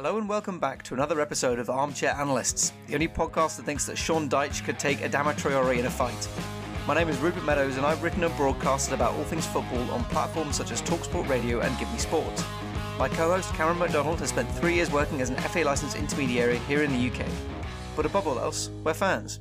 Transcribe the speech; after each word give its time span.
Hello 0.00 0.16
and 0.16 0.28
welcome 0.28 0.60
back 0.60 0.84
to 0.84 0.94
another 0.94 1.20
episode 1.20 1.58
of 1.58 1.68
Armchair 1.68 2.12
Analysts, 2.12 2.72
the 2.86 2.94
only 2.94 3.08
podcast 3.08 3.56
that 3.56 3.64
thinks 3.64 3.84
that 3.86 3.98
Sean 3.98 4.28
Dyche 4.28 4.64
could 4.64 4.78
take 4.78 4.98
Adama 4.98 5.34
Traore 5.34 5.76
in 5.76 5.86
a 5.86 5.90
fight. 5.90 6.28
My 6.86 6.94
name 6.94 7.08
is 7.08 7.18
Rupert 7.18 7.44
Meadows 7.44 7.76
and 7.78 7.84
I've 7.84 8.00
written 8.00 8.22
and 8.22 8.32
broadcasted 8.36 8.94
about 8.94 9.14
all 9.14 9.24
things 9.24 9.44
football 9.44 9.90
on 9.90 10.04
platforms 10.04 10.54
such 10.54 10.70
as 10.70 10.82
Talksport 10.82 11.28
Radio 11.28 11.58
and 11.62 11.76
Give 11.80 11.90
Me 11.90 11.98
Sport. 11.98 12.44
My 12.96 13.08
co-host 13.08 13.52
Cameron 13.54 13.80
McDonald 13.80 14.20
has 14.20 14.28
spent 14.28 14.48
three 14.52 14.74
years 14.74 14.92
working 14.92 15.20
as 15.20 15.30
an 15.30 15.36
FA 15.38 15.64
licensed 15.64 15.96
intermediary 15.96 16.58
here 16.68 16.84
in 16.84 16.92
the 16.92 17.10
UK. 17.10 17.26
But 17.96 18.06
above 18.06 18.28
all 18.28 18.38
else, 18.38 18.70
we're 18.84 18.94
fans. 18.94 19.40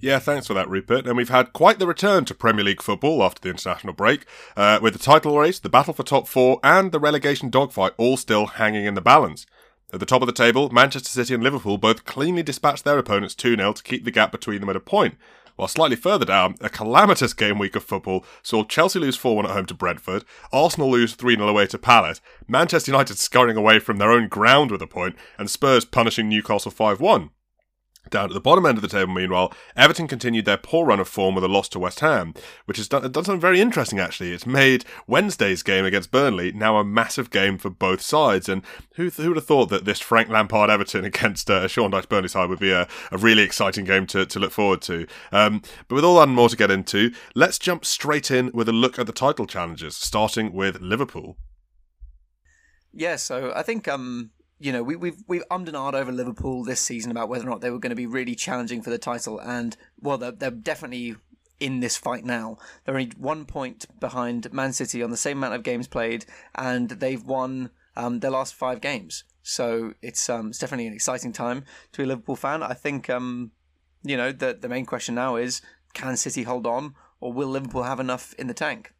Yeah, 0.00 0.20
thanks 0.20 0.46
for 0.46 0.54
that, 0.54 0.68
Rupert. 0.68 1.06
And 1.06 1.16
we've 1.16 1.28
had 1.28 1.52
quite 1.52 1.80
the 1.80 1.86
return 1.86 2.24
to 2.26 2.34
Premier 2.34 2.64
League 2.64 2.82
football 2.82 3.22
after 3.22 3.40
the 3.40 3.50
international 3.50 3.94
break, 3.94 4.26
uh, 4.56 4.78
with 4.80 4.92
the 4.92 4.98
title 4.98 5.36
race, 5.36 5.58
the 5.58 5.68
battle 5.68 5.92
for 5.92 6.04
top 6.04 6.28
four, 6.28 6.60
and 6.62 6.92
the 6.92 7.00
relegation 7.00 7.50
dogfight 7.50 7.92
all 7.96 8.16
still 8.16 8.46
hanging 8.46 8.84
in 8.84 8.94
the 8.94 9.00
balance. 9.00 9.44
At 9.92 10.00
the 10.00 10.06
top 10.06 10.22
of 10.22 10.26
the 10.26 10.32
table, 10.32 10.70
Manchester 10.70 11.08
City 11.08 11.34
and 11.34 11.42
Liverpool 11.42 11.78
both 11.78 12.04
cleanly 12.04 12.42
dispatched 12.42 12.84
their 12.84 12.98
opponents 12.98 13.34
2 13.34 13.56
0 13.56 13.72
to 13.72 13.82
keep 13.82 14.04
the 14.04 14.10
gap 14.10 14.30
between 14.30 14.60
them 14.60 14.70
at 14.70 14.76
a 14.76 14.80
point. 14.80 15.16
While 15.56 15.66
slightly 15.66 15.96
further 15.96 16.26
down, 16.26 16.54
a 16.60 16.68
calamitous 16.68 17.32
game 17.32 17.58
week 17.58 17.74
of 17.74 17.82
football 17.82 18.24
saw 18.44 18.62
Chelsea 18.62 19.00
lose 19.00 19.16
4 19.16 19.34
1 19.34 19.46
at 19.46 19.52
home 19.52 19.66
to 19.66 19.74
Brentford, 19.74 20.24
Arsenal 20.52 20.90
lose 20.90 21.14
3 21.14 21.34
0 21.34 21.48
away 21.48 21.66
to 21.66 21.78
Palace, 21.78 22.20
Manchester 22.46 22.92
United 22.92 23.18
scurrying 23.18 23.56
away 23.56 23.80
from 23.80 23.96
their 23.96 24.12
own 24.12 24.28
ground 24.28 24.70
with 24.70 24.82
a 24.82 24.86
point, 24.86 25.16
and 25.38 25.50
Spurs 25.50 25.84
punishing 25.84 26.28
Newcastle 26.28 26.70
5 26.70 27.00
1. 27.00 27.30
Down 28.10 28.30
at 28.30 28.34
the 28.34 28.40
bottom 28.40 28.66
end 28.66 28.78
of 28.78 28.82
the 28.82 28.88
table, 28.88 29.12
meanwhile, 29.12 29.52
Everton 29.76 30.08
continued 30.08 30.44
their 30.44 30.56
poor 30.56 30.86
run 30.86 31.00
of 31.00 31.08
form 31.08 31.34
with 31.34 31.44
a 31.44 31.48
loss 31.48 31.68
to 31.70 31.78
West 31.78 32.00
Ham, 32.00 32.34
which 32.64 32.76
has 32.76 32.88
done, 32.88 33.02
done 33.10 33.24
something 33.24 33.40
very 33.40 33.60
interesting, 33.60 33.98
actually. 33.98 34.32
It's 34.32 34.46
made 34.46 34.84
Wednesday's 35.06 35.62
game 35.62 35.84
against 35.84 36.10
Burnley 36.10 36.52
now 36.52 36.76
a 36.76 36.84
massive 36.84 37.30
game 37.30 37.58
for 37.58 37.70
both 37.70 38.00
sides. 38.00 38.48
And 38.48 38.62
who, 38.94 39.10
who 39.10 39.28
would 39.28 39.36
have 39.36 39.46
thought 39.46 39.66
that 39.66 39.84
this 39.84 40.00
Frank 40.00 40.28
Lampard 40.28 40.70
Everton 40.70 41.04
against 41.06 41.50
uh, 41.50 41.68
Sean 41.68 41.92
Dyche 41.92 42.08
Burnley 42.08 42.28
side 42.28 42.48
would 42.48 42.58
be 42.58 42.72
a, 42.72 42.88
a 43.12 43.18
really 43.18 43.42
exciting 43.42 43.84
game 43.84 44.06
to, 44.08 44.26
to 44.26 44.38
look 44.38 44.52
forward 44.52 44.82
to? 44.82 45.06
Um, 45.32 45.62
but 45.88 45.96
with 45.96 46.04
all 46.04 46.16
that 46.16 46.28
and 46.28 46.34
more 46.34 46.48
to 46.48 46.56
get 46.56 46.70
into, 46.70 47.12
let's 47.34 47.58
jump 47.58 47.84
straight 47.84 48.30
in 48.30 48.50
with 48.52 48.68
a 48.68 48.72
look 48.72 48.98
at 48.98 49.06
the 49.06 49.12
title 49.12 49.46
challenges, 49.46 49.96
starting 49.96 50.52
with 50.52 50.80
Liverpool. 50.80 51.36
Yeah, 52.92 53.16
so 53.16 53.52
I 53.54 53.62
think 53.62 53.86
um, 53.86 54.30
you 54.58 54.72
know, 54.72 54.82
we, 54.82 54.96
we've 54.96 55.22
we've 55.26 55.44
ummed 55.50 55.68
and 55.68 55.76
ahed 55.76 55.94
over 55.94 56.10
Liverpool 56.10 56.64
this 56.64 56.80
season 56.80 57.10
about 57.10 57.28
whether 57.28 57.46
or 57.46 57.50
not 57.50 57.60
they 57.60 57.70
were 57.70 57.78
going 57.78 57.90
to 57.90 57.96
be 57.96 58.06
really 58.06 58.34
challenging 58.34 58.82
for 58.82 58.90
the 58.90 58.98
title, 58.98 59.38
and 59.38 59.76
well, 60.00 60.18
they're, 60.18 60.32
they're 60.32 60.50
definitely 60.50 61.16
in 61.60 61.80
this 61.80 61.96
fight 61.96 62.24
now. 62.24 62.58
They're 62.84 62.94
only 62.94 63.12
one 63.16 63.44
point 63.44 63.86
behind 64.00 64.52
Man 64.52 64.72
City 64.72 65.02
on 65.02 65.10
the 65.10 65.16
same 65.16 65.38
amount 65.38 65.54
of 65.54 65.62
games 65.62 65.86
played, 65.86 66.26
and 66.54 66.88
they've 66.88 67.22
won 67.22 67.70
um, 67.96 68.20
their 68.20 68.30
last 68.30 68.54
five 68.54 68.80
games. 68.80 69.24
So 69.42 69.94
it's 70.02 70.28
um, 70.28 70.48
it's 70.48 70.58
definitely 70.58 70.88
an 70.88 70.94
exciting 70.94 71.32
time 71.32 71.64
to 71.92 71.98
be 71.98 72.04
a 72.04 72.06
Liverpool 72.06 72.36
fan. 72.36 72.62
I 72.62 72.74
think 72.74 73.08
um, 73.08 73.52
you 74.02 74.16
know 74.16 74.32
the 74.32 74.56
the 74.60 74.68
main 74.68 74.86
question 74.86 75.14
now 75.14 75.36
is 75.36 75.62
can 75.94 76.16
City 76.16 76.42
hold 76.42 76.66
on, 76.66 76.94
or 77.20 77.32
will 77.32 77.48
Liverpool 77.48 77.84
have 77.84 78.00
enough 78.00 78.34
in 78.34 78.48
the 78.48 78.54
tank? 78.54 78.92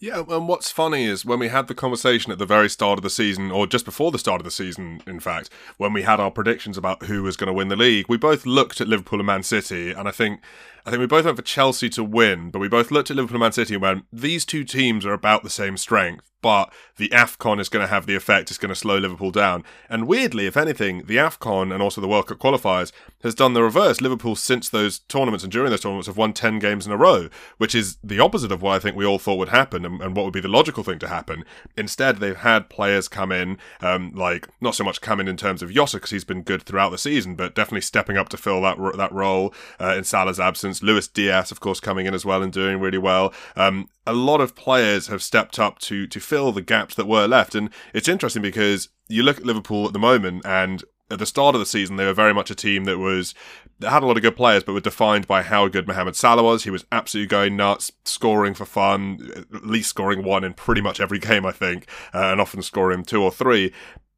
Yeah, 0.00 0.22
and 0.28 0.46
what's 0.46 0.70
funny 0.70 1.06
is 1.06 1.24
when 1.24 1.40
we 1.40 1.48
had 1.48 1.66
the 1.66 1.74
conversation 1.74 2.30
at 2.30 2.38
the 2.38 2.46
very 2.46 2.70
start 2.70 3.00
of 3.00 3.02
the 3.02 3.10
season, 3.10 3.50
or 3.50 3.66
just 3.66 3.84
before 3.84 4.12
the 4.12 4.18
start 4.18 4.40
of 4.40 4.44
the 4.44 4.50
season, 4.52 5.02
in 5.08 5.18
fact, 5.18 5.50
when 5.76 5.92
we 5.92 6.02
had 6.02 6.20
our 6.20 6.30
predictions 6.30 6.78
about 6.78 7.02
who 7.04 7.24
was 7.24 7.36
going 7.36 7.48
to 7.48 7.52
win 7.52 7.66
the 7.66 7.74
league, 7.74 8.06
we 8.08 8.16
both 8.16 8.46
looked 8.46 8.80
at 8.80 8.86
Liverpool 8.86 9.18
and 9.18 9.26
Man 9.26 9.42
City, 9.42 9.90
and 9.90 10.06
I 10.06 10.12
think 10.12 10.40
I 10.88 10.90
think 10.90 11.00
we 11.00 11.06
both 11.06 11.26
went 11.26 11.36
for 11.36 11.42
Chelsea 11.42 11.90
to 11.90 12.02
win, 12.02 12.50
but 12.50 12.60
we 12.60 12.68
both 12.68 12.90
looked 12.90 13.10
at 13.10 13.16
Liverpool 13.16 13.34
and 13.34 13.42
Man 13.42 13.52
City 13.52 13.74
and 13.74 13.82
went, 13.82 14.06
these 14.10 14.46
two 14.46 14.64
teams 14.64 15.04
are 15.04 15.12
about 15.12 15.42
the 15.42 15.50
same 15.50 15.76
strength 15.76 16.28
but 16.40 16.72
the 16.96 17.08
AFCON 17.08 17.60
is 17.60 17.68
going 17.68 17.82
to 17.84 17.90
have 17.90 18.06
the 18.06 18.14
effect, 18.14 18.50
it's 18.50 18.58
going 18.58 18.68
to 18.68 18.74
slow 18.74 18.98
Liverpool 18.98 19.30
down. 19.30 19.64
And 19.88 20.06
weirdly, 20.06 20.46
if 20.46 20.56
anything, 20.56 21.04
the 21.06 21.16
AFCON 21.16 21.72
and 21.72 21.82
also 21.82 22.00
the 22.00 22.08
World 22.08 22.28
Cup 22.28 22.38
qualifiers 22.38 22.92
has 23.22 23.34
done 23.34 23.54
the 23.54 23.62
reverse. 23.62 24.00
Liverpool, 24.00 24.36
since 24.36 24.68
those 24.68 25.00
tournaments 25.00 25.42
and 25.42 25.52
during 25.52 25.70
those 25.70 25.80
tournaments, 25.80 26.06
have 26.06 26.16
won 26.16 26.32
10 26.32 26.58
games 26.58 26.86
in 26.86 26.92
a 26.92 26.96
row, 26.96 27.28
which 27.58 27.74
is 27.74 27.98
the 28.04 28.20
opposite 28.20 28.52
of 28.52 28.62
what 28.62 28.74
I 28.74 28.78
think 28.78 28.96
we 28.96 29.06
all 29.06 29.18
thought 29.18 29.38
would 29.38 29.48
happen 29.48 29.84
and, 29.84 30.00
and 30.00 30.16
what 30.16 30.24
would 30.24 30.34
be 30.34 30.40
the 30.40 30.48
logical 30.48 30.84
thing 30.84 30.98
to 31.00 31.08
happen. 31.08 31.44
Instead, 31.76 32.18
they've 32.18 32.36
had 32.36 32.70
players 32.70 33.08
come 33.08 33.32
in, 33.32 33.58
um, 33.80 34.12
like, 34.14 34.48
not 34.60 34.74
so 34.74 34.84
much 34.84 35.00
come 35.00 35.20
in 35.20 35.28
in 35.28 35.36
terms 35.36 35.62
of 35.62 35.72
Jota, 35.72 35.96
because 35.96 36.10
he's 36.10 36.24
been 36.24 36.42
good 36.42 36.62
throughout 36.62 36.90
the 36.90 36.98
season, 36.98 37.34
but 37.34 37.54
definitely 37.54 37.80
stepping 37.80 38.16
up 38.16 38.28
to 38.28 38.36
fill 38.36 38.62
that, 38.62 38.78
that 38.96 39.12
role 39.12 39.52
uh, 39.80 39.94
in 39.96 40.04
Salah's 40.04 40.40
absence. 40.40 40.77
Luis 40.82 41.08
Diaz, 41.08 41.50
of 41.50 41.60
course, 41.60 41.80
coming 41.80 42.06
in 42.06 42.14
as 42.14 42.24
well 42.24 42.42
and 42.42 42.52
doing 42.52 42.80
really 42.80 42.98
well. 42.98 43.32
Um, 43.56 43.88
a 44.06 44.12
lot 44.12 44.40
of 44.40 44.54
players 44.54 45.08
have 45.08 45.22
stepped 45.22 45.58
up 45.58 45.78
to 45.80 46.06
to 46.06 46.20
fill 46.20 46.52
the 46.52 46.62
gaps 46.62 46.94
that 46.94 47.06
were 47.06 47.26
left. 47.26 47.54
And 47.54 47.70
it's 47.92 48.08
interesting 48.08 48.42
because 48.42 48.88
you 49.08 49.22
look 49.22 49.38
at 49.38 49.46
Liverpool 49.46 49.86
at 49.86 49.92
the 49.92 49.98
moment 49.98 50.44
and 50.44 50.84
at 51.10 51.18
the 51.18 51.26
start 51.26 51.54
of 51.54 51.60
the 51.60 51.66
season, 51.66 51.96
they 51.96 52.04
were 52.04 52.12
very 52.12 52.34
much 52.34 52.50
a 52.50 52.54
team 52.54 52.84
that 52.84 52.98
was 52.98 53.34
that 53.80 53.90
had 53.90 54.02
a 54.02 54.06
lot 54.06 54.16
of 54.16 54.22
good 54.22 54.36
players, 54.36 54.64
but 54.64 54.72
were 54.72 54.80
defined 54.80 55.26
by 55.26 55.42
how 55.42 55.68
good 55.68 55.86
Mohamed 55.86 56.16
Salah 56.16 56.42
was. 56.42 56.64
He 56.64 56.70
was 56.70 56.84
absolutely 56.90 57.28
going 57.28 57.56
nuts, 57.56 57.92
scoring 58.04 58.54
for 58.54 58.64
fun, 58.64 59.30
at 59.54 59.64
least 59.64 59.90
scoring 59.90 60.24
one 60.24 60.44
in 60.44 60.52
pretty 60.52 60.80
much 60.80 61.00
every 61.00 61.18
game, 61.20 61.46
I 61.46 61.52
think, 61.52 61.88
uh, 62.12 62.32
and 62.32 62.40
often 62.40 62.62
scoring 62.62 63.04
two 63.04 63.22
or 63.22 63.30
three. 63.30 63.72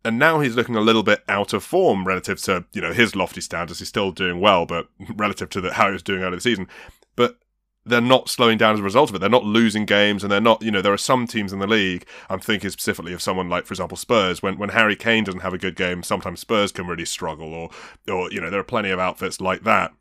And 0.04 0.18
now 0.18 0.40
he's 0.40 0.56
looking 0.56 0.76
a 0.76 0.80
little 0.80 1.02
bit 1.02 1.22
out 1.28 1.52
of 1.52 1.62
form 1.62 2.06
relative 2.06 2.40
to 2.42 2.64
you 2.72 2.80
know 2.80 2.92
his 2.92 3.14
lofty 3.14 3.40
standards. 3.40 3.80
He's 3.80 3.88
still 3.88 4.12
doing 4.12 4.40
well, 4.40 4.66
but 4.66 4.88
relative 5.14 5.50
to 5.50 5.60
the, 5.60 5.74
how 5.74 5.86
he 5.86 5.92
was 5.92 6.02
doing 6.02 6.22
of 6.22 6.32
the 6.32 6.40
season. 6.40 6.68
But 7.16 7.38
they're 7.84 8.00
not 8.00 8.28
slowing 8.28 8.58
down 8.58 8.74
as 8.74 8.80
a 8.80 8.84
result 8.84 9.10
of 9.10 9.16
it. 9.16 9.18
They're 9.18 9.28
not 9.28 9.44
losing 9.44 9.84
games, 9.84 10.22
and 10.22 10.30
they're 10.30 10.40
not. 10.40 10.62
You 10.62 10.70
know, 10.70 10.82
there 10.82 10.92
are 10.92 10.98
some 10.98 11.26
teams 11.26 11.52
in 11.52 11.58
the 11.58 11.66
league. 11.66 12.06
I'm 12.28 12.40
thinking 12.40 12.70
specifically 12.70 13.12
of 13.12 13.22
someone 13.22 13.48
like, 13.48 13.66
for 13.66 13.72
example, 13.72 13.96
Spurs. 13.96 14.42
When 14.42 14.58
when 14.58 14.70
Harry 14.70 14.96
Kane 14.96 15.24
doesn't 15.24 15.40
have 15.40 15.54
a 15.54 15.58
good 15.58 15.76
game, 15.76 16.02
sometimes 16.02 16.40
Spurs 16.40 16.72
can 16.72 16.86
really 16.86 17.04
struggle, 17.04 17.52
or 17.52 17.70
or 18.08 18.30
you 18.30 18.40
know, 18.40 18.50
there 18.50 18.60
are 18.60 18.64
plenty 18.64 18.90
of 18.90 18.98
outfits 18.98 19.40
like 19.40 19.64
that. 19.64 19.92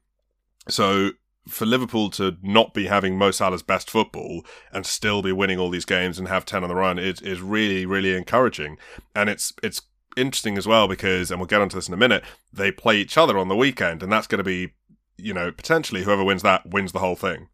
So 0.68 1.12
for 1.48 1.66
Liverpool 1.66 2.10
to 2.12 2.38
not 2.44 2.74
be 2.74 2.88
having 2.88 3.18
Mo 3.18 3.32
Salah's 3.32 3.64
best 3.64 3.90
football 3.90 4.46
and 4.72 4.86
still 4.86 5.22
be 5.22 5.32
winning 5.32 5.58
all 5.58 5.70
these 5.70 5.86
games 5.86 6.20
and 6.20 6.28
have 6.28 6.46
ten 6.46 6.64
on 6.64 6.70
the 6.70 6.76
run 6.76 7.00
is 7.00 7.22
is 7.22 7.42
really 7.42 7.86
really 7.86 8.16
encouraging, 8.16 8.78
and 9.16 9.30
it's 9.30 9.54
it's 9.64 9.82
interesting 10.20 10.58
as 10.58 10.68
well 10.68 10.88
because, 10.88 11.32
and 11.32 11.40
we'll 11.40 11.48
get 11.48 11.62
onto 11.62 11.76
this 11.76 11.88
in 11.88 11.94
a 11.94 11.98
minute. 11.98 12.24
They 12.52 12.72
play 12.72 12.98
each 12.98 13.18
other 13.18 13.38
on 13.38 13.48
the 13.48 13.56
weekend, 13.56 14.04
and 14.04 14.12
that's 14.12 14.28
going 14.28 14.40
to 14.40 14.44
be, 14.44 14.74
you 15.18 15.34
know, 15.34 15.52
potentially 15.52 16.04
whoever 16.04 16.24
wins 16.24 16.44
that 16.44 16.70
wins 16.70 16.92
the 16.92 17.00
whole 17.00 17.16
thing. 17.16 17.48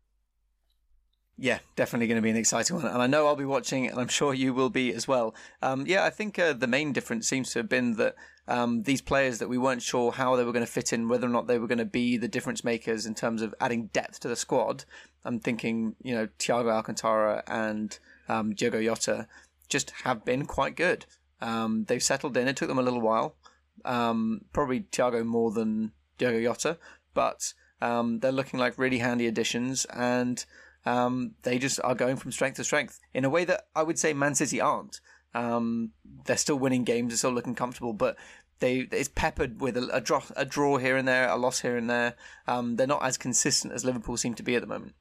Yeah, 1.37 1.59
definitely 1.75 2.07
going 2.07 2.15
to 2.15 2.21
be 2.21 2.29
an 2.29 2.37
exciting 2.37 2.77
one. 2.77 2.85
And 2.85 3.01
I 3.01 3.07
know 3.07 3.27
I'll 3.27 3.35
be 3.35 3.45
watching, 3.45 3.87
and 3.87 3.99
I'm 3.99 4.07
sure 4.07 4.33
you 4.33 4.53
will 4.53 4.69
be 4.69 4.93
as 4.93 5.07
well. 5.07 5.35
Um, 5.61 5.85
yeah, 5.85 6.05
I 6.05 6.09
think 6.09 6.39
uh, 6.39 6.53
the 6.53 6.67
main 6.67 6.93
difference 6.93 7.27
seems 7.27 7.51
to 7.51 7.59
have 7.59 7.67
been 7.67 7.97
that 7.97 8.15
um, 8.47 8.83
these 8.83 9.01
players 9.01 9.39
that 9.39 9.49
we 9.49 9.57
weren't 9.57 9.81
sure 9.81 10.13
how 10.13 10.35
they 10.35 10.45
were 10.45 10.53
going 10.53 10.65
to 10.65 10.71
fit 10.71 10.93
in, 10.93 11.09
whether 11.09 11.27
or 11.27 11.31
not 11.31 11.47
they 11.47 11.59
were 11.59 11.67
going 11.67 11.79
to 11.79 11.85
be 11.85 12.15
the 12.15 12.29
difference 12.29 12.63
makers 12.63 13.05
in 13.05 13.15
terms 13.15 13.41
of 13.41 13.53
adding 13.59 13.87
depth 13.87 14.21
to 14.21 14.29
the 14.29 14.35
squad. 14.37 14.85
I'm 15.25 15.39
thinking, 15.39 15.95
you 16.01 16.15
know, 16.15 16.27
Thiago 16.39 16.71
Alcantara 16.71 17.43
and 17.47 17.97
um, 18.29 18.53
Diogo 18.53 18.81
Jota 18.81 19.27
have 20.03 20.23
been 20.23 20.45
quite 20.45 20.75
good. 20.75 21.05
Um, 21.45 21.85
they've 21.87 22.01
settled 22.01 22.35
in. 22.37 22.47
It 22.47 22.57
took 22.57 22.67
them 22.67 22.79
a 22.79 22.83
little 22.83 23.01
while. 23.01 23.35
Um, 23.85 24.41
probably 24.51 24.81
Thiago 24.81 25.23
more 25.23 25.51
than 25.51 25.91
Diogo 26.17 26.41
Jota, 26.41 26.79
but 27.13 27.53
um, 27.81 28.19
they're 28.19 28.31
looking 28.31 28.59
like 28.59 28.79
really 28.79 28.97
handy 28.97 29.27
additions 29.27 29.85
and 29.85 30.43
um, 30.85 31.35
they 31.43 31.59
just 31.59 31.79
are 31.83 31.93
going 31.93 32.15
from 32.15 32.31
strength 32.31 32.55
to 32.55 32.63
strength 32.63 32.99
in 33.13 33.25
a 33.25 33.29
way 33.29 33.45
that 33.45 33.67
I 33.75 33.83
would 33.83 33.99
say 33.99 34.13
Man 34.13 34.33
City 34.33 34.59
aren't. 34.59 35.01
Um, 35.35 35.91
they're 36.25 36.37
still 36.37 36.57
winning 36.57 36.83
games, 36.83 37.09
they're 37.09 37.17
still 37.17 37.31
looking 37.31 37.55
comfortable, 37.55 37.93
but 37.93 38.15
they 38.59 38.87
it's 38.91 39.09
peppered 39.09 39.61
with 39.61 39.77
a, 39.77 39.89
a, 39.91 40.01
draw, 40.01 40.23
a 40.35 40.45
draw 40.45 40.77
here 40.77 40.95
and 40.95 41.07
there, 41.07 41.27
a 41.27 41.35
loss 41.35 41.59
here 41.59 41.77
and 41.77 41.89
there. 41.89 42.15
Um, 42.47 42.77
they're 42.77 42.87
not 42.87 43.03
as 43.03 43.17
consistent 43.17 43.73
as 43.73 43.83
Liverpool 43.85 44.17
seem 44.17 44.33
to 44.35 44.43
be 44.43 44.55
at 44.55 44.61
the 44.61 44.67
moment. 44.67 44.95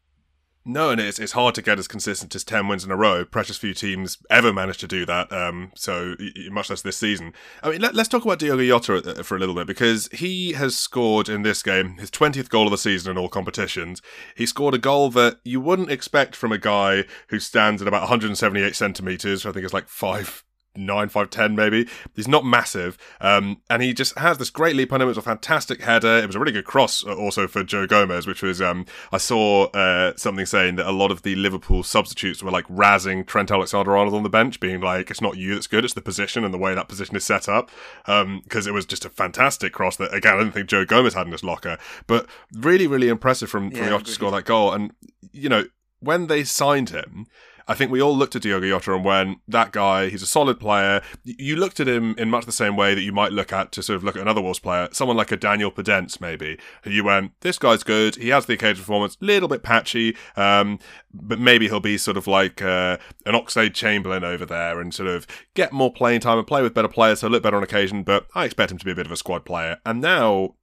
No, 0.67 0.89
and 0.89 0.99
it's 0.99 1.19
it's 1.19 1.33
hard 1.33 1.55
to 1.57 1.63
get 1.63 1.79
as 1.79 1.87
consistent 1.87 2.35
as 2.35 2.43
ten 2.43 2.69
wins 2.69 2.85
in 2.85 2.91
a 2.91 2.97
row. 2.97 3.27
Precious 3.27 3.59
few 3.59 3.75
teams 3.75 4.17
ever 4.31 4.51
managed 4.51 4.81
to 4.81 4.89
do 4.89 5.05
that. 5.05 5.31
Um, 5.31 5.73
so 5.75 6.17
much 6.51 6.71
less 6.71 6.81
this 6.81 6.97
season. 6.97 7.35
I 7.63 7.71
mean, 7.71 7.83
let, 7.83 7.95
us 7.95 8.09
talk 8.09 8.25
about 8.25 8.39
Diogo 8.39 8.79
Jota 8.81 9.23
for 9.25 9.37
a 9.37 9.39
little 9.39 9.55
bit 9.55 9.67
because 9.67 10.09
he 10.11 10.53
has 10.53 10.75
scored 10.75 11.29
in 11.29 11.43
this 11.43 11.63
game 11.63 11.99
his 11.99 12.11
twentieth 12.11 12.49
goal 12.49 12.67
of 12.67 12.71
the 12.71 12.79
season 12.79 13.11
in 13.11 13.19
all 13.19 13.29
competitions. 13.29 14.01
He 14.35 14.47
scored 14.47 14.73
a 14.73 14.79
goal 14.79 15.11
that 15.11 15.41
you 15.45 15.61
wouldn't 15.61 15.91
expect 15.91 16.35
from 16.35 16.51
a 16.51 16.59
guy 16.59 17.05
who 17.29 17.39
stands 17.41 17.83
at 17.83 17.89
about 17.89 18.03
178 18.03 18.75
centimeters. 18.75 19.45
I 19.45 19.53
think 19.53 19.65
it's 19.65 19.75
like 19.75 19.89
five 19.89 20.45
nine, 20.77 21.09
five, 21.09 21.31
ten, 21.31 21.55
maybe. 21.55 21.89
He's 22.15 22.29
not 22.29 22.45
massive, 22.45 22.99
um, 23.21 23.61
and 23.71 23.83
he 23.83 23.93
just 23.93 24.19
has 24.19 24.39
this 24.39 24.51
great 24.51 24.77
leap 24.77 24.93
on 24.93 25.01
him. 25.01 25.07
It 25.07 25.11
was 25.11 25.19
a 25.19 25.23
fantastic 25.23 25.83
header. 25.83 26.19
It 26.19 26.27
was 26.27 26.37
a 26.37 26.39
really 26.39 26.53
good 26.53 26.65
cross, 26.65 27.05
uh, 27.05 27.15
also 27.15 27.47
for 27.47 27.65
Joe 27.65 27.87
Gomez, 27.87 28.27
which 28.27 28.43
was 28.43 28.61
um, 28.61 28.87
I 29.13 29.19
saw 29.19 29.65
uh, 29.71 30.15
something 30.17 30.47
saying 30.47 30.77
that 30.77 30.87
a 30.87 30.93
lot 30.93 31.11
of 31.11 31.23
the 31.23 31.35
Liverpool 31.37 31.83
substitutes 31.83 32.43
were 32.43 32.51
like 32.51 32.67
razzing 32.69 33.27
Trent 33.27 33.51
Alexander-Arnold 33.51 34.15
on 34.15 34.23
the 34.23 34.29
bench, 34.29 34.61
being 34.61 34.81
like, 34.81 35.11
"It's 35.11 35.21
not 35.21 35.37
you 35.37 35.55
that's 35.55 35.67
good; 35.67 35.85
it's 35.85 35.95
the 35.95 36.03
position 36.03 36.45
and 36.45 36.53
the 36.53 36.59
way 36.59 36.75
that 36.75 36.89
position 36.89 37.17
is 37.17 37.25
set 37.25 37.49
up." 37.49 37.71
Because 38.07 38.23
um, 38.23 38.69
it 38.69 38.73
was 38.73 38.87
just 38.87 39.05
a 39.05 39.11
fantastic 39.11 39.73
cross 39.73 39.97
that 39.97 40.13
again 40.15 40.35
I 40.35 40.39
didn't 40.39 40.53
think 40.53 40.69
Joe 40.69 40.85
Gomez 40.85 41.15
had 41.15 41.27
in 41.27 41.33
his 41.33 41.45
locker, 41.45 41.79
but 42.07 42.27
really, 42.53 42.87
really 42.87 43.09
impressive 43.09 43.51
from 43.51 43.71
from 43.71 43.85
yeah, 43.85 43.99
to 43.99 44.11
score 44.11 44.31
that 44.31 44.45
goal. 44.45 44.73
And 44.73 44.93
you 45.33 45.49
know 45.49 45.65
when 46.01 46.27
they 46.27 46.45
signed 46.45 46.91
him. 46.91 47.27
I 47.67 47.75
think 47.75 47.91
we 47.91 48.03
all 48.03 48.17
looked 48.17 48.37
at 48.37 48.43
Diogo 48.43 48.69
Jota 48.69 48.95
and 48.95 49.05
went, 49.05 49.39
that 49.49 49.73
guy, 49.73 50.09
he's 50.09 50.23
a 50.23 50.27
solid 50.27 50.61
player. 50.61 51.03
You 51.25 51.57
looked 51.57 51.81
at 51.81 51.89
him 51.89 52.15
in 52.19 52.31
much 52.31 52.47
the 52.47 52.53
same 52.53 52.77
way 52.77 52.95
that 52.95 53.03
you 53.03 53.13
might 53.13 53.33
look 53.33 53.53
at 53.53 53.73
to 53.73 53.83
sort 53.83 53.97
of 53.97 54.05
look 54.05 54.17
at 54.17 54.23
another 54.23 54.43
Wolves 54.43 54.59
player, 54.59 54.89
someone 54.93 55.17
like 55.17 55.33
a 55.33 55.37
Daniel 55.37 55.71
Podence, 55.71 56.21
maybe, 56.21 56.59
who 56.83 56.91
you 56.91 57.05
went, 57.05 57.33
this 57.41 57.59
guy's 57.59 57.83
good. 57.83 58.17
He 58.17 58.29
has 58.29 58.47
the 58.47 58.55
occasional 58.55 58.83
performance, 58.83 59.17
little 59.21 59.49
bit 59.49 59.63
patchy, 59.63 60.17
um, 60.37 60.79
but 61.13 61.39
maybe 61.39 61.69
he'll 61.69 61.81
be 61.81 61.99
sort 61.99 62.17
of 62.17 62.27
like 62.27 62.61
uh, 62.61 62.99
an 63.27 63.35
Oxlade 63.35 63.75
Chamberlain 63.75 64.25
over 64.25 64.45
there 64.45 64.81
and 64.81 64.93
sort 64.93 65.09
of 65.09 65.27
get 65.55 65.73
more 65.73 65.93
playing 65.93 66.21
time 66.21 66.39
and 66.39 66.47
play 66.47 66.63
with 66.63 66.75
better 66.75 66.89
players, 66.89 67.21
so 67.21 67.29
look 67.29 67.43
better 67.43 67.57
on 67.57 67.63
occasion. 67.63 68.03
But 68.03 68.27
I 68.35 68.45
expect 68.45 68.73
him 68.73 68.79
to 68.79 68.85
be 68.85 68.93
a 68.93 68.97
bit 68.97 69.07
of 69.07 69.13
a 69.13 69.17
squad 69.17 69.45
player. 69.45 69.79
And 69.87 70.01
now 70.01 70.55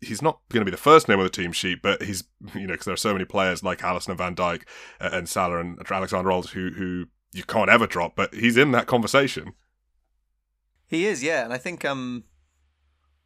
he's 0.00 0.22
not 0.22 0.40
going 0.50 0.60
to 0.60 0.64
be 0.64 0.70
the 0.70 0.76
first 0.76 1.08
name 1.08 1.18
on 1.18 1.24
the 1.24 1.30
team 1.30 1.52
sheet, 1.52 1.82
but 1.82 2.02
he's 2.02 2.24
you 2.54 2.66
know 2.66 2.74
because 2.74 2.86
there 2.86 2.94
are 2.94 2.98
so 2.98 3.12
many 3.12 3.24
players 3.24 3.62
like 3.62 3.80
Alisson 3.80 4.08
and 4.08 4.18
Van 4.18 4.34
Dijk 4.34 4.62
uh, 5.00 5.10
and 5.12 5.28
Salah 5.28 5.60
and 5.60 5.78
Alexander 5.90 6.30
Arnold 6.30 6.50
who 6.50 6.70
who 6.70 7.06
you 7.32 7.44
can't 7.44 7.70
ever 7.70 7.86
drop, 7.86 8.16
but 8.16 8.34
he's 8.34 8.56
in 8.56 8.72
that 8.72 8.86
conversation. 8.86 9.52
He 10.86 11.06
is, 11.06 11.22
yeah, 11.22 11.44
and 11.44 11.52
I 11.52 11.58
think 11.58 11.84
um. 11.84 12.24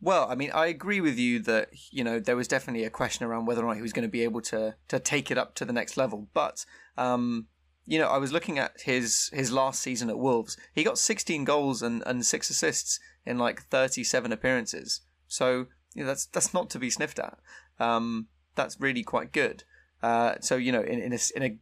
Well, 0.00 0.26
I 0.29 0.35
mean, 0.35 0.50
I 0.53 0.67
agree 0.67 1.00
with 1.00 1.19
you 1.19 1.38
that 1.41 1.71
you 1.91 2.05
know 2.05 2.21
there 2.21 2.37
was 2.37 2.49
definitely 2.49 2.85
a 2.85 2.91
question 2.91 3.25
around 3.25 3.47
whether 3.47 3.62
or 3.65 3.69
not 3.69 3.77
he 3.77 3.82
was 3.82 3.94
going 3.94 4.06
to 4.06 4.12
be 4.12 4.23
able 4.23 4.43
to 4.43 4.75
to 4.88 4.99
take 4.99 5.31
it 5.31 5.38
up 5.38 5.55
to 5.55 5.65
the 5.65 5.73
next 5.73 5.97
level. 5.97 6.29
But 6.35 6.67
um, 6.99 7.47
you 7.87 7.99
know, 7.99 8.09
I 8.09 8.19
was 8.19 8.32
looking 8.32 8.59
at 8.59 8.82
his 8.82 9.31
his 9.32 9.50
last 9.50 9.81
season 9.81 10.11
at 10.11 10.19
Wolves. 10.19 10.56
He 10.75 10.85
got 10.85 10.99
16 10.99 11.44
goals 11.44 11.82
and, 11.82 12.03
and 12.06 12.25
six 12.25 12.50
assists 12.50 13.00
in 13.25 13.38
like 13.38 13.62
37 13.62 14.32
appearances. 14.32 15.00
So 15.27 15.67
you 15.94 16.02
know, 16.02 16.08
that's 16.08 16.26
that's 16.26 16.52
not 16.52 16.70
to 16.70 16.79
be 16.79 16.91
sniffed 16.91 17.19
at. 17.19 17.38
Um, 17.79 18.29
that's 18.55 18.81
really 18.81 19.02
quite 19.02 19.32
good. 19.32 19.64
Uh, 20.02 20.35
so 20.41 20.56
you 20.56 20.73
know, 20.73 20.82
in 20.82 21.00
in 21.00 21.12
a, 21.12 21.19
in 21.37 21.43
a 21.43 21.58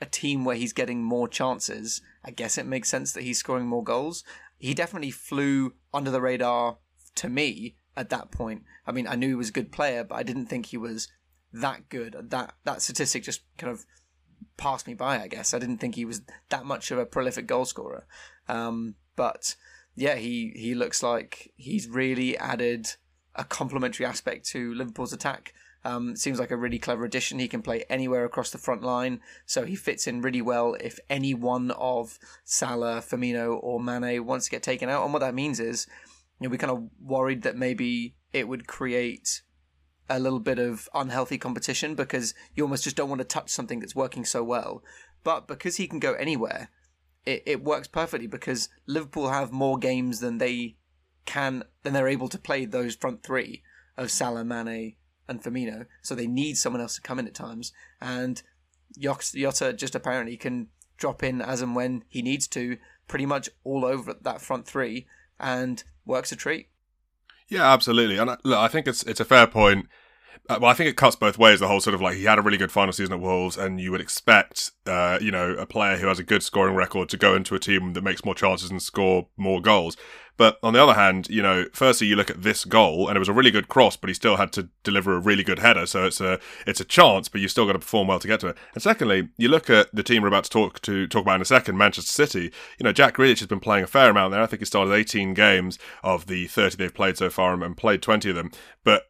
a 0.00 0.06
team 0.06 0.44
where 0.44 0.56
he's 0.56 0.72
getting 0.72 1.02
more 1.02 1.28
chances, 1.28 2.02
I 2.24 2.30
guess 2.30 2.58
it 2.58 2.66
makes 2.66 2.88
sense 2.88 3.12
that 3.12 3.22
he's 3.22 3.38
scoring 3.38 3.66
more 3.66 3.84
goals. 3.84 4.24
He 4.58 4.74
definitely 4.74 5.10
flew 5.10 5.74
under 5.92 6.10
the 6.10 6.20
radar 6.20 6.78
to 7.16 7.28
me 7.28 7.76
at 7.96 8.10
that 8.10 8.30
point. 8.30 8.64
I 8.86 8.92
mean, 8.92 9.06
I 9.06 9.14
knew 9.14 9.28
he 9.28 9.34
was 9.34 9.48
a 9.48 9.52
good 9.52 9.72
player, 9.72 10.04
but 10.04 10.16
I 10.16 10.22
didn't 10.22 10.46
think 10.46 10.66
he 10.66 10.76
was 10.76 11.08
that 11.52 11.88
good. 11.88 12.16
That 12.30 12.54
that 12.64 12.82
statistic 12.82 13.22
just 13.22 13.42
kind 13.56 13.72
of 13.72 13.84
passed 14.56 14.86
me 14.86 14.94
by. 14.94 15.20
I 15.20 15.28
guess 15.28 15.54
I 15.54 15.58
didn't 15.58 15.78
think 15.78 15.94
he 15.94 16.04
was 16.04 16.22
that 16.50 16.64
much 16.64 16.90
of 16.90 16.98
a 16.98 17.06
prolific 17.06 17.46
goal 17.46 17.64
scorer. 17.64 18.06
Um, 18.48 18.94
but 19.16 19.56
yeah, 19.94 20.16
he 20.16 20.52
he 20.56 20.74
looks 20.74 21.02
like 21.02 21.52
he's 21.56 21.88
really 21.88 22.36
added 22.36 22.94
a 23.36 23.44
complementary 23.44 24.06
aspect 24.06 24.46
to 24.46 24.74
Liverpool's 24.74 25.12
attack. 25.12 25.54
Um, 25.86 26.16
seems 26.16 26.38
like 26.38 26.50
a 26.50 26.56
really 26.56 26.78
clever 26.78 27.04
addition. 27.04 27.38
He 27.38 27.48
can 27.48 27.60
play 27.60 27.84
anywhere 27.90 28.24
across 28.24 28.50
the 28.50 28.58
front 28.58 28.82
line, 28.82 29.20
so 29.44 29.64
he 29.64 29.76
fits 29.76 30.06
in 30.06 30.22
really 30.22 30.40
well 30.40 30.76
if 30.80 30.98
any 31.10 31.34
one 31.34 31.70
of 31.72 32.18
Salah, 32.44 33.02
Firmino, 33.02 33.58
or 33.62 33.80
Mane 33.80 34.24
wants 34.24 34.46
to 34.46 34.50
get 34.50 34.62
taken 34.62 34.88
out. 34.88 35.04
And 35.04 35.12
what 35.12 35.18
that 35.18 35.34
means 35.34 35.60
is, 35.60 35.86
you 36.40 36.46
know, 36.46 36.50
we're 36.50 36.56
kind 36.56 36.70
of 36.70 36.88
worried 36.98 37.42
that 37.42 37.56
maybe 37.56 38.14
it 38.32 38.48
would 38.48 38.66
create 38.66 39.42
a 40.08 40.18
little 40.18 40.40
bit 40.40 40.58
of 40.58 40.88
unhealthy 40.94 41.38
competition 41.38 41.94
because 41.94 42.34
you 42.54 42.62
almost 42.62 42.84
just 42.84 42.96
don't 42.96 43.08
want 43.08 43.20
to 43.20 43.26
touch 43.26 43.50
something 43.50 43.80
that's 43.80 43.94
working 43.94 44.24
so 44.24 44.42
well. 44.42 44.82
But 45.22 45.46
because 45.46 45.76
he 45.76 45.86
can 45.86 45.98
go 45.98 46.14
anywhere, 46.14 46.68
it, 47.24 47.42
it 47.46 47.64
works 47.64 47.88
perfectly 47.88 48.26
because 48.26 48.68
Liverpool 48.86 49.28
have 49.30 49.52
more 49.52 49.78
games 49.78 50.20
than 50.20 50.38
they 50.38 50.76
can 51.24 51.64
then 51.82 51.92
they're 51.92 52.08
able 52.08 52.28
to 52.28 52.38
play 52.38 52.64
those 52.64 52.94
front 52.94 53.22
three 53.22 53.62
of 53.96 54.10
Salah, 54.10 54.44
Mane, 54.44 54.94
and 55.28 55.42
Firmino. 55.42 55.86
So 56.02 56.14
they 56.14 56.26
need 56.26 56.56
someone 56.56 56.82
else 56.82 56.96
to 56.96 57.00
come 57.00 57.18
in 57.18 57.26
at 57.26 57.34
times, 57.34 57.72
and 58.00 58.42
Jota 58.98 59.72
just 59.72 59.94
apparently 59.94 60.36
can 60.36 60.68
drop 60.96 61.22
in 61.22 61.40
as 61.42 61.60
and 61.60 61.74
when 61.74 62.04
he 62.08 62.22
needs 62.22 62.46
to, 62.48 62.78
pretty 63.08 63.26
much 63.26 63.48
all 63.64 63.84
over 63.84 64.14
that 64.22 64.40
front 64.40 64.66
three, 64.66 65.06
and 65.40 65.82
works 66.06 66.32
a 66.32 66.36
treat. 66.36 66.68
Yeah, 67.48 67.70
absolutely. 67.70 68.18
And 68.18 68.30
look, 68.44 68.58
I 68.58 68.68
think 68.68 68.86
it's 68.86 69.02
it's 69.02 69.20
a 69.20 69.24
fair 69.24 69.46
point 69.46 69.86
uh, 70.48 70.58
well, 70.60 70.70
I 70.70 70.74
think 70.74 70.90
it 70.90 70.96
cuts 70.96 71.16
both 71.16 71.38
ways. 71.38 71.60
The 71.60 71.68
whole 71.68 71.80
sort 71.80 71.94
of 71.94 72.00
like 72.00 72.16
he 72.16 72.24
had 72.24 72.38
a 72.38 72.42
really 72.42 72.58
good 72.58 72.72
final 72.72 72.92
season 72.92 73.14
at 73.14 73.20
Wolves, 73.20 73.56
and 73.56 73.80
you 73.80 73.90
would 73.90 74.00
expect, 74.00 74.72
uh, 74.86 75.18
you 75.20 75.30
know, 75.30 75.52
a 75.52 75.66
player 75.66 75.96
who 75.96 76.06
has 76.06 76.18
a 76.18 76.24
good 76.24 76.42
scoring 76.42 76.74
record 76.74 77.08
to 77.10 77.16
go 77.16 77.34
into 77.34 77.54
a 77.54 77.58
team 77.58 77.94
that 77.94 78.02
makes 78.02 78.24
more 78.24 78.34
chances 78.34 78.70
and 78.70 78.82
score 78.82 79.28
more 79.36 79.60
goals. 79.60 79.96
But 80.36 80.58
on 80.62 80.72
the 80.72 80.82
other 80.82 80.94
hand, 80.94 81.28
you 81.30 81.42
know, 81.42 81.66
firstly 81.72 82.08
you 82.08 82.16
look 82.16 82.28
at 82.28 82.42
this 82.42 82.64
goal, 82.64 83.08
and 83.08 83.16
it 83.16 83.20
was 83.20 83.28
a 83.28 83.32
really 83.32 83.52
good 83.52 83.68
cross, 83.68 83.96
but 83.96 84.10
he 84.10 84.14
still 84.14 84.36
had 84.36 84.52
to 84.54 84.68
deliver 84.82 85.14
a 85.14 85.20
really 85.20 85.44
good 85.44 85.60
header. 85.60 85.86
So 85.86 86.04
it's 86.04 86.20
a 86.20 86.40
it's 86.66 86.80
a 86.80 86.84
chance, 86.84 87.28
but 87.28 87.40
you 87.40 87.48
still 87.48 87.66
got 87.66 87.74
to 87.74 87.78
perform 87.78 88.08
well 88.08 88.18
to 88.18 88.28
get 88.28 88.40
to 88.40 88.48
it. 88.48 88.56
And 88.74 88.82
secondly, 88.82 89.28
you 89.36 89.48
look 89.48 89.70
at 89.70 89.94
the 89.94 90.02
team 90.02 90.22
we're 90.22 90.28
about 90.28 90.44
to 90.44 90.50
talk 90.50 90.80
to 90.82 91.06
talk 91.06 91.22
about 91.22 91.36
in 91.36 91.42
a 91.42 91.46
second, 91.46 91.78
Manchester 91.78 92.10
City. 92.10 92.52
You 92.78 92.84
know, 92.84 92.92
Jack 92.92 93.16
Grealish 93.16 93.38
has 93.38 93.48
been 93.48 93.60
playing 93.60 93.84
a 93.84 93.86
fair 93.88 94.10
amount 94.10 94.32
there. 94.32 94.42
I 94.42 94.46
think 94.46 94.60
he 94.60 94.66
started 94.66 94.92
18 94.92 95.34
games 95.34 95.78
of 96.02 96.26
the 96.26 96.48
30 96.48 96.76
they've 96.76 96.92
played 96.92 97.16
so 97.16 97.30
far, 97.30 97.54
and, 97.54 97.62
and 97.62 97.76
played 97.76 98.02
20 98.02 98.30
of 98.30 98.36
them. 98.36 98.50
But 98.82 99.04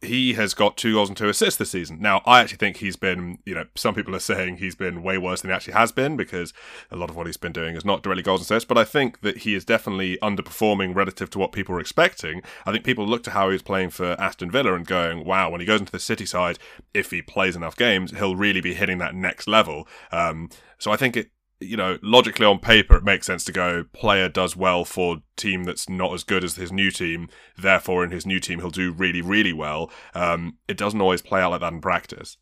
he 0.00 0.34
has 0.34 0.54
got 0.54 0.76
two 0.76 0.94
goals 0.94 1.08
and 1.08 1.16
two 1.16 1.28
assists 1.28 1.58
this 1.58 1.70
season. 1.70 1.98
Now, 2.00 2.20
I 2.26 2.40
actually 2.40 2.58
think 2.58 2.76
he's 2.76 2.96
been, 2.96 3.38
you 3.44 3.54
know, 3.54 3.64
some 3.74 3.94
people 3.94 4.14
are 4.14 4.20
saying 4.20 4.56
he's 4.56 4.74
been 4.74 5.02
way 5.02 5.18
worse 5.18 5.40
than 5.40 5.50
he 5.50 5.54
actually 5.54 5.74
has 5.74 5.92
been 5.92 6.16
because 6.16 6.52
a 6.90 6.96
lot 6.96 7.10
of 7.10 7.16
what 7.16 7.26
he's 7.26 7.36
been 7.36 7.52
doing 7.52 7.74
is 7.74 7.84
not 7.84 8.02
directly 8.02 8.22
goals 8.22 8.40
and 8.40 8.46
assists, 8.46 8.68
but 8.68 8.78
I 8.78 8.84
think 8.84 9.20
that 9.22 9.38
he 9.38 9.54
is 9.54 9.64
definitely 9.64 10.18
underperforming 10.22 10.94
relative 10.94 11.30
to 11.30 11.38
what 11.38 11.52
people 11.52 11.74
are 11.74 11.80
expecting. 11.80 12.42
I 12.66 12.72
think 12.72 12.84
people 12.84 13.06
look 13.06 13.22
to 13.24 13.30
how 13.30 13.48
he 13.48 13.54
was 13.54 13.62
playing 13.62 13.90
for 13.90 14.20
Aston 14.20 14.50
Villa 14.50 14.74
and 14.74 14.86
going, 14.86 15.24
wow, 15.24 15.50
when 15.50 15.60
he 15.60 15.66
goes 15.66 15.80
into 15.80 15.92
the 15.92 15.98
City 15.98 16.26
side, 16.26 16.58
if 16.92 17.10
he 17.10 17.22
plays 17.22 17.56
enough 17.56 17.76
games, 17.76 18.10
he'll 18.12 18.36
really 18.36 18.60
be 18.60 18.74
hitting 18.74 18.98
that 18.98 19.14
next 19.14 19.48
level. 19.48 19.88
Um, 20.12 20.50
so 20.78 20.92
I 20.92 20.96
think 20.96 21.16
it, 21.16 21.30
you 21.60 21.76
know, 21.76 21.98
logically 22.02 22.46
on 22.46 22.58
paper, 22.58 22.96
it 22.96 23.04
makes 23.04 23.26
sense 23.26 23.44
to 23.44 23.52
go 23.52 23.84
player 23.92 24.28
does 24.28 24.56
well 24.56 24.84
for 24.84 25.18
team 25.36 25.64
that's 25.64 25.88
not 25.88 26.12
as 26.12 26.24
good 26.24 26.44
as 26.44 26.56
his 26.56 26.72
new 26.72 26.90
team. 26.90 27.28
Therefore, 27.56 28.04
in 28.04 28.10
his 28.10 28.26
new 28.26 28.40
team, 28.40 28.60
he'll 28.60 28.70
do 28.70 28.92
really, 28.92 29.22
really 29.22 29.52
well. 29.52 29.90
Um, 30.14 30.58
it 30.68 30.76
doesn't 30.76 31.00
always 31.00 31.22
play 31.22 31.40
out 31.40 31.52
like 31.52 31.60
that 31.60 31.72
in 31.72 31.80
practice. 31.80 32.36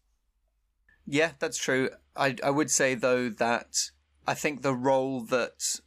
Yeah, 1.06 1.32
that's 1.38 1.58
true. 1.58 1.90
I 2.16 2.36
I 2.42 2.50
would 2.50 2.70
say 2.70 2.94
though 2.94 3.28
that 3.28 3.90
I 4.26 4.34
think 4.34 4.62
the 4.62 4.74
role 4.74 5.20
that 5.22 5.80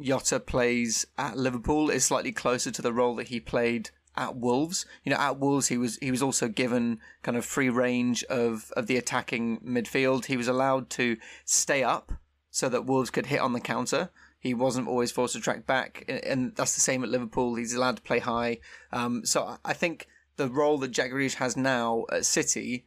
Jota 0.00 0.40
plays 0.40 1.06
at 1.18 1.36
Liverpool 1.36 1.90
is 1.90 2.04
slightly 2.04 2.32
closer 2.32 2.70
to 2.70 2.82
the 2.82 2.92
role 2.92 3.14
that 3.16 3.28
he 3.28 3.40
played 3.40 3.90
at 4.16 4.36
Wolves. 4.36 4.86
You 5.04 5.10
know, 5.10 5.18
at 5.18 5.38
Wolves 5.38 5.68
he 5.68 5.78
was 5.78 5.96
he 5.98 6.10
was 6.10 6.22
also 6.22 6.48
given 6.48 7.00
kind 7.22 7.36
of 7.36 7.44
free 7.44 7.70
range 7.70 8.24
of 8.24 8.72
of 8.76 8.86
the 8.86 8.96
attacking 8.96 9.60
midfield. 9.60 10.26
He 10.26 10.36
was 10.36 10.48
allowed 10.48 10.90
to 10.90 11.16
stay 11.44 11.82
up 11.82 12.12
so 12.50 12.68
that 12.68 12.86
Wolves 12.86 13.10
could 13.10 13.26
hit 13.26 13.40
on 13.40 13.52
the 13.52 13.60
counter. 13.60 14.10
He 14.38 14.54
wasn't 14.54 14.88
always 14.88 15.12
forced 15.12 15.34
to 15.34 15.40
track 15.40 15.66
back, 15.66 16.04
and 16.08 16.54
that's 16.56 16.74
the 16.74 16.80
same 16.80 17.04
at 17.04 17.10
Liverpool. 17.10 17.54
He's 17.54 17.74
allowed 17.74 17.96
to 17.96 18.02
play 18.02 18.20
high. 18.20 18.58
Um, 18.92 19.24
so 19.24 19.58
I 19.64 19.74
think 19.74 20.08
the 20.36 20.48
role 20.48 20.78
that 20.78 20.90
Jack 20.92 21.10
Grealish 21.10 21.34
has 21.34 21.56
now 21.56 22.04
at 22.10 22.24
City 22.24 22.86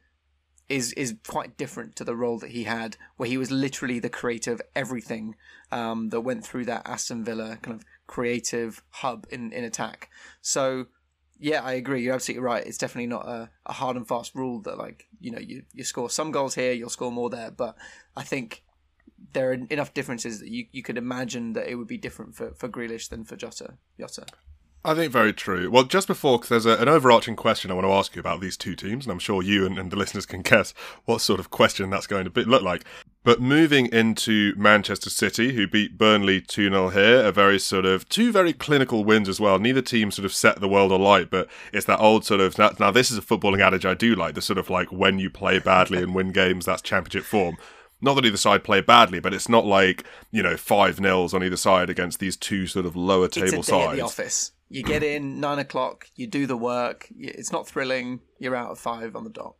is 0.70 0.94
is 0.94 1.16
quite 1.28 1.58
different 1.58 1.96
to 1.98 2.04
the 2.04 2.16
role 2.16 2.40
that 2.40 2.52
he 2.52 2.64
had, 2.64 2.98
where 3.18 3.30
he 3.30 3.38
was 3.38 3.52
literally 3.52 4.00
the 4.00 4.10
creator 4.10 4.52
of 4.52 4.62
everything 4.76 5.36
um, 5.72 6.10
that 6.10 6.22
went 6.22 6.44
through 6.44 6.66
that 6.66 6.88
Aston 6.88 7.24
Villa 7.24 7.58
kind 7.62 7.80
of 7.80 7.86
creative 8.08 8.82
hub 8.90 9.28
in, 9.30 9.52
in 9.52 9.64
attack. 9.64 10.10
So 10.42 10.88
yeah, 11.40 11.62
I 11.62 11.74
agree. 11.74 12.02
You're 12.02 12.16
absolutely 12.16 12.44
right. 12.44 12.66
It's 12.66 12.78
definitely 12.78 13.08
not 13.08 13.28
a, 13.28 13.50
a 13.66 13.74
hard 13.74 13.98
and 13.98 14.08
fast 14.08 14.34
rule 14.34 14.62
that 14.62 14.78
like 14.78 15.08
you 15.20 15.32
know 15.32 15.40
you 15.40 15.64
you 15.74 15.84
score 15.84 16.10
some 16.10 16.32
goals 16.32 16.56
here, 16.56 16.72
you'll 16.72 16.90
score 16.90 17.12
more 17.12 17.30
there. 17.30 17.52
But 17.52 17.76
I 18.16 18.24
think 18.24 18.64
there 19.32 19.52
are 19.52 19.54
enough 19.54 19.94
differences 19.94 20.40
that 20.40 20.50
you, 20.50 20.66
you 20.72 20.84
could 20.84 20.98
imagine 20.98 21.54
that 21.54 21.68
it 21.68 21.76
would 21.76 21.88
be 21.88 21.98
different 21.98 22.36
for, 22.36 22.54
for 22.54 22.68
Grealish 22.68 23.10
than 23.10 23.24
for 23.24 23.36
Jota. 23.36 23.76
Jota. 24.00 24.26
I 24.86 24.96
think 24.96 25.14
very 25.14 25.32
true. 25.32 25.72
Well, 25.72 25.84
just 25.84 26.08
before, 26.08 26.38
because 26.38 26.50
there's 26.50 26.66
a, 26.66 26.82
an 26.82 26.90
overarching 26.90 27.38
question 27.38 27.72
I 27.72 27.74
want 27.74 27.88
to 27.88 27.94
ask 27.94 28.16
you 28.16 28.20
about 28.20 28.42
these 28.42 28.58
two 28.58 28.76
teams, 28.76 29.06
and 29.06 29.14
I'm 29.14 29.20
sure 29.20 29.42
you 29.42 29.66
and, 29.66 29.80
and 29.80 29.90
the 29.90 29.96
listeners 29.96 30.26
can 30.26 30.42
guess 30.42 30.74
what 31.06 31.22
sort 31.22 31.40
of 31.40 31.50
question 31.50 31.90
that's 31.90 32.08
going 32.08 32.26
to 32.26 32.30
be, 32.30 32.44
look 32.44 32.64
like. 32.64 32.84
But 33.24 33.40
moving 33.40 33.86
into 33.94 34.54
Manchester 34.58 35.10
City, 35.10 35.54
who 35.56 35.68
beat 35.68 35.98
Burnley 35.98 36.42
2 36.42 36.70
0 36.70 36.90
here, 36.90 37.26
a 37.26 37.32
very 37.32 37.60
sort 37.60 37.86
of 37.86 38.10
two 38.10 38.34
very 38.34 38.52
clinical 38.52 39.06
wins 39.06 39.30
as 39.30 39.40
well. 39.40 39.58
Neither 39.58 39.82
team 39.82 40.12
sort 40.12 40.26
of 40.26 40.34
set 40.34 40.60
the 40.60 40.68
world 40.68 40.92
alight, 40.92 41.30
but 41.30 41.48
it's 41.72 41.86
that 41.86 42.02
old 42.02 42.26
sort 42.26 42.42
of 42.42 42.58
now, 42.58 42.72
now 42.78 42.92
this 42.92 43.10
is 43.10 43.18
a 43.18 43.22
footballing 43.22 43.62
adage 43.62 43.86
I 43.86 43.94
do 43.94 44.16
like 44.16 44.36
the 44.36 44.42
sort 44.42 44.60
of 44.60 44.70
like 44.70 44.92
when 44.92 45.18
you 45.18 45.30
play 45.30 45.60
badly 45.60 46.04
and 46.04 46.14
win 46.14 46.34
games, 46.34 46.66
that's 46.66 46.82
championship 46.82 47.24
form 47.24 47.56
not 48.04 48.16
that 48.16 48.26
either 48.26 48.38
side 48.38 48.64
play 48.64 48.82
badly, 48.82 49.20
but 49.20 49.34
it's 49.34 49.50
not 49.50 49.66
like 49.66 50.04
you 50.32 50.44
know 50.44 50.58
five 50.58 51.00
nils 51.00 51.34
on 51.34 51.44
either 51.44 51.58
side 51.58 51.90
against 51.90 52.20
these 52.20 52.38
two 52.38 52.68
sort 52.68 52.86
of 52.86 52.96
lower 52.96 53.28
table 53.28 53.60
it's 53.60 53.68
day 53.68 53.74
sides. 53.74 53.98
The 53.98 54.06
office, 54.06 54.52
you 54.70 54.84
get 54.84 55.04
in 55.04 55.40
nine 55.40 55.60
o'clock, 55.60 56.08
you 56.16 56.28
do 56.28 56.46
the 56.46 56.58
work. 56.58 57.08
It's 57.18 57.52
not 57.52 57.68
thrilling. 57.68 58.20
You're 58.40 58.56
out 58.56 58.72
of 58.72 58.80
five 58.80 59.16
on 59.16 59.24
the 59.24 59.30
dot. 59.30 59.56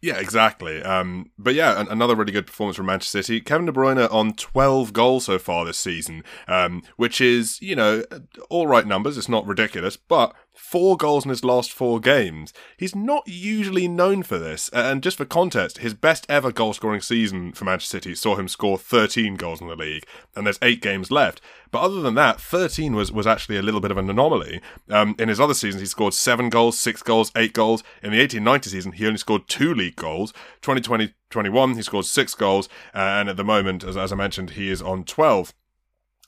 Yeah, 0.00 0.18
exactly. 0.18 0.80
Um, 0.82 1.32
but 1.36 1.54
yeah, 1.54 1.84
another 1.90 2.14
really 2.14 2.30
good 2.30 2.46
performance 2.46 2.76
from 2.76 2.86
Manchester 2.86 3.20
City. 3.20 3.40
Kevin 3.40 3.66
De 3.66 3.72
Bruyne 3.72 4.08
on 4.12 4.32
12 4.34 4.92
goals 4.92 5.24
so 5.24 5.40
far 5.40 5.64
this 5.64 5.78
season, 5.78 6.22
um, 6.46 6.84
which 6.96 7.20
is, 7.20 7.60
you 7.60 7.74
know, 7.74 8.04
all 8.48 8.68
right 8.68 8.86
numbers. 8.86 9.18
It's 9.18 9.28
not 9.28 9.44
ridiculous, 9.44 9.96
but 9.96 10.36
four 10.58 10.96
goals 10.96 11.24
in 11.24 11.30
his 11.30 11.44
last 11.44 11.72
four 11.72 12.00
games. 12.00 12.52
He's 12.76 12.94
not 12.94 13.22
usually 13.26 13.88
known 13.88 14.22
for 14.22 14.38
this. 14.38 14.68
And 14.70 15.02
just 15.02 15.16
for 15.16 15.24
context, 15.24 15.78
his 15.78 15.94
best 15.94 16.26
ever 16.28 16.52
goal 16.52 16.72
scoring 16.72 17.00
season 17.00 17.52
for 17.52 17.64
Manchester 17.64 17.98
City 17.98 18.14
saw 18.14 18.36
him 18.36 18.48
score 18.48 18.76
13 18.76 19.36
goals 19.36 19.60
in 19.60 19.68
the 19.68 19.76
league, 19.76 20.04
and 20.34 20.44
there's 20.44 20.58
eight 20.60 20.82
games 20.82 21.10
left. 21.10 21.40
But 21.70 21.82
other 21.82 22.02
than 22.02 22.14
that, 22.14 22.40
13 22.40 22.94
was, 22.94 23.12
was 23.12 23.26
actually 23.26 23.56
a 23.56 23.62
little 23.62 23.80
bit 23.80 23.90
of 23.90 23.98
an 23.98 24.10
anomaly. 24.10 24.60
Um, 24.90 25.14
in 25.18 25.28
his 25.28 25.40
other 25.40 25.54
seasons, 25.54 25.80
he 25.80 25.86
scored 25.86 26.14
seven 26.14 26.48
goals, 26.50 26.78
six 26.78 27.02
goals, 27.02 27.30
eight 27.36 27.52
goals. 27.52 27.82
In 28.02 28.10
the 28.10 28.18
1890 28.18 28.70
season, 28.70 28.92
he 28.92 29.06
only 29.06 29.18
scored 29.18 29.48
two 29.48 29.72
league 29.72 29.96
goals. 29.96 30.32
2020 30.62 31.14
21, 31.30 31.74
he 31.74 31.82
scored 31.82 32.06
six 32.06 32.34
goals, 32.34 32.68
uh, 32.94 32.98
and 32.98 33.28
at 33.28 33.36
the 33.36 33.44
moment, 33.44 33.84
as, 33.84 33.96
as 33.96 34.12
I 34.12 34.16
mentioned, 34.16 34.50
he 34.50 34.70
is 34.70 34.80
on 34.80 35.04
12. 35.04 35.52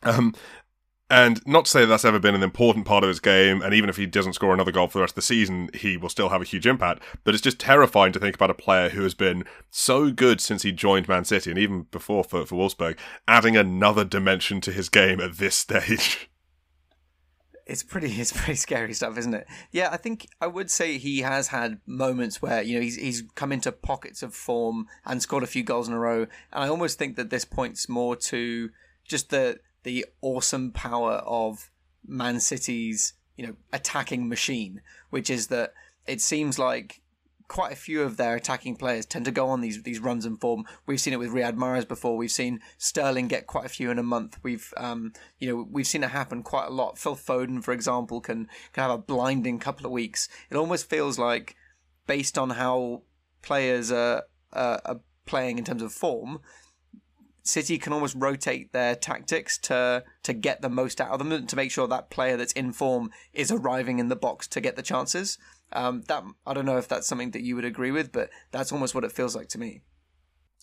Um, 0.02 0.34
and 1.10 1.44
not 1.44 1.64
to 1.64 1.70
say 1.70 1.80
that 1.80 1.86
that's 1.86 2.04
ever 2.04 2.20
been 2.20 2.36
an 2.36 2.42
important 2.44 2.86
part 2.86 3.02
of 3.02 3.08
his 3.08 3.18
game, 3.18 3.60
and 3.62 3.74
even 3.74 3.90
if 3.90 3.96
he 3.96 4.06
doesn't 4.06 4.34
score 4.34 4.54
another 4.54 4.70
goal 4.70 4.86
for 4.86 4.98
the 4.98 5.02
rest 5.02 5.12
of 5.12 5.16
the 5.16 5.22
season, 5.22 5.68
he 5.74 5.96
will 5.96 6.08
still 6.08 6.28
have 6.28 6.40
a 6.40 6.44
huge 6.44 6.68
impact. 6.68 7.02
But 7.24 7.34
it's 7.34 7.42
just 7.42 7.58
terrifying 7.58 8.12
to 8.12 8.20
think 8.20 8.36
about 8.36 8.50
a 8.50 8.54
player 8.54 8.90
who 8.90 9.02
has 9.02 9.14
been 9.14 9.44
so 9.70 10.12
good 10.12 10.40
since 10.40 10.62
he 10.62 10.70
joined 10.70 11.08
Man 11.08 11.24
City, 11.24 11.50
and 11.50 11.58
even 11.58 11.82
before 11.90 12.22
for, 12.22 12.46
for 12.46 12.54
Wolfsburg, 12.54 12.96
adding 13.26 13.56
another 13.56 14.04
dimension 14.04 14.60
to 14.60 14.72
his 14.72 14.88
game 14.88 15.20
at 15.20 15.38
this 15.38 15.56
stage. 15.56 16.28
It's 17.66 17.84
pretty, 17.84 18.08
it's 18.20 18.32
pretty 18.32 18.56
scary 18.56 18.92
stuff, 18.94 19.16
isn't 19.16 19.32
it? 19.32 19.46
Yeah, 19.70 19.90
I 19.92 19.96
think 19.96 20.26
I 20.40 20.48
would 20.48 20.72
say 20.72 20.98
he 20.98 21.20
has 21.20 21.48
had 21.48 21.78
moments 21.86 22.42
where 22.42 22.62
you 22.62 22.74
know 22.74 22.80
he's 22.80 22.96
he's 22.96 23.22
come 23.36 23.52
into 23.52 23.70
pockets 23.70 24.24
of 24.24 24.34
form 24.34 24.88
and 25.06 25.22
scored 25.22 25.44
a 25.44 25.46
few 25.46 25.62
goals 25.62 25.86
in 25.86 25.94
a 25.94 25.98
row, 25.98 26.22
and 26.22 26.64
I 26.64 26.66
almost 26.66 26.98
think 26.98 27.14
that 27.14 27.30
this 27.30 27.44
points 27.44 27.88
more 27.88 28.16
to 28.16 28.70
just 29.04 29.30
the 29.30 29.60
the 29.82 30.06
awesome 30.20 30.72
power 30.72 31.22
of 31.26 31.70
Man 32.06 32.40
City's 32.40 33.14
you 33.36 33.46
know 33.46 33.56
attacking 33.72 34.28
machine, 34.28 34.82
which 35.10 35.30
is 35.30 35.48
that 35.48 35.72
it 36.06 36.20
seems 36.20 36.58
like 36.58 37.00
quite 37.48 37.72
a 37.72 37.76
few 37.76 38.02
of 38.02 38.16
their 38.16 38.36
attacking 38.36 38.76
players 38.76 39.04
tend 39.04 39.24
to 39.24 39.32
go 39.32 39.48
on 39.48 39.60
these 39.60 39.82
these 39.82 39.98
runs 39.98 40.24
and 40.24 40.40
form. 40.40 40.64
We've 40.86 41.00
seen 41.00 41.12
it 41.12 41.18
with 41.18 41.32
Riyad 41.32 41.56
Mahrez 41.56 41.86
before. 41.86 42.16
We've 42.16 42.30
seen 42.30 42.60
Sterling 42.78 43.26
get 43.28 43.48
quite 43.48 43.66
a 43.66 43.70
few 43.70 43.90
in 43.90 43.98
a 43.98 44.04
month. 44.04 44.38
We've 44.42 44.72
um, 44.76 45.12
you 45.38 45.48
know 45.48 45.66
we've 45.70 45.86
seen 45.86 46.04
it 46.04 46.10
happen 46.10 46.42
quite 46.42 46.66
a 46.66 46.72
lot. 46.72 46.98
Phil 46.98 47.16
Foden, 47.16 47.62
for 47.62 47.72
example, 47.72 48.20
can 48.20 48.48
can 48.72 48.82
have 48.82 48.92
a 48.92 48.98
blinding 48.98 49.58
couple 49.58 49.86
of 49.86 49.92
weeks. 49.92 50.28
It 50.48 50.56
almost 50.56 50.88
feels 50.88 51.18
like 51.18 51.56
based 52.06 52.38
on 52.38 52.50
how 52.50 53.02
players 53.42 53.92
are, 53.92 54.24
uh, 54.52 54.78
are 54.84 55.00
playing 55.26 55.58
in 55.58 55.64
terms 55.64 55.82
of 55.82 55.92
form, 55.92 56.40
City 57.42 57.78
can 57.78 57.92
almost 57.92 58.14
rotate 58.18 58.72
their 58.72 58.94
tactics 58.94 59.58
to 59.58 60.04
to 60.22 60.32
get 60.32 60.62
the 60.62 60.68
most 60.68 61.00
out 61.00 61.10
of 61.10 61.18
them 61.18 61.46
to 61.46 61.56
make 61.56 61.70
sure 61.70 61.88
that 61.88 62.10
player 62.10 62.36
that's 62.36 62.52
in 62.52 62.72
form 62.72 63.10
is 63.32 63.50
arriving 63.50 63.98
in 63.98 64.08
the 64.08 64.16
box 64.16 64.46
to 64.48 64.60
get 64.60 64.76
the 64.76 64.82
chances. 64.82 65.38
Um, 65.72 66.02
that 66.08 66.24
I 66.46 66.54
don't 66.54 66.66
know 66.66 66.78
if 66.78 66.88
that's 66.88 67.06
something 67.06 67.30
that 67.30 67.42
you 67.42 67.54
would 67.54 67.64
agree 67.64 67.90
with, 67.90 68.12
but 68.12 68.30
that's 68.50 68.72
almost 68.72 68.94
what 68.94 69.04
it 69.04 69.12
feels 69.12 69.36
like 69.36 69.48
to 69.50 69.58
me. 69.58 69.82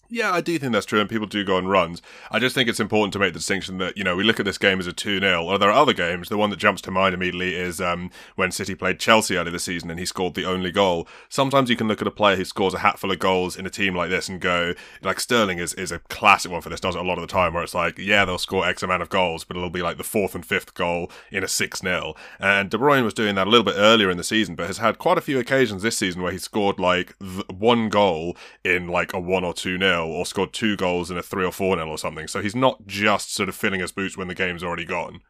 Yeah, 0.09 0.31
I 0.31 0.39
do 0.39 0.57
think 0.57 0.71
that's 0.71 0.85
true, 0.85 1.01
and 1.01 1.09
people 1.09 1.27
do 1.27 1.43
go 1.43 1.57
on 1.57 1.67
runs. 1.67 2.01
I 2.31 2.39
just 2.39 2.55
think 2.55 2.69
it's 2.69 2.79
important 2.79 3.11
to 3.13 3.19
make 3.19 3.33
the 3.33 3.39
distinction 3.39 3.77
that, 3.79 3.97
you 3.97 4.05
know, 4.05 4.15
we 4.15 4.23
look 4.23 4.39
at 4.39 4.45
this 4.45 4.57
game 4.57 4.79
as 4.79 4.87
a 4.87 4.93
2 4.93 5.19
0, 5.19 5.43
or 5.43 5.57
there 5.57 5.69
are 5.69 5.81
other 5.81 5.91
games. 5.91 6.29
The 6.29 6.37
one 6.37 6.49
that 6.49 6.59
jumps 6.59 6.81
to 6.83 6.91
mind 6.91 7.13
immediately 7.13 7.55
is 7.55 7.81
um, 7.81 8.09
when 8.35 8.51
City 8.51 8.73
played 8.73 8.99
Chelsea 8.99 9.35
earlier 9.35 9.51
this 9.51 9.65
season 9.65 9.89
and 9.89 9.99
he 9.99 10.05
scored 10.05 10.33
the 10.35 10.45
only 10.45 10.71
goal. 10.71 11.07
Sometimes 11.27 11.69
you 11.69 11.75
can 11.75 11.89
look 11.89 12.01
at 12.01 12.07
a 12.07 12.11
player 12.11 12.37
who 12.37 12.45
scores 12.45 12.73
a 12.73 12.79
hatful 12.79 13.11
of 13.11 13.19
goals 13.19 13.57
in 13.57 13.65
a 13.65 13.69
team 13.69 13.95
like 13.95 14.09
this 14.09 14.29
and 14.29 14.39
go, 14.39 14.73
like 15.01 15.19
Sterling 15.19 15.59
is, 15.59 15.73
is 15.73 15.91
a 15.91 15.99
classic 15.99 16.51
one 16.51 16.61
for 16.61 16.69
this, 16.69 16.79
does 16.79 16.95
it 16.95 16.99
a 16.99 17.03
lot 17.03 17.17
of 17.17 17.21
the 17.21 17.27
time, 17.27 17.53
where 17.53 17.63
it's 17.63 17.75
like, 17.75 17.97
yeah, 17.97 18.23
they'll 18.23 18.37
score 18.37 18.65
X 18.65 18.83
amount 18.83 19.01
of 19.01 19.09
goals, 19.09 19.43
but 19.43 19.57
it'll 19.57 19.69
be 19.69 19.81
like 19.81 19.97
the 19.97 20.03
fourth 20.03 20.35
and 20.35 20.45
fifth 20.45 20.73
goal 20.73 21.11
in 21.31 21.43
a 21.43 21.49
6 21.49 21.81
0. 21.81 22.15
And 22.39 22.69
De 22.69 22.77
Bruyne 22.77 23.03
was 23.03 23.13
doing 23.13 23.35
that 23.35 23.47
a 23.47 23.49
little 23.49 23.65
bit 23.65 23.75
earlier 23.77 24.09
in 24.09 24.17
the 24.17 24.23
season, 24.23 24.55
but 24.55 24.67
has 24.67 24.77
had 24.77 24.99
quite 24.99 25.17
a 25.17 25.21
few 25.21 25.37
occasions 25.37 25.83
this 25.83 25.97
season 25.97 26.21
where 26.21 26.31
he 26.31 26.37
scored 26.37 26.79
like 26.79 27.13
one 27.49 27.89
goal 27.89 28.37
in 28.63 28.87
like 28.87 29.11
a 29.13 29.19
1 29.19 29.43
or 29.43 29.53
2 29.53 29.77
0, 29.77 29.96
or 30.05 30.25
scored 30.25 30.53
two 30.53 30.75
goals 30.75 31.09
in 31.09 31.17
a 31.17 31.23
three 31.23 31.45
or 31.45 31.51
four 31.51 31.75
nil 31.75 31.89
or 31.89 31.97
something. 31.97 32.27
So 32.27 32.41
he's 32.41 32.55
not 32.55 32.85
just 32.85 33.33
sort 33.33 33.49
of 33.49 33.55
filling 33.55 33.79
his 33.79 33.91
boots 33.91 34.17
when 34.17 34.27
the 34.27 34.35
game's 34.35 34.63
already 34.63 34.85
gone. 34.85 35.21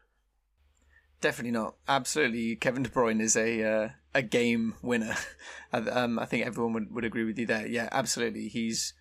Definitely 1.20 1.52
not. 1.52 1.76
Absolutely, 1.88 2.56
Kevin 2.56 2.84
De 2.84 2.90
Bruyne 2.90 3.22
is 3.22 3.36
a 3.36 3.64
uh, 3.64 3.90
a 4.14 4.22
game 4.22 4.76
winner. 4.82 5.16
um, 5.74 6.20
I 6.20 6.26
think 6.26 6.46
everyone 6.46 6.74
would, 6.74 6.94
would 6.94 7.06
agree 7.06 7.24
with 7.24 7.40
you 7.40 7.46
there. 7.46 7.66
Yeah, 7.66 7.90
absolutely. 7.92 8.48
He's 8.50 8.94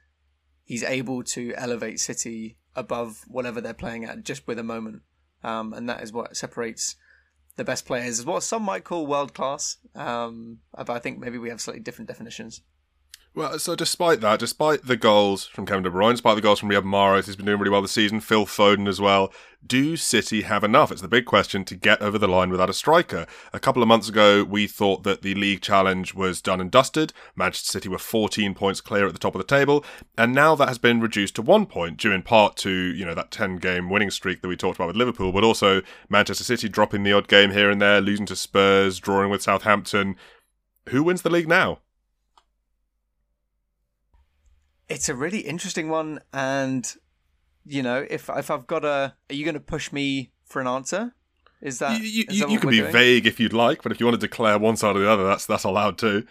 he's 0.64 0.82
able 0.82 1.22
to 1.24 1.52
elevate 1.56 2.00
City 2.00 2.56
above 2.74 3.24
whatever 3.28 3.60
they're 3.60 3.74
playing 3.74 4.04
at 4.04 4.24
just 4.24 4.46
with 4.46 4.58
a 4.58 4.62
moment, 4.62 5.02
um, 5.44 5.74
and 5.74 5.88
that 5.88 6.02
is 6.02 6.12
what 6.12 6.36
separates 6.36 6.96
the 7.56 7.64
best 7.64 7.84
players. 7.84 8.18
Is 8.20 8.26
what 8.26 8.42
some 8.42 8.62
might 8.62 8.84
call 8.84 9.06
world 9.06 9.34
class. 9.34 9.76
Um, 9.94 10.60
but 10.74 10.90
I 10.90 10.98
think 10.98 11.18
maybe 11.18 11.36
we 11.36 11.50
have 11.50 11.60
slightly 11.60 11.82
different 11.82 12.08
definitions. 12.08 12.62
Well, 13.36 13.58
so 13.58 13.74
despite 13.76 14.22
that, 14.22 14.40
despite 14.40 14.86
the 14.86 14.96
goals 14.96 15.44
from 15.44 15.66
Kevin 15.66 15.82
De 15.82 15.90
Bruyne, 15.90 16.12
despite 16.12 16.36
the 16.36 16.40
goals 16.40 16.58
from 16.58 16.70
Riyad 16.70 16.84
Mahrez, 16.84 17.26
he's 17.26 17.36
been 17.36 17.44
doing 17.44 17.58
really 17.58 17.70
well 17.70 17.82
this 17.82 17.92
season. 17.92 18.20
Phil 18.20 18.46
Foden 18.46 18.88
as 18.88 18.98
well. 18.98 19.30
Do 19.64 19.98
City 19.98 20.40
have 20.40 20.64
enough? 20.64 20.90
It's 20.90 21.02
the 21.02 21.06
big 21.06 21.26
question 21.26 21.62
to 21.66 21.74
get 21.74 22.00
over 22.00 22.16
the 22.16 22.28
line 22.28 22.48
without 22.48 22.70
a 22.70 22.72
striker. 22.72 23.26
A 23.52 23.60
couple 23.60 23.82
of 23.82 23.88
months 23.88 24.08
ago, 24.08 24.42
we 24.42 24.66
thought 24.66 25.02
that 25.02 25.20
the 25.20 25.34
league 25.34 25.60
challenge 25.60 26.14
was 26.14 26.40
done 26.40 26.62
and 26.62 26.70
dusted. 26.70 27.12
Manchester 27.34 27.72
City 27.72 27.90
were 27.90 27.98
14 27.98 28.54
points 28.54 28.80
clear 28.80 29.06
at 29.06 29.12
the 29.12 29.18
top 29.18 29.34
of 29.34 29.38
the 29.38 29.46
table, 29.46 29.84
and 30.16 30.34
now 30.34 30.54
that 30.54 30.68
has 30.68 30.78
been 30.78 31.02
reduced 31.02 31.34
to 31.34 31.42
one 31.42 31.66
point, 31.66 31.98
due 31.98 32.12
in 32.12 32.22
part 32.22 32.56
to 32.58 32.70
you 32.70 33.04
know 33.04 33.14
that 33.14 33.30
10-game 33.30 33.90
winning 33.90 34.10
streak 34.10 34.40
that 34.40 34.48
we 34.48 34.56
talked 34.56 34.78
about 34.78 34.88
with 34.88 34.96
Liverpool, 34.96 35.30
but 35.30 35.44
also 35.44 35.82
Manchester 36.08 36.44
City 36.44 36.70
dropping 36.70 37.02
the 37.02 37.12
odd 37.12 37.28
game 37.28 37.50
here 37.50 37.68
and 37.68 37.82
there, 37.82 38.00
losing 38.00 38.24
to 38.24 38.36
Spurs, 38.36 38.98
drawing 38.98 39.28
with 39.28 39.42
Southampton. 39.42 40.16
Who 40.88 41.02
wins 41.02 41.20
the 41.20 41.28
league 41.28 41.48
now? 41.48 41.80
It's 44.88 45.08
a 45.08 45.14
really 45.14 45.40
interesting 45.40 45.88
one, 45.88 46.20
and 46.32 46.94
you 47.64 47.82
know, 47.82 48.06
if 48.08 48.28
if 48.28 48.50
I've 48.50 48.66
got 48.66 48.84
a, 48.84 49.14
are 49.30 49.34
you 49.34 49.44
going 49.44 49.54
to 49.54 49.60
push 49.60 49.92
me 49.92 50.30
for 50.44 50.60
an 50.60 50.66
answer? 50.66 51.14
Is 51.60 51.78
that 51.80 52.00
you? 52.00 52.24
is 52.28 52.40
that 52.40 52.50
you 52.50 52.60
can 52.60 52.70
be 52.70 52.78
doing? 52.78 52.92
vague 52.92 53.26
if 53.26 53.40
you'd 53.40 53.52
like, 53.52 53.82
but 53.82 53.90
if 53.90 53.98
you 53.98 54.06
want 54.06 54.20
to 54.20 54.26
declare 54.26 54.58
one 54.58 54.76
side 54.76 54.96
or 54.96 55.00
the 55.00 55.10
other, 55.10 55.26
that's 55.26 55.46
that's 55.46 55.64
allowed 55.64 55.98
too. 55.98 56.26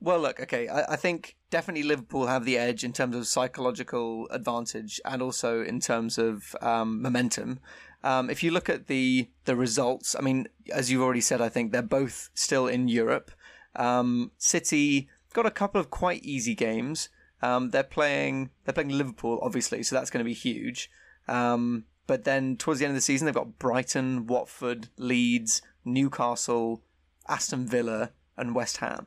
Well, 0.00 0.18
look, 0.18 0.40
okay, 0.40 0.66
I, 0.66 0.94
I 0.94 0.96
think 0.96 1.36
definitely 1.50 1.82
Liverpool 1.82 2.26
have 2.26 2.44
the 2.44 2.56
edge 2.56 2.84
in 2.84 2.92
terms 2.92 3.14
of 3.14 3.26
psychological 3.26 4.28
advantage 4.30 5.00
and 5.04 5.20
also 5.20 5.62
in 5.62 5.78
terms 5.78 6.16
of 6.16 6.56
um, 6.62 7.02
momentum. 7.02 7.60
Um, 8.02 8.30
if 8.30 8.42
you 8.42 8.50
look 8.50 8.70
at 8.70 8.86
the 8.86 9.28
the 9.44 9.56
results, 9.56 10.16
I 10.18 10.22
mean, 10.22 10.48
as 10.72 10.90
you've 10.90 11.02
already 11.02 11.20
said, 11.20 11.40
I 11.40 11.50
think 11.50 11.70
they're 11.70 11.82
both 11.82 12.30
still 12.34 12.66
in 12.66 12.88
Europe. 12.88 13.30
Um, 13.76 14.32
City 14.38 15.08
got 15.34 15.46
a 15.46 15.50
couple 15.50 15.80
of 15.80 15.90
quite 15.90 16.24
easy 16.24 16.54
games. 16.54 17.10
Um, 17.42 17.70
they're 17.70 17.82
playing 17.82 18.50
they're 18.64 18.74
playing 18.74 18.90
Liverpool, 18.90 19.38
obviously, 19.42 19.82
so 19.82 19.96
that's 19.96 20.10
going 20.10 20.24
to 20.24 20.28
be 20.28 20.34
huge. 20.34 20.90
Um, 21.28 21.84
but 22.06 22.24
then 22.24 22.56
towards 22.56 22.80
the 22.80 22.86
end 22.86 22.92
of 22.92 22.96
the 22.96 23.02
season, 23.02 23.26
they've 23.26 23.34
got 23.34 23.58
Brighton, 23.58 24.26
Watford, 24.26 24.88
Leeds, 24.96 25.62
Newcastle, 25.84 26.82
Aston 27.28 27.66
Villa, 27.66 28.10
and 28.36 28.54
West 28.54 28.78
Ham, 28.78 29.06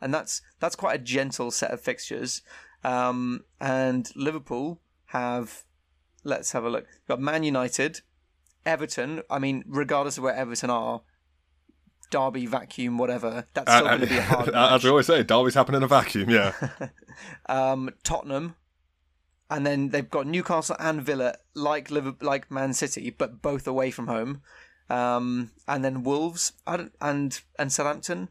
and 0.00 0.12
that's 0.12 0.42
that's 0.60 0.76
quite 0.76 1.00
a 1.00 1.02
gentle 1.02 1.50
set 1.50 1.70
of 1.70 1.80
fixtures. 1.80 2.42
Um, 2.84 3.44
and 3.60 4.10
Liverpool 4.16 4.80
have, 5.06 5.64
let's 6.24 6.52
have 6.52 6.64
a 6.64 6.70
look. 6.70 6.84
We've 6.84 7.08
got 7.08 7.20
Man 7.20 7.44
United, 7.44 8.00
Everton. 8.66 9.22
I 9.30 9.38
mean, 9.38 9.64
regardless 9.66 10.18
of 10.18 10.24
where 10.24 10.34
Everton 10.34 10.70
are, 10.70 11.02
Derby, 12.12 12.46
vacuum, 12.46 12.96
whatever. 12.98 13.46
That's 13.54 13.72
still 13.72 13.86
Uh, 13.86 13.96
going 13.96 14.00
to 14.02 14.06
be 14.06 14.18
a 14.18 14.22
hard 14.32 14.48
As 14.50 14.84
we 14.84 14.90
always 14.90 15.06
say, 15.06 15.24
derbies 15.24 15.54
happen 15.54 15.74
in 15.74 15.82
a 15.82 15.88
vacuum. 15.88 16.30
Yeah, 16.30 16.52
um, 17.46 17.90
Tottenham, 18.04 18.54
and 19.50 19.66
then 19.66 19.88
they've 19.88 20.08
got 20.08 20.26
Newcastle 20.28 20.76
and 20.78 21.02
Villa, 21.02 21.34
like 21.54 21.90
Liverpool, 21.90 22.26
like 22.26 22.50
Man 22.50 22.72
City, 22.72 23.10
but 23.10 23.42
both 23.42 23.66
away 23.66 23.90
from 23.90 24.06
home. 24.06 24.42
Um, 24.88 25.50
and 25.66 25.84
then 25.84 26.04
Wolves 26.04 26.52
and 26.66 26.90
and 27.58 27.72
Southampton. 27.72 28.28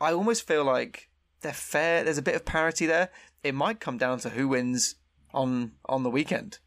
I 0.00 0.12
almost 0.12 0.46
feel 0.46 0.64
like 0.64 1.08
they're 1.40 1.52
fair. 1.52 2.04
There's 2.04 2.18
a 2.18 2.22
bit 2.22 2.34
of 2.34 2.44
parity 2.44 2.84
there. 2.84 3.10
It 3.42 3.54
might 3.54 3.78
come 3.80 3.96
down 3.96 4.18
to 4.20 4.30
who 4.30 4.48
wins 4.48 4.96
on 5.32 5.72
on 5.86 6.02
the 6.02 6.10
weekend. 6.10 6.58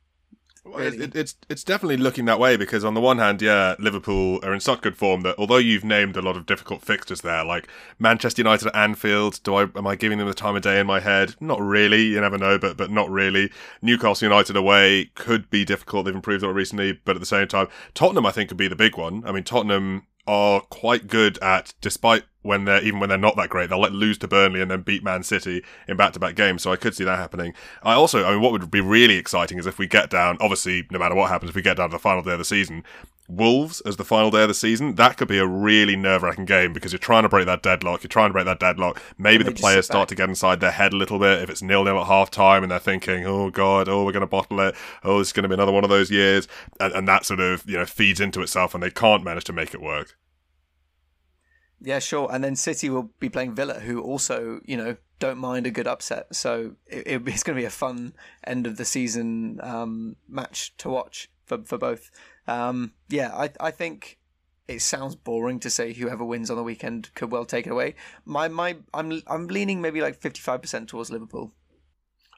Well, 0.67 0.79
Really? 0.79 0.97
it, 0.97 1.01
it, 1.03 1.15
it's 1.15 1.36
it's 1.50 1.63
definitely 1.63 1.97
looking 1.97 2.25
that 2.25 2.39
way 2.39 2.57
because 2.57 2.83
on 2.83 2.93
the 2.93 3.01
one 3.01 3.17
hand, 3.17 3.41
yeah, 3.41 3.75
Liverpool 3.79 4.39
are 4.43 4.53
in 4.53 4.59
such 4.59 4.81
good 4.81 4.97
form 4.97 5.21
that 5.21 5.36
although 5.38 5.57
you've 5.57 5.83
named 5.83 6.17
a 6.17 6.21
lot 6.21 6.36
of 6.38 6.45
difficult 6.45 6.81
fixtures 6.81 7.21
there, 7.21 7.43
like 7.43 7.67
Manchester 8.00 8.41
United 8.41 8.67
at 8.67 8.75
Anfield, 8.75 9.39
do 9.43 9.55
I 9.55 9.63
am 9.75 9.88
I 9.88 9.95
giving 9.95 10.17
them 10.17 10.27
the 10.27 10.33
time 10.33 10.55
of 10.55 10.62
day 10.62 10.79
in 10.79 10.88
my 10.88 11.00
head? 11.00 11.36
Not 11.39 11.62
really. 11.62 12.03
You 12.03 12.21
never 12.21 12.38
know, 12.38 12.57
but 12.57 12.77
but 12.77 12.91
not 12.91 13.09
really. 13.09 13.51
Newcastle 13.81 14.27
United 14.27 14.55
away 14.55 15.12
could 15.15 15.50
be 15.50 15.63
difficult. 15.65 16.05
They've 16.05 16.15
improved 16.15 16.43
a 16.43 16.47
lot 16.47 16.55
recently, 16.55 16.93
but 17.05 17.15
at 17.15 17.19
the 17.19 17.25
same 17.25 17.47
time, 17.47 17.67
Tottenham 17.93 18.25
I 18.25 18.31
think 18.31 18.50
could 18.50 18.57
be 18.57 18.67
the 18.67 18.75
big 18.75 18.97
one. 18.97 19.24
I 19.25 19.31
mean, 19.31 19.43
Tottenham 19.43 20.07
are 20.27 20.59
quite 20.59 21.07
good 21.07 21.38
at 21.41 21.74
despite 21.79 22.24
when 22.47 22.65
they're 22.65 22.83
even 22.83 22.99
when 22.99 23.09
they're 23.09 23.17
not 23.17 23.35
that 23.35 23.49
great 23.49 23.69
they'll 23.69 23.79
let 23.79 23.91
lose 23.91 24.17
to 24.17 24.27
Burnley 24.27 24.61
and 24.61 24.71
then 24.71 24.81
beat 24.81 25.03
Man 25.03 25.23
City 25.23 25.63
in 25.87 25.97
back-to-back 25.97 26.35
games 26.35 26.63
so 26.63 26.71
I 26.71 26.75
could 26.75 26.95
see 26.95 27.03
that 27.03 27.17
happening 27.17 27.53
I 27.83 27.93
also 27.93 28.25
I 28.25 28.31
mean 28.31 28.41
what 28.41 28.51
would 28.51 28.71
be 28.71 28.81
really 28.81 29.15
exciting 29.15 29.59
is 29.59 29.65
if 29.65 29.77
we 29.77 29.87
get 29.87 30.09
down 30.09 30.37
obviously 30.39 30.87
no 30.91 30.99
matter 30.99 31.15
what 31.15 31.29
happens 31.29 31.49
if 31.49 31.55
we 31.55 31.61
get 31.61 31.77
down 31.77 31.89
to 31.89 31.95
the 31.95 31.99
final 31.99 32.23
day 32.23 32.31
of 32.31 32.39
the 32.39 32.45
season 32.45 32.83
Wolves 33.29 33.81
as 33.81 33.97
the 33.97 34.05
final 34.05 34.31
day 34.31 34.43
of 34.43 34.47
the 34.47 34.53
season, 34.53 34.95
that 34.95 35.17
could 35.17 35.27
be 35.27 35.37
a 35.37 35.45
really 35.45 35.97
nerve 35.97 36.23
wracking 36.23 36.45
game 36.45 36.71
because 36.71 36.93
you're 36.93 36.99
trying 36.99 37.23
to 37.23 37.29
break 37.29 37.45
that 37.45 37.61
deadlock. 37.61 38.01
You're 38.01 38.07
trying 38.07 38.29
to 38.29 38.33
break 38.33 38.45
that 38.45 38.59
deadlock. 38.59 39.01
Maybe 39.17 39.43
the 39.43 39.51
players 39.51 39.85
start 39.85 40.07
to 40.09 40.15
get 40.15 40.29
inside 40.29 40.61
their 40.61 40.71
head 40.71 40.93
a 40.93 40.95
little 40.95 41.19
bit 41.19 41.41
if 41.43 41.49
it's 41.49 41.61
nil 41.61 41.83
nil 41.83 41.99
at 41.99 42.07
half 42.07 42.31
time 42.31 42.63
and 42.63 42.71
they're 42.71 42.79
thinking, 42.79 43.25
oh 43.25 43.49
God, 43.49 43.89
oh, 43.89 44.05
we're 44.05 44.13
going 44.13 44.21
to 44.21 44.27
bottle 44.27 44.61
it. 44.61 44.75
Oh, 45.03 45.19
this 45.19 45.29
is 45.29 45.33
going 45.33 45.43
to 45.43 45.49
be 45.49 45.55
another 45.55 45.73
one 45.73 45.83
of 45.83 45.89
those 45.89 46.09
years. 46.09 46.47
And, 46.79 46.93
and 46.93 47.07
that 47.07 47.25
sort 47.25 47.41
of, 47.41 47.69
you 47.69 47.77
know, 47.77 47.85
feeds 47.85 48.21
into 48.21 48.41
itself 48.41 48.73
and 48.73 48.81
they 48.81 48.91
can't 48.91 49.25
manage 49.25 49.43
to 49.45 49.53
make 49.53 49.73
it 49.73 49.81
work. 49.81 50.15
Yeah, 51.81 52.00
sure. 52.00 52.29
And 52.31 52.43
then 52.43 52.55
City 52.55 52.89
will 52.89 53.12
be 53.19 53.29
playing 53.29 53.53
Villa, 53.53 53.79
who 53.79 54.01
also, 54.01 54.62
you 54.65 54.77
know, 54.77 54.98
don't 55.19 55.38
mind 55.38 55.67
a 55.67 55.72
good 55.72 55.88
upset. 55.88 56.36
So 56.36 56.75
it, 56.88 57.22
it's 57.27 57.43
going 57.43 57.55
to 57.55 57.62
be 57.62 57.65
a 57.65 57.69
fun 57.69 58.13
end 58.46 58.67
of 58.67 58.77
the 58.77 58.86
season 58.86 59.60
um, 59.62 60.15
match 60.27 60.75
to 60.77 60.89
watch 60.89 61.29
for 61.46 61.63
for 61.63 61.77
both. 61.77 62.12
Um, 62.48 62.93
yeah, 63.10 63.31
I 63.34 63.50
I 63.60 63.72
think 63.72 64.17
it 64.67 64.81
sounds 64.81 65.15
boring 65.15 65.60
to 65.62 65.69
say 65.69 65.93
whoever 65.93 66.25
wins 66.25 66.50
on 66.50 66.57
the 66.57 66.63
weekend 66.63 67.13
could 67.15 67.31
well 67.31 67.46
take 67.46 67.67
it 67.67 67.72
away. 67.72 67.96
My 68.25 68.48
my 68.48 68.77
I'm 68.93 69.22
I'm 69.27 69.48
leaning 69.48 69.81
maybe 69.81 70.01
like 70.01 70.15
fifty 70.15 70.41
five 70.41 70.62
percent 70.62 70.89
towards 70.89 71.12
Liverpool. 71.12 71.53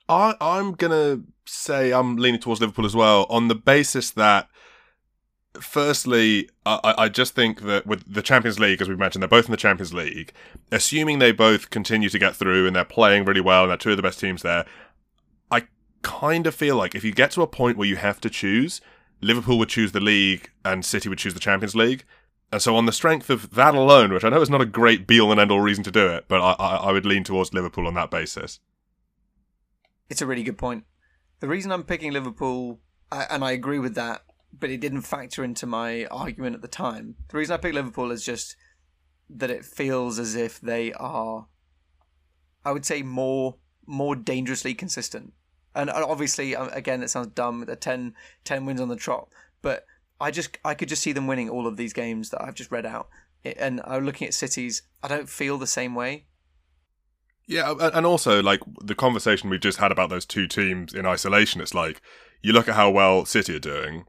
I 0.08 0.36
I'm 0.40 0.74
gonna 0.74 1.22
say 1.46 1.92
I'm 1.92 2.18
leaning 2.18 2.40
towards 2.40 2.62
Liverpool 2.62 2.86
as 2.86 2.96
well 2.96 3.26
on 3.30 3.48
the 3.48 3.56
basis 3.56 4.12
that 4.12 4.50
firstly, 5.62 6.50
I, 6.66 6.96
I 6.98 7.10
just 7.10 7.36
think 7.36 7.62
that 7.62 7.86
with 7.86 8.12
the 8.12 8.22
Champions 8.22 8.60
League, 8.60 8.82
as 8.82 8.90
we 8.90 8.96
mentioned, 8.96 9.22
they're 9.22 9.28
both 9.28 9.46
in 9.46 9.52
the 9.52 9.58
Champions 9.58 9.94
League. 9.94 10.34
Assuming 10.72 11.20
they 11.20 11.32
both 11.32 11.70
continue 11.70 12.10
to 12.10 12.20
get 12.20 12.36
through 12.36 12.68
and 12.68 12.76
they're 12.76 12.86
playing 12.86 13.26
really 13.26 13.42
well 13.42 13.64
and 13.64 13.70
they're 13.70 13.78
two 13.78 13.92
of 13.92 13.98
the 13.98 14.04
best 14.04 14.20
teams 14.20 14.42
there, 14.42 14.66
I 15.52 15.64
kind 16.02 16.48
of 16.48 16.56
feel 16.56 16.76
like 16.76 16.96
if 16.96 17.04
you 17.04 17.12
get 17.12 17.32
to 17.32 17.42
a 17.42 17.48
point 17.48 17.78
where 17.78 17.88
you 17.88 17.96
have 17.98 18.22
to 18.22 18.30
choose, 18.30 18.82
Liverpool 19.22 19.58
would 19.60 19.70
choose 19.70 19.92
the 19.92 20.00
league 20.00 20.50
and 20.64 20.86
City 20.86 21.10
would 21.10 21.18
choose 21.18 21.34
the 21.34 21.40
Champions 21.40 21.76
League. 21.76 22.06
And 22.52 22.62
so, 22.62 22.76
on 22.76 22.88
the 22.88 22.92
strength 22.92 23.30
of 23.30 23.52
that 23.52 23.76
alone, 23.76 24.12
which 24.12 24.24
I 24.24 24.30
know 24.30 24.42
is 24.42 24.50
not 24.50 24.62
a 24.62 24.66
great 24.66 25.06
be 25.06 25.22
all 25.22 25.32
and 25.32 25.40
end 25.40 25.52
all 25.52 25.62
reason 25.62 25.84
to 25.84 25.92
do 25.92 26.08
it, 26.08 26.26
but 26.28 26.42
I, 26.42 26.56
I, 26.58 26.76
I 26.78 26.92
would 26.92 27.06
lean 27.06 27.24
towards 27.24 27.54
Liverpool 27.54 27.86
on 27.86 27.94
that 27.94 28.10
basis. 28.10 28.60
It's 30.10 30.22
a 30.22 30.26
really 30.26 30.42
good 30.42 30.58
point. 30.58 30.86
The 31.42 31.48
reason 31.48 31.72
I'm 31.72 31.84
picking 31.84 32.12
Liverpool, 32.12 32.80
and 33.12 33.44
I 33.44 33.52
agree 33.52 33.78
with 33.78 33.94
that, 33.96 34.24
but 34.58 34.70
it 34.70 34.82
didn't 34.82 35.02
factor 35.02 35.44
into 35.44 35.66
my 35.66 36.06
argument 36.06 36.56
at 36.56 36.62
the 36.62 36.68
time. 36.68 37.16
The 37.30 37.38
reason 37.38 37.54
I 37.54 37.58
picked 37.58 37.76
Liverpool 37.76 38.12
is 38.12 38.24
just 38.24 38.56
that 39.30 39.52
it 39.52 39.64
feels 39.64 40.18
as 40.18 40.36
if 40.36 40.60
they 40.60 40.92
are, 40.94 41.48
I 42.66 42.72
would 42.72 42.86
say, 42.86 43.02
more 43.02 43.58
more 43.86 44.16
dangerously 44.16 44.76
consistent. 44.76 45.34
And 45.76 45.90
obviously, 45.90 46.56
uh, 46.56 46.68
again, 46.70 47.02
it 47.02 47.10
sounds 47.10 47.28
dumb. 47.28 47.66
The 47.66 47.76
10, 47.76 48.14
10 48.44 48.66
wins 48.66 48.82
on 48.82 48.88
the 48.88 48.96
trot, 48.96 49.30
but 49.62 49.86
I 50.20 50.32
just 50.32 50.58
I 50.66 50.74
could 50.74 50.90
just 50.90 51.02
see 51.02 51.12
them 51.12 51.28
winning 51.28 51.50
all 51.50 51.68
of 51.68 51.78
these 51.78 51.94
games 51.94 52.30
that 52.30 52.42
I've 52.42 52.56
just 52.56 52.72
read 52.72 52.86
out. 52.86 53.08
And 53.44 53.82
I'm 53.86 54.06
looking 54.06 54.28
at 54.28 54.34
cities. 54.34 54.82
I 55.02 55.08
don't 55.08 55.30
feel 55.30 55.58
the 55.58 55.68
same 55.68 55.96
way. 55.96 56.26
Yeah, 57.48 57.74
and 57.80 58.06
also 58.06 58.44
like 58.44 58.60
the 58.84 58.94
conversation 58.94 59.50
we 59.50 59.58
just 59.58 59.80
had 59.80 59.92
about 59.92 60.10
those 60.10 60.26
two 60.26 60.46
teams 60.48 60.94
in 60.94 61.06
isolation. 61.06 61.62
It's 61.62 61.74
like 61.74 62.02
you 62.44 62.54
look 62.54 62.68
at 62.68 62.76
how 62.76 62.92
well 62.92 63.26
City 63.26 63.56
are 63.56 63.60
doing, 63.60 64.06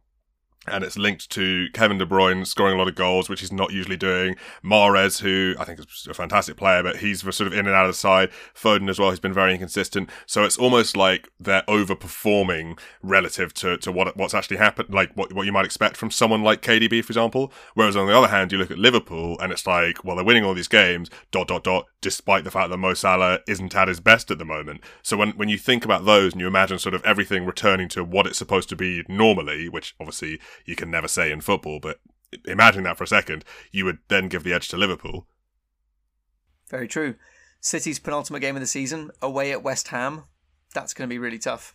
and 0.71 0.85
it's 0.85 0.99
linked 0.99 1.31
to 1.31 1.69
Kevin 1.73 1.99
De 1.99 2.07
Bruyne 2.07 2.47
scoring 2.47 2.75
a 2.75 2.79
lot 2.79 2.89
of 2.89 2.95
goals, 2.95 3.29
which 3.29 3.41
he's 3.41 3.53
not 3.53 3.73
usually 3.73 3.97
doing. 3.97 4.37
Mahrez, 4.65 5.21
who 5.21 5.55
I 5.59 5.65
think 5.65 5.81
is 5.81 6.07
a 6.09 6.15
fantastic 6.15 6.57
player, 6.57 6.83
but 6.83 6.97
he's 6.97 7.21
sort 7.21 7.41
of 7.41 7.53
in 7.53 7.67
and 7.67 7.75
out 7.75 7.87
of 7.87 7.91
the 7.91 7.99
side. 7.99 8.31
Foden 8.55 8.89
as 8.89 8.99
well, 8.99 9.11
he's 9.11 9.21
been 9.21 9.33
very 9.33 9.53
inconsistent. 9.53 10.11
So 10.27 10.45
it's 10.45 10.59
almost 10.59 10.97
like 10.97 11.29
they're 11.39 11.65
overperforming 11.69 12.79
relative 13.03 13.53
to, 13.55 13.77
to 13.79 13.93
what 13.93 14.17
what's 14.17 14.35
actually 14.35 14.59
happened, 14.59 14.93
like 14.93 15.13
what 15.17 15.33
what 15.33 15.47
you 15.47 15.53
might 15.53 15.65
expect 15.65 15.97
from 15.97 16.11
someone 16.11 16.43
like 16.43 16.63
KDB, 16.63 17.05
for 17.05 17.11
example. 17.11 17.53
Whereas 17.75 17.97
on 17.97 18.07
the 18.07 18.17
other 18.17 18.29
hand, 18.29 18.53
you 18.53 18.59
look 18.59 18.71
at 18.71 18.79
Liverpool, 18.79 19.39
and 19.41 19.53
it's 19.53 19.67
like, 19.67 20.05
well, 20.05 20.17
they're 20.17 20.25
winning 20.25 20.45
all 20.45 20.55
these 20.55 20.69
games, 20.69 21.11
dot 21.31 21.49
dot 21.49 21.65
dot, 21.65 21.87
despite 22.01 22.45
the 22.45 22.51
fact 22.51 22.71
that 22.71 22.79
Mo 22.79 22.95
Salah 22.95 23.41
isn't 23.47 23.75
at 23.75 23.89
his 23.89 24.01
best 24.01 24.31
at 24.31 24.39
the 24.39 24.45
moment. 24.45 24.81
So 25.03 25.17
when 25.17 25.31
when 25.33 25.49
you 25.49 25.59
think 25.59 25.85
about 25.85 26.05
those 26.05 26.33
and 26.33 26.41
you 26.41 26.47
imagine 26.47 26.79
sort 26.79 26.95
of 26.95 27.05
everything 27.05 27.45
returning 27.45 27.89
to 27.91 28.05
what 28.05 28.27
it's 28.27 28.39
supposed 28.39 28.69
to 28.71 28.77
be 28.77 29.05
normally, 29.09 29.69
which 29.69 29.95
obviously 30.01 30.41
you 30.65 30.77
can 30.77 30.91
never 30.91 31.09
say 31.09 31.31
in 31.31 31.41
football, 31.41 31.81
but 31.81 32.01
imagine 32.47 32.85
that 32.85 32.97
for 32.97 33.05
a 33.05 33.09
second, 33.09 33.45
you 33.73 33.85
would 33.85 33.99
then 34.09 34.29
give 34.29 34.45
the 34.45 34.53
edge 34.53 34.69
to 34.69 34.77
Liverpool. 34.77 35.27
Very 36.69 36.89
true. 36.89 37.17
City's 37.61 37.99
penultimate 37.99 38.41
game 38.41 38.57
of 38.57 38.61
the 38.61 38.67
season, 38.67 39.11
away 39.21 39.53
at 39.53 39.63
West 39.63 39.89
Ham. 39.89 40.25
That's 40.75 40.95
going 40.95 41.09
to 41.09 41.13
be 41.13 41.19
really 41.19 41.39
tough. 41.39 41.75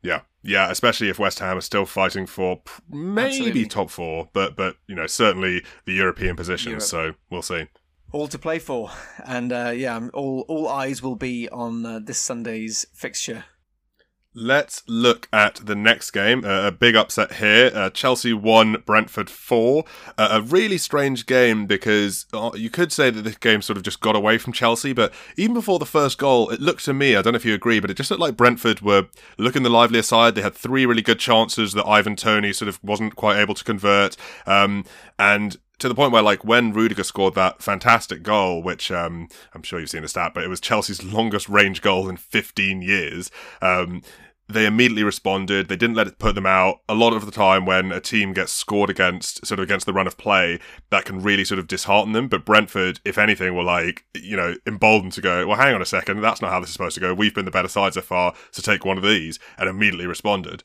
Yeah, 0.00 0.20
yeah, 0.42 0.70
especially 0.70 1.08
if 1.08 1.18
West 1.18 1.40
Ham 1.40 1.58
are 1.58 1.62
still 1.62 1.84
fighting 1.84 2.26
for 2.26 2.62
maybe 2.88 3.28
Absolutely. 3.28 3.66
top 3.66 3.90
four, 3.90 4.28
but 4.32 4.56
but 4.56 4.76
you 4.86 4.94
know 4.94 5.08
certainly 5.08 5.64
the 5.86 5.92
European 5.92 6.36
positions. 6.36 6.66
Europe. 6.66 6.82
So 6.82 7.12
we'll 7.30 7.42
see. 7.42 7.66
All 8.12 8.28
to 8.28 8.38
play 8.38 8.60
for, 8.60 8.90
and 9.26 9.52
uh, 9.52 9.72
yeah, 9.74 10.08
all 10.14 10.44
all 10.46 10.68
eyes 10.68 11.02
will 11.02 11.16
be 11.16 11.48
on 11.48 11.84
uh, 11.84 11.98
this 11.98 12.18
Sunday's 12.18 12.86
fixture 12.94 13.44
Let's 14.40 14.84
look 14.86 15.28
at 15.32 15.56
the 15.66 15.74
next 15.74 16.12
game. 16.12 16.44
Uh, 16.44 16.68
a 16.68 16.70
big 16.70 16.94
upset 16.94 17.32
here. 17.32 17.72
Uh, 17.74 17.90
Chelsea 17.90 18.32
won, 18.32 18.84
Brentford 18.86 19.28
4. 19.28 19.84
Uh, 20.16 20.28
a 20.30 20.40
really 20.40 20.78
strange 20.78 21.26
game 21.26 21.66
because 21.66 22.24
uh, 22.32 22.52
you 22.54 22.70
could 22.70 22.92
say 22.92 23.10
that 23.10 23.22
this 23.22 23.36
game 23.36 23.62
sort 23.62 23.76
of 23.76 23.82
just 23.82 24.00
got 24.00 24.14
away 24.14 24.38
from 24.38 24.52
Chelsea, 24.52 24.92
but 24.92 25.12
even 25.36 25.54
before 25.54 25.80
the 25.80 25.84
first 25.84 26.18
goal, 26.18 26.50
it 26.50 26.60
looked 26.60 26.84
to 26.84 26.94
me, 26.94 27.16
I 27.16 27.22
don't 27.22 27.32
know 27.32 27.38
if 27.38 27.44
you 27.44 27.52
agree, 27.52 27.80
but 27.80 27.90
it 27.90 27.96
just 27.96 28.12
looked 28.12 28.20
like 28.20 28.36
Brentford 28.36 28.80
were 28.80 29.08
looking 29.38 29.64
the 29.64 29.70
livelier 29.70 30.02
side. 30.02 30.36
They 30.36 30.42
had 30.42 30.54
three 30.54 30.86
really 30.86 31.02
good 31.02 31.18
chances 31.18 31.72
that 31.72 31.84
Ivan 31.84 32.14
Toney 32.14 32.52
sort 32.52 32.68
of 32.68 32.78
wasn't 32.84 33.16
quite 33.16 33.38
able 33.38 33.54
to 33.54 33.64
convert. 33.64 34.16
Um, 34.46 34.84
and 35.18 35.56
to 35.78 35.88
the 35.88 35.94
point 35.94 36.12
where, 36.12 36.22
like, 36.22 36.44
when 36.44 36.72
Rudiger 36.72 37.04
scored 37.04 37.34
that 37.34 37.62
fantastic 37.62 38.22
goal, 38.22 38.62
which 38.62 38.90
um, 38.90 39.28
I'm 39.54 39.62
sure 39.62 39.78
you've 39.78 39.90
seen 39.90 40.02
the 40.02 40.08
stat, 40.08 40.32
but 40.34 40.44
it 40.44 40.48
was 40.48 40.60
Chelsea's 40.60 41.04
longest 41.04 41.48
range 41.48 41.82
goal 41.82 42.08
in 42.08 42.16
15 42.16 42.82
years. 42.82 43.30
Um, 43.62 44.02
they 44.48 44.64
immediately 44.64 45.04
responded. 45.04 45.68
They 45.68 45.76
didn't 45.76 45.96
let 45.96 46.06
it 46.06 46.18
put 46.18 46.34
them 46.34 46.46
out. 46.46 46.80
A 46.88 46.94
lot 46.94 47.12
of 47.12 47.26
the 47.26 47.32
time, 47.32 47.66
when 47.66 47.92
a 47.92 48.00
team 48.00 48.32
gets 48.32 48.52
scored 48.52 48.88
against, 48.88 49.46
sort 49.46 49.58
of 49.58 49.64
against 49.64 49.84
the 49.84 49.92
run 49.92 50.06
of 50.06 50.16
play, 50.16 50.58
that 50.90 51.04
can 51.04 51.20
really 51.20 51.44
sort 51.44 51.58
of 51.58 51.66
dishearten 51.66 52.12
them. 52.12 52.28
But 52.28 52.46
Brentford, 52.46 53.00
if 53.04 53.18
anything, 53.18 53.54
were 53.54 53.62
like, 53.62 54.06
you 54.14 54.36
know, 54.36 54.54
emboldened 54.66 55.12
to 55.12 55.20
go, 55.20 55.46
well, 55.46 55.58
hang 55.58 55.74
on 55.74 55.82
a 55.82 55.86
second, 55.86 56.22
that's 56.22 56.40
not 56.40 56.50
how 56.50 56.60
this 56.60 56.70
is 56.70 56.72
supposed 56.72 56.94
to 56.94 57.00
go. 57.00 57.12
We've 57.12 57.34
been 57.34 57.44
the 57.44 57.50
better 57.50 57.68
side 57.68 57.92
so 57.92 58.00
far, 58.00 58.34
so 58.50 58.62
take 58.62 58.86
one 58.86 58.96
of 58.96 59.04
these, 59.04 59.38
and 59.58 59.68
immediately 59.68 60.06
responded. 60.06 60.64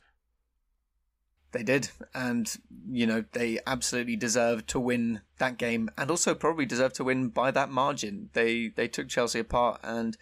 They 1.51 1.63
did, 1.63 1.89
and 2.15 2.51
you 2.89 3.05
know 3.05 3.25
they 3.33 3.59
absolutely 3.67 4.15
deserved 4.15 4.67
to 4.69 4.79
win 4.79 5.21
that 5.37 5.59
game, 5.59 5.87
and 5.97 6.09
also 6.09 6.33
probably 6.33 6.65
deserved 6.65 6.95
to 6.95 7.03
win 7.03 7.27
by 7.27 7.51
that 7.51 7.69
margin. 7.69 8.31
They 8.33 8.69
they 8.69 8.87
took 8.87 9.07
Chelsea 9.07 9.37
apart, 9.37 9.79
and 9.83 10.17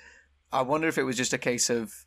I 0.52 0.62
wonder 0.64 0.90
if 0.90 0.98
it 0.98 1.04
was 1.04 1.16
just 1.16 1.32
a 1.32 1.38
case 1.38 1.70
of 1.70 2.06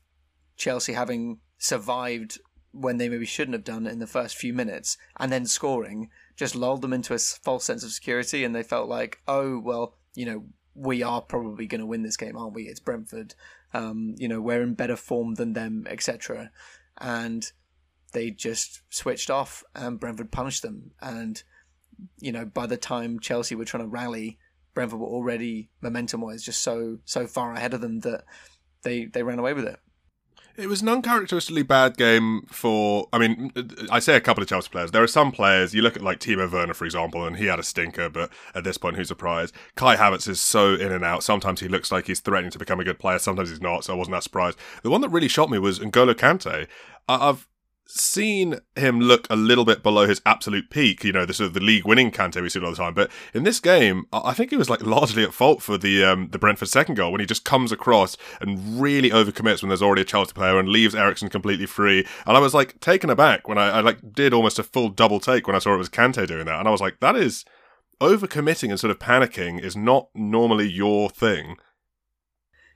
Chelsea 0.56 0.92
having 0.92 1.38
survived 1.58 2.38
when 2.72 2.96
they 2.98 3.08
maybe 3.08 3.26
shouldn't 3.26 3.54
have 3.54 3.64
done 3.64 3.86
in 3.86 4.00
the 4.00 4.06
first 4.06 4.36
few 4.36 4.52
minutes, 4.52 4.98
and 5.18 5.32
then 5.32 5.46
scoring 5.46 6.10
just 6.36 6.56
lulled 6.56 6.82
them 6.82 6.92
into 6.92 7.14
a 7.14 7.18
false 7.18 7.64
sense 7.64 7.84
of 7.84 7.92
security, 7.92 8.44
and 8.44 8.54
they 8.54 8.62
felt 8.62 8.88
like, 8.88 9.20
oh 9.28 9.58
well, 9.58 9.94
you 10.14 10.26
know, 10.26 10.44
we 10.74 11.02
are 11.02 11.22
probably 11.22 11.66
going 11.66 11.80
to 11.80 11.86
win 11.86 12.02
this 12.02 12.16
game, 12.16 12.36
aren't 12.36 12.54
we? 12.54 12.64
It's 12.64 12.80
Brentford. 12.80 13.34
Um, 13.72 14.14
you 14.18 14.28
know, 14.28 14.40
we're 14.40 14.62
in 14.62 14.74
better 14.74 14.96
form 14.96 15.34
than 15.34 15.52
them, 15.52 15.86
etc. 15.88 16.50
And 16.98 17.50
they 18.12 18.30
just 18.30 18.82
switched 18.90 19.30
off 19.30 19.64
and 19.74 20.00
Brentford 20.00 20.30
punished 20.30 20.62
them. 20.62 20.92
And, 21.00 21.42
you 22.20 22.32
know, 22.32 22.44
by 22.44 22.66
the 22.66 22.76
time 22.76 23.20
Chelsea 23.20 23.54
were 23.54 23.64
trying 23.64 23.84
to 23.84 23.88
rally, 23.88 24.38
Brentford 24.74 25.00
were 25.00 25.06
already 25.06 25.70
momentum 25.80 26.20
wise 26.20 26.42
just 26.42 26.60
so 26.60 26.98
so 27.04 27.26
far 27.26 27.52
ahead 27.52 27.74
of 27.74 27.80
them 27.80 28.00
that 28.00 28.24
they, 28.82 29.06
they 29.06 29.22
ran 29.22 29.38
away 29.38 29.52
with 29.52 29.66
it. 29.66 29.78
It 30.56 30.68
was 30.68 30.82
an 30.82 30.88
uncharacteristically 30.88 31.64
bad 31.64 31.96
game 31.96 32.46
for. 32.50 33.08
I 33.12 33.18
mean, 33.18 33.52
I 33.90 33.98
say 33.98 34.14
a 34.14 34.20
couple 34.20 34.42
of 34.42 34.48
Chelsea 34.48 34.68
players. 34.68 34.92
There 34.92 35.02
are 35.02 35.08
some 35.08 35.32
players. 35.32 35.74
You 35.74 35.82
look 35.82 35.96
at 35.96 36.02
like 36.02 36.20
Timo 36.20 36.50
Werner, 36.50 36.74
for 36.74 36.84
example, 36.84 37.26
and 37.26 37.36
he 37.36 37.46
had 37.46 37.58
a 37.58 37.64
stinker. 37.64 38.08
But 38.08 38.30
at 38.54 38.62
this 38.62 38.78
point, 38.78 38.96
who's 38.96 39.08
surprised? 39.08 39.54
Kai 39.74 39.96
Havertz 39.96 40.28
is 40.28 40.40
so 40.40 40.74
in 40.74 40.92
and 40.92 41.04
out. 41.04 41.24
Sometimes 41.24 41.60
he 41.60 41.66
looks 41.66 41.90
like 41.90 42.06
he's 42.06 42.20
threatening 42.20 42.52
to 42.52 42.58
become 42.58 42.78
a 42.78 42.84
good 42.84 43.00
player. 43.00 43.18
Sometimes 43.18 43.50
he's 43.50 43.60
not. 43.60 43.84
So 43.84 43.94
I 43.94 43.96
wasn't 43.96 44.14
that 44.14 44.22
surprised. 44.22 44.58
The 44.82 44.90
one 44.90 45.00
that 45.00 45.08
really 45.08 45.28
shocked 45.28 45.50
me 45.50 45.58
was 45.58 45.80
N'Golo 45.80 46.14
Kante. 46.14 46.68
I've 47.08 47.48
seen 47.86 48.60
him 48.76 49.00
look 49.00 49.26
a 49.28 49.36
little 49.36 49.64
bit 49.64 49.82
below 49.82 50.06
his 50.06 50.22
absolute 50.24 50.70
peak, 50.70 51.04
you 51.04 51.12
know, 51.12 51.26
the 51.26 51.34
sort 51.34 51.48
of 51.48 51.54
the 51.54 51.60
league 51.60 51.84
winning 51.84 52.10
Kante 52.10 52.40
we 52.40 52.48
see 52.48 52.60
all 52.60 52.70
the 52.70 52.76
time. 52.76 52.94
But 52.94 53.10
in 53.34 53.44
this 53.44 53.60
game, 53.60 54.06
I 54.12 54.32
think 54.32 54.50
he 54.50 54.56
was 54.56 54.70
like 54.70 54.82
largely 54.82 55.22
at 55.22 55.34
fault 55.34 55.62
for 55.62 55.76
the 55.76 56.04
um, 56.04 56.28
the 56.30 56.38
Brentford 56.38 56.68
second 56.68 56.94
goal 56.94 57.12
when 57.12 57.20
he 57.20 57.26
just 57.26 57.44
comes 57.44 57.72
across 57.72 58.16
and 58.40 58.80
really 58.80 59.10
overcommits 59.10 59.62
when 59.62 59.68
there's 59.68 59.82
already 59.82 60.02
a 60.02 60.06
Chelsea 60.06 60.32
player 60.32 60.58
and 60.58 60.68
leaves 60.68 60.94
Eriksen 60.94 61.28
completely 61.28 61.66
free. 61.66 62.06
And 62.26 62.36
I 62.36 62.40
was 62.40 62.54
like 62.54 62.80
taken 62.80 63.10
aback 63.10 63.48
when 63.48 63.58
I, 63.58 63.68
I 63.68 63.80
like 63.80 64.12
did 64.12 64.32
almost 64.32 64.58
a 64.58 64.64
full 64.64 64.88
double 64.88 65.20
take 65.20 65.46
when 65.46 65.56
I 65.56 65.60
saw 65.60 65.74
it 65.74 65.78
was 65.78 65.90
Kante 65.90 66.26
doing 66.26 66.46
that. 66.46 66.58
And 66.58 66.68
I 66.68 66.70
was 66.70 66.80
like, 66.80 67.00
that 67.00 67.16
is 67.16 67.44
overcommitting 68.00 68.70
and 68.70 68.80
sort 68.80 68.90
of 68.90 68.98
panicking 68.98 69.60
is 69.60 69.76
not 69.76 70.08
normally 70.14 70.70
your 70.70 71.10
thing. 71.10 71.56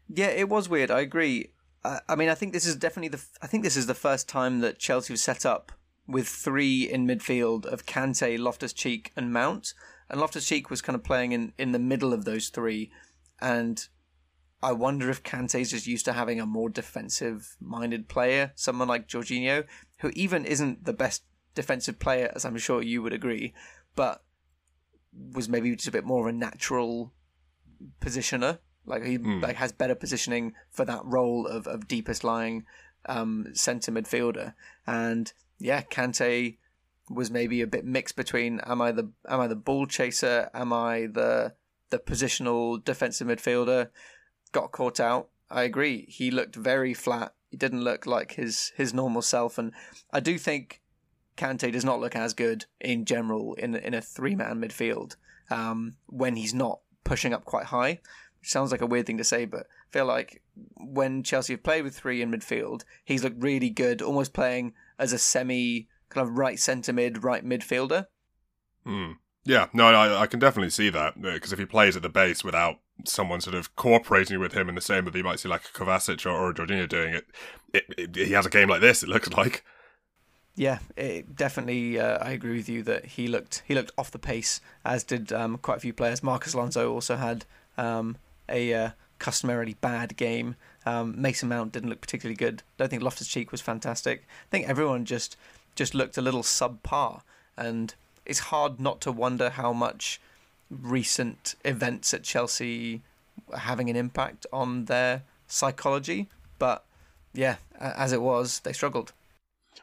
Yeah, 0.08 0.28
it 0.28 0.48
was 0.48 0.68
weird. 0.68 0.90
I 0.90 1.00
agree. 1.00 1.52
I 1.84 2.16
mean, 2.16 2.28
I 2.28 2.34
think 2.34 2.52
this 2.52 2.66
is 2.66 2.76
definitely 2.76 3.08
the. 3.08 3.24
I 3.40 3.46
think 3.46 3.62
this 3.62 3.76
is 3.76 3.86
the 3.86 3.94
first 3.94 4.28
time 4.28 4.60
that 4.60 4.78
Chelsea 4.78 5.12
was 5.12 5.22
set 5.22 5.46
up 5.46 5.72
with 6.06 6.26
three 6.26 6.90
in 6.90 7.06
midfield 7.06 7.66
of 7.66 7.86
Kante, 7.86 8.38
Loftus 8.38 8.72
Cheek, 8.72 9.12
and 9.16 9.32
Mount. 9.32 9.74
And 10.10 10.20
Loftus 10.20 10.46
Cheek 10.46 10.70
was 10.70 10.80
kind 10.80 10.96
of 10.96 11.04
playing 11.04 11.32
in, 11.32 11.52
in 11.58 11.72
the 11.72 11.78
middle 11.78 12.12
of 12.12 12.24
those 12.24 12.48
three. 12.48 12.90
And 13.40 13.86
I 14.62 14.72
wonder 14.72 15.10
if 15.10 15.22
Kante's 15.22 15.70
just 15.70 15.86
used 15.86 16.06
to 16.06 16.14
having 16.14 16.40
a 16.40 16.46
more 16.46 16.70
defensive 16.70 17.56
minded 17.60 18.08
player, 18.08 18.52
someone 18.56 18.88
like 18.88 19.06
Jorginho, 19.06 19.64
who 19.98 20.10
even 20.14 20.44
isn't 20.44 20.84
the 20.84 20.94
best 20.94 21.24
defensive 21.54 21.98
player, 21.98 22.32
as 22.34 22.44
I'm 22.44 22.56
sure 22.56 22.82
you 22.82 23.02
would 23.02 23.12
agree, 23.12 23.54
but 23.94 24.24
was 25.12 25.48
maybe 25.48 25.74
just 25.76 25.88
a 25.88 25.92
bit 25.92 26.04
more 26.04 26.26
of 26.26 26.34
a 26.34 26.36
natural 26.36 27.12
positioner. 28.00 28.58
Like 28.88 29.04
he 29.04 29.18
mm. 29.18 29.42
like 29.42 29.56
has 29.56 29.72
better 29.72 29.94
positioning 29.94 30.54
for 30.70 30.84
that 30.84 31.04
role 31.04 31.46
of, 31.46 31.66
of 31.66 31.88
deepest 31.88 32.24
lying 32.24 32.64
um, 33.06 33.46
centre 33.52 33.92
midfielder. 33.92 34.54
And 34.86 35.32
yeah, 35.58 35.82
Kante 35.82 36.56
was 37.10 37.30
maybe 37.30 37.62
a 37.62 37.66
bit 37.66 37.84
mixed 37.84 38.16
between 38.16 38.60
am 38.60 38.82
I 38.82 38.92
the 38.92 39.10
am 39.28 39.40
I 39.40 39.46
the 39.46 39.56
ball 39.56 39.86
chaser? 39.86 40.50
Am 40.54 40.72
I 40.72 41.06
the 41.06 41.54
the 41.90 41.98
positional 41.98 42.84
defensive 42.84 43.26
midfielder? 43.26 43.88
Got 44.52 44.72
caught 44.72 45.00
out. 45.00 45.28
I 45.50 45.62
agree. 45.62 46.06
He 46.08 46.30
looked 46.30 46.56
very 46.56 46.94
flat. 46.94 47.32
He 47.50 47.56
didn't 47.56 47.84
look 47.84 48.06
like 48.06 48.32
his 48.32 48.72
his 48.76 48.92
normal 48.92 49.22
self, 49.22 49.58
and 49.58 49.72
I 50.12 50.20
do 50.20 50.38
think 50.38 50.82
Kante 51.36 51.72
does 51.72 51.84
not 51.84 52.00
look 52.00 52.16
as 52.16 52.34
good 52.34 52.66
in 52.80 53.04
general 53.04 53.54
in 53.54 53.74
in 53.74 53.94
a 53.94 54.02
three 54.02 54.34
man 54.34 54.60
midfield 54.60 55.16
um, 55.50 55.96
when 56.06 56.36
he's 56.36 56.54
not 56.54 56.80
pushing 57.04 57.32
up 57.32 57.44
quite 57.44 57.66
high. 57.66 58.00
Sounds 58.42 58.70
like 58.70 58.80
a 58.80 58.86
weird 58.86 59.06
thing 59.06 59.18
to 59.18 59.24
say, 59.24 59.44
but 59.44 59.66
I 59.88 59.92
feel 59.92 60.06
like 60.06 60.42
when 60.76 61.22
Chelsea 61.22 61.52
have 61.52 61.62
played 61.62 61.82
with 61.82 61.96
three 61.96 62.22
in 62.22 62.30
midfield, 62.30 62.84
he's 63.04 63.24
looked 63.24 63.42
really 63.42 63.70
good, 63.70 64.00
almost 64.00 64.32
playing 64.32 64.74
as 64.98 65.12
a 65.12 65.18
semi 65.18 65.88
kind 66.08 66.26
of 66.26 66.38
right 66.38 66.58
centre 66.58 66.92
mid, 66.92 67.24
right 67.24 67.44
midfielder. 67.44 68.06
Hmm. 68.84 69.12
Yeah, 69.44 69.66
no, 69.72 69.86
I, 69.86 70.22
I, 70.22 70.26
can 70.26 70.40
definitely 70.40 70.70
see 70.70 70.90
that 70.90 71.20
because 71.22 71.54
if 71.54 71.58
he 71.58 71.64
plays 71.64 71.96
at 71.96 72.02
the 72.02 72.10
base 72.10 72.44
without 72.44 72.80
someone 73.04 73.40
sort 73.40 73.56
of 73.56 73.74
cooperating 73.76 74.40
with 74.40 74.52
him 74.52 74.68
in 74.68 74.74
the 74.74 74.80
same 74.82 75.04
way 75.04 75.10
that 75.10 75.18
you 75.18 75.24
might 75.24 75.40
see 75.40 75.48
like 75.48 75.62
a 75.64 75.78
Kovacic 75.78 76.26
or, 76.26 76.30
or 76.30 76.50
a 76.50 76.54
Jorginho 76.54 76.86
doing 76.86 77.14
it, 77.14 77.26
it, 77.72 77.84
it, 77.96 78.16
he 78.16 78.32
has 78.32 78.44
a 78.44 78.50
game 78.50 78.68
like 78.68 78.82
this. 78.82 79.02
It 79.02 79.08
looks 79.08 79.30
like. 79.32 79.64
Yeah, 80.54 80.80
it 80.96 81.34
definitely. 81.34 81.98
Uh, 81.98 82.18
I 82.18 82.32
agree 82.32 82.56
with 82.56 82.68
you 82.68 82.82
that 82.82 83.06
he 83.06 83.28
looked 83.28 83.62
he 83.66 83.74
looked 83.74 83.92
off 83.96 84.10
the 84.10 84.18
pace, 84.18 84.60
as 84.84 85.04
did 85.04 85.32
um, 85.32 85.56
quite 85.58 85.76
a 85.78 85.80
few 85.80 85.92
players. 85.92 86.22
Marcos 86.22 86.52
Alonso 86.52 86.92
also 86.92 87.16
had 87.16 87.46
um, 87.78 88.16
a 88.48 88.74
uh, 88.74 88.90
customarily 89.18 89.74
bad 89.74 90.16
game. 90.16 90.56
Um, 90.86 91.20
Mason 91.20 91.48
Mount 91.48 91.72
didn't 91.72 91.90
look 91.90 92.00
particularly 92.00 92.36
good. 92.36 92.62
Don't 92.76 92.88
think 92.88 93.02
Loftus 93.02 93.28
Cheek 93.28 93.52
was 93.52 93.60
fantastic. 93.60 94.24
I 94.28 94.50
think 94.50 94.68
everyone 94.68 95.04
just 95.04 95.36
just 95.74 95.94
looked 95.94 96.18
a 96.18 96.22
little 96.22 96.42
subpar, 96.42 97.22
and 97.56 97.94
it's 98.24 98.38
hard 98.38 98.80
not 98.80 99.00
to 99.02 99.12
wonder 99.12 99.50
how 99.50 99.72
much 99.72 100.20
recent 100.70 101.54
events 101.64 102.12
at 102.12 102.22
Chelsea 102.22 103.02
are 103.52 103.60
having 103.60 103.88
an 103.88 103.96
impact 103.96 104.46
on 104.52 104.86
their 104.86 105.22
psychology. 105.46 106.28
But 106.58 106.84
yeah, 107.32 107.56
as 107.78 108.12
it 108.12 108.22
was, 108.22 108.60
they 108.60 108.72
struggled. 108.72 109.12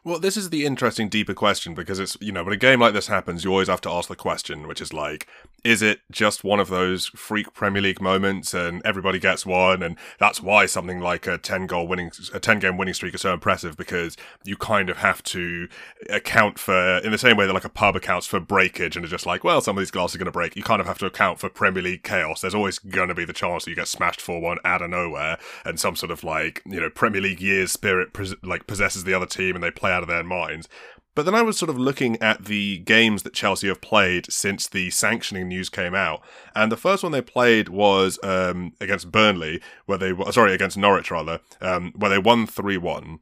Well, 0.04 0.20
this 0.20 0.36
is 0.36 0.50
the 0.50 0.66
interesting, 0.66 1.08
deeper 1.08 1.34
question 1.34 1.74
because 1.74 1.98
it's, 1.98 2.16
you 2.20 2.30
know, 2.30 2.44
when 2.44 2.52
a 2.52 2.58
game 2.58 2.80
like 2.80 2.92
this 2.94 3.08
happens, 3.08 3.44
you 3.44 3.50
always 3.50 3.68
have 3.68 3.80
to 3.82 3.90
ask 3.90 4.08
the 4.08 4.16
question, 4.16 4.68
which 4.68 4.80
is 4.80 4.92
like, 4.92 5.26
is 5.66 5.82
it 5.82 6.00
just 6.12 6.44
one 6.44 6.60
of 6.60 6.68
those 6.68 7.06
freak 7.06 7.52
Premier 7.52 7.82
League 7.82 8.00
moments 8.00 8.54
and 8.54 8.80
everybody 8.84 9.18
gets 9.18 9.44
one? 9.44 9.82
And 9.82 9.98
that's 10.20 10.40
why 10.40 10.66
something 10.66 11.00
like 11.00 11.26
a 11.26 11.38
10 11.38 11.66
goal 11.66 11.88
winning, 11.88 12.12
a 12.32 12.38
10 12.38 12.60
game 12.60 12.76
winning 12.76 12.94
streak 12.94 13.16
is 13.16 13.22
so 13.22 13.34
impressive 13.34 13.76
because 13.76 14.16
you 14.44 14.56
kind 14.56 14.88
of 14.88 14.98
have 14.98 15.24
to 15.24 15.68
account 16.08 16.60
for, 16.60 16.98
in 16.98 17.10
the 17.10 17.18
same 17.18 17.36
way 17.36 17.46
that 17.46 17.52
like 17.52 17.64
a 17.64 17.68
pub 17.68 17.96
accounts 17.96 18.28
for 18.28 18.38
breakage 18.38 18.94
and 18.94 19.04
it's 19.04 19.10
just 19.10 19.26
like, 19.26 19.42
well, 19.42 19.60
some 19.60 19.76
of 19.76 19.80
these 19.80 19.90
glasses 19.90 20.14
are 20.14 20.18
going 20.18 20.26
to 20.26 20.30
break. 20.30 20.54
You 20.54 20.62
kind 20.62 20.80
of 20.80 20.86
have 20.86 20.98
to 20.98 21.06
account 21.06 21.40
for 21.40 21.48
Premier 21.48 21.82
League 21.82 22.04
chaos. 22.04 22.42
There's 22.42 22.54
always 22.54 22.78
going 22.78 23.08
to 23.08 23.14
be 23.14 23.24
the 23.24 23.32
chance 23.32 23.64
that 23.64 23.70
you 23.70 23.76
get 23.76 23.88
smashed 23.88 24.20
4 24.20 24.40
1 24.40 24.58
out 24.64 24.82
of 24.82 24.90
nowhere 24.90 25.36
and 25.64 25.80
some 25.80 25.96
sort 25.96 26.12
of 26.12 26.22
like, 26.22 26.62
you 26.64 26.78
know, 26.78 26.90
Premier 26.90 27.20
League 27.20 27.40
years 27.40 27.72
spirit 27.72 28.16
like 28.44 28.68
possesses 28.68 29.02
the 29.02 29.14
other 29.14 29.26
team 29.26 29.56
and 29.56 29.64
they 29.64 29.72
play 29.72 29.90
out 29.90 30.04
of 30.04 30.08
their 30.08 30.22
minds. 30.22 30.68
But 31.16 31.24
then 31.24 31.34
I 31.34 31.40
was 31.40 31.56
sort 31.56 31.70
of 31.70 31.78
looking 31.78 32.20
at 32.20 32.44
the 32.44 32.78
games 32.80 33.22
that 33.22 33.32
Chelsea 33.32 33.68
have 33.68 33.80
played 33.80 34.30
since 34.30 34.68
the 34.68 34.90
sanctioning 34.90 35.48
news 35.48 35.70
came 35.70 35.94
out, 35.94 36.22
and 36.54 36.70
the 36.70 36.76
first 36.76 37.02
one 37.02 37.10
they 37.10 37.22
played 37.22 37.70
was 37.70 38.18
um, 38.22 38.74
against 38.82 39.10
Burnley, 39.10 39.62
where 39.86 39.96
they 39.96 40.12
sorry 40.30 40.52
against 40.52 40.76
Norwich 40.76 41.10
rather, 41.10 41.40
um, 41.62 41.92
where 41.96 42.10
they 42.10 42.18
won 42.18 42.46
three 42.46 42.76
one 42.76 43.20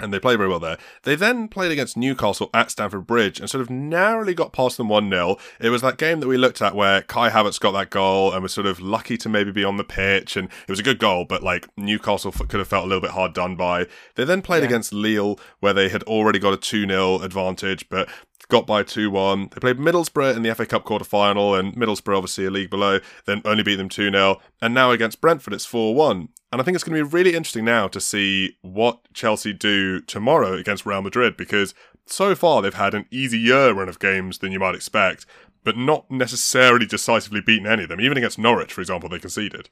and 0.00 0.12
they 0.12 0.18
played 0.18 0.38
very 0.38 0.48
well 0.48 0.58
there. 0.58 0.78
They 1.02 1.14
then 1.14 1.48
played 1.48 1.70
against 1.70 1.96
Newcastle 1.96 2.50
at 2.54 2.70
Stamford 2.70 3.06
Bridge 3.06 3.38
and 3.38 3.48
sort 3.48 3.60
of 3.60 3.70
narrowly 3.70 4.34
got 4.34 4.52
past 4.52 4.78
them 4.78 4.88
1 4.88 5.10
0. 5.10 5.36
It 5.60 5.68
was 5.68 5.82
that 5.82 5.98
game 5.98 6.20
that 6.20 6.28
we 6.28 6.38
looked 6.38 6.62
at 6.62 6.74
where 6.74 7.02
Kai 7.02 7.30
Havertz 7.30 7.60
got 7.60 7.72
that 7.72 7.90
goal 7.90 8.32
and 8.32 8.42
was 8.42 8.54
sort 8.54 8.66
of 8.66 8.80
lucky 8.80 9.16
to 9.18 9.28
maybe 9.28 9.52
be 9.52 9.64
on 9.64 9.76
the 9.76 9.84
pitch. 9.84 10.36
And 10.36 10.48
it 10.48 10.70
was 10.70 10.80
a 10.80 10.84
good 10.84 10.98
goal, 10.98 11.26
but 11.26 11.42
like 11.42 11.68
Newcastle 11.76 12.32
could 12.32 12.58
have 12.58 12.68
felt 12.68 12.84
a 12.84 12.88
little 12.88 13.02
bit 13.02 13.10
hard 13.10 13.34
done 13.34 13.54
by. 13.54 13.86
They 14.14 14.24
then 14.24 14.42
played 14.42 14.60
yeah. 14.60 14.68
against 14.68 14.92
Lille 14.94 15.38
where 15.60 15.74
they 15.74 15.88
had 15.90 16.02
already 16.04 16.38
got 16.38 16.54
a 16.54 16.56
2 16.56 16.86
0 16.86 17.20
advantage, 17.20 17.88
but 17.90 18.08
got 18.48 18.66
by 18.66 18.82
2 18.82 19.10
1. 19.10 19.50
They 19.52 19.60
played 19.60 19.78
Middlesbrough 19.78 20.36
in 20.36 20.42
the 20.42 20.54
FA 20.54 20.66
Cup 20.66 20.84
quarter 20.84 21.04
final, 21.04 21.54
and 21.54 21.74
Middlesbrough, 21.74 22.16
obviously 22.16 22.46
a 22.46 22.50
league 22.50 22.70
below, 22.70 23.00
then 23.26 23.42
only 23.44 23.62
beat 23.62 23.76
them 23.76 23.88
2 23.88 24.10
0. 24.10 24.40
And 24.60 24.74
now 24.74 24.90
against 24.90 25.20
Brentford, 25.20 25.52
it's 25.52 25.66
4 25.66 25.94
1. 25.94 26.28
And 26.52 26.60
I 26.60 26.64
think 26.64 26.74
it's 26.74 26.84
going 26.84 26.98
to 26.98 27.04
be 27.04 27.10
really 27.10 27.34
interesting 27.34 27.64
now 27.64 27.88
to 27.88 27.98
see 27.98 28.58
what 28.60 29.00
Chelsea 29.14 29.54
do 29.54 30.02
tomorrow 30.02 30.52
against 30.52 30.84
Real 30.84 31.00
Madrid 31.00 31.34
because 31.34 31.74
so 32.04 32.34
far 32.34 32.60
they've 32.60 32.74
had 32.74 32.92
an 32.92 33.06
easier 33.10 33.72
run 33.72 33.88
of 33.88 33.98
games 33.98 34.38
than 34.38 34.52
you 34.52 34.60
might 34.60 34.74
expect, 34.74 35.24
but 35.64 35.78
not 35.78 36.10
necessarily 36.10 36.84
decisively 36.84 37.40
beaten 37.40 37.66
any 37.66 37.84
of 37.84 37.88
them. 37.88 38.02
Even 38.02 38.18
against 38.18 38.38
Norwich, 38.38 38.74
for 38.74 38.82
example, 38.82 39.08
they 39.08 39.18
conceded. 39.18 39.70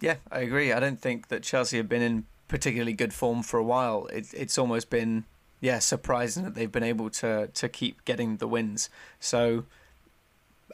Yeah, 0.00 0.16
I 0.32 0.40
agree. 0.40 0.72
I 0.72 0.80
don't 0.80 1.00
think 1.00 1.28
that 1.28 1.44
Chelsea 1.44 1.76
have 1.76 1.88
been 1.88 2.02
in 2.02 2.26
particularly 2.48 2.92
good 2.92 3.14
form 3.14 3.44
for 3.44 3.58
a 3.58 3.64
while. 3.64 4.06
It, 4.06 4.34
it's 4.34 4.58
almost 4.58 4.90
been 4.90 5.24
yeah 5.60 5.78
surprising 5.78 6.42
that 6.42 6.56
they've 6.56 6.70
been 6.70 6.82
able 6.82 7.08
to 7.08 7.48
to 7.54 7.68
keep 7.68 8.04
getting 8.04 8.38
the 8.38 8.48
wins. 8.48 8.90
So 9.20 9.64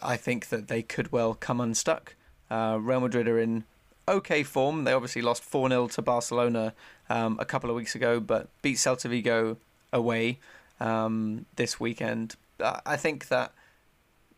I 0.01 0.17
think 0.17 0.49
that 0.49 0.69
they 0.69 0.83
could 0.83 1.13
well 1.13 1.35
come 1.35 1.61
unstuck. 1.61 2.17
Uh, 2.51 2.79
Real 2.81 3.01
Madrid 3.01 3.29
are 3.29 3.39
in 3.39 3.65
okay 4.11 4.43
form. 4.43 4.85
They 4.85 4.93
obviously 4.93 5.23
lost 5.23 5.43
4 5.43 5.69
0 5.69 5.89
to 5.89 6.03
Barcelona 6.03 6.75
um, 7.09 7.39
a 7.41 7.45
couple 7.45 7.71
of 7.71 7.77
weeks 7.77 7.95
ago, 7.95 8.21
but 8.21 8.49
beat 8.63 8.77
Celta 8.77 9.09
Vigo 9.09 9.57
away 9.93 10.39
um, 10.81 11.47
this 11.57 11.79
weekend. 11.81 12.37
I 12.61 12.97
think 12.97 13.29
that 13.29 13.53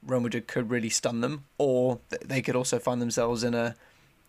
Real 0.07 0.21
Madrid 0.21 0.47
could 0.47 0.71
really 0.71 0.89
stun 0.89 1.21
them, 1.21 1.45
or 1.59 2.01
they 2.25 2.43
could 2.43 2.57
also 2.57 2.79
find 2.79 3.01
themselves 3.01 3.45
in 3.45 3.55
a 3.55 3.75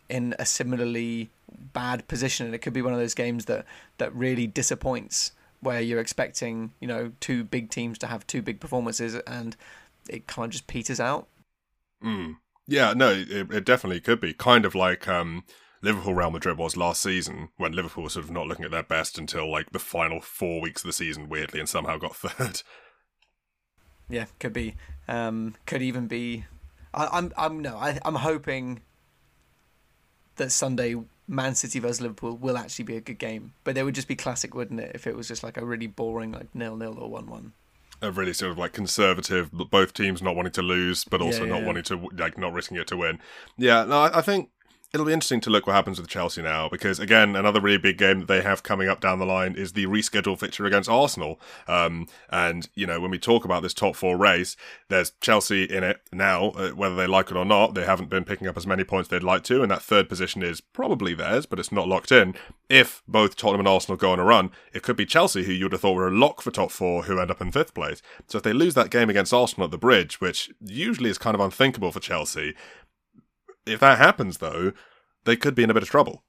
in 0.10 0.36
a 0.38 0.46
similarly 0.46 1.30
bad 1.74 2.08
position, 2.08 2.46
and 2.46 2.56
it 2.56 2.60
could 2.60 2.74
be 2.74 2.82
one 2.82 2.94
of 2.94 3.00
those 3.00 3.14
games 3.14 3.46
that 3.46 3.66
that 3.98 4.14
really 4.16 4.48
disappoints, 4.48 5.32
where 5.62 5.82
you're 5.82 6.00
expecting 6.00 6.72
you 6.80 6.88
know 6.88 7.12
two 7.20 7.44
big 7.44 7.70
teams 7.70 7.98
to 8.00 8.08
have 8.08 8.26
two 8.26 8.42
big 8.42 8.60
performances, 8.60 9.16
and 9.28 9.56
it 10.10 10.28
kind 10.28 10.46
of 10.46 10.52
just 10.52 10.68
peters 10.68 11.00
out. 11.00 11.28
Mm. 12.04 12.38
Yeah, 12.68 12.94
no, 12.94 13.12
it, 13.12 13.52
it 13.52 13.66
definitely 13.66 14.00
could 14.00 14.20
be 14.20 14.34
kind 14.34 14.66
of 14.66 14.74
like 14.74 15.08
um, 15.08 15.44
Liverpool 15.82 16.14
Real 16.14 16.32
Madrid 16.32 16.58
was 16.58 16.78
last 16.78 17.02
season 17.02 17.50
when 17.58 17.74
Liverpool 17.74 18.06
was 18.06 18.14
sort 18.14 18.26
of 18.26 18.32
not 18.32 18.48
looking 18.48 18.66
at 18.66 18.72
their 18.72 18.84
best 18.84 19.18
until 19.18 19.52
like 19.52 19.72
the 19.72 19.80
final 19.80 20.22
four 20.22 20.62
weeks 20.62 20.82
of 20.82 20.88
the 20.88 20.94
season, 20.94 21.28
weirdly, 21.28 21.60
and 21.60 21.68
somehow 21.68 21.98
got 21.98 22.16
third. 22.16 22.62
Yeah, 24.10 24.26
could 24.40 24.54
be. 24.54 24.76
Um, 25.08 25.56
could 25.66 25.82
even 25.82 26.08
be. 26.08 26.46
I, 26.94 27.10
I'm. 27.12 27.34
I'm 27.38 27.60
no. 27.60 27.76
I, 27.76 28.00
I'm 28.06 28.16
hoping 28.16 28.82
that 30.38 30.52
Sunday 30.52 30.96
Man 31.28 31.56
City 31.56 31.80
versus 31.80 32.02
Liverpool 32.02 32.38
will 32.38 32.58
actually 32.58 32.86
be 32.86 32.96
a 32.96 33.02
good 33.02 33.20
game, 33.20 33.54
but 33.64 33.78
it 33.78 33.84
would 33.84 33.96
just 33.96 34.08
be 34.08 34.16
classic, 34.16 34.56
wouldn't 34.56 34.80
it? 34.80 34.92
If 34.96 35.06
it 35.06 35.16
was 35.16 35.28
just 35.28 35.44
like 35.44 35.58
a 35.58 35.66
really 35.66 35.88
boring 35.88 36.32
like 36.32 36.54
nil 36.54 36.78
nil 36.78 36.98
or 36.98 37.10
one 37.10 37.28
one 37.28 37.54
a 38.04 38.12
really 38.12 38.34
sort 38.34 38.52
of 38.52 38.58
like 38.58 38.74
conservative, 38.74 39.52
both 39.52 39.94
teams 39.94 40.22
not 40.22 40.36
wanting 40.36 40.52
to 40.54 40.62
lose, 40.62 41.04
but 41.04 41.22
also 41.22 41.44
yeah, 41.46 41.54
yeah, 41.54 41.60
not 41.60 41.66
wanting 41.66 41.84
to 41.84 42.10
like 42.18 42.38
not 42.38 42.54
risking 42.54 42.78
it 42.78 42.88
to 42.88 42.98
win. 42.98 43.20
Yeah, 43.58 43.84
no, 43.86 44.02
I, 44.02 44.20
I 44.20 44.22
think 44.22 44.50
it'll 44.94 45.08
be 45.08 45.14
interesting 45.14 45.42
to 45.42 45.50
look 45.50 45.66
what 45.66 45.74
happens 45.74 46.00
with 46.00 46.08
Chelsea 46.08 46.42
now 46.42 46.70
because 46.70 47.00
again, 47.00 47.36
another 47.36 47.60
really 47.60 47.80
big 47.80 47.98
game 47.98 48.20
that 48.20 48.28
they 48.28 48.42
have 48.42 48.62
coming 48.62 48.88
up 48.88 49.02
down 49.02 49.18
the 49.18 49.26
line 49.26 49.56
is 49.56 49.74
the 49.74 49.88
rescheduled 49.88 50.40
fixture 50.40 50.66
against 50.66 50.88
Arsenal. 50.88 51.40
Um, 51.68 52.08
and 52.30 52.70
you 52.76 52.86
know, 52.86 53.00
when 53.00 53.10
we 53.10 53.18
talk 53.18 53.44
about 53.44 53.64
this 53.64 53.74
top 53.74 53.96
four 53.96 54.18
race, 54.18 54.56
there's 54.90 55.12
Chelsea 55.20 55.64
in 55.64 55.84
it 55.84 56.02
now. 56.12 56.50
Uh, 56.52 56.70
whether 56.70 56.96
they 56.96 57.08
like 57.08 57.32
it 57.32 57.38
or 57.38 57.46
not, 57.46 57.74
they 57.74 57.86
haven't 57.86 58.10
been 58.10 58.24
picking 58.24 58.48
up 58.48 58.56
as 58.56 58.68
many 58.68 58.84
points 58.84 59.10
they'd 59.10 59.24
like 59.24 59.44
to, 59.46 59.64
and 59.64 59.72
that 59.72 59.82
third 59.82 60.08
position 60.08 60.44
is 60.44 60.62
probably 60.62 61.16
theirs, 61.16 61.48
but 61.48 61.60
it's 61.60 61.72
not 61.72 61.88
locked 61.88 62.12
in. 62.12 62.36
If 62.70 63.02
both 63.08 63.36
Tottenham 63.36 63.62
and 63.62 63.68
Arsenal 63.68 63.98
go 63.98 64.12
on 64.12 64.20
a 64.20 64.24
run, 64.24 64.52
it 64.74 64.84
could 64.84 64.96
be 64.96 65.06
Chelsea, 65.06 65.44
who 65.44 65.52
you 65.52 65.66
would 65.66 65.72
have 65.72 65.82
thought 65.82 65.96
were 65.96 66.08
a 66.08 66.12
lock 66.12 66.42
for 66.42 66.52
top 66.52 66.72
four, 66.72 67.04
who 67.04 67.20
end 67.20 67.32
up 67.32 67.42
in 67.42 67.52
fifth 67.52 67.74
place. 67.74 68.02
So 68.28 68.38
if 68.38 68.44
they 68.44 68.54
lose 68.54 68.76
that 68.76 68.92
game 68.92 69.10
against 69.10 69.34
Arsenal 69.34 69.66
at 69.66 69.72
the 69.72 69.78
Bridge, 69.78 70.22
which 70.22 70.52
usually 70.64 71.10
is 71.10 71.18
kind 71.18 71.36
of 71.36 71.42
unthinkable 71.42 71.92
for 71.92 72.00
Chelsea, 72.00 72.54
if 73.66 73.80
that 73.80 73.98
happens, 73.98 74.38
though, 74.38 74.74
they 75.26 75.36
could 75.36 75.56
be 75.56 75.64
in 75.64 75.70
a 75.70 75.74
bit 75.74 75.84
of 75.84 75.90
trouble. 75.90 76.24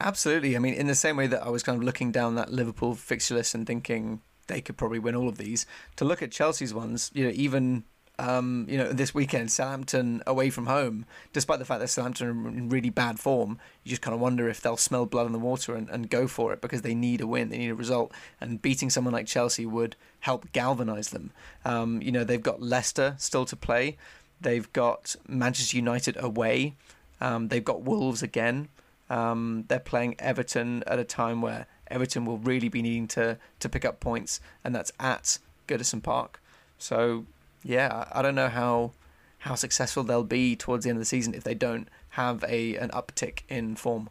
Absolutely. 0.00 0.56
I 0.56 0.58
mean, 0.58 0.74
in 0.74 0.86
the 0.86 0.94
same 0.94 1.16
way 1.16 1.26
that 1.26 1.42
I 1.42 1.50
was 1.50 1.62
kind 1.62 1.76
of 1.76 1.84
looking 1.84 2.10
down 2.10 2.34
that 2.34 2.52
Liverpool 2.52 2.94
fixture 2.94 3.34
list 3.34 3.54
and 3.54 3.66
thinking 3.66 4.22
they 4.46 4.60
could 4.60 4.76
probably 4.76 4.98
win 4.98 5.14
all 5.14 5.28
of 5.28 5.38
these, 5.38 5.66
to 5.96 6.04
look 6.04 6.22
at 6.22 6.30
Chelsea's 6.30 6.72
ones, 6.72 7.10
you 7.14 7.24
know, 7.24 7.32
even 7.34 7.84
um, 8.20 8.66
you 8.68 8.76
know, 8.76 8.92
this 8.92 9.14
weekend, 9.14 9.50
Southampton 9.50 10.22
away 10.26 10.50
from 10.50 10.66
home, 10.66 11.06
despite 11.32 11.58
the 11.58 11.64
fact 11.64 11.80
that 11.80 11.88
Southampton 11.88 12.26
are 12.26 12.48
in 12.48 12.68
really 12.68 12.90
bad 12.90 13.18
form, 13.18 13.58
you 13.82 13.88
just 13.88 14.02
kind 14.02 14.14
of 14.14 14.20
wonder 14.20 14.46
if 14.48 14.60
they'll 14.60 14.76
smell 14.76 15.06
blood 15.06 15.26
in 15.26 15.32
the 15.32 15.38
water 15.38 15.74
and, 15.74 15.88
and 15.88 16.10
go 16.10 16.26
for 16.26 16.52
it 16.52 16.60
because 16.60 16.82
they 16.82 16.94
need 16.94 17.22
a 17.22 17.26
win, 17.26 17.48
they 17.48 17.56
need 17.56 17.70
a 17.70 17.74
result. 17.74 18.12
And 18.38 18.60
beating 18.60 18.90
someone 18.90 19.14
like 19.14 19.26
Chelsea 19.26 19.64
would 19.64 19.96
help 20.20 20.52
galvanise 20.52 21.08
them. 21.08 21.32
Um, 21.64 22.02
you 22.02 22.12
know, 22.12 22.22
they've 22.22 22.42
got 22.42 22.60
Leicester 22.60 23.14
still 23.16 23.46
to 23.46 23.56
play, 23.56 23.96
they've 24.40 24.72
got 24.72 25.16
Manchester 25.28 25.76
United 25.76 26.16
away, 26.18 26.74
um, 27.20 27.48
they've 27.48 27.64
got 27.64 27.82
Wolves 27.82 28.22
again. 28.22 28.68
Um, 29.08 29.64
they're 29.68 29.80
playing 29.80 30.14
Everton 30.20 30.84
at 30.86 30.98
a 30.98 31.04
time 31.04 31.42
where 31.42 31.66
Everton 31.88 32.24
will 32.24 32.38
really 32.38 32.68
be 32.68 32.80
needing 32.80 33.08
to, 33.08 33.38
to 33.58 33.68
pick 33.68 33.84
up 33.84 33.98
points, 33.98 34.40
and 34.62 34.74
that's 34.74 34.92
at 35.00 35.38
Goodison 35.66 36.02
Park. 36.02 36.40
So 36.78 37.26
yeah, 37.64 38.06
I 38.12 38.22
don't 38.22 38.34
know 38.34 38.48
how 38.48 38.92
how 39.40 39.54
successful 39.54 40.02
they'll 40.02 40.22
be 40.22 40.54
towards 40.54 40.84
the 40.84 40.90
end 40.90 40.98
of 40.98 41.00
the 41.00 41.06
season 41.06 41.34
if 41.34 41.44
they 41.44 41.54
don't 41.54 41.88
have 42.10 42.44
a 42.44 42.76
an 42.76 42.90
uptick 42.90 43.40
in 43.48 43.76
form. 43.76 44.08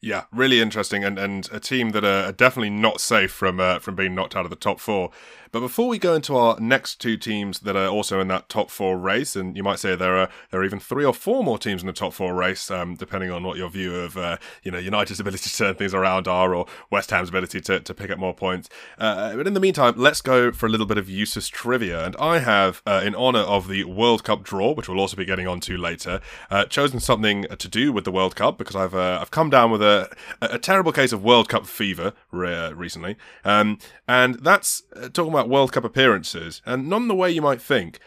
Yeah, 0.00 0.24
really 0.32 0.60
interesting, 0.60 1.02
and, 1.02 1.18
and 1.18 1.48
a 1.50 1.58
team 1.58 1.90
that 1.90 2.04
are 2.04 2.30
definitely 2.30 2.70
not 2.70 3.00
safe 3.00 3.32
from 3.32 3.58
uh, 3.58 3.80
from 3.80 3.96
being 3.96 4.14
knocked 4.14 4.36
out 4.36 4.44
of 4.44 4.50
the 4.50 4.56
top 4.56 4.78
four. 4.78 5.10
But 5.50 5.60
before 5.60 5.88
we 5.88 5.98
go 5.98 6.14
into 6.14 6.36
our 6.36 6.58
next 6.60 7.00
two 7.00 7.16
teams 7.16 7.60
that 7.60 7.76
are 7.76 7.88
also 7.88 8.20
in 8.20 8.28
that 8.28 8.48
top 8.48 8.70
four 8.70 8.98
race, 8.98 9.36
and 9.36 9.56
you 9.56 9.62
might 9.62 9.78
say 9.78 9.96
there 9.96 10.16
are 10.16 10.28
there 10.50 10.60
are 10.60 10.64
even 10.64 10.80
three 10.80 11.04
or 11.04 11.14
four 11.14 11.42
more 11.42 11.58
teams 11.58 11.82
in 11.82 11.86
the 11.86 11.92
top 11.92 12.12
four 12.12 12.34
race, 12.34 12.70
um, 12.70 12.94
depending 12.94 13.30
on 13.30 13.42
what 13.42 13.56
your 13.56 13.70
view 13.70 13.94
of 13.94 14.16
uh, 14.16 14.36
you 14.62 14.70
know 14.70 14.78
United's 14.78 15.20
ability 15.20 15.48
to 15.48 15.56
turn 15.56 15.74
things 15.74 15.94
around 15.94 16.28
are, 16.28 16.54
or 16.54 16.66
West 16.90 17.10
Ham's 17.10 17.28
ability 17.28 17.60
to, 17.62 17.80
to 17.80 17.94
pick 17.94 18.10
up 18.10 18.18
more 18.18 18.34
points. 18.34 18.68
Uh, 18.98 19.34
but 19.36 19.46
in 19.46 19.54
the 19.54 19.60
meantime, 19.60 19.94
let's 19.96 20.20
go 20.20 20.52
for 20.52 20.66
a 20.66 20.68
little 20.68 20.86
bit 20.86 20.98
of 20.98 21.08
useless 21.08 21.48
trivia, 21.48 22.04
and 22.04 22.16
I 22.16 22.38
have, 22.38 22.82
uh, 22.86 23.02
in 23.04 23.14
honour 23.14 23.40
of 23.40 23.68
the 23.68 23.84
World 23.84 24.24
Cup 24.24 24.42
draw, 24.42 24.72
which 24.72 24.88
we'll 24.88 25.00
also 25.00 25.16
be 25.16 25.24
getting 25.24 25.46
onto 25.46 25.76
later, 25.76 26.20
uh, 26.50 26.64
chosen 26.64 27.00
something 27.00 27.46
to 27.58 27.68
do 27.68 27.92
with 27.92 28.04
the 28.04 28.12
World 28.12 28.36
Cup 28.36 28.58
because 28.58 28.76
I've 28.76 28.94
uh, 28.94 29.18
I've 29.20 29.30
come 29.30 29.50
down 29.50 29.70
with 29.70 29.82
a 29.82 30.14
a 30.42 30.58
terrible 30.58 30.92
case 30.92 31.12
of 31.12 31.22
World 31.22 31.48
Cup 31.48 31.66
fever 31.66 32.12
re- 32.30 32.72
recently, 32.72 33.16
um, 33.44 33.78
and 34.06 34.36
that's 34.36 34.82
talking 35.12 35.32
about 35.32 35.37
about 35.38 35.48
World 35.48 35.72
Cup 35.72 35.84
appearances, 35.84 36.60
and 36.66 36.88
none 36.88 37.06
the 37.06 37.14
way 37.14 37.30
you 37.30 37.40
might 37.40 37.62
think. 37.62 38.00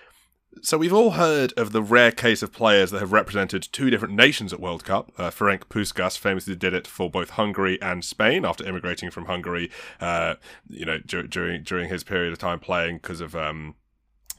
So 0.62 0.78
we've 0.78 0.92
all 0.92 1.12
heard 1.12 1.54
of 1.54 1.72
the 1.72 1.82
rare 1.82 2.12
case 2.12 2.44
of 2.44 2.52
players 2.52 2.92
that 2.92 3.00
have 3.00 3.14
represented 3.14 3.70
two 3.72 3.90
different 3.90 4.16
nations 4.16 4.52
at 4.52 4.60
World 4.60 4.84
Cup. 4.84 5.14
Uh, 5.18 5.30
Ferenc 5.30 5.62
Puskas 5.70 6.18
famously 6.18 6.58
did 6.58 6.74
it 6.74 6.86
for 6.86 7.10
both 7.10 7.32
Hungary 7.32 7.82
and 7.82 8.04
Spain 8.04 8.44
after 8.44 8.68
immigrating 8.68 9.10
from 9.12 9.26
Hungary. 9.28 9.72
Uh, 10.02 10.36
you 10.68 10.86
know, 10.86 11.00
dur- 11.00 11.24
during 11.24 11.64
during 11.64 11.88
his 11.88 12.04
period 12.04 12.34
of 12.34 12.40
time 12.40 12.60
playing 12.60 12.98
because 12.98 13.22
of 13.22 13.34
um, 13.34 13.76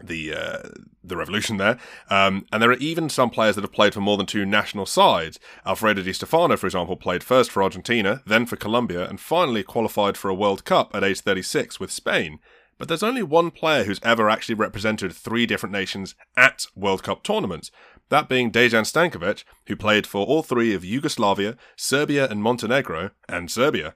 the 0.02 0.34
uh, 0.34 0.68
the 1.02 1.16
revolution 1.16 1.56
there. 1.56 1.78
Um, 2.10 2.44
and 2.52 2.62
there 2.62 2.70
are 2.70 2.74
even 2.74 3.08
some 3.08 3.30
players 3.30 3.54
that 3.54 3.62
have 3.62 3.72
played 3.72 3.94
for 3.94 4.00
more 4.02 4.18
than 4.18 4.26
two 4.26 4.44
national 4.44 4.84
sides. 4.84 5.40
Alfredo 5.64 6.02
Di 6.02 6.12
Stefano, 6.12 6.58
for 6.58 6.66
example, 6.66 6.96
played 6.96 7.24
first 7.24 7.50
for 7.50 7.62
Argentina, 7.62 8.22
then 8.26 8.44
for 8.44 8.56
Colombia, 8.56 9.08
and 9.08 9.18
finally 9.18 9.62
qualified 9.62 10.18
for 10.18 10.28
a 10.28 10.34
World 10.34 10.66
Cup 10.66 10.94
at 10.94 11.02
age 11.02 11.20
36 11.20 11.80
with 11.80 11.90
Spain. 11.90 12.38
But 12.78 12.88
there's 12.88 13.02
only 13.02 13.22
one 13.22 13.50
player 13.50 13.84
who's 13.84 14.00
ever 14.02 14.28
actually 14.28 14.56
represented 14.56 15.12
three 15.12 15.46
different 15.46 15.72
nations 15.72 16.14
at 16.36 16.66
World 16.74 17.02
Cup 17.02 17.22
tournaments. 17.22 17.70
That 18.08 18.28
being 18.28 18.50
Dejan 18.50 18.84
Stankovic, 18.84 19.44
who 19.66 19.76
played 19.76 20.06
for 20.06 20.26
all 20.26 20.42
three 20.42 20.74
of 20.74 20.84
Yugoslavia, 20.84 21.56
Serbia, 21.76 22.28
and 22.28 22.42
Montenegro, 22.42 23.10
and 23.28 23.50
Serbia. 23.50 23.94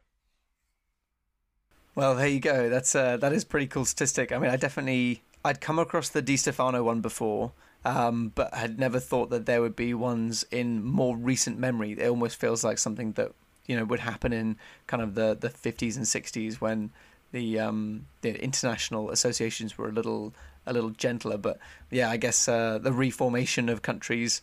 Well, 1.94 2.14
there 2.14 2.28
you 2.28 2.40
go. 2.40 2.68
That's 2.68 2.94
uh, 2.94 3.16
that 3.16 3.32
is 3.32 3.44
pretty 3.44 3.66
cool 3.66 3.86
statistic. 3.86 4.30
I 4.30 4.38
mean, 4.38 4.50
I 4.50 4.56
definitely 4.56 5.22
I'd 5.44 5.60
come 5.60 5.78
across 5.78 6.08
the 6.08 6.22
Di 6.22 6.36
Stefano 6.36 6.82
one 6.82 7.00
before, 7.00 7.52
um, 7.84 8.32
but 8.34 8.52
had 8.52 8.78
never 8.78 9.00
thought 9.00 9.30
that 9.30 9.46
there 9.46 9.62
would 9.62 9.76
be 9.76 9.94
ones 9.94 10.44
in 10.50 10.84
more 10.84 11.16
recent 11.16 11.58
memory. 11.58 11.92
It 11.92 12.08
almost 12.08 12.36
feels 12.36 12.62
like 12.62 12.78
something 12.78 13.12
that 13.12 13.32
you 13.66 13.76
know 13.76 13.84
would 13.84 14.00
happen 14.00 14.32
in 14.32 14.56
kind 14.86 15.02
of 15.02 15.14
the 15.14 15.36
the 15.40 15.48
50s 15.48 15.96
and 15.96 16.04
60s 16.04 16.60
when 16.60 16.90
the 17.36 17.60
um, 17.60 18.06
the 18.22 18.42
international 18.42 19.10
associations 19.10 19.76
were 19.76 19.88
a 19.88 19.92
little 19.92 20.34
a 20.66 20.72
little 20.72 20.90
gentler. 20.90 21.36
But 21.36 21.58
yeah, 21.90 22.10
I 22.10 22.16
guess 22.16 22.48
uh, 22.48 22.78
the 22.78 22.92
reformation 22.92 23.68
of 23.68 23.82
countries 23.82 24.40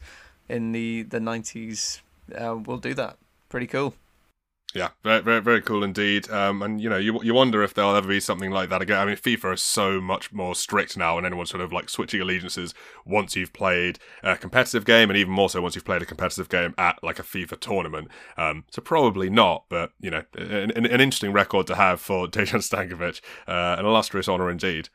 in 0.48 0.72
the 0.72 1.04
the 1.04 1.20
nineties 1.20 2.02
uh, 2.40 2.56
will 2.56 2.78
do 2.78 2.94
that. 2.94 3.18
Pretty 3.50 3.68
cool. 3.68 3.96
Yeah, 4.74 4.90
very, 5.04 5.22
very, 5.22 5.40
very 5.40 5.62
cool 5.62 5.84
indeed. 5.84 6.30
Um, 6.32 6.64
and 6.64 6.82
you 6.82 6.90
know, 6.90 6.98
you 6.98 7.22
you 7.24 7.34
wonder 7.34 7.62
if 7.62 7.76
there'll 7.76 7.96
ever 7.96 8.08
be 8.08 8.20
something 8.20 8.50
like 8.50 8.70
that 8.70 8.82
again. 8.82 8.98
I 8.98 9.06
mean, 9.06 9.16
FIFA 9.16 9.54
is 9.54 9.62
so 9.62 10.02
much 10.02 10.34
more 10.34 10.56
strict 10.56 10.98
now, 10.98 11.18
and 11.18 11.28
anyone's 11.28 11.52
sort 11.52 11.62
of 11.62 11.72
like 11.72 11.90
switching 11.90 12.20
allegiances 12.20 12.74
once 13.06 13.36
you've 13.36 13.54
played 13.54 14.00
a 14.24 14.36
competitive 14.36 14.84
game, 14.84 15.12
and 15.12 15.18
even 15.18 15.32
more 15.32 15.50
so 15.50 15.62
once 15.62 15.76
you've 15.76 15.86
played 15.86 16.02
a 16.02 16.08
competitive 16.08 16.50
game 16.50 16.74
at 16.80 16.98
like 17.04 17.20
a 17.20 17.24
FIFA 17.24 17.60
tournament. 17.60 18.08
Um, 18.36 18.66
so 18.72 18.82
probably 18.82 19.30
not, 19.30 19.66
but 19.70 19.92
you 20.02 20.10
know, 20.10 20.24
an, 20.36 20.72
an 20.72 20.86
interesting 20.86 21.32
record 21.32 21.68
to 21.68 21.76
have 21.76 22.02
for 22.02 22.28
Dejan 22.34 22.68
Stankovic, 22.68 23.22
uh, 23.48 23.80
an 23.80 23.86
illustrious 23.86 24.28
honour 24.28 24.50
indeed. 24.50 24.90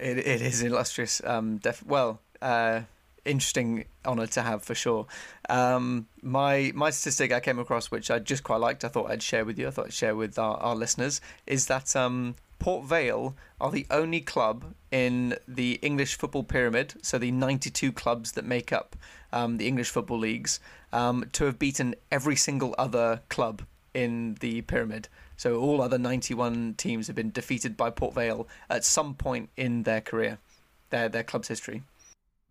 It 0.00 0.18
it 0.18 0.40
is 0.40 0.62
illustrious. 0.62 1.20
Um, 1.22 1.58
def- 1.58 1.84
well, 1.84 2.20
uh, 2.40 2.82
interesting 3.26 3.84
honor 4.04 4.26
to 4.28 4.42
have 4.42 4.62
for 4.62 4.74
sure. 4.74 5.06
Um, 5.48 6.06
my 6.22 6.72
my 6.74 6.90
statistic 6.90 7.32
I 7.32 7.40
came 7.40 7.58
across, 7.58 7.90
which 7.90 8.10
I 8.10 8.18
just 8.18 8.44
quite 8.44 8.60
liked, 8.60 8.84
I 8.84 8.88
thought 8.88 9.10
I'd 9.10 9.22
share 9.22 9.44
with 9.44 9.58
you. 9.58 9.68
I 9.68 9.70
thought 9.70 9.86
I'd 9.86 9.92
share 9.92 10.16
with 10.16 10.38
our, 10.38 10.56
our 10.58 10.74
listeners, 10.74 11.20
is 11.46 11.66
that 11.66 11.94
um, 11.96 12.36
Port 12.58 12.86
Vale 12.86 13.34
are 13.60 13.70
the 13.70 13.86
only 13.90 14.20
club 14.20 14.74
in 14.90 15.36
the 15.46 15.78
English 15.82 16.16
football 16.16 16.42
pyramid, 16.42 16.94
so 17.02 17.18
the 17.18 17.30
92 17.30 17.92
clubs 17.92 18.32
that 18.32 18.44
make 18.44 18.72
up 18.72 18.96
um, 19.32 19.58
the 19.58 19.68
English 19.68 19.90
football 19.90 20.18
leagues, 20.18 20.60
um, 20.92 21.26
to 21.32 21.44
have 21.44 21.58
beaten 21.58 21.94
every 22.10 22.36
single 22.36 22.74
other 22.78 23.20
club 23.28 23.62
in 23.92 24.36
the 24.40 24.62
pyramid. 24.62 25.08
So 25.36 25.60
all 25.60 25.82
other 25.82 25.98
91 25.98 26.74
teams 26.74 27.06
have 27.08 27.16
been 27.16 27.30
defeated 27.30 27.76
by 27.76 27.90
Port 27.90 28.14
Vale 28.14 28.48
at 28.70 28.84
some 28.84 29.14
point 29.14 29.50
in 29.56 29.82
their 29.82 30.00
career, 30.00 30.38
their 30.90 31.08
their 31.08 31.24
club's 31.24 31.48
history. 31.48 31.82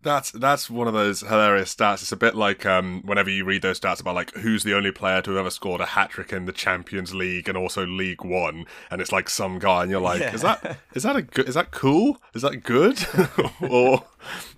That's 0.06 0.30
that's 0.30 0.70
one 0.70 0.86
of 0.86 0.94
those 0.94 1.22
hilarious 1.22 1.74
stats. 1.74 1.94
It's 1.94 2.12
a 2.12 2.16
bit 2.16 2.36
like 2.36 2.64
um, 2.64 3.02
whenever 3.04 3.28
you 3.28 3.44
read 3.44 3.62
those 3.62 3.80
stats 3.80 4.00
about 4.00 4.14
like 4.14 4.32
who's 4.34 4.62
the 4.62 4.72
only 4.72 4.92
player 4.92 5.20
to 5.20 5.32
have 5.32 5.40
ever 5.40 5.50
scored 5.50 5.80
a 5.80 5.86
hat 5.86 6.10
trick 6.10 6.32
in 6.32 6.44
the 6.44 6.52
Champions 6.52 7.12
League 7.12 7.48
and 7.48 7.58
also 7.58 7.84
League 7.84 8.24
One, 8.24 8.66
and 8.88 9.00
it's 9.00 9.10
like 9.10 9.28
some 9.28 9.58
guy, 9.58 9.82
and 9.82 9.90
you're 9.90 10.00
like, 10.00 10.20
yeah. 10.20 10.32
is 10.32 10.42
that 10.42 10.78
is 10.94 11.02
that 11.02 11.16
a 11.16 11.22
good? 11.22 11.48
Is 11.48 11.56
that 11.56 11.72
cool? 11.72 12.18
Is 12.34 12.42
that 12.42 12.62
good? 12.62 13.04
or 13.68 14.04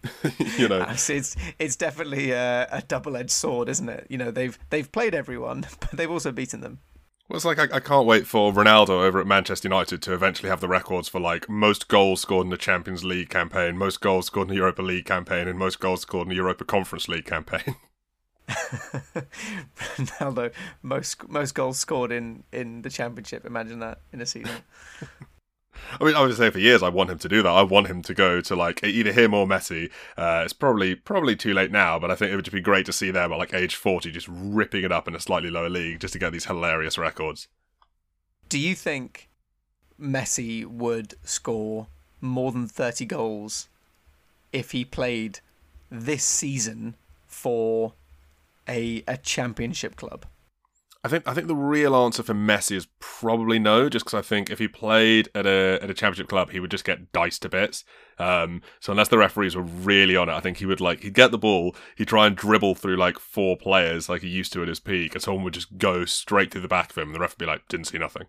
you 0.58 0.68
know, 0.68 0.84
it's 0.86 1.36
it's 1.58 1.76
definitely 1.76 2.32
a, 2.32 2.68
a 2.70 2.82
double 2.82 3.16
edged 3.16 3.30
sword, 3.30 3.70
isn't 3.70 3.88
it? 3.88 4.06
You 4.10 4.18
know, 4.18 4.30
they've 4.30 4.58
they've 4.70 4.90
played 4.90 5.14
everyone, 5.14 5.66
but 5.80 5.92
they've 5.92 6.10
also 6.10 6.32
beaten 6.32 6.60
them. 6.60 6.80
Well, 7.28 7.36
it's 7.36 7.44
like 7.44 7.58
I, 7.58 7.76
I, 7.76 7.80
can't 7.80 8.06
wait 8.06 8.26
for 8.26 8.52
Ronaldo 8.52 8.88
over 8.88 9.20
at 9.20 9.26
Manchester 9.26 9.68
United 9.68 10.00
to 10.02 10.14
eventually 10.14 10.48
have 10.48 10.62
the 10.62 10.68
records 10.68 11.08
for 11.08 11.20
like 11.20 11.46
most 11.46 11.88
goals 11.88 12.22
scored 12.22 12.46
in 12.46 12.50
the 12.50 12.56
Champions 12.56 13.04
League 13.04 13.28
campaign, 13.28 13.76
most 13.76 14.00
goals 14.00 14.26
scored 14.26 14.48
in 14.48 14.54
the 14.54 14.60
Europa 14.60 14.80
League 14.80 15.04
campaign, 15.04 15.46
and 15.46 15.58
most 15.58 15.78
goals 15.78 16.00
scored 16.00 16.24
in 16.24 16.30
the 16.30 16.36
Europa 16.36 16.64
Conference 16.64 17.06
League 17.06 17.26
campaign. 17.26 17.76
Ronaldo, 19.98 20.52
most 20.82 21.28
most 21.28 21.54
goals 21.54 21.78
scored 21.78 22.12
in 22.12 22.44
in 22.50 22.80
the 22.80 22.88
Championship. 22.88 23.44
Imagine 23.44 23.80
that 23.80 24.00
in 24.12 24.22
a 24.22 24.26
season. 24.26 24.56
I 26.00 26.04
mean, 26.04 26.14
I 26.14 26.22
was 26.22 26.36
saying 26.36 26.52
for 26.52 26.58
years 26.58 26.82
I 26.82 26.88
want 26.88 27.10
him 27.10 27.18
to 27.18 27.28
do 27.28 27.42
that. 27.42 27.48
I 27.48 27.62
want 27.62 27.86
him 27.86 28.02
to 28.02 28.14
go 28.14 28.40
to 28.40 28.56
like 28.56 28.84
either 28.84 29.12
him 29.12 29.34
or 29.34 29.46
Messi. 29.46 29.90
Uh, 30.16 30.42
it's 30.44 30.52
probably 30.52 30.94
probably 30.94 31.36
too 31.36 31.54
late 31.54 31.70
now, 31.70 31.98
but 31.98 32.10
I 32.10 32.14
think 32.14 32.32
it 32.32 32.36
would 32.36 32.44
just 32.44 32.54
be 32.54 32.60
great 32.60 32.86
to 32.86 32.92
see 32.92 33.10
them 33.10 33.32
at 33.32 33.38
like 33.38 33.54
age 33.54 33.74
forty, 33.74 34.10
just 34.10 34.28
ripping 34.30 34.84
it 34.84 34.92
up 34.92 35.08
in 35.08 35.14
a 35.14 35.20
slightly 35.20 35.50
lower 35.50 35.70
league, 35.70 36.00
just 36.00 36.12
to 36.12 36.18
get 36.18 36.32
these 36.32 36.46
hilarious 36.46 36.98
records. 36.98 37.48
Do 38.48 38.58
you 38.58 38.74
think 38.74 39.28
Messi 40.00 40.64
would 40.64 41.14
score 41.24 41.86
more 42.20 42.52
than 42.52 42.68
thirty 42.68 43.04
goals 43.04 43.68
if 44.52 44.70
he 44.70 44.84
played 44.84 45.40
this 45.90 46.24
season 46.24 46.94
for 47.26 47.92
a 48.68 49.02
a 49.06 49.16
championship 49.16 49.96
club? 49.96 50.26
I 51.04 51.08
think 51.08 51.28
I 51.28 51.34
think 51.34 51.46
the 51.46 51.54
real 51.54 51.94
answer 51.94 52.24
for 52.24 52.34
Messi 52.34 52.74
is 52.74 52.88
probably 52.98 53.60
no, 53.60 53.88
just 53.88 54.04
because 54.04 54.18
I 54.18 54.22
think 54.22 54.50
if 54.50 54.58
he 54.58 54.66
played 54.66 55.28
at 55.32 55.46
a 55.46 55.78
at 55.80 55.90
a 55.90 55.94
championship 55.94 56.28
club, 56.28 56.50
he 56.50 56.58
would 56.58 56.72
just 56.72 56.84
get 56.84 57.12
diced 57.12 57.42
to 57.42 57.48
bits. 57.48 57.84
Um, 58.18 58.62
so 58.80 58.90
unless 58.90 59.08
the 59.08 59.18
referees 59.18 59.54
were 59.54 59.62
really 59.62 60.16
on 60.16 60.28
it, 60.28 60.32
I 60.32 60.40
think 60.40 60.56
he 60.56 60.66
would 60.66 60.80
like 60.80 61.02
he'd 61.02 61.14
get 61.14 61.30
the 61.30 61.38
ball, 61.38 61.76
he'd 61.96 62.08
try 62.08 62.26
and 62.26 62.36
dribble 62.36 62.74
through 62.74 62.96
like 62.96 63.20
four 63.20 63.56
players 63.56 64.08
like 64.08 64.22
he 64.22 64.28
used 64.28 64.52
to 64.54 64.62
at 64.62 64.68
his 64.68 64.80
peak, 64.80 65.14
and 65.14 65.22
someone 65.22 65.44
would 65.44 65.54
just 65.54 65.78
go 65.78 66.04
straight 66.04 66.50
through 66.50 66.62
the 66.62 66.68
back 66.68 66.90
of 66.90 66.98
him, 66.98 67.08
and 67.08 67.14
the 67.14 67.20
ref 67.20 67.32
would 67.32 67.38
be 67.38 67.46
like, 67.46 67.68
"Didn't 67.68 67.86
see 67.86 67.98
nothing." 67.98 68.26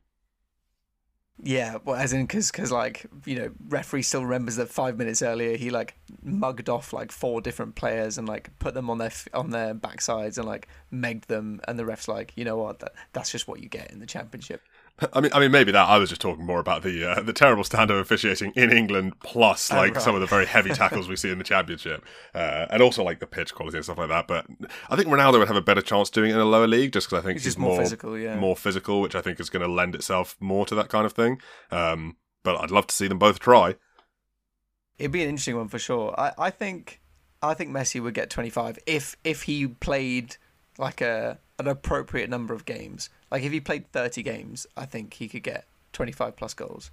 Yeah, 1.42 1.78
well, 1.86 1.96
as 1.96 2.12
in 2.12 2.26
because 2.26 2.52
because 2.52 2.72
like 2.72 3.06
you 3.26 3.36
know, 3.36 3.52
referee 3.70 4.02
still 4.02 4.24
remembers 4.24 4.58
that 4.58 4.68
five 4.68 4.98
minutes 4.98 5.22
earlier 5.22 5.56
he 5.56 5.70
like 5.70 5.96
mugged 6.22 6.68
off 6.68 6.92
like 6.92 7.14
four 7.14 7.40
different 7.40 7.76
players 7.76 8.18
and 8.18 8.28
like 8.28 8.50
put 8.60 8.74
them 8.74 8.90
on 8.90 8.98
their 8.98 9.12
on 9.34 9.52
their 9.52 9.74
backsides 9.74 10.38
and 10.38 10.46
like 10.46 10.68
megged 10.92 11.28
them, 11.28 11.62
and 11.68 11.80
the 11.80 11.86
ref's 11.86 12.10
like, 12.10 12.34
you 12.36 12.44
know 12.44 12.58
what, 12.58 12.80
that 12.80 12.94
that's 13.14 13.32
just 13.32 13.48
what 13.48 13.62
you 13.62 13.70
get 13.70 13.92
in 13.92 14.00
the 14.00 14.06
championship. 14.06 14.62
I 15.14 15.22
mean, 15.22 15.32
I 15.34 15.40
mean, 15.40 15.52
maybe 15.52 15.72
that. 15.72 15.88
I 15.88 15.98
was 15.98 16.10
just 16.10 16.22
talking 16.22 16.46
more 16.46 16.60
about 16.60 16.84
the 16.84 17.12
uh, 17.12 17.22
the 17.22 17.34
terrible 17.34 17.64
standard 17.64 17.96
of 17.96 18.02
officiating 18.02 18.54
in 18.56 18.72
England, 18.72 19.20
plus 19.24 19.72
oh, 19.72 19.76
like 19.76 19.92
oh, 19.92 19.94
right. 19.96 20.04
some 20.04 20.16
of 20.16 20.22
the 20.22 20.28
very 20.28 20.46
heavy 20.46 20.72
tackles 20.72 21.08
we 21.08 21.16
see 21.16 21.30
in 21.30 21.38
the 21.38 21.44
Championship, 21.44 22.06
uh, 22.34 22.68
and 22.70 22.82
also 22.82 23.04
like 23.04 23.20
the 23.20 23.28
pitch 23.28 23.54
quality 23.54 23.78
and 23.78 23.86
stuff 23.86 23.98
like 23.98 24.10
that. 24.10 24.28
But 24.28 24.46
I 24.90 24.96
think 24.96 25.08
Ronaldo 25.08 25.40
would 25.40 25.48
have 25.48 25.58
a 25.58 25.62
better 25.62 25.82
chance 25.82 26.10
doing 26.10 26.32
it 26.32 26.36
in 26.36 26.40
a 26.40 26.46
lower 26.46 26.68
league, 26.68 26.92
just 26.92 27.10
because 27.10 27.24
I 27.24 27.26
think 27.26 27.38
he's, 27.38 27.46
he's 27.46 27.58
more, 27.58 27.72
more, 27.72 27.82
physical, 27.82 28.18
yeah, 28.18 28.40
more 28.40 28.56
physical, 28.56 29.02
which 29.02 29.16
I 29.16 29.22
think 29.22 29.40
is 29.40 29.50
going 29.50 29.64
to 29.64 29.72
lend 29.72 29.96
itself 29.96 30.36
more 30.40 30.66
to 30.66 30.76
that 30.76 30.90
kind 30.90 31.06
of 31.06 31.14
thing. 31.14 31.42
Um, 31.72 32.18
but 32.44 32.60
I'd 32.60 32.72
love 32.72 32.88
to 32.88 32.96
see 32.96 33.08
them 33.08 33.20
both 33.20 33.40
try. 33.40 33.76
It'd 34.98 35.12
be 35.12 35.24
an 35.24 35.30
interesting 35.30 35.56
one 35.56 35.70
for 35.70 35.80
sure. 35.80 36.14
I, 36.20 36.34
I 36.38 36.50
think 36.50 37.02
I 37.42 37.54
think 37.54 37.72
Messi 37.72 38.02
would 38.02 38.14
get 38.14 38.30
twenty 38.30 38.50
five 38.50 38.78
if 38.86 39.16
if 39.24 39.44
he 39.44 39.68
played 39.68 40.38
like 40.78 41.02
a 41.02 41.40
an 41.58 41.68
appropriate 41.68 42.30
number 42.30 42.54
of 42.54 42.66
games. 42.66 43.10
Like 43.32 43.44
if 43.44 43.52
he 43.52 43.60
played 43.60 43.92
30 43.92 44.24
games, 44.24 44.68
I 44.76 44.86
think 44.86 45.14
he 45.16 45.28
could 45.28 45.44
get 45.44 45.66
25 45.94 46.36
plus 46.36 46.54
goals. 46.54 46.92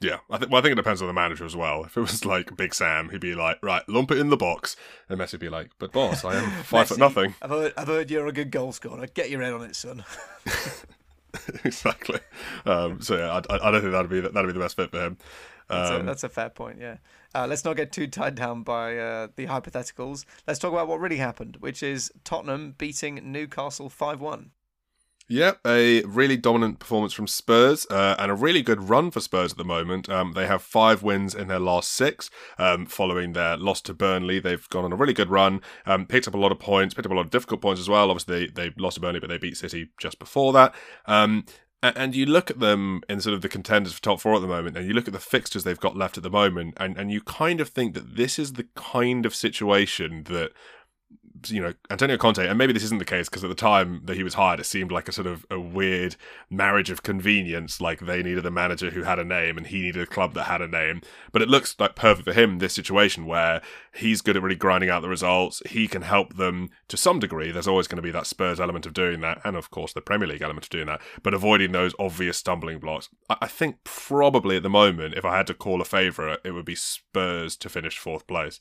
Yeah, 0.00 0.18
I 0.30 0.38
think. 0.38 0.50
Well, 0.50 0.58
I 0.58 0.62
think 0.62 0.72
it 0.72 0.76
depends 0.76 1.00
on 1.00 1.08
the 1.08 1.14
manager 1.14 1.44
as 1.44 1.56
well. 1.56 1.84
If 1.84 1.96
it 1.96 2.00
was 2.00 2.24
like 2.24 2.56
Big 2.56 2.74
Sam, 2.74 3.08
he'd 3.10 3.20
be 3.20 3.34
like, 3.34 3.58
"Right, 3.62 3.88
lump 3.88 4.10
it 4.10 4.18
in 4.18 4.28
the 4.28 4.36
box," 4.36 4.76
and 5.08 5.18
Messi 5.18 5.32
would 5.32 5.40
be 5.40 5.48
like, 5.48 5.70
"But 5.78 5.92
boss, 5.92 6.24
I 6.24 6.34
am 6.34 6.50
five 6.64 6.86
Messi, 6.86 6.88
foot 6.88 6.98
nothing." 6.98 7.34
I've 7.40 7.50
heard, 7.50 7.72
I've 7.76 7.86
heard 7.86 8.10
you're 8.10 8.26
a 8.26 8.32
good 8.32 8.50
goal 8.50 8.72
scorer. 8.72 9.06
Get 9.06 9.30
your 9.30 9.40
head 9.40 9.54
on 9.54 9.62
it, 9.62 9.76
son. 9.76 10.04
exactly. 11.64 12.20
Um, 12.66 13.00
so 13.00 13.16
yeah, 13.16 13.40
I, 13.48 13.68
I, 13.68 13.70
don't 13.70 13.80
think 13.80 13.92
that'd 13.92 14.10
be 14.10 14.20
that'd 14.20 14.46
be 14.46 14.52
the 14.52 14.60
best 14.60 14.76
fit 14.76 14.90
for 14.90 15.04
him. 15.04 15.16
That's, 15.68 15.90
a, 15.90 16.00
um, 16.00 16.06
that's, 16.06 16.24
a, 16.24 16.28
fair 16.28 16.50
point, 16.50 16.78
yeah. 16.78 16.98
Uh, 17.34 17.46
let's 17.48 17.64
not 17.64 17.76
get 17.76 17.90
too 17.90 18.06
tied 18.06 18.34
down 18.34 18.62
by 18.62 18.98
uh, 18.98 19.28
the 19.36 19.46
hypotheticals. 19.46 20.26
Let's 20.46 20.58
talk 20.58 20.72
about 20.72 20.88
what 20.88 21.00
really 21.00 21.16
happened, 21.16 21.56
which 21.60 21.82
is 21.82 22.12
Tottenham 22.22 22.74
beating 22.76 23.32
Newcastle 23.32 23.88
5 23.88 24.20
1. 24.20 24.50
Yep, 25.26 25.60
a 25.66 26.02
really 26.02 26.36
dominant 26.36 26.78
performance 26.78 27.14
from 27.14 27.26
Spurs 27.26 27.86
uh, 27.90 28.14
and 28.18 28.30
a 28.30 28.34
really 28.34 28.60
good 28.60 28.90
run 28.90 29.10
for 29.10 29.20
Spurs 29.20 29.52
at 29.52 29.58
the 29.58 29.64
moment. 29.64 30.06
Um, 30.10 30.32
they 30.32 30.46
have 30.46 30.60
five 30.60 31.02
wins 31.02 31.34
in 31.34 31.48
their 31.48 31.58
last 31.58 31.92
six 31.92 32.28
um, 32.58 32.84
following 32.84 33.32
their 33.32 33.56
loss 33.56 33.80
to 33.82 33.94
Burnley. 33.94 34.38
They've 34.38 34.68
gone 34.68 34.84
on 34.84 34.92
a 34.92 34.96
really 34.96 35.14
good 35.14 35.30
run, 35.30 35.62
um, 35.86 36.04
picked 36.04 36.28
up 36.28 36.34
a 36.34 36.38
lot 36.38 36.52
of 36.52 36.58
points, 36.58 36.92
picked 36.92 37.06
up 37.06 37.12
a 37.12 37.14
lot 37.14 37.24
of 37.24 37.30
difficult 37.30 37.62
points 37.62 37.80
as 37.80 37.88
well. 37.88 38.10
Obviously, 38.10 38.48
they, 38.48 38.68
they 38.68 38.74
lost 38.76 38.96
to 38.96 39.00
Burnley, 39.00 39.18
but 39.20 39.30
they 39.30 39.38
beat 39.38 39.56
City 39.56 39.88
just 39.98 40.18
before 40.18 40.52
that. 40.52 40.74
Um, 41.06 41.46
and 41.82 42.14
you 42.14 42.26
look 42.26 42.50
at 42.50 42.60
them 42.60 43.02
in 43.08 43.20
sort 43.20 43.34
of 43.34 43.42
the 43.42 43.48
contenders 43.48 43.92
for 43.92 44.02
top 44.02 44.20
four 44.20 44.34
at 44.34 44.40
the 44.40 44.46
moment, 44.46 44.76
and 44.76 44.86
you 44.86 44.94
look 44.94 45.06
at 45.06 45.12
the 45.12 45.20
fixtures 45.20 45.64
they've 45.64 45.80
got 45.80 45.96
left 45.96 46.16
at 46.16 46.22
the 46.22 46.30
moment, 46.30 46.74
and, 46.78 46.96
and 46.96 47.10
you 47.10 47.20
kind 47.20 47.60
of 47.60 47.68
think 47.68 47.94
that 47.94 48.16
this 48.16 48.38
is 48.38 48.54
the 48.54 48.66
kind 48.74 49.26
of 49.26 49.34
situation 49.34 50.24
that 50.24 50.52
you 51.50 51.60
know 51.60 51.74
Antonio 51.90 52.16
Conte, 52.16 52.46
and 52.46 52.58
maybe 52.58 52.72
this 52.72 52.84
isn't 52.84 52.98
the 52.98 53.04
case 53.04 53.28
because 53.28 53.44
at 53.44 53.48
the 53.48 53.54
time 53.54 54.02
that 54.04 54.16
he 54.16 54.22
was 54.22 54.34
hired, 54.34 54.60
it 54.60 54.66
seemed 54.66 54.92
like 54.92 55.08
a 55.08 55.12
sort 55.12 55.26
of 55.26 55.44
a 55.50 55.60
weird 55.60 56.16
marriage 56.50 56.90
of 56.90 57.02
convenience. 57.02 57.80
Like 57.80 58.00
they 58.00 58.22
needed 58.22 58.46
a 58.46 58.50
manager 58.50 58.90
who 58.90 59.02
had 59.02 59.18
a 59.18 59.24
name, 59.24 59.56
and 59.56 59.66
he 59.66 59.82
needed 59.82 60.02
a 60.02 60.06
club 60.06 60.34
that 60.34 60.44
had 60.44 60.62
a 60.62 60.68
name. 60.68 61.02
But 61.32 61.42
it 61.42 61.48
looks 61.48 61.74
like 61.78 61.94
perfect 61.94 62.26
for 62.26 62.32
him 62.32 62.58
this 62.58 62.74
situation 62.74 63.26
where 63.26 63.60
he's 63.94 64.20
good 64.20 64.36
at 64.36 64.42
really 64.42 64.56
grinding 64.56 64.90
out 64.90 65.02
the 65.02 65.08
results. 65.08 65.62
He 65.66 65.88
can 65.88 66.02
help 66.02 66.36
them 66.36 66.70
to 66.88 66.96
some 66.96 67.18
degree. 67.18 67.50
There's 67.50 67.68
always 67.68 67.88
going 67.88 67.96
to 67.96 68.02
be 68.02 68.10
that 68.10 68.26
Spurs 68.26 68.60
element 68.60 68.86
of 68.86 68.94
doing 68.94 69.20
that, 69.20 69.40
and 69.44 69.56
of 69.56 69.70
course 69.70 69.92
the 69.92 70.00
Premier 70.00 70.28
League 70.28 70.42
element 70.42 70.66
of 70.66 70.70
doing 70.70 70.86
that. 70.86 71.00
But 71.22 71.34
avoiding 71.34 71.72
those 71.72 71.94
obvious 71.98 72.38
stumbling 72.38 72.78
blocks. 72.78 73.08
I 73.28 73.46
think 73.46 73.76
probably 73.84 74.56
at 74.56 74.62
the 74.62 74.70
moment, 74.70 75.14
if 75.14 75.24
I 75.24 75.36
had 75.36 75.46
to 75.48 75.54
call 75.54 75.80
a 75.80 75.84
favourite, 75.84 76.40
it 76.44 76.52
would 76.52 76.64
be 76.64 76.74
Spurs 76.74 77.56
to 77.56 77.68
finish 77.68 77.98
fourth 77.98 78.26
place. 78.26 78.60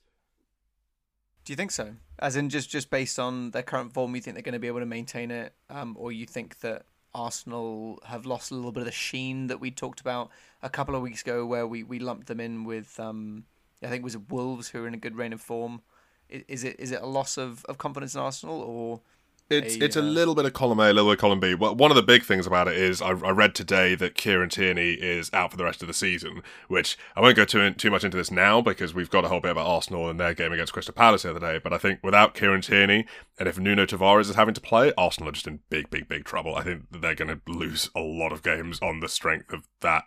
Do 1.45 1.51
you 1.51 1.57
think 1.57 1.71
so? 1.71 1.95
As 2.19 2.35
in, 2.35 2.49
just 2.49 2.69
just 2.69 2.89
based 2.89 3.19
on 3.19 3.51
their 3.51 3.63
current 3.63 3.93
form, 3.93 4.15
you 4.15 4.21
think 4.21 4.35
they're 4.35 4.43
going 4.43 4.53
to 4.53 4.59
be 4.59 4.67
able 4.67 4.79
to 4.79 4.85
maintain 4.85 5.29
it, 5.29 5.53
um, 5.69 5.95
or 5.99 6.11
you 6.11 6.25
think 6.25 6.59
that 6.59 6.85
Arsenal 7.13 7.99
have 8.05 8.25
lost 8.25 8.51
a 8.51 8.55
little 8.55 8.71
bit 8.71 8.81
of 8.81 8.85
the 8.85 8.91
sheen 8.91 9.47
that 9.47 9.59
we 9.59 9.69
talked 9.69 9.99
about 9.99 10.29
a 10.61 10.69
couple 10.69 10.95
of 10.95 11.01
weeks 11.01 11.21
ago, 11.21 11.45
where 11.45 11.67
we, 11.67 11.83
we 11.83 11.99
lumped 11.99 12.27
them 12.27 12.39
in 12.39 12.63
with, 12.63 12.99
um, 12.99 13.43
I 13.83 13.87
think 13.87 14.01
it 14.01 14.03
was 14.03 14.17
Wolves, 14.17 14.69
who 14.69 14.83
are 14.83 14.87
in 14.87 14.93
a 14.93 14.97
good 14.97 15.17
reign 15.17 15.33
of 15.33 15.41
form. 15.41 15.81
Is 16.29 16.63
it 16.63 16.79
is 16.79 16.91
it 16.91 17.01
a 17.01 17.05
loss 17.05 17.37
of, 17.37 17.65
of 17.65 17.77
confidence 17.77 18.15
in 18.15 18.21
Arsenal, 18.21 18.61
or 18.61 19.01
it's 19.49 19.75
a, 19.75 19.83
it's 19.83 19.95
a 19.95 19.99
uh, 19.99 20.03
little 20.03 20.35
bit 20.35 20.45
of 20.45 20.53
column 20.53 20.79
A, 20.79 20.83
a 20.83 20.93
little 20.93 21.09
bit 21.09 21.13
of 21.13 21.19
column 21.19 21.39
B. 21.39 21.53
Well, 21.53 21.75
one 21.75 21.91
of 21.91 21.95
the 21.95 22.03
big 22.03 22.23
things 22.23 22.47
about 22.47 22.67
it 22.67 22.75
is 22.75 23.01
I, 23.01 23.09
I, 23.09 23.31
read 23.31 23.55
today 23.55 23.95
that 23.95 24.15
Kieran 24.15 24.49
Tierney 24.49 24.93
is 24.93 25.29
out 25.33 25.51
for 25.51 25.57
the 25.57 25.63
rest 25.63 25.81
of 25.81 25.87
the 25.87 25.93
season, 25.93 26.41
which 26.67 26.97
I 27.15 27.21
won't 27.21 27.35
go 27.35 27.45
too 27.45 27.71
too 27.71 27.91
much 27.91 28.03
into 28.03 28.17
this 28.17 28.31
now 28.31 28.61
because 28.61 28.93
we've 28.93 29.09
got 29.09 29.25
a 29.25 29.27
whole 29.27 29.39
bit 29.39 29.51
about 29.51 29.67
Arsenal 29.67 30.09
and 30.09 30.19
their 30.19 30.33
game 30.33 30.53
against 30.53 30.73
Crystal 30.73 30.93
Palace 30.93 31.23
the 31.23 31.31
other 31.31 31.39
day. 31.39 31.59
But 31.63 31.73
I 31.73 31.77
think 31.77 31.99
without 32.03 32.33
Kieran 32.33 32.61
Tierney 32.61 33.05
and 33.37 33.47
if 33.47 33.59
Nuno 33.59 33.85
Tavares 33.85 34.29
is 34.29 34.35
having 34.35 34.53
to 34.53 34.61
play, 34.61 34.93
Arsenal 34.97 35.29
are 35.29 35.33
just 35.33 35.47
in 35.47 35.59
big, 35.69 35.89
big, 35.89 36.07
big 36.07 36.25
trouble. 36.25 36.55
I 36.55 36.63
think 36.63 36.85
they're 36.91 37.15
going 37.15 37.29
to 37.29 37.41
lose 37.51 37.89
a 37.95 38.01
lot 38.01 38.31
of 38.31 38.43
games 38.43 38.79
on 38.81 38.99
the 38.99 39.09
strength 39.09 39.51
of 39.53 39.67
that 39.81 40.03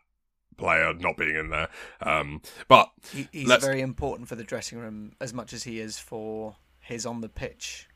player 0.57 0.95
not 0.95 1.17
being 1.17 1.37
in 1.37 1.51
there. 1.51 1.69
Um, 2.01 2.41
but 2.69 2.91
he, 3.13 3.29
he's 3.33 3.57
very 3.57 3.81
important 3.81 4.29
for 4.29 4.37
the 4.37 4.45
dressing 4.45 4.79
room 4.79 5.13
as 5.21 5.35
much 5.35 5.53
as 5.53 5.65
he 5.65 5.81
is 5.81 5.99
for 5.99 6.57
his 6.81 7.05
on 7.05 7.21
the 7.21 7.29
pitch 7.29 7.89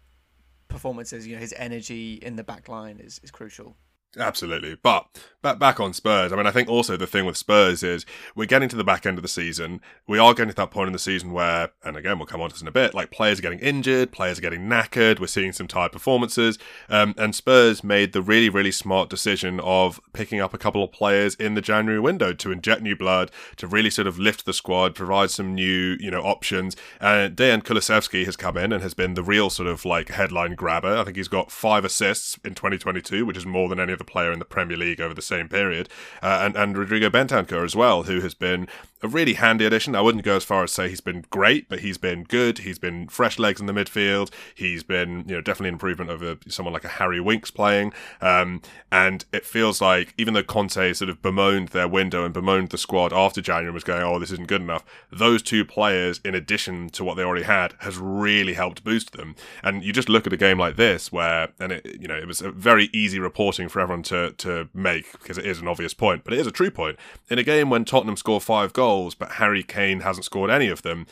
performances, 0.71 1.27
you 1.27 1.35
know, 1.35 1.41
his 1.41 1.55
energy 1.57 2.15
in 2.15 2.37
the 2.37 2.45
back 2.45 2.69
line 2.69 3.01
is, 3.01 3.21
is 3.23 3.31
crucial. 3.31 3.77
Absolutely. 4.19 4.77
But 4.83 5.07
back 5.41 5.61
back 5.61 5.79
on 5.79 5.93
Spurs, 5.93 6.33
I 6.33 6.37
mean, 6.37 6.47
I 6.47 6.51
think 6.51 6.69
also 6.69 6.97
the 6.97 7.07
thing 7.07 7.27
with 7.27 7.37
Spurs 7.37 7.85
is 7.85 8.05
we're 8.35 8.45
getting 8.45 8.69
to 8.71 8.77
the 8.77 8.83
back 8.83 9.07
end 9.07 9.19
of 9.19 9.23
the 9.23 9.29
season. 9.29 9.81
We 10.09 10.19
are 10.19 10.35
getting 10.35 10.51
to 10.51 10.57
that 10.57 10.73
point 10.73 10.89
in 10.89 10.93
the 10.93 10.99
season 10.99 11.33
where, 11.33 11.71
and 11.85 11.97
again, 11.97 12.19
we'll 12.19 12.27
come 12.27 12.41
on 12.41 12.51
to 12.51 12.55
this 12.55 12.61
in 12.63 12.67
a 12.67 12.73
bit, 12.73 12.93
like 12.93 13.13
players 13.13 13.39
are 13.39 13.43
getting 13.43 13.61
injured, 13.61 14.11
players 14.11 14.39
are 14.39 14.43
getting 14.43 14.63
knackered, 14.69 15.21
we're 15.21 15.29
seeing 15.29 15.53
some 15.53 15.69
tired 15.69 15.93
performances. 15.93 16.59
Um, 16.89 17.15
and 17.17 17.37
Spurs 17.37 17.85
made 17.85 18.13
the 18.13 18.21
really, 18.21 18.49
really 18.49 18.73
smart 18.73 19.09
decision 19.09 19.61
of 19.61 20.01
picking 20.13 20.41
up 20.41 20.53
a 20.53 20.59
couple 20.59 20.83
of 20.83 20.91
players 20.91 21.37
in 21.37 21.55
the 21.55 21.61
January 21.61 22.01
window 22.01 22.33
to 22.33 22.51
inject 22.51 22.83
new 22.83 22.97
blood, 22.97 23.31
to 23.59 23.69
really 23.69 23.91
sort 23.91 24.09
of 24.09 24.19
lift 24.19 24.45
the 24.45 24.53
squad, 24.53 24.97
provide 24.97 25.31
some 25.31 25.55
new, 25.55 25.97
you 26.01 26.11
know, 26.11 26.23
options. 26.23 26.75
And 27.01 27.37
Dejan 27.37 27.63
Kulusevski 27.63 28.25
has 28.25 28.37
come 28.37 28.57
in 28.57 28.73
and 28.73 28.83
has 28.83 28.95
been 28.95 29.15
the 29.15 29.23
real 29.23 29.51
sort 29.51 29.69
of 29.69 29.85
like 29.85 30.09
headline 30.09 30.57
grabber. 30.57 30.97
I 30.97 31.05
think 31.05 31.17
he's 31.17 31.29
got 31.29 31.53
five 31.53 31.85
assists 31.85 32.37
in 32.45 32.57
2022, 32.57 33.25
which 33.25 33.37
is 33.37 33.47
more 33.47 33.69
than 33.69 33.79
any 33.79 33.93
of 33.93 34.00
the 34.01 34.05
player 34.05 34.33
in 34.33 34.41
the 34.41 34.45
Premier 34.45 34.77
League 34.77 35.01
over 35.01 35.15
the 35.15 35.23
same 35.23 35.49
period, 35.49 35.89
uh, 36.23 36.41
and 36.43 36.57
and 36.57 36.77
Rodrigo 36.77 37.09
Bentancur 37.11 37.65
as 37.65 37.77
well, 37.77 38.05
who 38.05 38.21
has 38.21 38.35
been 38.35 38.67
a 39.03 39.09
really 39.09 39.35
handy 39.35 39.65
addition. 39.65 39.95
I 39.95 40.01
wouldn't 40.01 40.25
go 40.25 40.37
as 40.37 40.45
far 40.45 40.63
as 40.63 40.73
say 40.73 40.89
he's 40.89 41.01
been 41.01 41.25
great, 41.31 41.69
but 41.69 41.81
he's 41.81 41.99
been 41.99 42.25
good. 42.25 42.59
He's 42.59 42.79
been 42.79 43.09
fresh 43.09 43.39
legs 43.39 43.61
in 43.61 43.67
the 43.67 43.73
midfield. 43.73 44.31
He's 44.55 44.83
been 44.83 45.25
you 45.27 45.37
know 45.37 45.41
definitely 45.41 45.69
an 45.69 45.75
improvement 45.75 46.11
over 46.11 46.37
someone 46.49 46.73
like 46.73 46.85
a 46.85 46.89
Harry 46.89 47.21
Winks 47.21 47.51
playing. 47.51 47.93
Um, 48.21 48.61
and 48.93 49.25
it 49.33 49.47
feels 49.47 49.81
like 49.81 50.13
even 50.19 50.35
though 50.35 50.43
Conte 50.43 50.93
sort 50.93 51.09
of 51.09 51.23
bemoaned 51.23 51.69
their 51.69 51.89
window 51.89 52.25
and 52.25 52.35
bemoaned 52.35 52.71
the 52.71 52.79
squad 52.79 53.13
after 53.13 53.41
January 53.41 53.73
was 53.73 53.85
going, 53.85 54.03
oh 54.03 54.19
this 54.19 54.33
isn't 54.33 54.49
good 54.49 54.63
enough. 54.63 54.85
Those 55.11 55.43
two 55.43 55.65
players, 55.65 56.21
in 56.25 56.35
addition 56.35 56.91
to 56.91 57.05
what 57.05 57.17
they 57.17 57.25
already 57.25 57.45
had, 57.45 57.75
has 57.81 57.97
really 57.97 58.55
helped 58.55 58.85
boost 58.85 59.13
them. 59.13 59.35
And 59.63 59.83
you 59.83 59.93
just 59.93 60.09
look 60.09 60.27
at 60.27 60.33
a 60.33 60.37
game 60.37 60.59
like 60.59 60.77
this 60.77 61.11
where, 61.11 61.49
and 61.59 61.73
it 61.73 62.01
you 62.01 62.09
know 62.09 62.17
it 62.17 62.27
was 62.27 62.43
a 62.43 62.51
very 62.51 62.91
easy 62.93 63.19
reporting 63.19 63.69
for 63.69 63.81
everyone 63.91 64.03
to 64.05 64.33
to 64.37 64.69
make 64.73 65.13
because 65.13 65.39
it 65.39 65.47
is 65.47 65.61
an 65.61 65.69
obvious 65.69 65.95
point, 65.95 66.25
but 66.25 66.33
it 66.33 66.39
is 66.39 66.47
a 66.47 66.53
true 66.53 66.71
point. 66.71 66.97
In 67.29 67.39
a 67.39 67.43
game 67.43 67.71
when 67.71 67.85
Tottenham 67.85 68.17
score 68.17 68.41
five 68.41 68.73
goals, 68.73 69.15
but 69.15 69.33
Harry 69.33 69.63
Kane 69.63 70.01
hasn't 70.01 70.25
scored 70.25 70.51
any 70.51 70.69
of 70.69 70.83
them, 70.83 71.07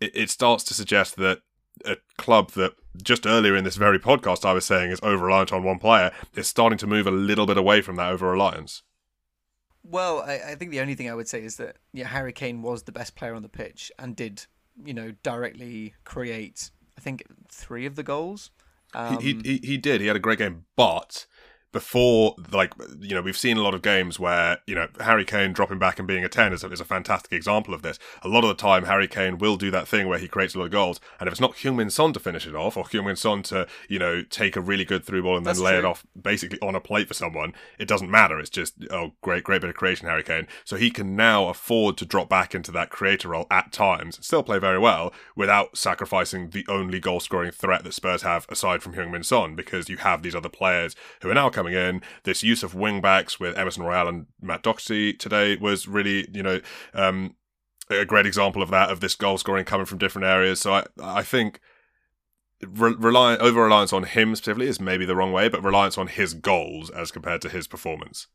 it, 0.00 0.12
it 0.14 0.30
starts 0.30 0.64
to 0.64 0.74
suggest 0.74 1.16
that 1.16 1.42
a 1.84 1.96
club 2.16 2.52
that 2.52 2.74
just 3.02 3.26
earlier 3.26 3.56
in 3.56 3.64
this 3.64 3.76
very 3.76 3.98
podcast 3.98 4.44
I 4.44 4.52
was 4.52 4.64
saying 4.64 4.90
is 4.90 5.00
over 5.02 5.26
reliant 5.26 5.52
on 5.52 5.64
one 5.64 5.78
player 5.78 6.12
is 6.34 6.46
starting 6.46 6.78
to 6.78 6.86
move 6.86 7.06
a 7.06 7.10
little 7.10 7.46
bit 7.46 7.56
away 7.56 7.80
from 7.80 7.96
that 7.96 8.10
over 8.10 8.30
reliance. 8.30 8.82
Well, 9.82 10.20
I, 10.20 10.52
I, 10.52 10.54
think 10.54 10.70
the 10.70 10.80
only 10.80 10.94
thing 10.94 11.10
I 11.10 11.14
would 11.14 11.28
say 11.28 11.42
is 11.42 11.56
that 11.56 11.76
yeah, 11.92 12.06
Harry 12.06 12.32
Kane 12.32 12.62
was 12.62 12.84
the 12.84 12.92
best 12.92 13.16
player 13.16 13.34
on 13.34 13.42
the 13.42 13.48
pitch 13.48 13.90
and 13.98 14.14
did, 14.14 14.46
you 14.84 14.94
know, 14.94 15.12
directly 15.22 15.94
create 16.04 16.70
I 16.96 17.00
think 17.00 17.24
three 17.48 17.86
of 17.86 17.96
the 17.96 18.02
goals. 18.02 18.50
Um, 18.94 19.20
he, 19.20 19.40
he 19.42 19.60
he 19.64 19.76
did. 19.78 20.00
He 20.00 20.06
had 20.06 20.16
a 20.16 20.20
great 20.20 20.38
game, 20.38 20.66
but 20.76 21.26
before, 21.72 22.36
like, 22.52 22.72
you 23.00 23.14
know, 23.14 23.22
we've 23.22 23.36
seen 23.36 23.56
a 23.56 23.62
lot 23.62 23.74
of 23.74 23.82
games 23.82 24.20
where, 24.20 24.58
you 24.66 24.74
know, 24.74 24.88
Harry 25.00 25.24
Kane 25.24 25.52
dropping 25.52 25.78
back 25.78 25.98
and 25.98 26.06
being 26.06 26.24
a 26.24 26.28
10 26.28 26.52
is 26.52 26.62
a, 26.62 26.70
is 26.70 26.80
a 26.80 26.84
fantastic 26.84 27.32
example 27.32 27.74
of 27.74 27.82
this. 27.82 27.98
A 28.22 28.28
lot 28.28 28.44
of 28.44 28.48
the 28.48 28.54
time, 28.54 28.84
Harry 28.84 29.08
Kane 29.08 29.38
will 29.38 29.56
do 29.56 29.70
that 29.70 29.88
thing 29.88 30.06
where 30.06 30.18
he 30.18 30.28
creates 30.28 30.54
a 30.54 30.58
lot 30.58 30.66
of 30.66 30.70
goals, 30.70 31.00
and 31.18 31.26
if 31.26 31.32
it's 31.32 31.40
not 31.40 31.56
Heung-Min 31.56 31.90
Son 31.90 32.12
to 32.12 32.20
finish 32.20 32.46
it 32.46 32.54
off, 32.54 32.76
or 32.76 32.84
Heung-Min 32.84 33.16
Son 33.16 33.42
to, 33.44 33.66
you 33.88 33.98
know, 33.98 34.22
take 34.22 34.56
a 34.56 34.60
really 34.60 34.84
good 34.84 35.04
through 35.04 35.22
ball 35.22 35.36
and 35.36 35.46
then 35.46 35.58
lay 35.58 35.72
true. 35.72 35.78
it 35.78 35.84
off 35.84 36.04
basically 36.20 36.60
on 36.60 36.74
a 36.74 36.80
plate 36.80 37.08
for 37.08 37.14
someone, 37.14 37.54
it 37.78 37.88
doesn't 37.88 38.10
matter. 38.10 38.38
It's 38.38 38.50
just, 38.50 38.74
oh, 38.90 39.12
great, 39.22 39.44
great 39.44 39.62
bit 39.62 39.70
of 39.70 39.76
creation, 39.76 40.08
Harry 40.08 40.22
Kane. 40.22 40.46
So 40.64 40.76
he 40.76 40.90
can 40.90 41.16
now 41.16 41.48
afford 41.48 41.96
to 41.98 42.04
drop 42.04 42.28
back 42.28 42.54
into 42.54 42.70
that 42.72 42.90
creator 42.90 43.28
role 43.28 43.46
at 43.50 43.72
times 43.72 44.16
and 44.16 44.24
still 44.24 44.42
play 44.42 44.58
very 44.58 44.78
well 44.78 45.12
without 45.34 45.76
sacrificing 45.76 46.50
the 46.50 46.66
only 46.68 47.00
goal 47.00 47.20
scoring 47.20 47.52
threat 47.52 47.84
that 47.84 47.94
Spurs 47.94 48.22
have 48.22 48.46
aside 48.48 48.82
from 48.82 48.94
Heung-Min 48.94 49.22
Son, 49.22 49.54
because 49.54 49.88
you 49.88 49.96
have 49.98 50.22
these 50.22 50.34
other 50.34 50.48
players 50.48 50.94
who 51.22 51.30
are 51.30 51.34
now 51.34 51.48
coming 51.48 51.61
coming 51.62 51.78
in. 51.78 52.02
This 52.24 52.42
use 52.42 52.62
of 52.62 52.74
wing 52.74 53.00
backs 53.00 53.38
with 53.38 53.56
Emerson 53.56 53.84
Royal 53.84 54.08
and 54.08 54.26
Matt 54.40 54.62
Doherty 54.62 55.12
today 55.12 55.56
was 55.56 55.86
really, 55.86 56.28
you 56.32 56.42
know, 56.42 56.60
um, 56.94 57.36
a 57.90 58.04
great 58.04 58.26
example 58.26 58.62
of 58.62 58.70
that, 58.70 58.90
of 58.90 59.00
this 59.00 59.14
goal 59.14 59.38
scoring 59.38 59.64
coming 59.64 59.86
from 59.86 59.98
different 59.98 60.26
areas. 60.26 60.60
So 60.60 60.74
I, 60.74 60.84
I 61.00 61.22
think 61.22 61.60
re- 62.66 62.96
rely 62.98 63.36
over 63.36 63.62
reliance 63.62 63.92
on 63.92 64.04
him 64.04 64.34
specifically 64.34 64.68
is 64.68 64.80
maybe 64.80 65.04
the 65.04 65.16
wrong 65.16 65.32
way, 65.32 65.48
but 65.48 65.62
reliance 65.62 65.98
on 65.98 66.08
his 66.08 66.34
goals 66.34 66.90
as 66.90 67.10
compared 67.10 67.42
to 67.42 67.48
his 67.48 67.66
performance. 67.66 68.26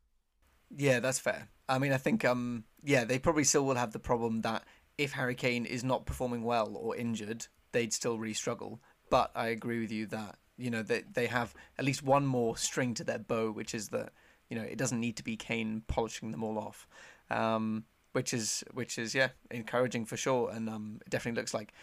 Yeah, 0.75 0.99
that's 0.99 1.19
fair. 1.19 1.49
I 1.69 1.79
mean, 1.79 1.93
I 1.93 1.97
think 1.97 2.23
um, 2.25 2.65
yeah, 2.83 3.03
they 3.03 3.19
probably 3.19 3.43
still 3.43 3.65
will 3.65 3.75
have 3.75 3.93
the 3.93 3.99
problem 3.99 4.41
that 4.41 4.63
if 4.97 5.13
Harry 5.13 5.35
Kane 5.35 5.65
is 5.65 5.83
not 5.83 6.05
performing 6.05 6.43
well 6.43 6.75
or 6.75 6.95
injured, 6.95 7.47
they'd 7.71 7.93
still 7.93 8.17
really 8.17 8.33
struggle. 8.33 8.81
But 9.09 9.31
I 9.35 9.47
agree 9.47 9.79
with 9.79 9.91
you 9.91 10.07
that 10.07 10.35
you 10.57 10.69
know 10.69 10.81
they 10.81 11.03
they 11.13 11.27
have 11.27 11.53
at 11.77 11.85
least 11.85 12.03
one 12.03 12.25
more 12.25 12.57
string 12.57 12.93
to 12.95 13.03
their 13.03 13.19
bow, 13.19 13.51
which 13.51 13.73
is 13.73 13.89
that 13.89 14.11
you 14.49 14.57
know 14.57 14.63
it 14.63 14.77
doesn't 14.77 14.99
need 14.99 15.17
to 15.17 15.23
be 15.23 15.35
Kane 15.35 15.83
polishing 15.87 16.31
them 16.31 16.43
all 16.43 16.57
off. 16.57 16.87
Um, 17.29 17.85
which 18.13 18.33
is 18.33 18.63
which 18.73 18.97
is 18.97 19.13
yeah 19.13 19.29
encouraging 19.51 20.05
for 20.05 20.17
sure, 20.17 20.49
and 20.49 20.69
um, 20.69 20.99
it 21.05 21.09
definitely 21.09 21.39
looks 21.39 21.53
like 21.53 21.73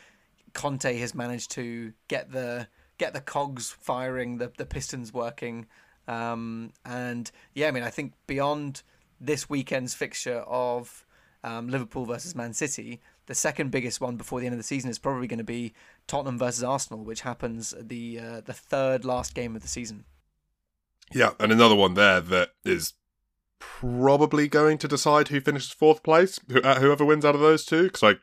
Conte 0.52 0.98
has 0.98 1.14
managed 1.14 1.50
to 1.52 1.92
get 2.08 2.32
the 2.32 2.66
get 2.98 3.12
the 3.12 3.20
cogs 3.20 3.70
firing, 3.70 4.38
the 4.38 4.50
the 4.56 4.66
pistons 4.66 5.12
working, 5.12 5.66
um, 6.08 6.72
and 6.84 7.30
yeah, 7.54 7.68
I 7.68 7.70
mean 7.70 7.82
I 7.82 7.90
think 7.90 8.14
beyond 8.26 8.82
this 9.20 9.48
weekend's 9.48 9.94
fixture 9.94 10.40
of 10.40 11.06
um, 11.44 11.68
Liverpool 11.68 12.04
versus 12.04 12.34
Man 12.34 12.52
City, 12.52 13.00
the 13.26 13.34
second 13.34 13.70
biggest 13.70 14.00
one 14.00 14.16
before 14.16 14.40
the 14.40 14.46
end 14.46 14.54
of 14.54 14.58
the 14.58 14.64
season 14.64 14.90
is 14.90 14.98
probably 14.98 15.26
going 15.26 15.38
to 15.38 15.44
be 15.44 15.72
Tottenham 16.06 16.38
versus 16.38 16.62
Arsenal, 16.62 17.04
which 17.04 17.22
happens 17.22 17.74
the 17.80 18.18
uh, 18.20 18.40
the 18.40 18.52
third 18.52 19.04
last 19.04 19.34
game 19.34 19.56
of 19.56 19.62
the 19.62 19.68
season. 19.68 20.04
Yeah, 21.12 21.32
and 21.38 21.52
another 21.52 21.74
one 21.74 21.94
there 21.94 22.20
that 22.20 22.50
is 22.64 22.94
probably 23.58 24.48
going 24.48 24.78
to 24.78 24.88
decide 24.88 25.28
who 25.28 25.40
finishes 25.40 25.70
fourth 25.70 26.02
place, 26.02 26.38
uh, 26.62 26.80
whoever 26.80 27.04
wins 27.04 27.24
out 27.24 27.34
of 27.34 27.40
those 27.40 27.64
two, 27.64 27.84
because 27.84 28.02
I 28.02 28.14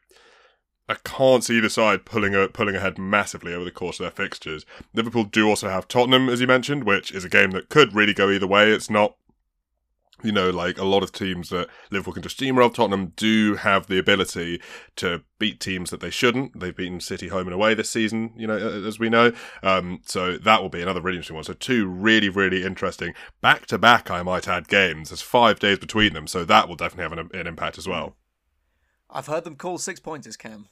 I 0.91 0.95
can't 1.05 1.43
see 1.43 1.57
either 1.57 1.69
side 1.69 2.05
pulling 2.05 2.35
a, 2.35 2.49
pulling 2.49 2.75
ahead 2.75 2.97
massively 2.97 3.53
over 3.53 3.63
the 3.63 3.71
course 3.71 3.99
of 3.99 4.03
their 4.03 4.25
fixtures. 4.25 4.65
Liverpool 4.93 5.23
do 5.23 5.47
also 5.47 5.69
have 5.69 5.87
Tottenham, 5.87 6.27
as 6.27 6.41
you 6.41 6.47
mentioned, 6.47 6.83
which 6.83 7.11
is 7.11 7.23
a 7.23 7.29
game 7.29 7.51
that 7.51 7.69
could 7.69 7.95
really 7.95 8.13
go 8.13 8.29
either 8.29 8.47
way. 8.47 8.69
It's 8.71 8.89
not 8.89 9.15
you 10.23 10.31
know, 10.31 10.49
like 10.49 10.77
a 10.77 10.85
lot 10.85 11.03
of 11.03 11.11
teams 11.11 11.49
that 11.49 11.67
Liverpool 11.91 12.13
can 12.13 12.23
just 12.23 12.39
steamroll, 12.39 12.73
Tottenham 12.73 13.13
do 13.15 13.55
have 13.55 13.87
the 13.87 13.99
ability 13.99 14.61
to 14.97 15.23
beat 15.39 15.59
teams 15.59 15.89
that 15.89 15.99
they 15.99 16.09
shouldn't. 16.09 16.59
They've 16.59 16.75
beaten 16.75 16.99
City 16.99 17.29
home 17.29 17.47
and 17.47 17.53
away 17.53 17.73
this 17.73 17.89
season, 17.89 18.33
you 18.35 18.47
know, 18.47 18.57
as 18.57 18.99
we 18.99 19.09
know. 19.09 19.31
Um, 19.63 20.01
so 20.05 20.37
that 20.37 20.61
will 20.61 20.69
be 20.69 20.81
another 20.81 21.01
really 21.01 21.17
interesting 21.17 21.35
one. 21.35 21.43
So 21.43 21.53
two 21.53 21.87
really, 21.87 22.29
really 22.29 22.63
interesting 22.63 23.13
back 23.41 23.65
to 23.67 23.77
back, 23.77 24.11
I 24.11 24.23
might 24.23 24.47
add, 24.47 24.67
games. 24.67 25.09
There's 25.09 25.21
five 25.21 25.59
days 25.59 25.79
between 25.79 26.13
them, 26.13 26.27
so 26.27 26.45
that 26.45 26.67
will 26.67 26.75
definitely 26.75 27.17
have 27.17 27.31
an, 27.31 27.39
an 27.39 27.47
impact 27.47 27.77
as 27.77 27.87
well. 27.87 28.15
I've 29.09 29.27
heard 29.27 29.43
them 29.43 29.55
call 29.55 29.77
six 29.77 29.99
pointers, 29.99 30.37
Cam. 30.37 30.69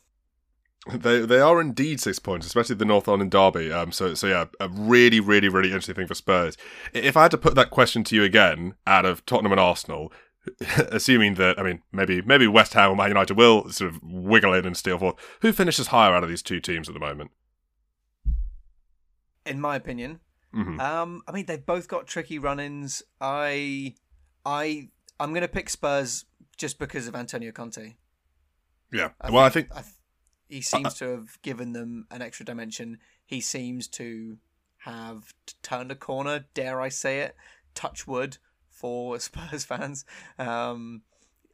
They 0.87 1.25
they 1.25 1.39
are 1.39 1.59
indeed 1.59 1.99
six 1.99 2.19
points, 2.19 2.47
especially 2.47 2.75
the 2.75 2.85
North 2.85 3.07
London 3.07 3.29
derby. 3.29 3.71
Um, 3.71 3.91
so 3.91 4.13
so 4.13 4.27
yeah, 4.27 4.45
a 4.59 4.69
really 4.69 5.19
really 5.19 5.49
really 5.49 5.69
interesting 5.69 5.95
thing 5.95 6.07
for 6.07 6.15
Spurs. 6.15 6.55
If 6.93 7.17
I 7.17 7.23
had 7.23 7.31
to 7.31 7.37
put 7.37 7.55
that 7.55 7.69
question 7.69 8.03
to 8.05 8.15
you 8.15 8.23
again, 8.23 8.75
out 8.87 9.05
of 9.05 9.25
Tottenham 9.25 9.51
and 9.51 9.59
Arsenal, 9.59 10.13
assuming 10.77 11.35
that 11.35 11.59
I 11.59 11.63
mean 11.63 11.81
maybe 11.91 12.21
maybe 12.21 12.47
West 12.47 12.73
Ham 12.73 12.91
or 12.91 12.95
Man 12.95 13.09
United 13.09 13.35
will 13.35 13.69
sort 13.69 13.93
of 13.93 13.99
wiggle 14.01 14.53
in 14.53 14.65
and 14.65 14.77
steal 14.77 14.97
forth, 14.97 15.15
who 15.41 15.51
finishes 15.51 15.87
higher 15.87 16.13
out 16.13 16.23
of 16.23 16.29
these 16.29 16.41
two 16.41 16.61
teams 16.61 16.87
at 16.87 16.93
the 16.93 16.99
moment? 16.99 17.31
In 19.45 19.59
my 19.59 19.75
opinion, 19.75 20.21
mm-hmm. 20.55 20.79
um, 20.79 21.21
I 21.27 21.33
mean 21.33 21.45
they've 21.45 21.65
both 21.65 21.89
got 21.89 22.07
tricky 22.07 22.39
run-ins. 22.39 23.03
I 23.19 23.95
I 24.45 24.89
I'm 25.19 25.31
going 25.31 25.41
to 25.41 25.49
pick 25.49 25.69
Spurs 25.69 26.23
just 26.55 26.79
because 26.79 27.07
of 27.07 27.15
Antonio 27.15 27.51
Conte. 27.51 27.95
Yeah, 28.93 29.09
I 29.19 29.29
well, 29.29 29.47
think, 29.49 29.67
I 29.71 29.75
think. 29.75 29.87
I 29.87 29.98
he 30.49 30.61
seems 30.61 30.95
to 30.95 31.05
have 31.09 31.41
given 31.43 31.73
them 31.73 32.07
an 32.09 32.21
extra 32.21 32.45
dimension. 32.45 32.97
He 33.25 33.39
seems 33.39 33.87
to 33.89 34.37
have 34.79 35.33
turned 35.61 35.91
a 35.91 35.95
corner, 35.95 36.45
dare 36.53 36.81
I 36.81 36.89
say 36.89 37.19
it, 37.19 37.35
touch 37.75 38.07
wood 38.07 38.37
for 38.67 39.19
Spurs 39.19 39.63
fans. 39.63 40.05
Um, 40.39 41.03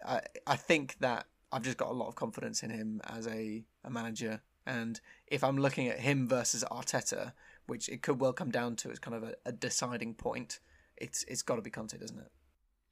I, 0.06 0.22
I 0.48 0.56
think 0.56 0.98
that 1.00 1.28
I've 1.52 1.64
just 1.64 1.78
got 1.78 1.90
a 1.90 1.94
lot 1.94 2.08
of 2.08 2.16
confidence 2.16 2.64
in 2.64 2.70
him 2.70 3.02
as 3.06 3.28
a, 3.28 3.64
a 3.84 3.90
manager. 3.90 4.42
And 4.66 5.00
if 5.28 5.44
I'm 5.44 5.58
looking 5.58 5.88
at 5.88 6.00
him 6.00 6.28
versus 6.28 6.64
Arteta, 6.72 7.34
which 7.68 7.90
it 7.90 8.02
could 8.02 8.20
well 8.20 8.34
come 8.34 8.50
down 8.50 8.76
to 8.78 8.92
as 8.92 9.00
kind 9.00 9.16
of 9.16 9.24
a, 9.24 9.36
a 9.46 9.52
deciding 9.52 10.14
point, 10.16 10.60
it's 10.98 11.24
it's 11.28 11.42
got 11.42 11.58
to 11.58 11.62
be 11.62 11.70
Conte, 11.70 11.98
doesn't 11.98 12.18
it? 12.18 12.32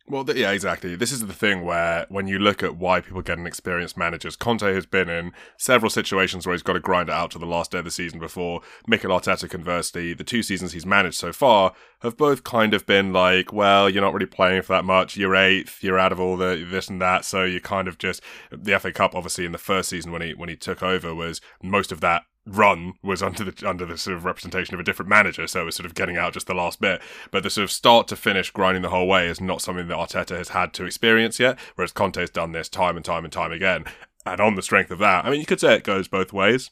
Well, 0.06 0.26
yeah, 0.36 0.52
exactly. 0.52 0.98
This 0.98 1.14
is 1.14 1.26
the 1.26 1.34
thing 1.34 1.64
where 1.64 2.06
when 2.10 2.28
you 2.28 2.38
look 2.38 2.62
at 2.62 2.76
why 2.76 3.00
people 3.00 3.22
get 3.22 3.38
an 3.38 3.48
experienced 3.48 3.96
managers, 3.96 4.36
Conte 4.36 4.74
has 4.74 4.86
been 4.86 5.08
in 5.08 5.32
several 5.58 5.90
situations 5.90 6.46
where 6.46 6.54
he's 6.54 6.62
got 6.62 6.74
to 6.74 6.82
grind 6.82 7.08
it 7.08 7.16
out 7.16 7.32
to 7.32 7.40
the 7.40 7.46
last 7.46 7.72
day 7.72 7.78
of 7.78 7.86
the 7.86 7.92
season 7.92 8.20
before. 8.20 8.60
Mikel 8.86 9.12
Arteta, 9.12 9.50
conversely, 9.50 10.14
the 10.14 10.26
two 10.26 10.44
seasons 10.44 10.74
he's 10.74 10.86
managed 10.86 11.16
so 11.16 11.32
far 11.32 11.74
have 12.02 12.18
both 12.18 12.44
kind 12.44 12.74
of 12.74 12.86
been 12.86 13.14
like, 13.14 13.54
well, 13.54 13.90
you're 13.90 14.04
not 14.04 14.14
really 14.14 14.26
playing 14.26 14.64
for 14.64 14.74
that 14.74 14.84
much. 14.84 15.16
You're 15.16 15.38
eighth. 15.38 15.82
You're 15.82 16.00
out 16.00 16.12
of 16.12 16.20
all 16.20 16.36
the 16.36 16.68
this 16.70 16.90
and 16.90 17.02
that. 17.02 17.24
So 17.24 17.46
you 17.46 17.62
kind 17.62 17.88
of 17.88 17.98
just 17.98 18.22
the 18.52 18.78
FA 18.78 18.92
Cup, 18.92 19.16
obviously, 19.16 19.46
in 19.46 19.54
the 19.54 19.58
first 19.58 19.88
season 19.88 20.12
when 20.12 20.22
he 20.22 20.34
when 20.34 20.50
he 20.50 20.58
took 20.58 20.84
over, 20.84 21.16
was 21.16 21.40
most 21.62 21.94
of 21.94 22.02
that 22.02 22.24
run 22.46 22.94
was 23.02 23.24
under 23.24 23.44
the 23.44 23.68
under 23.68 23.86
the 23.86 23.98
sort 23.98 24.18
of 24.18 24.26
representation 24.26 24.74
of 24.74 24.80
a 24.80 24.84
different 24.84 25.10
manager, 25.10 25.48
so 25.48 25.62
it 25.62 25.66
was 25.66 25.76
sort 25.76 25.86
of 25.86 25.96
getting 25.96 26.18
out 26.18 26.34
just 26.34 26.48
the 26.48 26.54
last 26.54 26.82
bit. 26.82 27.02
But 27.32 27.44
the 27.44 27.50
sort 27.50 27.64
of 27.64 27.72
start 27.72 28.08
to 28.10 28.16
finish 28.16 28.52
grinding 28.52 28.82
the 28.82 28.90
whole 28.90 29.08
way 29.08 29.28
is 29.28 29.40
not 29.40 29.62
something 29.62 29.88
that 29.88 29.98
Arteta 29.98 30.38
has 30.38 30.50
had 30.50 30.74
to 30.74 30.86
experience 30.86 31.40
yet, 31.40 31.58
whereas 31.76 31.92
Conte 31.92 32.20
has 32.20 32.30
done 32.30 32.52
this 32.52 32.70
time 32.70 32.96
and 32.98 33.06
time 33.06 33.24
and 33.24 33.34
time 33.34 33.52
again. 33.52 33.86
And 34.26 34.40
on 34.40 34.56
the 34.56 34.62
strength 34.62 34.92
of 34.92 35.00
that, 35.00 35.26
I 35.26 35.30
mean, 35.30 35.40
you 35.40 35.46
could 35.46 35.60
say 35.60 35.76
it 35.76 35.84
goes 35.84 36.08
both 36.08 36.32
ways. 36.34 36.72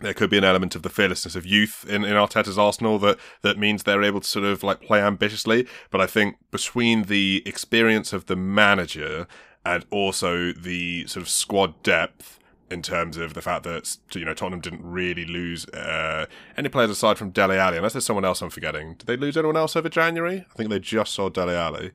There 0.00 0.14
could 0.14 0.30
be 0.30 0.38
an 0.38 0.44
element 0.44 0.74
of 0.74 0.82
the 0.82 0.90
fearlessness 0.90 1.36
of 1.36 1.46
youth 1.46 1.84
in, 1.88 2.04
in 2.04 2.14
Arteta's 2.14 2.58
Arsenal 2.58 2.98
that, 3.00 3.18
that 3.42 3.58
means 3.58 3.82
they're 3.84 4.02
able 4.02 4.20
to 4.20 4.26
sort 4.26 4.44
of 4.44 4.64
like 4.64 4.80
play 4.80 5.00
ambitiously. 5.00 5.68
But 5.90 6.00
I 6.00 6.06
think 6.06 6.36
between 6.50 7.04
the 7.04 7.42
experience 7.46 8.12
of 8.12 8.26
the 8.26 8.34
manager 8.34 9.28
and 9.64 9.84
also 9.90 10.52
the 10.52 11.06
sort 11.06 11.22
of 11.22 11.28
squad 11.28 11.80
depth, 11.84 12.40
in 12.72 12.82
terms 12.82 13.16
of 13.16 13.34
the 13.34 13.42
fact 13.42 13.64
that 13.64 13.96
you 14.14 14.24
know 14.24 14.34
Tottenham 14.34 14.60
didn't 14.60 14.82
really 14.82 15.24
lose 15.24 15.66
uh, 15.68 16.26
any 16.56 16.68
players 16.68 16.90
aside 16.90 17.18
from 17.18 17.30
Dele 17.30 17.56
Alli, 17.56 17.76
unless 17.76 17.92
there's 17.92 18.06
someone 18.06 18.24
else 18.24 18.40
I'm 18.42 18.50
forgetting. 18.50 18.94
Did 18.94 19.06
they 19.06 19.16
lose 19.16 19.36
anyone 19.36 19.56
else 19.56 19.76
over 19.76 19.88
January? 19.88 20.46
I 20.50 20.54
think 20.56 20.70
they 20.70 20.78
just 20.78 21.12
saw 21.12 21.28
Dele 21.28 21.54
Alli. 21.54 21.92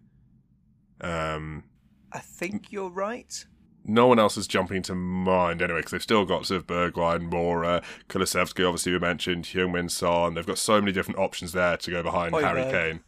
Um, 1.01 1.63
I 2.11 2.19
think 2.19 2.71
you're 2.71 2.89
right. 2.89 3.45
No 3.89 4.07
one 4.07 4.19
else 4.19 4.35
is 4.35 4.47
jumping 4.47 4.81
to 4.83 4.95
mind 4.95 5.61
anyway, 5.61 5.79
because 5.79 5.91
they've 5.91 6.01
still 6.01 6.25
got 6.25 6.45
sort 6.45 6.59
of 6.59 6.67
Bergwijn, 6.67 7.31
Moura, 7.31 7.83
Kulusevski, 8.09 8.67
obviously 8.67 8.91
we 8.91 8.99
mentioned, 8.99 9.45
Heung-min 9.45 9.87
Son. 9.89 10.33
They've 10.33 10.45
got 10.45 10.57
so 10.57 10.81
many 10.81 10.91
different 10.91 11.19
options 11.19 11.53
there 11.53 11.77
to 11.77 11.91
go 11.91 12.03
behind 12.03 12.33
Højbjerg. 12.33 12.41
Harry 12.41 12.71
Kane. 12.71 12.99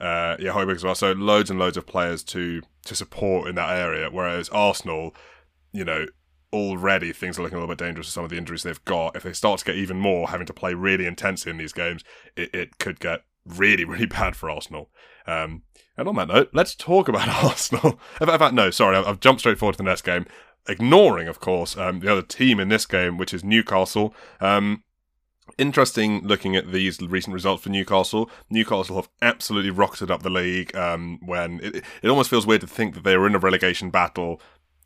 Uh, 0.00 0.36
yeah, 0.38 0.52
Højbjerg 0.52 0.76
as 0.76 0.84
well. 0.84 0.94
So 0.94 1.12
loads 1.12 1.50
and 1.50 1.58
loads 1.58 1.76
of 1.76 1.86
players 1.86 2.22
to 2.24 2.62
to 2.84 2.94
support 2.94 3.48
in 3.48 3.54
that 3.56 3.70
area. 3.70 4.10
Whereas 4.10 4.48
Arsenal, 4.50 5.14
you 5.72 5.84
know, 5.84 6.06
already 6.52 7.12
things 7.12 7.38
are 7.38 7.42
looking 7.42 7.56
a 7.56 7.60
little 7.60 7.74
bit 7.74 7.84
dangerous 7.84 8.06
with 8.06 8.14
some 8.14 8.24
of 8.24 8.30
the 8.30 8.36
injuries 8.36 8.62
they've 8.62 8.84
got. 8.84 9.16
If 9.16 9.22
they 9.22 9.32
start 9.32 9.60
to 9.60 9.64
get 9.64 9.76
even 9.76 9.98
more, 9.98 10.28
having 10.28 10.46
to 10.46 10.52
play 10.52 10.74
really 10.74 11.06
intensely 11.06 11.50
in 11.50 11.56
these 11.56 11.72
games, 11.72 12.04
it, 12.36 12.54
it 12.54 12.78
could 12.78 13.00
get 13.00 13.22
really, 13.46 13.84
really 13.86 14.06
bad 14.06 14.36
for 14.36 14.50
Arsenal. 14.50 14.90
Um, 15.26 15.62
and 15.96 16.08
on 16.08 16.16
that 16.16 16.28
note, 16.28 16.50
let's 16.52 16.74
talk 16.74 17.08
about 17.08 17.28
Arsenal. 17.44 17.98
in 18.20 18.26
fact, 18.26 18.54
no, 18.54 18.70
sorry, 18.70 18.96
I've 18.96 19.20
jumped 19.20 19.40
straight 19.40 19.58
forward 19.58 19.74
to 19.74 19.78
the 19.78 19.84
next 19.84 20.02
game, 20.02 20.26
ignoring, 20.68 21.28
of 21.28 21.40
course, 21.40 21.76
um, 21.76 22.00
the 22.00 22.10
other 22.10 22.22
team 22.22 22.60
in 22.60 22.68
this 22.68 22.86
game, 22.86 23.18
which 23.18 23.34
is 23.34 23.44
Newcastle. 23.44 24.14
Um, 24.40 24.84
interesting 25.58 26.26
looking 26.26 26.56
at 26.56 26.72
these 26.72 27.00
recent 27.00 27.34
results 27.34 27.64
for 27.64 27.70
Newcastle. 27.70 28.30
Newcastle 28.48 28.96
have 28.96 29.08
absolutely 29.20 29.70
rocketed 29.70 30.10
up 30.10 30.22
the 30.22 30.30
league 30.30 30.74
um, 30.76 31.18
when 31.24 31.60
it, 31.60 31.84
it 32.02 32.08
almost 32.08 32.30
feels 32.30 32.46
weird 32.46 32.60
to 32.62 32.66
think 32.66 32.94
that 32.94 33.04
they 33.04 33.16
were 33.16 33.26
in 33.26 33.34
a 33.34 33.40
relegation 33.40 33.90
battle 33.90 34.40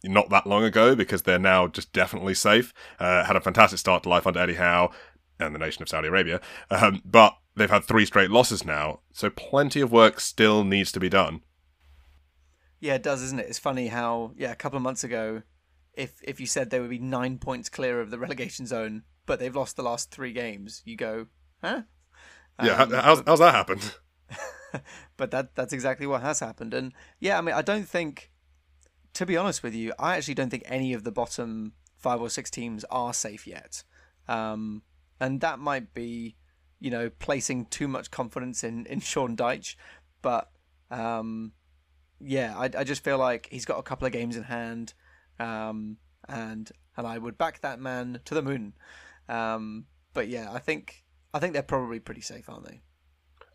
not 0.07 0.31
that 0.31 0.47
long 0.47 0.65
ago 0.65 0.95
because 0.95 1.23
they're 1.23 1.39
now 1.39 1.67
just 1.67 1.93
definitely 1.93 2.35
safe. 2.35 2.73
Uh, 2.99 3.25
had 3.25 3.37
a 3.37 3.41
fantastic 3.41 3.79
start 3.79 4.03
to 4.05 4.09
life 4.09 4.27
under 4.27 4.41
Eddie 4.41 4.55
Howe 4.55 4.91
and 5.39 5.55
the 5.55 5.59
nation 5.59 5.83
of 5.83 5.89
Saudi 5.89 6.09
Arabia, 6.09 6.41
um, 6.71 7.03
but 7.05 7.37
they've 7.55 7.71
had 7.71 7.85
three 7.85 8.07
straight 8.07 8.31
losses 8.31 8.65
now, 8.65 9.01
so 9.13 9.31
plenty 9.31 9.81
of 9.81 9.93
work 9.93 10.21
still 10.21 10.65
needs 10.65 10.93
to 10.93 11.01
be 11.01 11.09
done. 11.09 11.41
Yeah, 12.81 12.95
it 12.95 13.03
does, 13.03 13.23
isn't 13.23 13.41
it? 13.41 13.47
It's 13.49 13.59
funny 13.59 13.89
how 13.89 14.33
yeah, 14.37 14.53
a 14.53 14.57
couple 14.57 14.77
of 14.77 14.83
months 14.83 15.05
ago, 15.05 15.43
if 15.95 16.13
if 16.23 16.41
you 16.41 16.47
said 16.47 16.71
they 16.71 16.81
would 16.81 16.91
be 16.91 16.99
nine 16.99 17.39
points 17.39 17.69
clear 17.69 18.01
of 18.01 18.11
the 18.11 18.19
relegation 18.19 18.67
zone, 18.67 19.03
but 19.25 19.39
they've 19.39 19.55
lost 19.55 19.77
the 19.77 19.83
last 19.83 20.11
three 20.11 20.33
games, 20.33 20.83
you 20.85 20.97
go, 20.97 21.27
huh? 21.63 21.83
Yeah, 22.63 22.83
um, 22.83 22.91
how's 22.93 23.23
how's 23.27 23.39
that 23.39 23.55
happened? 23.55 23.95
but 25.17 25.31
that 25.31 25.55
that's 25.55 25.73
exactly 25.73 26.07
what 26.07 26.23
has 26.23 26.41
happened, 26.41 26.75
and 26.75 26.93
yeah, 27.21 27.39
I 27.39 27.41
mean, 27.41 27.55
I 27.55 27.63
don't 27.63 27.89
think 27.89 28.31
to 29.17 29.25
be 29.25 29.37
honest 29.37 29.63
with 29.63 29.75
you, 29.75 29.95
I 29.99 30.17
actually 30.17 30.35
don't 30.35 30.51
think 30.51 30.65
any 30.67 30.93
of 30.93 31.03
the 31.03 31.11
bottom 31.11 31.73
five 31.97 32.21
or 32.21 32.29
six 32.29 32.51
teams 32.51 32.85
are 32.91 33.15
safe 33.15 33.47
yet. 33.47 33.83
Um, 34.29 34.83
and 35.19 35.41
that 35.41 35.59
might 35.59 35.95
be, 35.95 36.37
you 36.81 36.91
know, 36.91 37.09
placing 37.09 37.65
too 37.67 37.89
much 37.89 38.11
confidence 38.11 38.63
in, 38.63 38.85
in 38.85 39.01
Sean 39.13 39.35
Dyche. 39.35 39.75
but 40.21 40.51
um, 40.91 41.53
yeah, 42.21 42.55
I, 42.59 42.65
I 42.65 42.85
just 42.85 43.03
feel 43.03 43.17
like 43.17 43.49
he's 43.51 43.65
got 43.65 43.79
a 43.79 43.83
couple 43.83 44.07
of 44.07 44.13
games 44.13 44.37
in 44.37 44.43
hand, 44.43 44.93
um, 45.41 45.97
and 46.29 46.71
and 46.97 47.07
I 47.07 47.17
would 47.17 47.37
back 47.39 47.61
that 47.61 47.81
man 47.81 48.21
to 48.27 48.35
the 48.35 48.43
moon. 48.43 48.75
Um, 49.29 49.87
but 50.15 50.29
yeah, 50.29 50.53
I 50.53 50.59
think 50.59 51.05
I 51.35 51.39
think 51.39 51.55
they're 51.55 51.63
probably 51.63 52.01
pretty 52.01 52.21
safe, 52.21 52.49
aren't 52.49 52.67
they? 52.67 52.83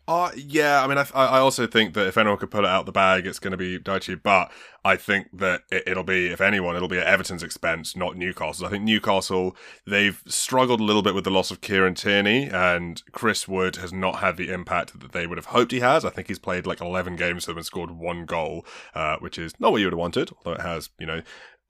Uh, 0.08 0.32
yeah, 0.36 0.82
I 0.82 0.88
mean, 0.88 0.98
I, 0.98 1.06
I 1.14 1.38
also 1.38 1.66
think 1.68 1.94
that 1.94 2.08
if 2.08 2.18
anyone 2.18 2.36
could 2.36 2.50
pull 2.50 2.64
it 2.64 2.68
out 2.68 2.86
the 2.86 2.92
bag, 2.92 3.24
it's 3.24 3.38
going 3.38 3.52
to 3.52 3.56
be 3.56 3.78
Dyche. 3.78 4.20
But 4.20 4.50
I 4.84 4.96
think 4.96 5.28
that 5.32 5.62
it, 5.70 5.96
will 5.96 6.02
be, 6.02 6.26
if 6.26 6.40
anyone, 6.40 6.74
it'll 6.74 6.88
be 6.88 6.98
at 6.98 7.06
Everton's 7.06 7.44
expense, 7.44 7.94
not 7.94 8.16
Newcastle. 8.16 8.66
I 8.66 8.70
think 8.70 8.82
Newcastle, 8.82 9.56
they've 9.86 10.20
struggled 10.26 10.80
a 10.80 10.84
little 10.84 11.02
bit 11.02 11.14
with 11.14 11.22
the 11.22 11.30
loss 11.30 11.52
of 11.52 11.60
Kieran 11.60 11.94
Tierney, 11.94 12.48
and 12.48 13.00
Chris 13.12 13.46
Wood 13.46 13.76
has 13.76 13.92
not 13.92 14.16
had 14.16 14.36
the 14.36 14.50
impact 14.50 14.98
that 14.98 15.12
they 15.12 15.28
would 15.28 15.38
have 15.38 15.46
hoped 15.46 15.70
he 15.70 15.80
has. 15.80 16.04
I 16.04 16.10
think 16.10 16.26
he's 16.26 16.40
played 16.40 16.66
like 16.66 16.80
11 16.80 17.14
games 17.14 17.44
for 17.44 17.52
them 17.52 17.58
and 17.58 17.66
scored 17.66 17.92
one 17.92 18.26
goal, 18.26 18.66
uh, 18.96 19.18
which 19.18 19.38
is 19.38 19.54
not 19.60 19.70
what 19.70 19.78
you 19.78 19.86
would 19.86 19.92
have 19.92 20.00
wanted, 20.00 20.30
although 20.38 20.58
it 20.58 20.66
has, 20.66 20.90
you 20.98 21.06
know, 21.06 21.22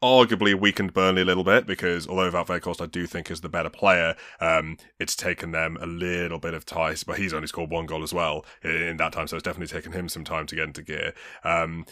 arguably 0.03 0.59
weakened 0.59 0.93
Burnley 0.93 1.23
a 1.23 1.25
little 1.25 1.45
bit 1.45 1.67
because 1.67 2.07
although 2.07 2.31
Wout 2.31 2.47
Weghorst 2.47 2.83
I 2.83 2.87
do 2.87 3.07
think 3.07 3.31
is 3.31 3.41
the 3.41 3.49
better 3.49 3.71
player, 3.71 4.17
um, 4.41 4.77
it's 4.99 5.17
taken 5.17 5.53
them 5.53 5.79
a 5.81 5.87
little 5.87 6.39
bit 6.39 6.55
of 6.55 6.67
time. 6.67 6.97
But 7.07 7.19
he's 7.19 7.33
only 7.33 7.47
scored 7.47 7.71
one 7.71 7.87
goal 7.87 8.03
as 8.03 8.13
well 8.13 8.45
in 8.63 8.97
that 8.99 9.13
time, 9.13 9.29
so 9.29 9.37
it's 9.37 9.45
definitely 9.45 9.75
taken 9.75 9.93
him 9.93 10.09
some 10.09 10.25
time 10.25 10.47
to 10.47 10.57
get 10.57 10.65
into 10.65 10.83
gear. 10.83 11.15
Um, 11.45 11.87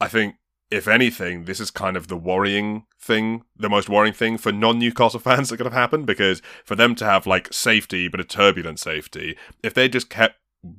I 0.00 0.08
think. 0.08 0.36
If 0.70 0.88
anything, 0.88 1.44
this 1.44 1.60
is 1.60 1.70
kind 1.70 1.96
of 1.96 2.08
the 2.08 2.16
worrying 2.16 2.86
thing, 2.98 3.44
the 3.54 3.68
most 3.68 3.88
worrying 3.88 4.14
thing 4.14 4.38
for 4.38 4.50
non 4.50 4.78
Newcastle 4.78 5.20
fans 5.20 5.50
that 5.50 5.58
could 5.58 5.66
have 5.66 5.72
happened 5.74 6.06
because 6.06 6.42
for 6.64 6.74
them 6.74 6.96
to 6.96 7.04
have 7.04 7.28
like 7.28 7.52
safety, 7.52 8.08
but 8.08 8.18
a 8.18 8.24
turbulent 8.24 8.80
safety, 8.80 9.36
if 9.62 9.72
they 9.72 9.88
just 9.88 10.10
kept 10.10 10.36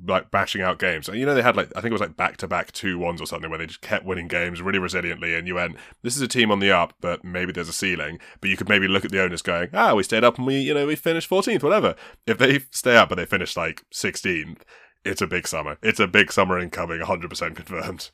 like 0.07 0.31
bashing 0.31 0.61
out 0.61 0.79
games. 0.79 1.07
You 1.07 1.25
know, 1.25 1.35
they 1.35 1.41
had 1.41 1.55
like 1.55 1.71
I 1.75 1.81
think 1.81 1.91
it 1.91 1.93
was 1.93 2.01
like 2.01 2.17
back 2.17 2.37
to 2.37 2.47
back 2.47 2.71
two 2.71 2.97
ones 2.97 3.21
or 3.21 3.25
something 3.25 3.49
where 3.49 3.59
they 3.59 3.67
just 3.67 3.81
kept 3.81 4.05
winning 4.05 4.27
games 4.27 4.61
really 4.61 4.79
resiliently, 4.79 5.37
and 5.37 5.47
you 5.47 5.55
went, 5.55 5.77
"This 6.01 6.15
is 6.15 6.21
a 6.21 6.27
team 6.27 6.51
on 6.51 6.59
the 6.59 6.71
up, 6.71 6.93
but 7.01 7.23
maybe 7.23 7.51
there's 7.51 7.69
a 7.69 7.73
ceiling." 7.73 8.19
But 8.41 8.49
you 8.49 8.57
could 8.57 8.69
maybe 8.69 8.87
look 8.87 9.05
at 9.05 9.11
the 9.11 9.21
owners 9.21 9.41
going, 9.41 9.69
"Ah, 9.73 9.93
we 9.93 10.03
stayed 10.03 10.23
up 10.23 10.37
and 10.37 10.47
we, 10.47 10.59
you 10.59 10.73
know, 10.73 10.87
we 10.87 10.95
finished 10.95 11.29
14th, 11.29 11.63
whatever." 11.63 11.95
If 12.25 12.37
they 12.37 12.59
stay 12.71 12.95
up 12.95 13.09
but 13.09 13.15
they 13.15 13.25
finish 13.25 13.55
like 13.55 13.83
16th, 13.93 14.61
it's 15.03 15.21
a 15.21 15.27
big 15.27 15.47
summer. 15.47 15.77
It's 15.81 15.99
a 15.99 16.07
big 16.07 16.31
summer 16.31 16.59
incoming, 16.59 17.01
100% 17.01 17.55
confirmed. 17.55 18.09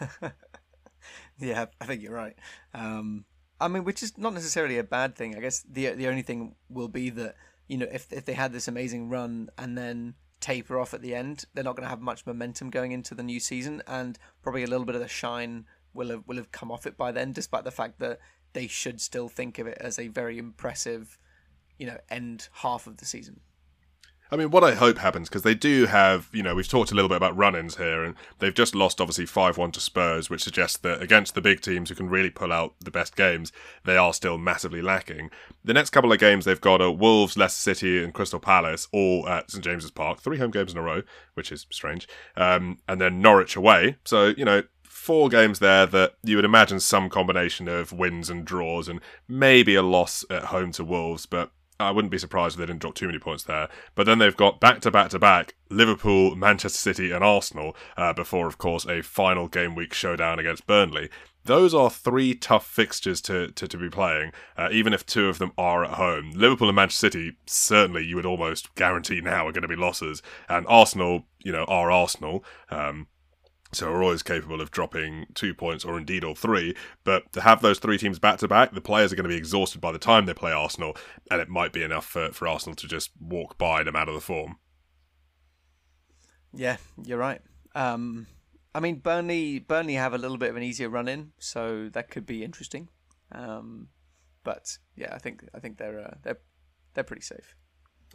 yeah, 1.38 1.66
I 1.80 1.84
think 1.84 2.02
you're 2.02 2.14
right. 2.14 2.36
Um, 2.74 3.24
I 3.60 3.68
mean, 3.68 3.84
which 3.84 4.02
is 4.02 4.16
not 4.16 4.34
necessarily 4.34 4.78
a 4.78 4.84
bad 4.84 5.16
thing. 5.16 5.36
I 5.36 5.40
guess 5.40 5.64
the 5.68 5.90
the 5.90 6.08
only 6.08 6.22
thing 6.22 6.54
will 6.68 6.88
be 6.88 7.10
that 7.10 7.34
you 7.66 7.76
know 7.76 7.88
if 7.92 8.12
if 8.12 8.24
they 8.24 8.34
had 8.34 8.52
this 8.52 8.68
amazing 8.68 9.08
run 9.08 9.50
and 9.58 9.76
then 9.76 10.14
taper 10.40 10.78
off 10.78 10.94
at 10.94 11.02
the 11.02 11.14
end. 11.14 11.44
They're 11.54 11.64
not 11.64 11.76
going 11.76 11.84
to 11.84 11.90
have 11.90 12.00
much 12.00 12.26
momentum 12.26 12.70
going 12.70 12.92
into 12.92 13.14
the 13.14 13.22
new 13.22 13.40
season, 13.40 13.82
and 13.86 14.18
probably 14.42 14.64
a 14.64 14.68
little 14.68 14.86
bit 14.86 14.94
of 14.94 15.00
the 15.00 15.08
shine 15.08 15.66
will 15.94 16.10
have 16.10 16.24
will 16.26 16.36
have 16.36 16.52
come 16.52 16.70
off 16.70 16.86
it 16.86 16.96
by 16.96 17.12
then. 17.12 17.32
Despite 17.32 17.64
the 17.64 17.70
fact 17.70 17.98
that 18.00 18.18
they 18.52 18.66
should 18.66 19.00
still 19.00 19.28
think 19.28 19.58
of 19.58 19.66
it 19.66 19.78
as 19.80 19.98
a 19.98 20.08
very 20.08 20.38
impressive, 20.38 21.18
you 21.78 21.86
know, 21.86 21.98
end 22.10 22.48
half 22.52 22.86
of 22.86 22.98
the 22.98 23.04
season. 23.04 23.40
I 24.30 24.36
mean, 24.36 24.50
what 24.50 24.62
I 24.62 24.74
hope 24.74 24.98
happens 24.98 25.28
because 25.28 25.42
they 25.42 25.54
do 25.54 25.86
have, 25.86 26.28
you 26.32 26.42
know, 26.42 26.54
we've 26.54 26.68
talked 26.68 26.90
a 26.90 26.94
little 26.94 27.08
bit 27.08 27.16
about 27.16 27.36
run-ins 27.36 27.76
here, 27.76 28.04
and 28.04 28.14
they've 28.38 28.54
just 28.54 28.74
lost 28.74 29.00
obviously 29.00 29.24
five-one 29.24 29.72
to 29.72 29.80
Spurs, 29.80 30.28
which 30.28 30.44
suggests 30.44 30.76
that 30.78 31.00
against 31.00 31.34
the 31.34 31.40
big 31.40 31.62
teams 31.62 31.88
who 31.88 31.94
can 31.94 32.10
really 32.10 32.28
pull 32.28 32.52
out 32.52 32.74
the 32.80 32.90
best 32.90 33.16
games, 33.16 33.52
they 33.84 33.96
are 33.96 34.12
still 34.12 34.36
massively 34.36 34.82
lacking. 34.82 35.30
The 35.64 35.72
next 35.72 35.90
couple 35.90 36.12
of 36.12 36.18
games 36.18 36.44
they've 36.44 36.60
got 36.60 36.82
are 36.82 36.90
Wolves, 36.90 37.38
Leicester 37.38 37.74
City, 37.74 38.04
and 38.04 38.12
Crystal 38.12 38.40
Palace, 38.40 38.86
all 38.92 39.26
at 39.26 39.50
St 39.50 39.64
James's 39.64 39.90
Park, 39.90 40.20
three 40.20 40.38
home 40.38 40.50
games 40.50 40.72
in 40.72 40.78
a 40.78 40.82
row, 40.82 41.02
which 41.32 41.50
is 41.50 41.66
strange, 41.70 42.06
um, 42.36 42.78
and 42.86 43.00
then 43.00 43.22
Norwich 43.22 43.56
away. 43.56 43.96
So 44.04 44.34
you 44.36 44.44
know, 44.44 44.62
four 44.82 45.30
games 45.30 45.58
there 45.58 45.86
that 45.86 46.16
you 46.22 46.36
would 46.36 46.44
imagine 46.44 46.80
some 46.80 47.08
combination 47.08 47.66
of 47.66 47.92
wins 47.92 48.28
and 48.28 48.44
draws, 48.44 48.88
and 48.88 49.00
maybe 49.26 49.74
a 49.74 49.82
loss 49.82 50.22
at 50.28 50.46
home 50.46 50.70
to 50.72 50.84
Wolves, 50.84 51.24
but 51.24 51.50
I 51.80 51.92
wouldn't 51.92 52.10
be 52.10 52.18
surprised 52.18 52.56
if 52.56 52.58
they 52.58 52.66
didn't 52.66 52.80
drop 52.80 52.94
too 52.94 53.06
many 53.06 53.20
points 53.20 53.44
there. 53.44 53.68
But 53.94 54.06
then 54.06 54.18
they've 54.18 54.36
got 54.36 54.58
back 54.58 54.80
to 54.80 54.90
back 54.90 55.10
to 55.10 55.18
back 55.18 55.54
Liverpool, 55.70 56.34
Manchester 56.34 56.78
City, 56.78 57.12
and 57.12 57.22
Arsenal 57.22 57.76
uh, 57.96 58.12
before, 58.12 58.48
of 58.48 58.58
course, 58.58 58.84
a 58.84 59.02
final 59.02 59.46
game 59.46 59.76
week 59.76 59.94
showdown 59.94 60.40
against 60.40 60.66
Burnley. 60.66 61.08
Those 61.44 61.74
are 61.74 61.88
three 61.88 62.34
tough 62.34 62.66
fixtures 62.66 63.20
to, 63.22 63.52
to, 63.52 63.68
to 63.68 63.76
be 63.78 63.88
playing, 63.88 64.32
uh, 64.56 64.68
even 64.72 64.92
if 64.92 65.06
two 65.06 65.28
of 65.28 65.38
them 65.38 65.52
are 65.56 65.84
at 65.84 65.92
home. 65.92 66.32
Liverpool 66.34 66.68
and 66.68 66.76
Manchester 66.76 67.06
City, 67.06 67.36
certainly 67.46 68.04
you 68.04 68.16
would 68.16 68.26
almost 68.26 68.74
guarantee 68.74 69.20
now 69.20 69.46
are 69.46 69.52
going 69.52 69.62
to 69.62 69.68
be 69.68 69.76
losses. 69.76 70.20
And 70.48 70.66
Arsenal, 70.68 71.26
you 71.38 71.52
know, 71.52 71.64
are 71.64 71.90
Arsenal. 71.92 72.44
Um, 72.70 73.06
so 73.72 73.90
we're 73.90 74.02
always 74.02 74.22
capable 74.22 74.60
of 74.60 74.70
dropping 74.70 75.26
two 75.34 75.54
points 75.54 75.84
or 75.84 75.98
indeed 75.98 76.24
all 76.24 76.34
three. 76.34 76.74
But 77.04 77.32
to 77.32 77.42
have 77.42 77.60
those 77.60 77.78
three 77.78 77.98
teams 77.98 78.18
back 78.18 78.38
to 78.38 78.48
back, 78.48 78.72
the 78.72 78.80
players 78.80 79.12
are 79.12 79.16
going 79.16 79.24
to 79.24 79.28
be 79.28 79.36
exhausted 79.36 79.80
by 79.80 79.92
the 79.92 79.98
time 79.98 80.26
they 80.26 80.34
play 80.34 80.52
Arsenal, 80.52 80.96
and 81.30 81.40
it 81.40 81.48
might 81.48 81.72
be 81.72 81.82
enough 81.82 82.06
for, 82.06 82.32
for 82.32 82.48
Arsenal 82.48 82.76
to 82.76 82.88
just 82.88 83.10
walk 83.20 83.58
by 83.58 83.82
them 83.82 83.96
out 83.96 84.08
of 84.08 84.14
the 84.14 84.20
form. 84.20 84.56
Yeah, 86.54 86.78
you're 87.04 87.18
right. 87.18 87.42
Um, 87.74 88.26
I 88.74 88.80
mean, 88.80 88.96
Burnley 88.96 89.58
Burnley 89.58 89.94
have 89.94 90.14
a 90.14 90.18
little 90.18 90.38
bit 90.38 90.50
of 90.50 90.56
an 90.56 90.62
easier 90.62 90.88
run 90.88 91.08
in, 91.08 91.32
so 91.38 91.88
that 91.90 92.10
could 92.10 92.26
be 92.26 92.42
interesting. 92.42 92.88
Um, 93.32 93.88
but 94.44 94.78
yeah, 94.96 95.14
I 95.14 95.18
think 95.18 95.44
I 95.54 95.58
think 95.58 95.76
they're 95.76 96.00
uh, 96.00 96.14
they're 96.22 96.38
they're 96.94 97.04
pretty 97.04 97.22
safe. 97.22 97.54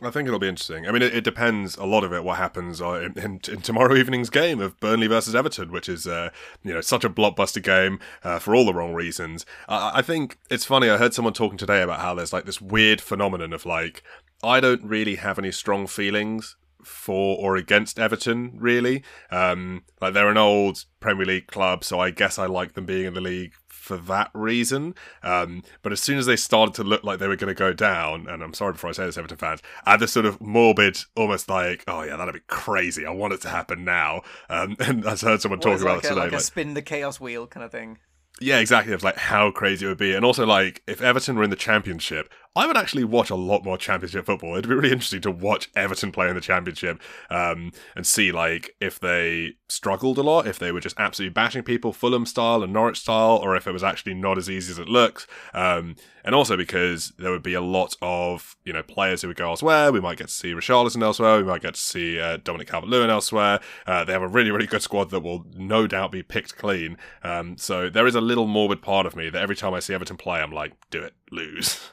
I 0.02 0.10
think 0.10 0.28
it'll 0.28 0.40
be 0.40 0.48
interesting. 0.48 0.88
I 0.88 0.92
mean, 0.92 1.04
it, 1.04 1.14
it 1.14 1.24
depends 1.24 1.78
a 1.78 1.86
lot 1.86 2.04
of 2.04 2.12
it 2.12 2.24
what 2.24 2.38
happens 2.38 2.82
uh, 2.82 2.94
in, 2.94 3.14
in, 3.18 3.40
in, 3.48 3.62
tomorrow 3.62 3.96
evening's 3.96 4.30
game 4.30 4.60
of 4.60 4.80
Burnley 4.80 5.08
versus 5.08 5.36
Everton, 5.36 5.72
which 5.72 5.88
is 5.88 6.08
uh, 6.08 6.30
you 6.64 6.74
know 6.74 6.82
such 6.82 7.04
a 7.04 7.10
blockbuster 7.10 7.62
game 7.62 8.00
uh, 8.24 8.40
for 8.40 8.56
all 8.56 8.66
the 8.66 8.74
wrong 8.74 8.94
reasons. 8.94 9.46
I 9.68 10.02
think 10.02 10.40
it's 10.50 10.66
funny. 10.66 10.90
I 10.90 10.98
heard 10.98 11.14
someone 11.14 11.34
talking 11.34 11.58
today 11.58 11.82
about 11.82 12.00
how 12.00 12.16
there's 12.16 12.34
like 12.34 12.46
this 12.46 12.62
weird 12.62 13.02
phenomenon 13.02 13.54
of 13.54 13.66
like 13.66 14.04
I 14.44 14.60
don't 14.60 14.84
really 14.84 15.16
have 15.16 15.38
any 15.38 15.52
strong 15.52 15.86
feelings 15.88 16.56
for 16.84 17.38
or 17.38 17.56
against 17.56 18.00
Everton, 18.00 18.54
really. 18.56 19.04
Um, 19.32 19.84
like 20.02 20.14
they're 20.14 20.30
an 20.30 20.38
old 20.38 20.86
Premier 21.00 21.26
League 21.26 21.48
club, 21.48 21.84
so 21.84 22.00
I 22.00 22.10
guess 22.10 22.38
I 22.38 22.46
like 22.46 22.74
them 22.74 22.86
being 22.86 23.06
in 23.06 23.14
the 23.14 23.22
league 23.22 23.54
for 23.84 23.98
that 23.98 24.32
reason. 24.34 24.96
Um, 25.22 25.62
but 25.82 25.92
as 25.92 26.00
soon 26.00 26.18
as 26.18 26.26
they 26.26 26.38
started 26.38 26.74
to 26.76 26.84
look 26.84 27.04
like 27.04 27.20
they 27.20 27.28
were 27.28 27.36
going 27.36 27.54
to 27.54 27.60
go 27.60 27.74
down, 27.74 28.28
and 28.28 28.42
I'm 28.42 28.54
sorry 28.54 28.72
before 28.72 28.90
I 28.90 28.94
say 28.94 29.06
this, 29.06 29.18
Everton 29.18 29.38
fans, 29.38 29.62
I 29.86 29.92
had 29.92 30.00
this 30.00 30.14
sort 30.14 30.26
of 30.26 30.40
morbid, 30.40 30.98
almost 31.18 31.50
like, 31.50 31.84
oh 31.88 32.02
yeah, 32.04 32.16
that'd 32.16 32.34
be 32.34 32.40
crazy. 32.48 33.06
I 33.06 33.12
want 33.12 33.34
it 33.34 33.42
to 33.42 33.50
happen 33.50 33.84
now. 33.84 34.22
Um, 34.50 34.78
and 34.80 35.06
I've 35.06 35.20
heard 35.20 35.42
someone 35.42 35.60
talking 35.60 35.82
about 35.82 35.98
like 35.98 36.06
it 36.06 36.10
today, 36.10 36.22
like, 36.22 36.32
like 36.32 36.40
a 36.40 36.44
spin 36.44 36.74
the 36.74 36.82
chaos 36.82 37.20
wheel 37.20 37.46
kind 37.46 37.66
of 37.66 37.72
thing. 37.72 37.98
Yeah, 38.40 38.60
exactly. 38.60 38.94
Of 38.94 39.04
like 39.04 39.18
how 39.18 39.52
crazy 39.52 39.86
it 39.86 39.90
would 39.90 39.98
be, 39.98 40.16
and 40.16 40.26
also 40.26 40.46
like 40.46 40.82
if 40.88 41.02
Everton 41.02 41.36
were 41.36 41.44
in 41.44 41.50
the 41.50 41.56
Championship, 41.56 42.34
I 42.56 42.68
would 42.68 42.78
actually 42.78 43.04
watch 43.04 43.32
a 43.32 43.36
lot 43.36 43.64
more 43.64 43.80
Championship 43.80 44.26
football. 44.26 44.54
It'd 44.54 44.70
be 44.70 44.76
really 44.76 44.92
interesting 44.92 45.22
to 45.22 45.32
watch 45.32 45.72
Everton 45.76 46.12
play 46.12 46.30
in 46.30 46.36
the 46.36 46.42
Championship 46.42 47.02
um, 47.32 47.72
and 47.96 48.06
see 48.06 48.32
like 48.32 48.76
if 48.80 49.00
they 49.00 49.56
struggled 49.68 50.20
a 50.20 50.22
lot, 50.22 50.46
if 50.46 50.60
they 50.60 50.72
were 50.72 50.80
just 50.80 51.00
absolutely 51.00 51.34
bashing 51.34 51.64
people, 51.64 51.94
Fulham 51.94 52.28
style 52.28 52.62
and 52.62 52.72
Norwich 52.72 53.00
style, 53.00 53.38
or 53.38 53.56
if 53.56 53.66
it 53.66 53.72
was 53.72 53.84
actually 53.84 54.14
not 54.14 54.38
as 54.38 54.52
easy 54.52 54.72
as 54.72 54.78
it 54.78 54.88
looks. 54.88 55.26
Um, 55.56 55.96
and 56.24 56.36
also 56.36 56.56
because 56.56 57.12
there 57.18 57.32
would 57.32 57.42
be 57.42 57.56
a 57.56 57.62
lot 57.62 57.96
of 58.02 58.56
you 58.64 58.72
know 58.72 58.84
players 58.84 59.24
who 59.24 59.30
would 59.30 59.38
go 59.38 59.50
elsewhere. 59.50 59.92
We 59.92 60.00
might 60.00 60.20
get 60.20 60.28
to 60.28 60.34
see 60.34 60.54
Richarlison 60.54 61.02
elsewhere. 61.02 61.38
We 61.38 61.44
might 61.44 61.64
get 61.64 61.74
to 61.74 61.82
see 61.82 62.20
uh, 62.20 62.38
Dominic 62.38 62.68
Calvert-Lewin 62.68 63.10
elsewhere. 63.10 63.62
Uh, 63.88 64.06
they 64.06 64.14
have 64.14 64.22
a 64.22 64.28
really 64.28 64.52
really 64.52 64.68
good 64.68 64.84
squad 64.84 65.10
that 65.10 65.22
will 65.22 65.46
no 65.56 65.88
doubt 65.88 66.12
be 66.12 66.22
picked 66.22 66.56
clean. 66.56 66.98
Um, 67.24 67.58
so 67.58 67.90
there 67.90 68.06
is 68.06 68.14
a 68.16 68.22
little 68.22 68.46
morbid 68.46 68.84
part 68.84 69.08
of 69.08 69.16
me 69.16 69.32
that 69.32 69.42
every 69.42 69.56
time 69.56 69.74
I 69.74 69.80
see 69.80 69.96
Everton 69.96 70.18
play, 70.18 70.40
I'm 70.40 70.52
like, 70.52 70.74
do 70.92 71.02
it, 71.02 71.16
lose. 71.32 71.92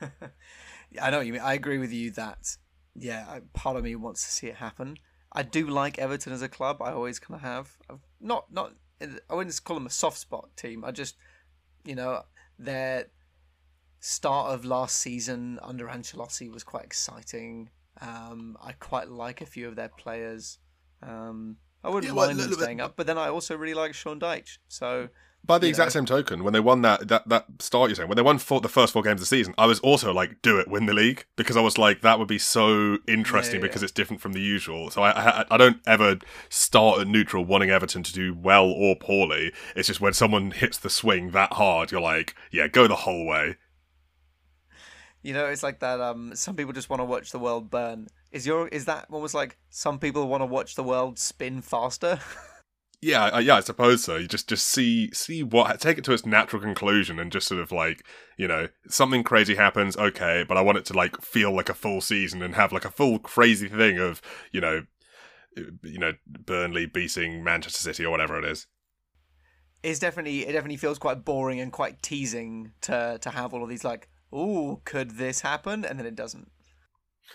I 1.00 1.10
know 1.10 1.18
what 1.18 1.26
you 1.26 1.32
mean. 1.32 1.42
I 1.42 1.54
agree 1.54 1.78
with 1.78 1.92
you 1.92 2.10
that 2.12 2.56
yeah, 2.94 3.40
part 3.52 3.76
of 3.76 3.84
me 3.84 3.94
wants 3.96 4.24
to 4.24 4.30
see 4.30 4.48
it 4.48 4.56
happen. 4.56 4.96
I 5.32 5.42
do 5.42 5.66
like 5.66 5.98
Everton 5.98 6.32
as 6.32 6.42
a 6.42 6.48
club. 6.48 6.82
I 6.82 6.92
always 6.92 7.18
kind 7.18 7.36
of 7.36 7.42
have. 7.42 7.76
I've 7.88 8.00
not 8.20 8.52
not. 8.52 8.72
I 9.30 9.34
wouldn't 9.34 9.64
call 9.64 9.76
them 9.76 9.86
a 9.86 9.90
soft 9.90 10.18
spot 10.18 10.50
team. 10.56 10.84
I 10.84 10.90
just, 10.90 11.16
you 11.84 11.94
know, 11.94 12.22
their 12.58 13.06
start 14.00 14.52
of 14.52 14.64
last 14.64 14.98
season 14.98 15.58
under 15.62 15.86
Ancelotti 15.86 16.52
was 16.52 16.64
quite 16.64 16.84
exciting. 16.84 17.70
Um, 18.00 18.58
I 18.62 18.72
quite 18.72 19.08
like 19.08 19.40
a 19.40 19.46
few 19.46 19.68
of 19.68 19.76
their 19.76 19.88
players. 19.88 20.58
Um, 21.02 21.56
I 21.82 21.88
wouldn't 21.88 22.12
yeah, 22.12 22.14
mind 22.14 22.36
well, 22.36 22.48
them 22.48 22.58
staying 22.58 22.80
up, 22.80 22.94
but 22.96 23.06
then 23.06 23.16
I 23.16 23.28
also 23.28 23.56
really 23.56 23.74
like 23.74 23.94
Sean 23.94 24.20
Dyche. 24.20 24.58
So 24.68 25.08
by 25.44 25.58
the 25.58 25.68
exact 25.68 25.88
know? 25.88 26.00
same 26.00 26.06
token, 26.06 26.44
when 26.44 26.52
they 26.52 26.60
won 26.60 26.82
that 26.82 27.08
that 27.08 27.28
that 27.28 27.46
start, 27.60 27.90
you're 27.90 27.96
saying 27.96 28.08
when 28.08 28.16
they 28.16 28.22
won 28.22 28.38
four, 28.38 28.60
the 28.60 28.68
first 28.68 28.92
four 28.92 29.02
games 29.02 29.20
of 29.20 29.20
the 29.20 29.26
season, 29.26 29.54
I 29.58 29.66
was 29.66 29.80
also 29.80 30.12
like, 30.12 30.42
do 30.42 30.58
it, 30.58 30.68
win 30.68 30.86
the 30.86 30.94
league, 30.94 31.24
because 31.36 31.56
I 31.56 31.60
was 31.60 31.78
like, 31.78 32.02
that 32.02 32.18
would 32.18 32.28
be 32.28 32.38
so 32.38 32.98
interesting 33.08 33.56
yeah, 33.56 33.64
yeah, 33.64 33.68
because 33.68 33.82
yeah. 33.82 33.86
it's 33.86 33.92
different 33.92 34.20
from 34.20 34.32
the 34.32 34.40
usual. 34.40 34.90
So 34.90 35.02
I, 35.02 35.40
I, 35.40 35.44
I 35.50 35.56
don't 35.56 35.78
ever 35.86 36.18
start 36.48 37.00
at 37.00 37.08
neutral 37.08 37.44
wanting 37.44 37.70
Everton 37.70 38.02
to 38.02 38.12
do 38.12 38.34
well 38.34 38.70
or 38.70 38.96
poorly. 38.96 39.52
It's 39.74 39.88
just 39.88 40.00
when 40.00 40.12
someone 40.12 40.50
hits 40.50 40.78
the 40.78 40.90
swing 40.90 41.30
that 41.30 41.54
hard, 41.54 41.90
you're 41.90 42.00
like, 42.00 42.34
yeah, 42.50 42.68
go 42.68 42.86
the 42.86 42.96
whole 42.96 43.26
way. 43.26 43.56
You 45.22 45.34
know, 45.34 45.46
it's 45.46 45.62
like 45.62 45.80
that. 45.80 46.00
Um, 46.00 46.34
some 46.34 46.56
people 46.56 46.72
just 46.72 46.88
want 46.88 47.00
to 47.00 47.04
watch 47.04 47.30
the 47.30 47.38
world 47.38 47.70
burn. 47.70 48.08
Is 48.32 48.46
your 48.46 48.68
is 48.68 48.86
that 48.86 49.06
almost 49.10 49.34
like 49.34 49.58
some 49.68 49.98
people 49.98 50.28
want 50.28 50.40
to 50.40 50.46
watch 50.46 50.76
the 50.76 50.82
world 50.82 51.18
spin 51.18 51.60
faster? 51.60 52.20
Yeah, 53.02 53.24
I, 53.24 53.40
yeah, 53.40 53.56
I 53.56 53.60
suppose 53.60 54.04
so. 54.04 54.16
You 54.16 54.28
just 54.28 54.46
just 54.46 54.68
see 54.68 55.10
see 55.12 55.42
what 55.42 55.80
take 55.80 55.96
it 55.96 56.04
to 56.04 56.12
its 56.12 56.26
natural 56.26 56.60
conclusion 56.60 57.18
and 57.18 57.32
just 57.32 57.48
sort 57.48 57.60
of 57.60 57.72
like 57.72 58.04
you 58.36 58.46
know 58.46 58.68
something 58.88 59.24
crazy 59.24 59.54
happens. 59.54 59.96
Okay, 59.96 60.44
but 60.46 60.58
I 60.58 60.60
want 60.60 60.78
it 60.78 60.84
to 60.86 60.92
like 60.92 61.20
feel 61.22 61.54
like 61.54 61.70
a 61.70 61.74
full 61.74 62.02
season 62.02 62.42
and 62.42 62.54
have 62.56 62.72
like 62.72 62.84
a 62.84 62.90
full 62.90 63.18
crazy 63.18 63.68
thing 63.68 63.98
of 63.98 64.20
you 64.52 64.60
know 64.60 64.82
eh, 65.56 65.62
you 65.82 65.98
know 65.98 66.12
Burnley 66.26 66.84
beating 66.84 67.42
Manchester 67.42 67.78
City 67.80 68.04
or 68.04 68.10
whatever 68.10 68.38
it 68.38 68.44
is. 68.44 68.66
It's 69.82 69.98
definitely 69.98 70.46
it 70.46 70.52
definitely 70.52 70.76
feels 70.76 70.98
quite 70.98 71.24
boring 71.24 71.58
and 71.58 71.72
quite 71.72 72.02
teasing 72.02 72.72
to 72.82 73.18
to 73.22 73.30
have 73.30 73.54
all 73.54 73.62
of 73.62 73.70
these 73.70 73.84
like, 73.84 74.10
oh, 74.30 74.82
could 74.84 75.12
this 75.12 75.40
happen? 75.40 75.86
And 75.86 75.98
then 75.98 76.04
it 76.04 76.16
doesn't. 76.16 76.50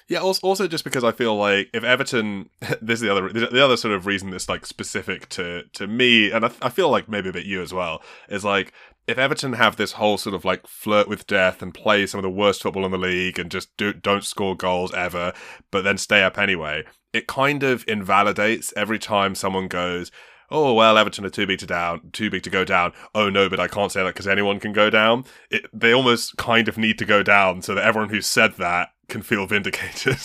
Yeah, 0.08 0.20
also 0.20 0.68
just 0.68 0.84
because 0.84 1.04
I 1.04 1.12
feel 1.12 1.36
like 1.36 1.70
if 1.74 1.84
Everton, 1.84 2.50
this 2.82 2.98
is 2.98 3.02
the 3.02 3.12
other 3.12 3.30
the 3.30 3.64
other 3.64 3.78
sort 3.78 3.94
of 3.94 4.06
reason 4.06 4.30
that's 4.30 4.50
like 4.50 4.66
specific 4.66 5.30
to 5.30 5.64
to 5.74 5.88
me, 5.88 6.32
and 6.32 6.46
I, 6.46 6.52
I 6.62 6.70
feel 6.70 6.90
like 6.90 7.10
maybe 7.10 7.30
a 7.30 7.34
bit 7.34 7.46
you 7.46 7.62
as 7.62 7.74
well, 7.74 8.02
is 8.30 8.46
like 8.46 8.74
if 9.08 9.18
Everton 9.18 9.54
have 9.54 9.76
this 9.76 9.94
whole 9.94 10.18
sort 10.18 10.36
of 10.36 10.46
like 10.46 10.68
flirt 10.68 11.08
with 11.08 11.28
death 11.28 11.62
and 11.62 11.74
play 11.74 12.06
some 12.08 12.20
of 12.20 12.24
the 12.24 12.30
worst 12.30 12.64
football 12.64 12.86
in 12.86 12.92
the 12.92 12.98
league 12.98 13.38
and 13.38 13.52
just 13.52 13.76
do, 13.78 13.94
don't 13.94 14.24
score 14.24 14.56
goals 14.56 14.94
ever, 14.94 15.34
but 15.72 15.84
then 15.84 15.98
stay 15.98 16.24
up 16.24 16.38
anyway, 16.38 16.84
it 17.14 17.28
kind 17.28 17.64
of 17.64 17.86
invalidates 17.88 18.74
every 18.76 18.98
time 18.98 19.36
someone 19.36 19.68
goes, 19.68 20.12
oh 20.52 20.74
well 20.74 20.98
everton 20.98 21.26
are 21.26 21.30
too 21.30 21.48
big 21.48 21.58
to 21.58 21.66
down 21.66 22.00
too 22.12 22.30
big 22.30 22.44
to 22.44 22.50
go 22.50 22.64
down. 22.64 22.94
Oh 23.14 23.30
no 23.30 23.50
but 23.50 23.60
i 23.60 23.68
can't 23.68 23.92
say 23.92 24.04
that 24.04 24.14
because 24.14 24.28
anyone 24.28 24.60
can 24.60 24.74
go 24.74 24.90
down. 24.90 25.26
It, 25.50 25.66
they 25.74 25.94
almost 25.94 26.38
kind 26.38 26.68
of 26.68 26.78
need 26.78 26.98
to 27.00 27.06
go 27.06 27.24
down 27.24 27.62
so 27.62 27.76
that 27.76 27.86
everyone 27.86 28.10
who 28.10 28.22
said 28.22 28.54
that 28.58 28.90
can 29.08 29.22
feel 29.22 29.46
vindicated. 29.48 30.20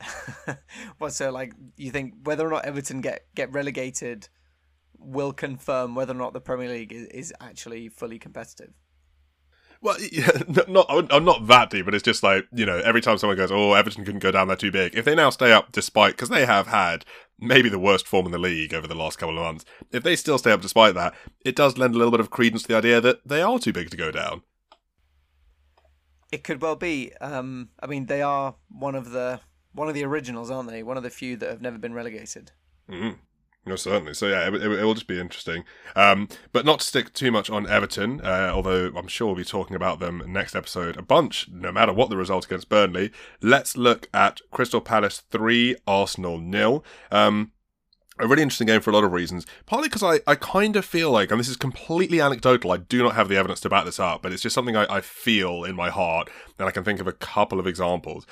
well, 0.98 1.10
so 1.10 1.30
like 1.30 1.52
you 1.76 1.90
think 1.90 2.14
whether 2.24 2.46
or 2.46 2.50
not 2.50 2.64
Everton 2.64 3.00
get 3.00 3.26
get 3.34 3.52
relegated 3.52 4.28
will 4.98 5.32
confirm 5.32 5.94
whether 5.94 6.12
or 6.12 6.18
not 6.18 6.32
the 6.32 6.40
Premier 6.40 6.68
League 6.68 6.92
is, 6.92 7.06
is 7.08 7.34
actually 7.40 7.88
fully 7.88 8.18
competitive. 8.18 8.72
Well, 9.80 9.96
yeah, 10.12 10.30
not 10.68 10.86
I'm 10.88 11.24
not 11.24 11.46
that 11.46 11.70
deep, 11.70 11.84
but 11.84 11.94
it's 11.94 12.04
just 12.04 12.22
like 12.22 12.46
you 12.52 12.66
know, 12.66 12.78
every 12.78 13.00
time 13.00 13.18
someone 13.18 13.36
goes, 13.36 13.52
"Oh, 13.52 13.74
Everton 13.74 14.04
couldn't 14.04 14.20
go 14.20 14.30
down; 14.30 14.48
they're 14.48 14.56
too 14.56 14.72
big." 14.72 14.94
If 14.94 15.04
they 15.04 15.14
now 15.14 15.30
stay 15.30 15.52
up, 15.52 15.72
despite 15.72 16.14
because 16.14 16.28
they 16.28 16.46
have 16.46 16.66
had 16.68 17.04
maybe 17.38 17.68
the 17.68 17.78
worst 17.78 18.06
form 18.06 18.26
in 18.26 18.32
the 18.32 18.38
league 18.38 18.72
over 18.72 18.86
the 18.86 18.94
last 18.94 19.18
couple 19.18 19.38
of 19.38 19.44
months, 19.44 19.64
if 19.92 20.02
they 20.02 20.16
still 20.16 20.38
stay 20.38 20.52
up 20.52 20.62
despite 20.62 20.94
that, 20.94 21.14
it 21.44 21.56
does 21.56 21.78
lend 21.78 21.94
a 21.94 21.98
little 21.98 22.10
bit 22.10 22.20
of 22.20 22.30
credence 22.30 22.62
to 22.62 22.68
the 22.68 22.76
idea 22.76 23.00
that 23.00 23.26
they 23.26 23.42
are 23.42 23.58
too 23.58 23.72
big 23.72 23.90
to 23.90 23.96
go 23.96 24.10
down. 24.10 24.42
It 26.32 26.44
could 26.44 26.60
well 26.60 26.76
be. 26.76 27.12
Um, 27.20 27.70
I 27.80 27.86
mean, 27.86 28.06
they 28.06 28.22
are 28.22 28.56
one 28.68 28.94
of 28.94 29.10
the 29.10 29.40
one 29.72 29.88
of 29.88 29.94
the 29.94 30.04
originals, 30.04 30.50
aren't 30.50 30.70
they? 30.70 30.82
One 30.82 30.96
of 30.96 31.02
the 31.02 31.10
few 31.10 31.36
that 31.36 31.50
have 31.50 31.62
never 31.62 31.78
been 31.78 31.94
relegated. 31.94 32.52
Mm-hmm. 32.90 33.18
No, 33.66 33.74
certainly. 33.74 34.14
So 34.14 34.28
yeah, 34.28 34.46
it, 34.46 34.54
it, 34.54 34.62
it, 34.62 34.84
will 34.84 34.94
just 34.94 35.08
be 35.08 35.20
interesting. 35.20 35.64
Um, 35.96 36.28
but 36.52 36.64
not 36.64 36.78
to 36.78 36.86
stick 36.86 37.12
too 37.12 37.32
much 37.32 37.50
on 37.50 37.68
Everton, 37.68 38.20
uh, 38.20 38.52
although 38.54 38.92
I'm 38.96 39.08
sure 39.08 39.26
we'll 39.26 39.36
be 39.36 39.44
talking 39.44 39.74
about 39.74 39.98
them 39.98 40.22
next 40.26 40.54
episode 40.54 40.96
a 40.96 41.02
bunch, 41.02 41.48
no 41.50 41.72
matter 41.72 41.92
what 41.92 42.08
the 42.08 42.16
result 42.16 42.46
against 42.46 42.68
Burnley. 42.68 43.10
Let's 43.42 43.76
look 43.76 44.08
at 44.14 44.40
Crystal 44.52 44.80
Palace 44.80 45.24
three, 45.30 45.74
Arsenal 45.84 46.38
nil. 46.38 46.84
Um, 47.10 47.52
a 48.18 48.26
really 48.26 48.42
interesting 48.42 48.66
game 48.66 48.80
for 48.80 48.90
a 48.90 48.94
lot 48.94 49.04
of 49.04 49.12
reasons. 49.12 49.46
Partly 49.66 49.88
because 49.88 50.02
I, 50.02 50.20
I 50.26 50.34
kind 50.34 50.76
of 50.76 50.84
feel 50.84 51.10
like, 51.10 51.30
and 51.30 51.38
this 51.38 51.48
is 51.48 51.56
completely 51.56 52.20
anecdotal, 52.20 52.72
I 52.72 52.78
do 52.78 53.02
not 53.02 53.14
have 53.14 53.28
the 53.28 53.36
evidence 53.36 53.60
to 53.60 53.68
back 53.68 53.84
this 53.84 54.00
up, 54.00 54.22
but 54.22 54.32
it's 54.32 54.42
just 54.42 54.54
something 54.54 54.76
I, 54.76 54.86
I 54.88 55.00
feel 55.00 55.64
in 55.64 55.76
my 55.76 55.90
heart, 55.90 56.30
and 56.58 56.68
I 56.68 56.70
can 56.70 56.84
think 56.84 57.00
of 57.00 57.06
a 57.06 57.12
couple 57.12 57.60
of 57.60 57.66
examples 57.66 58.26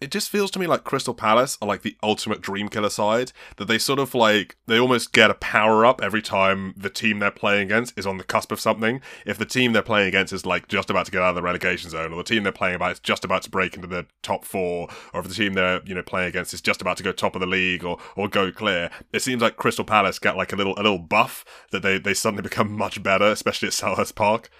it 0.00 0.10
just 0.10 0.30
feels 0.30 0.50
to 0.52 0.58
me 0.58 0.66
like 0.66 0.82
Crystal 0.82 1.12
Palace 1.12 1.58
are 1.60 1.68
like 1.68 1.82
the 1.82 1.96
ultimate 2.02 2.40
dream 2.40 2.68
killer 2.68 2.88
side. 2.88 3.32
That 3.56 3.66
they 3.66 3.78
sort 3.78 3.98
of 3.98 4.14
like 4.14 4.56
they 4.66 4.78
almost 4.78 5.12
get 5.12 5.30
a 5.30 5.34
power 5.34 5.84
up 5.84 6.00
every 6.02 6.22
time 6.22 6.72
the 6.76 6.88
team 6.88 7.18
they're 7.18 7.30
playing 7.30 7.66
against 7.66 7.98
is 7.98 8.06
on 8.06 8.16
the 8.16 8.24
cusp 8.24 8.50
of 8.50 8.60
something. 8.60 9.02
If 9.26 9.36
the 9.36 9.44
team 9.44 9.72
they're 9.72 9.82
playing 9.82 10.08
against 10.08 10.32
is 10.32 10.46
like 10.46 10.68
just 10.68 10.88
about 10.88 11.04
to 11.06 11.12
get 11.12 11.20
out 11.20 11.30
of 11.30 11.34
the 11.34 11.42
relegation 11.42 11.90
zone, 11.90 12.12
or 12.12 12.16
the 12.16 12.24
team 12.24 12.44
they're 12.44 12.52
playing 12.52 12.76
about 12.76 12.92
is 12.92 13.00
just 13.00 13.24
about 13.24 13.42
to 13.42 13.50
break 13.50 13.74
into 13.74 13.86
the 13.86 14.06
top 14.22 14.46
four, 14.46 14.88
or 15.12 15.20
if 15.20 15.28
the 15.28 15.34
team 15.34 15.52
they're 15.52 15.82
you 15.84 15.94
know 15.94 16.02
playing 16.02 16.28
against 16.28 16.54
is 16.54 16.62
just 16.62 16.80
about 16.80 16.96
to 16.96 17.02
go 17.02 17.12
top 17.12 17.34
of 17.36 17.40
the 17.40 17.46
league 17.46 17.84
or 17.84 17.98
or 18.16 18.26
go 18.26 18.50
clear, 18.50 18.90
it 19.12 19.20
seems 19.20 19.42
like 19.42 19.56
Crystal 19.56 19.84
Palace 19.84 20.18
get 20.18 20.36
like 20.36 20.52
a 20.52 20.56
little 20.56 20.74
a 20.74 20.82
little 20.82 20.98
buff 20.98 21.44
that 21.72 21.82
they 21.82 21.98
they 21.98 22.14
suddenly 22.14 22.42
become 22.50 22.72
much 22.72 23.02
better, 23.02 23.26
especially 23.26 23.68
at 23.68 23.74
Selhurst 23.74 24.14
Park. 24.14 24.50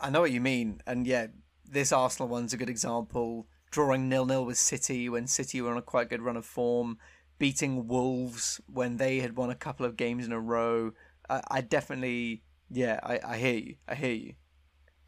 I 0.00 0.08
know 0.08 0.22
what 0.22 0.32
you 0.32 0.40
mean, 0.40 0.80
and 0.86 1.06
yeah, 1.06 1.26
this 1.68 1.92
Arsenal 1.92 2.28
one's 2.28 2.54
a 2.54 2.56
good 2.56 2.70
example 2.70 3.46
drawing 3.76 4.08
nil 4.08 4.24
nil 4.24 4.46
with 4.46 4.56
City 4.56 5.06
when 5.06 5.26
City 5.26 5.60
were 5.60 5.70
on 5.70 5.76
a 5.76 5.82
quite 5.82 6.08
good 6.08 6.22
run 6.22 6.38
of 6.38 6.46
form, 6.46 6.96
beating 7.38 7.86
Wolves 7.86 8.58
when 8.72 8.96
they 8.96 9.20
had 9.20 9.36
won 9.36 9.50
a 9.50 9.54
couple 9.54 9.84
of 9.84 9.98
games 9.98 10.24
in 10.24 10.32
a 10.32 10.40
row. 10.40 10.92
I, 11.28 11.42
I 11.50 11.60
definitely, 11.60 12.42
yeah, 12.70 12.98
I, 13.02 13.20
I 13.22 13.36
hear 13.36 13.58
you. 13.58 13.74
I 13.86 13.94
hear 13.94 14.14
you 14.14 14.32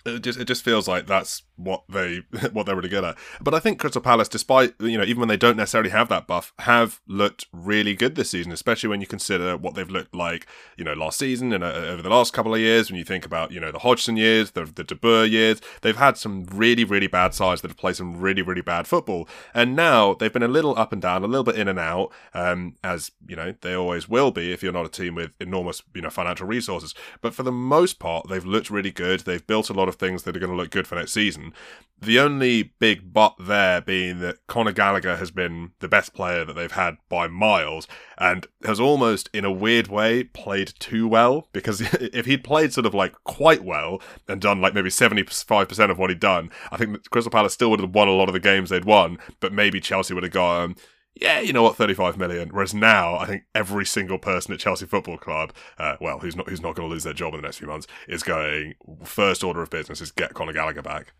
it 0.05 0.23
just 0.23 0.39
it 0.39 0.45
just 0.47 0.65
feels 0.65 0.89
like 0.89 1.07
that's 1.07 1.43
what 1.57 1.83
they 1.89 2.23
what 2.53 2.67
they're 2.67 2.77
really 2.77 2.89
good 2.89 3.05
at. 3.05 3.17
But 3.41 3.55
I 3.55 3.59
think 3.59 3.79
Crystal 3.79 4.01
Palace, 4.01 4.29
despite 4.29 4.75
you 4.81 4.99
know 4.99 5.05
even 5.05 5.21
when 5.21 5.29
they 5.29 5.37
don't 5.37 5.57
necessarily 5.57 5.91
have 5.91 6.09
that 6.09 6.27
buff, 6.27 6.53
have 6.61 7.01
looked 7.07 7.47
really 7.53 7.95
good 7.95 8.15
this 8.15 8.31
season. 8.31 8.53
Especially 8.53 8.89
when 8.89 9.01
you 9.01 9.07
consider 9.07 9.57
what 9.57 9.75
they've 9.75 9.91
looked 9.91 10.15
like 10.15 10.47
you 10.77 10.85
know 10.85 10.95
last 10.95 11.19
season 11.19 11.53
and 11.53 11.65
uh, 11.65 11.69
over 11.69 12.03
the 12.03 12.11
last 12.11 12.33
couple 12.33 12.55
of 12.55 12.61
years. 12.61 12.91
When 12.91 12.99
you 12.99 13.05
think 13.05 13.27
about 13.27 13.53
you 13.53 13.61
know 13.61 13.73
the 13.73 13.81
Hodgson 13.81 14.17
years, 14.17 14.53
the 14.53 14.65
the 14.65 14.85
De 14.85 14.95
Boer 14.95 15.25
years, 15.25 15.61
they've 15.83 15.97
had 15.97 16.17
some 16.17 16.47
really 16.47 16.85
really 16.85 17.09
bad 17.09 17.35
sides 17.35 17.63
that 17.63 17.69
have 17.69 17.77
played 17.77 17.97
some 17.97 18.19
really 18.19 18.43
really 18.43 18.63
bad 18.63 18.87
football, 18.87 19.29
and 19.55 19.77
now 19.77 20.15
they've 20.15 20.33
been 20.33 20.43
a 20.43 20.49
little 20.49 20.79
up 20.79 20.93
and 20.93 21.03
down, 21.03 21.25
a 21.25 21.27
little 21.27 21.45
bit 21.45 21.57
in 21.57 21.69
and 21.69 21.79
out, 21.79 22.13
um, 22.35 22.77
as 22.83 23.11
you 23.27 23.37
know 23.37 23.55
they 23.61 23.75
always 23.75 24.09
will 24.09 24.31
be 24.31 24.53
if 24.53 24.63
you're 24.63 24.73
not 24.73 24.87
a 24.87 24.89
team 24.89 25.15
with 25.15 25.33
enormous 25.41 25.83
you 25.95 26.03
know 26.03 26.11
financial 26.11 26.47
resources. 26.47 26.95
But 27.21 27.35
for 27.35 27.43
the 27.43 27.53
most 27.53 27.99
part, 27.99 28.29
they've 28.29 28.45
looked 28.45 28.71
really 28.71 28.91
good. 28.91 29.21
They've 29.21 29.47
built 29.47 29.71
a 29.71 29.75
lot 29.75 29.89
of 29.89 29.98
things 29.99 30.23
that 30.23 30.37
are 30.37 30.41
going 30.41 30.51
to 30.51 30.57
look 30.57 30.71
good 30.71 30.87
for 30.87 30.95
next 30.95 31.13
season. 31.13 31.53
The 32.01 32.21
only 32.21 32.75
big 32.79 33.13
but 33.13 33.35
there 33.41 33.81
being 33.81 34.21
that 34.21 34.47
Conor 34.47 34.73
Gallagher 34.73 35.17
has 35.17 35.33
been 35.33 35.73
the 35.81 35.89
best 35.89 36.15
player 36.15 36.45
that 36.45 36.53
they've 36.53 36.71
had 36.71 36.97
by 37.09 37.27
miles 37.27 37.89
and 38.17 38.47
has 38.65 38.79
almost, 38.79 39.29
in 39.33 39.45
a 39.45 39.51
weird 39.51 39.89
way, 39.89 40.23
played 40.23 40.75
too 40.79 41.09
well. 41.09 41.49
Because 41.53 41.81
if 41.95 42.27
he'd 42.27 42.45
played 42.45 42.73
sort 42.73 42.87
of 42.87 42.95
like 42.95 43.15
quite 43.25 43.65
well 43.65 44.01
and 44.29 44.41
done 44.41 44.61
like 44.61 44.75
maybe 44.75 44.91
75% 44.91 45.91
of 45.91 45.99
what 45.99 46.11
he'd 46.11 46.21
done, 46.21 46.51
I 46.71 46.77
think 46.77 47.11
Crystal 47.11 47.33
Palace 47.33 47.55
still 47.55 47.71
would 47.71 47.81
have 47.81 47.95
won 47.95 48.09
a 48.09 48.13
lot 48.13 48.29
of 48.29 48.33
the 48.33 48.41
games 48.41 48.71
they'd 48.71 48.85
won, 48.85 49.19
but 49.41 49.53
maybe 49.53 49.81
Chelsea 49.81 50.15
would 50.15 50.23
have 50.23 50.33
gone 50.33 50.77
yeah, 51.21 51.41
you 51.41 51.53
know 51.53 51.63
what, 51.63 51.77
35 51.77 52.17
million. 52.17 52.51
Whereas 52.51 52.73
now, 52.73 53.17
I 53.17 53.27
think 53.27 53.43
every 53.55 53.85
single 53.85 54.19
person 54.19 54.55
at 54.55 54.61
Chelsea 54.61 54.87
Football 54.87 55.19
Club, 55.19 55.53
uh, 55.79 55.97
well, 56.01 56.21
who's 56.21 56.37
not 56.37 56.49
who's 56.49 56.63
not 56.63 56.75
going 56.75 56.89
to 56.89 56.93
lose 56.93 57.05
their 57.05 57.13
job 57.13 57.35
in 57.35 57.41
the 57.41 57.47
next 57.47 57.59
few 57.59 57.67
months, 57.67 57.87
is 58.07 58.23
going 58.23 58.75
first 59.05 59.43
order 59.43 59.63
of 59.63 59.71
business 59.71 60.01
is 60.01 60.13
get 60.13 60.35
Conor 60.35 60.53
Gallagher 60.53 60.83
back. 60.83 61.13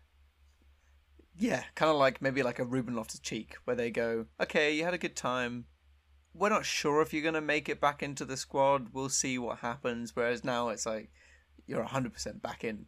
Yeah, 1.37 1.63
kind 1.75 1.89
of 1.89 1.97
like 1.97 2.21
maybe 2.21 2.43
like 2.43 2.59
a 2.59 2.65
Ruben 2.65 2.95
Loftus 2.95 3.19
Cheek, 3.19 3.57
where 3.65 3.75
they 3.75 3.91
go, 3.91 4.25
okay, 4.41 4.73
you 4.73 4.83
had 4.83 4.93
a 4.93 4.97
good 4.97 5.15
time. 5.15 5.65
We're 6.33 6.49
not 6.49 6.65
sure 6.65 7.01
if 7.01 7.13
you're 7.13 7.23
going 7.23 7.33
to 7.33 7.41
make 7.41 7.67
it 7.67 7.81
back 7.81 8.03
into 8.03 8.23
the 8.23 8.37
squad. 8.37 8.89
We'll 8.93 9.09
see 9.09 9.37
what 9.37 9.59
happens. 9.59 10.15
Whereas 10.15 10.43
now 10.43 10.69
it's 10.69 10.85
like 10.85 11.09
you're 11.65 11.83
100% 11.83 12.41
back 12.41 12.63
in. 12.63 12.85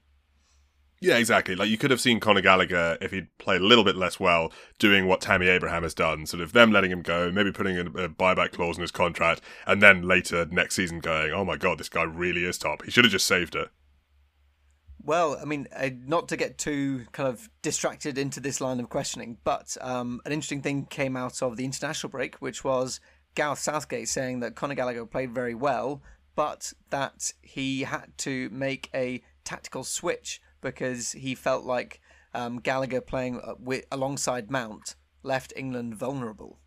Yeah, 1.02 1.18
exactly. 1.18 1.56
Like 1.56 1.70
you 1.70 1.80
could 1.80 1.90
have 1.90 2.00
seen 2.00 2.20
Conor 2.20 2.42
Gallagher 2.42 2.96
if 3.02 3.10
he'd 3.10 3.36
played 3.40 3.62
a 3.62 3.66
little 3.66 3.84
bit 3.84 3.96
less 3.96 4.20
well, 4.20 4.54
doing 4.78 5.08
what 5.08 5.20
Tammy 5.20 5.48
Abraham 5.48 5.82
has 5.82 5.96
done. 5.96 6.28
Sort 6.28 6.42
of 6.44 6.54
them 6.54 6.72
letting 6.72 6.92
him 6.92 7.02
go, 7.02 7.32
maybe 7.32 7.52
putting 7.52 7.76
a, 7.76 7.86
a 8.04 8.08
buyback 8.08 8.52
clause 8.52 8.78
in 8.78 8.84
his 8.84 8.92
contract, 8.92 9.42
and 9.66 9.82
then 9.82 10.04
later 10.04 10.46
next 10.52 10.76
season 10.76 11.00
going, 11.00 11.32
"Oh 11.32 11.44
my 11.44 11.58
god, 11.58 11.80
this 11.80 11.90
guy 11.90 12.04
really 12.04 12.44
is 12.44 12.60
top." 12.60 12.84
He 12.84 12.92
should 12.92 13.04
have 13.04 13.12
just 13.12 13.26
saved 13.26 13.56
it. 13.56 13.70
Well, 15.04 15.40
I 15.42 15.46
mean, 15.46 15.68
uh, 15.76 15.90
not 16.06 16.30
to 16.30 16.38
get 16.38 16.60
too 16.60 17.08
kind 17.12 17.28
of 17.28 17.50
distracted 17.64 18.20
into 18.20 18.40
this 18.40 18.62
line 18.62 18.80
of 18.80 18.90
questioning, 18.90 19.40
but 19.44 19.76
um, 19.82 20.22
an 20.26 20.32
interesting 20.32 20.62
thing 20.62 20.86
came 20.86 21.18
out 21.18 21.42
of 21.42 21.58
the 21.58 21.66
international 21.66 22.12
break, 22.12 22.36
which 22.36 22.64
was 22.64 23.00
Gareth 23.34 23.58
Southgate 23.58 24.08
saying 24.08 24.42
that 24.42 24.56
Conor 24.56 24.76
Gallagher 24.76 25.08
played 25.08 25.34
very 25.34 25.56
well, 25.56 26.04
but 26.36 26.74
that 26.92 27.34
he 27.42 27.82
had 27.82 28.16
to 28.20 28.52
make 28.52 28.92
a 28.94 29.24
tactical 29.44 29.84
switch 29.84 30.40
because 30.62 31.12
he 31.14 31.36
felt 31.36 31.66
like 31.66 32.00
um, 32.34 32.60
Gallagher 32.60 33.02
playing 33.02 33.40
uh, 33.42 33.56
with, 33.60 33.86
alongside 33.92 34.50
Mount 34.50 34.96
left 35.24 35.54
England 35.56 35.96
vulnerable. 35.96 36.60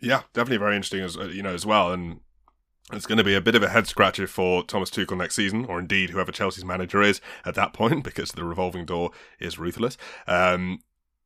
Yeah, 0.00 0.22
definitely 0.32 0.58
very 0.58 0.76
interesting 0.76 1.02
as 1.02 1.16
uh, 1.16 1.24
you 1.24 1.42
know 1.42 1.54
as 1.54 1.64
well, 1.64 1.92
and 1.92 2.20
it's 2.92 3.06
going 3.06 3.18
to 3.18 3.24
be 3.24 3.34
a 3.34 3.40
bit 3.40 3.54
of 3.54 3.62
a 3.62 3.68
head 3.68 3.86
scratcher 3.86 4.26
for 4.26 4.64
Thomas 4.64 4.90
Tuchel 4.90 5.16
next 5.16 5.36
season, 5.36 5.64
or 5.66 5.78
indeed 5.78 6.10
whoever 6.10 6.32
Chelsea's 6.32 6.64
manager 6.64 7.02
is 7.02 7.20
at 7.44 7.54
that 7.54 7.72
point, 7.72 8.04
because 8.04 8.32
the 8.32 8.44
revolving 8.44 8.84
door 8.84 9.10
is 9.38 9.58
ruthless. 9.58 9.96
Um, 10.26 10.80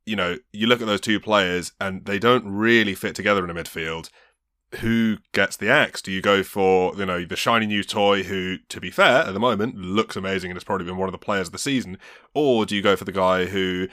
you 0.05 0.15
know, 0.15 0.37
you 0.53 0.67
look 0.67 0.79
at 0.79 0.87
those 0.87 1.01
two 1.01 1.19
players, 1.19 1.73
and 1.81 2.05
they 2.05 2.19
don't 2.19 2.47
really 2.47 2.95
fit 2.95 3.15
together 3.15 3.43
in 3.43 3.49
a 3.49 3.55
midfield. 3.55 4.09
Who 4.75 5.17
gets 5.31 5.57
the 5.57 5.69
axe? 5.69 6.01
Do 6.01 6.11
you 6.11 6.21
go 6.21 6.43
for 6.43 6.93
you 6.97 7.05
know 7.05 7.25
the 7.25 7.35
shiny 7.35 7.65
new 7.65 7.83
toy, 7.83 8.23
who, 8.23 8.57
to 8.69 8.81
be 8.81 8.91
fair, 8.91 9.23
at 9.23 9.33
the 9.33 9.39
moment 9.39 9.75
looks 9.75 10.15
amazing 10.15 10.51
and 10.51 10.55
has 10.55 10.63
probably 10.63 10.85
been 10.85 10.97
one 10.97 11.07
of 11.07 11.13
the 11.13 11.17
players 11.17 11.47
of 11.47 11.53
the 11.53 11.59
season, 11.59 11.97
or 12.33 12.65
do 12.65 12.75
you 12.75 12.81
go 12.81 12.95
for 12.95 13.05
the 13.05 13.11
guy 13.11 13.45
who 13.45 13.87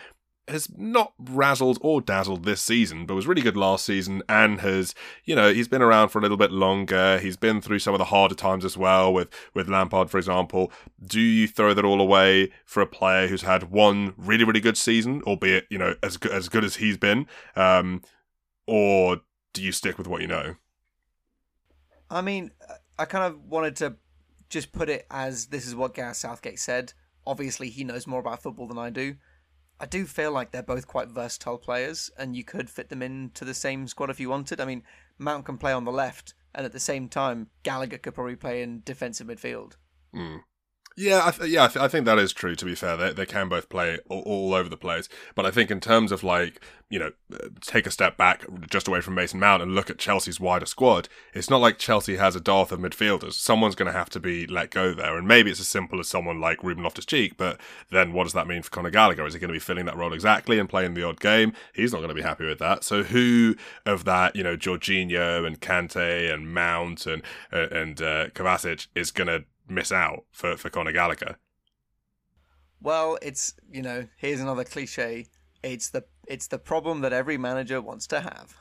has 0.49 0.69
not 0.77 1.15
razzled 1.23 1.79
or 1.81 2.01
dazzled 2.01 2.45
this 2.45 2.61
season, 2.61 3.07
but 3.07 3.15
was 3.15 3.27
really 3.27 3.41
good 3.41 3.57
last 3.57 3.85
season 3.85 4.23
and 4.29 4.61
has, 4.61 4.95
you 5.25 5.35
know, 5.35 5.53
he's 5.53 5.69
been 5.69 5.81
around 5.81 6.11
for 6.11 6.19
a 6.19 6.23
little 6.23 6.37
bit 6.37 6.53
longer. 6.53 7.19
He's 7.19 7.37
been 7.37 7.61
through 7.61 7.79
some 7.79 7.95
of 7.95 7.99
the 7.99 8.07
harder 8.07 8.35
times 8.35 8.65
as 8.65 8.77
well 8.77 9.13
with, 9.13 9.29
with 9.55 9.69
Lampard, 9.69 10.11
for 10.11 10.19
example. 10.19 10.71
Do 11.03 11.21
you 11.21 11.49
throw 11.49 11.73
that 11.73 11.85
all 11.85 12.01
away 12.01 12.51
for 12.67 12.83
a 12.83 12.87
player 12.87 13.27
who's 13.27 13.43
had 13.43 13.71
one 13.71 14.13
really, 14.17 14.45
really 14.45 14.61
good 14.61 14.77
season, 14.77 15.23
albeit, 15.23 15.67
you 15.71 15.79
know, 15.79 15.95
as 16.03 16.19
good, 16.19 16.33
as 16.33 16.49
good 16.49 16.65
as 16.65 16.77
he's 16.77 16.99
been? 16.99 17.27
Um, 17.57 18.03
or 18.67 19.23
do 19.55 19.63
you 19.63 19.73
stick 19.73 19.97
with 19.97 20.07
what 20.07 20.21
you 20.21 20.27
know? 20.27 20.57
I 22.15 22.21
mean, 22.21 22.53
I 22.99 23.05
kind 23.07 23.25
of 23.25 23.45
wanted 23.45 23.77
to 23.77 23.97
just 24.49 24.73
put 24.73 24.89
it 24.89 25.07
as 25.11 25.47
this 25.47 25.67
is 25.67 25.75
what 25.75 25.95
Gareth 25.95 26.17
Southgate 26.17 26.61
said. 26.61 26.93
Obviously, 27.27 27.71
he 27.71 27.83
knows 27.83 28.07
more 28.07 28.21
about 28.21 28.43
football 28.43 28.69
than 28.69 28.79
I 28.79 28.91
do. 28.91 29.17
I 29.81 29.87
do 29.87 30.07
feel 30.07 30.31
like 30.31 30.53
they're 30.53 30.63
both 30.63 30.87
quite 30.87 31.09
versatile 31.09 31.59
players, 31.59 32.11
and 32.17 32.37
you 32.37 32.45
could 32.45 32.71
fit 32.71 32.89
them 32.89 33.03
into 33.03 33.45
the 33.45 33.55
same 33.55 33.89
squad 33.89 34.11
if 34.11 34.21
you 34.21 34.29
wanted. 34.31 34.61
I 34.61 34.65
mean, 34.65 34.85
Mount 35.19 35.45
can 35.45 35.59
play 35.59 35.73
on 35.73 35.85
the 35.85 35.91
left, 35.91 36.35
and 36.55 36.65
at 36.65 36.73
the 36.73 36.79
same 36.81 37.09
time, 37.09 37.49
Gallagher 37.65 37.99
could 37.99 38.15
probably 38.15 38.37
play 38.37 38.63
in 38.63 38.83
defensive 38.85 39.27
midfield. 39.27 39.73
Mm. 40.15 40.43
Yeah, 40.97 41.23
I 41.25 41.31
th- 41.33 41.51
yeah, 41.51 41.65
I, 41.65 41.67
th- 41.69 41.83
I, 41.83 41.89
think 41.89 42.07
that 42.07 42.19
is 42.19 42.33
true. 42.33 42.55
To 42.55 42.65
be 42.65 42.77
fair, 42.77 42.97
they 42.97 43.13
they 43.13 43.27
can 43.27 43.49
both 43.49 43.69
play 43.69 43.99
all, 44.09 44.23
all, 44.23 44.55
over 44.55 44.69
the 44.69 44.77
place. 44.77 45.09
But 45.35 45.45
I 45.45 45.51
think 45.51 45.73
in 45.73 45.81
terms 45.81 46.13
of 46.13 46.23
like 46.23 46.61
you 46.95 47.01
know, 47.01 47.11
take 47.61 47.89
a 47.89 47.91
step 47.91 48.17
back 48.17 48.47
just 48.71 48.87
away 48.87 49.01
from 49.01 49.17
Mason 49.17 49.41
Mount 49.41 49.61
and 49.61 49.75
look 49.75 49.91
at 49.91 49.99
Chelsea's 49.99 50.39
wider 50.39 50.65
squad. 50.65 51.09
It's 51.33 51.51
not 51.51 51.61
like 51.61 51.77
Chelsea 51.77 52.17
has 52.19 52.37
a 52.37 52.41
dearth 52.41 52.71
of 52.71 52.79
midfielders. 52.79 53.33
Someone's 53.33 53.75
going 53.75 53.91
to 53.91 53.99
have 53.99 54.11
to 54.11 54.21
be 54.21 54.47
let 54.47 54.71
go 54.71 54.95
there, 54.95 55.17
and 55.17 55.27
maybe 55.27 55.51
it's 55.51 55.59
as 55.59 55.67
simple 55.67 55.99
as 55.99 56.07
someone 56.07 56.41
like 56.41 56.63
Ruben 56.63 56.85
Loftus 56.85 57.05
Cheek. 57.05 57.37
But 57.37 57.61
then, 57.91 58.13
what 58.13 58.25
does 58.25 58.33
that 58.35 58.47
mean 58.47 58.63
for 58.63 58.71
Conor 58.71 58.91
Gallagher? 58.91 59.27
Is 59.27 59.35
he 59.35 59.41
going 59.41 59.49
to 59.49 59.55
be 59.55 59.59
filling 59.59 59.87
that 59.87 59.97
role 59.97 60.13
exactly 60.13 60.61
and 60.61 60.69
playing 60.69 60.95
the 60.95 61.03
odd 61.03 61.19
game? 61.19 61.53
He's 61.73 61.93
not 61.93 61.99
going 61.99 62.11
to 62.11 62.15
be 62.15 62.23
happy 62.23 62.47
with 62.47 62.61
that. 62.61 62.85
So 62.85 63.03
who 63.03 63.57
of 63.85 64.05
that, 64.05 64.37
you 64.37 64.45
know, 64.45 64.57
Jorginho 64.57 65.45
and 65.45 65.61
Kante 65.61 66.33
and 66.33 66.55
Mount 66.55 67.07
and 67.07 67.23
and 67.51 68.01
uh, 68.01 68.29
Kovacic 68.29 68.87
is 68.95 69.11
going 69.11 69.27
to 69.27 69.45
miss 69.69 69.93
out 69.93 70.25
for, 70.31 70.57
for 70.57 70.71
Conor 70.71 70.93
Gallagher? 70.93 71.37
Well, 72.81 73.19
it's 73.23 73.55
you 73.71 73.83
know, 73.83 74.09
here's 74.17 74.41
another 74.41 74.65
cliche. 74.65 75.27
It's 75.63 75.89
the 75.89 76.05
it's 76.29 76.47
the 76.47 76.59
problem 76.59 77.01
that 77.01 77.13
every 77.13 77.39
manager 77.39 77.81
wants 77.81 78.07
to 78.09 78.21
have. 78.21 78.55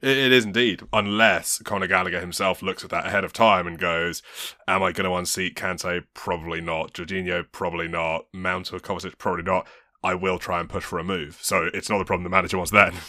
It, 0.00 0.16
it 0.16 0.32
is 0.32 0.44
indeed, 0.44 0.82
unless 0.92 1.58
Conor 1.58 1.86
Gallagher 1.86 2.20
himself 2.20 2.62
looks 2.62 2.82
at 2.82 2.90
that 2.90 3.06
ahead 3.06 3.24
of 3.24 3.32
time 3.32 3.66
and 3.66 3.78
goes, 3.78 4.22
"Am 4.66 4.82
I 4.82 4.92
going 4.92 5.08
to 5.08 5.16
unseat 5.16 5.54
Kante? 5.54 6.04
Probably 6.14 6.60
not. 6.60 6.94
Jorginho? 6.94 7.44
Probably 7.52 7.88
not. 7.88 8.26
Mount 8.32 8.72
or 8.72 8.78
Kovacic? 8.78 9.18
Probably 9.18 9.44
not. 9.44 9.68
I 10.02 10.14
will 10.14 10.38
try 10.38 10.58
and 10.60 10.68
push 10.68 10.84
for 10.84 10.98
a 10.98 11.04
move." 11.04 11.38
So 11.42 11.68
it's 11.74 11.90
not 11.90 11.98
the 11.98 12.04
problem 12.04 12.24
the 12.24 12.30
manager 12.30 12.56
wants 12.56 12.72
then. 12.72 12.94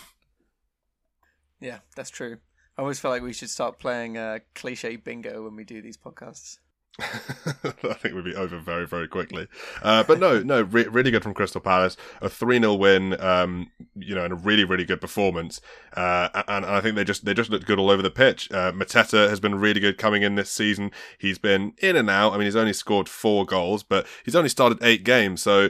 Yeah, 1.63 1.80
that's 1.95 2.09
true. 2.09 2.39
I 2.78 2.82
always 2.82 2.99
feel 2.99 3.09
like 3.09 3.24
we 3.24 3.32
should 3.32 3.49
start 3.49 3.80
playing 3.80 4.17
uh, 4.17 4.39
cliche 4.53 4.97
bingo 4.97 5.45
when 5.45 5.55
we 5.55 5.63
do 5.63 5.82
these 5.82 5.95
podcasts. 5.95 6.57
I 6.99 7.93
think 7.93 8.13
we'd 8.13 8.23
be 8.23 8.35
over 8.35 8.59
very, 8.59 8.85
very 8.85 9.07
quickly. 9.07 9.47
Uh, 9.81 10.03
but 10.03 10.19
no, 10.19 10.43
no, 10.43 10.61
re- 10.61 10.87
really 10.87 11.09
good 11.09 11.23
from 11.23 11.33
Crystal 11.33 11.59
Palace. 11.59 11.97
A 12.21 12.29
3 12.29 12.59
0 12.59 12.75
win, 12.75 13.19
um, 13.19 13.71
you 13.95 14.13
know, 14.13 14.23
and 14.23 14.33
a 14.33 14.35
really, 14.35 14.63
really 14.63 14.85
good 14.85 15.01
performance. 15.01 15.59
Uh, 15.97 16.29
and, 16.35 16.65
and, 16.65 16.65
I 16.65 16.81
think 16.81 16.95
they 16.95 17.03
just 17.03 17.25
they 17.25 17.33
just 17.33 17.49
looked 17.49 17.65
good 17.65 17.79
all 17.79 17.89
over 17.89 18.03
the 18.03 18.11
pitch. 18.11 18.51
Uh, 18.51 18.71
Mateta 18.71 19.27
has 19.27 19.39
been 19.39 19.55
really 19.55 19.79
good 19.79 19.97
coming 19.97 20.21
in 20.21 20.35
this 20.35 20.51
season. 20.51 20.91
He's 21.17 21.39
been 21.39 21.73
in 21.79 21.95
and 21.95 22.11
out. 22.11 22.33
I 22.33 22.37
mean, 22.37 22.45
he's 22.45 22.55
only 22.55 22.73
scored 22.73 23.09
four 23.09 23.43
goals, 23.45 23.81
but 23.81 24.05
he's 24.23 24.35
only 24.35 24.49
started 24.49 24.77
eight 24.83 25.03
games. 25.03 25.41
So 25.41 25.69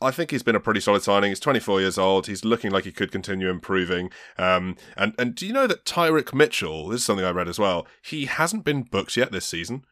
I 0.00 0.10
think 0.12 0.30
he's 0.30 0.42
been 0.42 0.56
a 0.56 0.60
pretty 0.60 0.80
solid 0.80 1.02
signing. 1.02 1.30
He's 1.30 1.40
24 1.40 1.82
years 1.82 1.98
old. 1.98 2.26
He's 2.26 2.42
looking 2.42 2.70
like 2.70 2.84
he 2.84 2.92
could 2.92 3.12
continue 3.12 3.50
improving. 3.50 4.10
Um, 4.38 4.76
and 4.96 5.14
and 5.18 5.34
do 5.34 5.46
you 5.46 5.52
know 5.52 5.66
that 5.66 5.84
Tyrick 5.84 6.32
Mitchell? 6.32 6.88
This 6.88 7.00
is 7.00 7.04
something 7.04 7.24
I 7.24 7.32
read 7.32 7.48
as 7.48 7.58
well. 7.58 7.86
He 8.00 8.24
hasn't 8.24 8.64
been 8.64 8.84
booked 8.84 9.14
yet 9.16 9.30
this 9.30 9.44
season. 9.44 9.84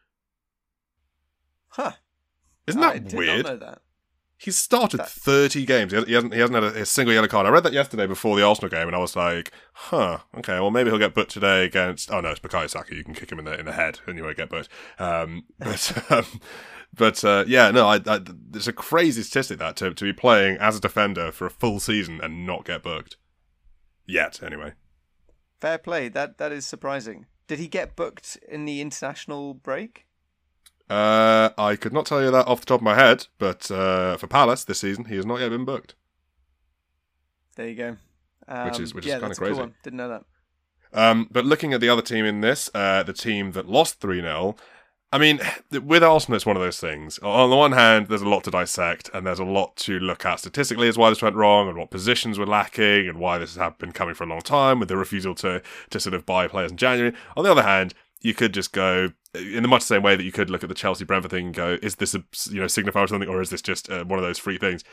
Huh. 1.73 1.93
Isn't 2.67 2.81
that 2.81 2.95
I 2.95 2.99
did 2.99 3.13
weird? 3.13 3.45
Not 3.45 3.51
know 3.53 3.57
that. 3.65 3.81
He's 4.37 4.57
started 4.57 4.97
That- 4.99 5.09
30 5.09 5.65
games. 5.65 5.91
He 5.91 6.13
hasn't, 6.13 6.33
he 6.33 6.39
hasn't 6.39 6.55
had 6.55 6.63
a, 6.63 6.81
a 6.81 6.85
single 6.85 7.13
yellow 7.13 7.27
card. 7.27 7.47
I 7.47 7.49
read 7.49 7.63
that 7.63 7.73
yesterday 7.73 8.05
before 8.07 8.35
the 8.35 8.43
Arsenal 8.43 8.69
game, 8.69 8.87
and 8.87 8.95
I 8.95 8.99
was 8.99 9.15
like, 9.15 9.51
huh, 9.73 10.19
okay, 10.37 10.53
well, 10.59 10.69
maybe 10.71 10.89
he'll 10.89 10.99
get 10.99 11.13
booked 11.13 11.31
today 11.31 11.63
against. 11.65 12.11
Oh, 12.11 12.19
no, 12.19 12.29
it's 12.29 12.39
Bukayo 12.41 12.69
Saka. 12.69 12.93
You 12.93 13.03
can 13.03 13.13
kick 13.13 13.31
him 13.31 13.39
in 13.39 13.45
the 13.45 13.57
in 13.57 13.65
the 13.65 13.71
head, 13.71 13.99
and 14.05 14.17
you 14.17 14.23
won't 14.23 14.37
get 14.37 14.49
booked. 14.49 14.69
Um, 14.99 15.45
but 15.59 16.11
um, 16.11 16.25
but 16.93 17.23
uh, 17.23 17.45
yeah, 17.47 17.71
no, 17.71 17.87
I, 17.87 17.95
I, 18.05 18.19
it's 18.53 18.67
a 18.67 18.73
crazy 18.73 19.23
statistic 19.23 19.59
that 19.59 19.77
to, 19.77 19.93
to 19.93 20.03
be 20.03 20.13
playing 20.13 20.57
as 20.57 20.77
a 20.77 20.81
defender 20.81 21.31
for 21.31 21.45
a 21.45 21.51
full 21.51 21.79
season 21.79 22.19
and 22.21 22.45
not 22.45 22.65
get 22.65 22.83
booked. 22.83 23.17
Yet, 24.05 24.43
anyway. 24.43 24.73
Fair 25.61 25.77
play. 25.77 26.09
That 26.09 26.37
that 26.37 26.51
is 26.51 26.65
surprising. 26.65 27.27
Did 27.47 27.59
he 27.59 27.67
get 27.67 27.95
booked 27.95 28.37
in 28.49 28.65
the 28.65 28.81
international 28.81 29.53
break? 29.53 30.05
Uh, 30.89 31.49
I 31.57 31.75
could 31.75 31.93
not 31.93 32.05
tell 32.05 32.21
you 32.21 32.29
that 32.31 32.45
off 32.47 32.59
the 32.59 32.65
top 32.65 32.81
of 32.81 32.83
my 32.83 32.95
head, 32.95 33.27
but 33.39 33.71
uh, 33.71 34.17
for 34.17 34.27
Palace 34.27 34.63
this 34.63 34.79
season, 34.79 35.05
he 35.05 35.15
has 35.15 35.25
not 35.25 35.39
yet 35.39 35.49
been 35.49 35.65
booked. 35.65 35.95
There 37.55 37.67
you 37.67 37.75
go. 37.75 37.97
Um, 38.47 38.65
Which 38.69 38.79
is- 38.79 38.93
which 38.93 39.05
is 39.05 39.13
kinda 39.13 39.27
that's 39.27 39.37
a 39.37 39.41
cool 39.41 39.47
crazy. 39.49 39.59
one. 39.61 39.73
Didn't 39.83 39.97
know 39.97 40.09
that. 40.09 40.23
Um, 40.91 41.27
but 41.31 41.45
looking 41.45 41.73
at 41.73 41.81
the 41.81 41.89
other 41.89 42.01
team 42.01 42.25
in 42.25 42.41
this, 42.41 42.69
uh, 42.75 43.03
the 43.03 43.13
team 43.13 43.53
that 43.53 43.67
lost 43.67 43.99
3 43.99 44.21
0, 44.21 44.55
I 45.11 45.17
mean, 45.17 45.39
with 45.71 46.03
Arsenal, 46.03 46.35
it's 46.35 46.45
one 46.45 46.55
of 46.57 46.61
those 46.61 46.79
things. 46.79 47.17
On 47.19 47.49
the 47.49 47.55
one 47.55 47.71
hand, 47.71 48.07
there's 48.07 48.21
a 48.21 48.27
lot 48.29 48.43
to 48.43 48.51
dissect, 48.51 49.09
and 49.13 49.25
there's 49.25 49.39
a 49.39 49.43
lot 49.45 49.75
to 49.77 49.97
look 49.99 50.25
at 50.25 50.39
statistically 50.39 50.87
as 50.87 50.97
why 50.97 51.09
this 51.09 51.21
went 51.21 51.35
wrong, 51.35 51.67
and 51.69 51.77
what 51.77 51.89
positions 51.89 52.37
were 52.37 52.45
lacking, 52.45 53.07
and 53.07 53.17
why 53.17 53.37
this 53.37 53.55
has 53.55 53.73
been 53.79 53.91
coming 53.93 54.13
for 54.15 54.23
a 54.25 54.27
long 54.27 54.41
time, 54.41 54.79
with 54.79 54.89
the 54.89 54.97
refusal 54.97 55.33
to, 55.35 55.61
to 55.89 55.99
sort 55.99 56.13
of 56.13 56.25
buy 56.25 56.47
players 56.47 56.71
in 56.71 56.77
January. 56.77 57.15
On 57.37 57.43
the 57.43 57.51
other 57.51 57.63
hand, 57.63 57.93
you 58.23 58.33
could 58.33 58.53
just 58.53 58.71
go 58.71 59.09
in 59.35 59.61
the 59.61 59.69
much 59.69 59.83
same 59.83 60.01
way 60.01 60.15
that 60.15 60.23
you 60.23 60.31
could 60.31 60.49
look 60.49 60.63
at 60.63 60.69
the 60.69 60.75
Chelsea 60.75 61.05
Brentford 61.05 61.31
thing 61.31 61.47
and 61.47 61.55
go, 61.55 61.77
is 61.81 61.95
this 61.95 62.15
a 62.15 62.23
you 62.49 62.59
know 62.59 62.65
signifier 62.65 63.03
or 63.03 63.07
something, 63.07 63.29
or 63.29 63.41
is 63.41 63.49
this 63.49 63.61
just 63.61 63.89
uh, 63.91 64.03
one 64.05 64.17
of 64.17 64.25
those 64.25 64.39
free 64.39 64.57
things? 64.57 64.83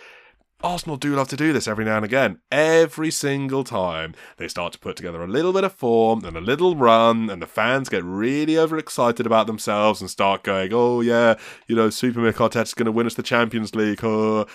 Arsenal 0.62 0.98
do 0.98 1.16
love 1.16 1.28
to 1.28 1.36
do 1.36 1.54
this 1.54 1.66
every 1.66 1.86
now 1.86 1.96
and 1.96 2.04
again. 2.04 2.38
Every 2.52 3.10
single 3.10 3.64
time 3.64 4.14
they 4.36 4.46
start 4.46 4.74
to 4.74 4.78
put 4.78 4.96
together 4.96 5.22
a 5.22 5.26
little 5.26 5.54
bit 5.54 5.64
of 5.64 5.72
form 5.72 6.22
and 6.24 6.36
a 6.36 6.40
little 6.40 6.76
run, 6.76 7.30
and 7.30 7.40
the 7.40 7.46
fans 7.46 7.88
get 7.88 8.04
really 8.04 8.58
overexcited 8.58 9.24
about 9.24 9.46
themselves 9.46 10.00
and 10.00 10.10
start 10.10 10.42
going, 10.42 10.72
"Oh 10.72 11.00
yeah, 11.00 11.36
you 11.66 11.76
know, 11.76 11.88
Super 11.88 12.20
Arteta's 12.20 12.74
going 12.74 12.86
to 12.86 12.92
win 12.92 13.06
us 13.06 13.14
the 13.14 13.22
Champions 13.22 13.74
League." 13.74 14.04
Oh. 14.04 14.46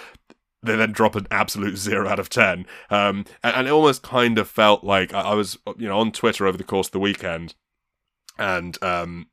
They 0.64 0.76
then 0.76 0.94
drop 0.94 1.16
an 1.16 1.28
absolute 1.30 1.78
zero 1.78 2.08
out 2.08 2.18
of 2.18 2.28
ten, 2.28 2.66
um, 2.90 3.26
and, 3.44 3.68
it 3.68 3.72
almost 3.72 4.02
kind 4.02 4.40
of 4.40 4.50
felt 4.50 4.84
like 4.84 5.14
I 5.14 5.36
was, 5.36 5.60
you 5.78 5.88
know, 5.88 6.00
on 6.00 6.12
Twitter 6.12 6.48
over 6.48 6.58
the 6.58 6.64
course 6.64 6.88
of 6.88 6.92
the 6.92 7.00
weekend, 7.00 7.54
and 8.38 8.82
um, 8.84 9.28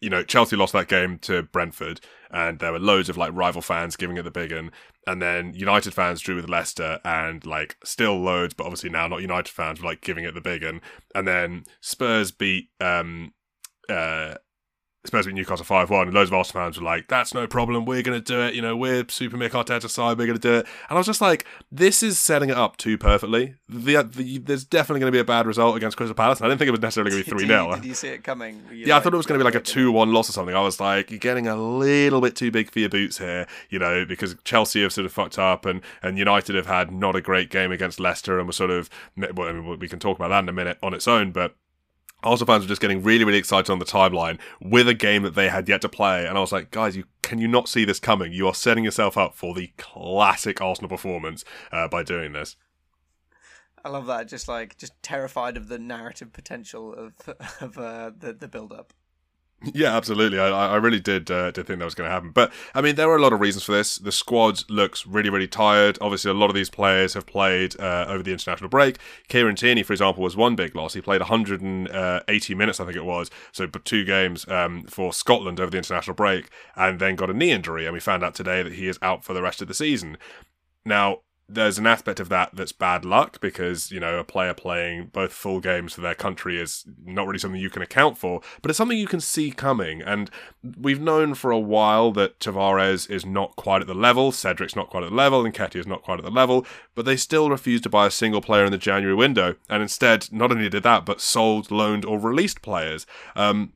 you 0.00 0.10
know, 0.10 0.22
Chelsea 0.22 0.54
lost 0.56 0.74
that 0.74 0.88
game 0.88 1.18
to 1.20 1.44
Brentford, 1.44 2.00
and 2.30 2.58
there 2.58 2.72
were 2.72 2.78
loads 2.78 3.08
of 3.08 3.16
like 3.16 3.32
rival 3.32 3.62
fans 3.62 3.96
giving 3.96 4.16
it 4.18 4.22
the 4.22 4.30
big 4.30 4.52
one. 4.52 4.70
And 5.06 5.22
then 5.22 5.54
United 5.54 5.94
fans 5.94 6.20
drew 6.20 6.36
with 6.36 6.48
Leicester, 6.48 7.00
and 7.04 7.44
like 7.46 7.76
still 7.84 8.20
loads, 8.20 8.54
but 8.54 8.64
obviously 8.64 8.90
now 8.90 9.06
not 9.06 9.22
United 9.22 9.50
fans 9.50 9.80
were 9.80 9.88
like 9.88 10.02
giving 10.02 10.24
it 10.24 10.34
the 10.34 10.40
big 10.40 10.62
one. 10.62 10.82
And 11.14 11.26
then 11.26 11.64
Spurs 11.80 12.32
beat 12.32 12.68
um 12.80 13.32
uh 13.88 14.34
Spurs 15.06 15.26
beat 15.26 15.34
Newcastle 15.34 15.66
five 15.66 15.90
one, 15.90 16.06
and 16.08 16.14
loads 16.14 16.30
of 16.30 16.34
Arsenal 16.34 16.64
fans 16.64 16.78
were 16.78 16.84
like, 16.84 17.08
"That's 17.08 17.34
no 17.34 17.46
problem. 17.46 17.84
We're 17.84 18.02
going 18.02 18.18
to 18.18 18.24
do 18.24 18.40
it. 18.40 18.54
You 18.54 18.62
know, 18.62 18.74
we're 18.74 19.04
Super 19.08 19.36
Mick 19.36 19.50
Arteta 19.50 19.90
side. 19.90 20.16
We're 20.18 20.26
going 20.26 20.38
to 20.38 20.48
do 20.48 20.54
it." 20.54 20.66
And 20.88 20.90
I 20.90 20.94
was 20.94 21.06
just 21.06 21.20
like, 21.20 21.44
"This 21.70 22.02
is 22.02 22.18
setting 22.18 22.48
it 22.48 22.56
up 22.56 22.78
too 22.78 22.96
perfectly. 22.96 23.56
The, 23.68 24.02
the 24.02 24.38
there's 24.38 24.64
definitely 24.64 25.00
going 25.00 25.12
to 25.12 25.16
be 25.16 25.20
a 25.20 25.24
bad 25.24 25.46
result 25.46 25.76
against 25.76 25.98
Crystal 25.98 26.14
Palace. 26.14 26.38
And 26.38 26.46
I 26.46 26.48
didn't 26.48 26.60
think 26.60 26.68
it 26.68 26.72
was 26.72 26.80
necessarily 26.80 27.10
going 27.10 27.24
to 27.24 27.30
be 27.30 27.30
Did 27.38 27.46
three 27.46 27.54
you- 27.54 27.62
0 27.70 27.74
Did 27.76 27.84
you 27.84 27.94
see 27.94 28.08
it 28.08 28.24
coming? 28.24 28.62
Yeah, 28.72 28.96
I 28.96 29.00
thought 29.00 29.12
it 29.12 29.16
was 29.18 29.26
going 29.26 29.38
to 29.38 29.44
be 29.44 29.44
like 29.44 29.54
a 29.54 29.60
two-one 29.64 30.12
loss 30.14 30.30
or 30.30 30.32
something. 30.32 30.54
I 30.54 30.60
was 30.62 30.80
like, 30.80 31.10
you're 31.10 31.18
getting 31.18 31.48
a 31.48 31.56
little 31.56 32.22
bit 32.22 32.34
too 32.34 32.50
big 32.50 32.70
for 32.70 32.78
your 32.78 32.88
boots 32.88 33.18
here, 33.18 33.46
you 33.68 33.78
know, 33.78 34.06
because 34.06 34.34
Chelsea 34.44 34.80
have 34.82 34.92
sort 34.94 35.04
of 35.04 35.12
fucked 35.12 35.38
up, 35.38 35.66
and 35.66 35.82
and 36.02 36.16
United 36.18 36.54
have 36.56 36.66
had 36.66 36.90
not 36.90 37.14
a 37.14 37.20
great 37.20 37.50
game 37.50 37.72
against 37.72 38.00
Leicester, 38.00 38.38
and 38.38 38.46
were 38.46 38.52
sort 38.54 38.70
of. 38.70 38.88
Well, 39.16 39.48
I 39.48 39.52
mean, 39.52 39.78
we 39.78 39.86
can 39.88 39.98
talk 39.98 40.16
about 40.18 40.28
that 40.28 40.44
in 40.44 40.48
a 40.48 40.52
minute 40.52 40.78
on 40.82 40.94
its 40.94 41.06
own, 41.06 41.30
but. 41.30 41.56
Arsenal 42.24 42.46
fans 42.46 42.64
were 42.64 42.68
just 42.68 42.80
getting 42.80 43.02
really, 43.02 43.24
really 43.24 43.38
excited 43.38 43.70
on 43.70 43.78
the 43.78 43.84
timeline 43.84 44.38
with 44.60 44.88
a 44.88 44.94
game 44.94 45.22
that 45.22 45.34
they 45.34 45.48
had 45.48 45.68
yet 45.68 45.80
to 45.82 45.88
play, 45.88 46.26
and 46.26 46.36
I 46.36 46.40
was 46.40 46.52
like, 46.52 46.70
guys, 46.70 46.96
you 46.96 47.04
can 47.22 47.38
you 47.38 47.48
not 47.48 47.68
see 47.68 47.84
this 47.84 48.00
coming? 48.00 48.32
You 48.32 48.46
are 48.48 48.54
setting 48.54 48.84
yourself 48.84 49.16
up 49.16 49.34
for 49.34 49.54
the 49.54 49.72
classic 49.78 50.60
Arsenal 50.60 50.88
performance 50.88 51.44
uh, 51.72 51.88
by 51.88 52.02
doing 52.02 52.32
this. 52.32 52.56
I 53.84 53.90
love 53.90 54.06
that. 54.06 54.28
Just 54.28 54.48
like 54.48 54.76
just 54.78 54.94
terrified 55.02 55.56
of 55.56 55.68
the 55.68 55.78
narrative 55.78 56.32
potential 56.32 56.94
of 56.94 57.14
of 57.60 57.78
uh, 57.78 58.10
the 58.16 58.32
the 58.32 58.48
build 58.48 58.72
up. 58.72 58.92
Yeah, 59.72 59.96
absolutely. 59.96 60.38
I, 60.38 60.48
I 60.48 60.76
really 60.76 61.00
did 61.00 61.30
uh, 61.30 61.50
did 61.50 61.66
think 61.66 61.78
that 61.78 61.84
was 61.86 61.94
going 61.94 62.06
to 62.08 62.12
happen. 62.12 62.30
But 62.32 62.52
I 62.74 62.82
mean, 62.82 62.96
there 62.96 63.08
are 63.08 63.16
a 63.16 63.22
lot 63.22 63.32
of 63.32 63.40
reasons 63.40 63.64
for 63.64 63.72
this. 63.72 63.96
The 63.96 64.12
squad 64.12 64.62
looks 64.68 65.06
really, 65.06 65.30
really 65.30 65.48
tired. 65.48 65.96
Obviously, 66.02 66.30
a 66.30 66.34
lot 66.34 66.50
of 66.50 66.54
these 66.54 66.68
players 66.68 67.14
have 67.14 67.24
played 67.24 67.78
uh, 67.80 68.04
over 68.06 68.22
the 68.22 68.32
international 68.32 68.68
break. 68.68 68.98
Kieran 69.28 69.56
Tierney, 69.56 69.82
for 69.82 69.94
example, 69.94 70.22
was 70.22 70.36
one 70.36 70.54
big 70.54 70.74
loss. 70.74 70.92
He 70.92 71.00
played 71.00 71.22
180 71.22 72.54
minutes, 72.54 72.78
I 72.78 72.84
think 72.84 72.96
it 72.96 73.06
was, 73.06 73.30
so 73.52 73.66
but 73.66 73.86
two 73.86 74.04
games 74.04 74.46
um, 74.48 74.84
for 74.84 75.14
Scotland 75.14 75.58
over 75.58 75.70
the 75.70 75.78
international 75.78 76.14
break, 76.14 76.50
and 76.76 77.00
then 77.00 77.16
got 77.16 77.30
a 77.30 77.34
knee 77.34 77.50
injury. 77.50 77.86
And 77.86 77.94
we 77.94 78.00
found 78.00 78.22
out 78.22 78.34
today 78.34 78.62
that 78.62 78.74
he 78.74 78.86
is 78.86 78.98
out 79.00 79.24
for 79.24 79.32
the 79.32 79.42
rest 79.42 79.62
of 79.62 79.68
the 79.68 79.74
season. 79.74 80.18
Now, 80.84 81.20
there's 81.48 81.78
an 81.78 81.86
aspect 81.86 82.20
of 82.20 82.28
that 82.30 82.50
that's 82.54 82.72
bad 82.72 83.04
luck 83.04 83.40
because 83.40 83.90
you 83.90 84.00
know 84.00 84.18
a 84.18 84.24
player 84.24 84.54
playing 84.54 85.06
both 85.12 85.32
full 85.32 85.60
games 85.60 85.92
for 85.92 86.00
their 86.00 86.14
country 86.14 86.58
is 86.58 86.84
not 87.04 87.26
really 87.26 87.38
something 87.38 87.60
you 87.60 87.70
can 87.70 87.82
account 87.82 88.16
for 88.16 88.40
but 88.62 88.70
it's 88.70 88.78
something 88.78 88.96
you 88.96 89.06
can 89.06 89.20
see 89.20 89.50
coming. 89.50 90.00
And 90.00 90.30
we've 90.78 91.00
known 91.00 91.34
for 91.34 91.50
a 91.50 91.58
while 91.58 92.12
that 92.12 92.40
Tavares 92.40 93.10
is 93.10 93.26
not 93.26 93.56
quite 93.56 93.82
at 93.82 93.86
the 93.86 93.94
level 93.94 94.32
Cedric's 94.32 94.76
not 94.76 94.88
quite 94.88 95.04
at 95.04 95.10
the 95.10 95.16
level 95.16 95.44
and 95.44 95.54
Nketiah 95.54 95.76
is 95.76 95.86
not 95.86 96.02
quite 96.02 96.18
at 96.18 96.24
the 96.24 96.30
level 96.30 96.66
but 96.94 97.04
they 97.04 97.16
still 97.16 97.50
refused 97.50 97.82
to 97.84 97.90
buy 97.90 98.06
a 98.06 98.10
single 98.10 98.40
player 98.40 98.64
in 98.64 98.72
the 98.72 98.78
January 98.78 99.14
window. 99.14 99.56
And 99.68 99.82
instead 99.82 100.32
not 100.32 100.50
only 100.50 100.68
did 100.68 100.82
that 100.84 101.04
but 101.04 101.20
sold 101.20 101.70
loaned 101.70 102.04
or 102.04 102.18
released 102.18 102.62
players. 102.62 103.06
Um, 103.36 103.72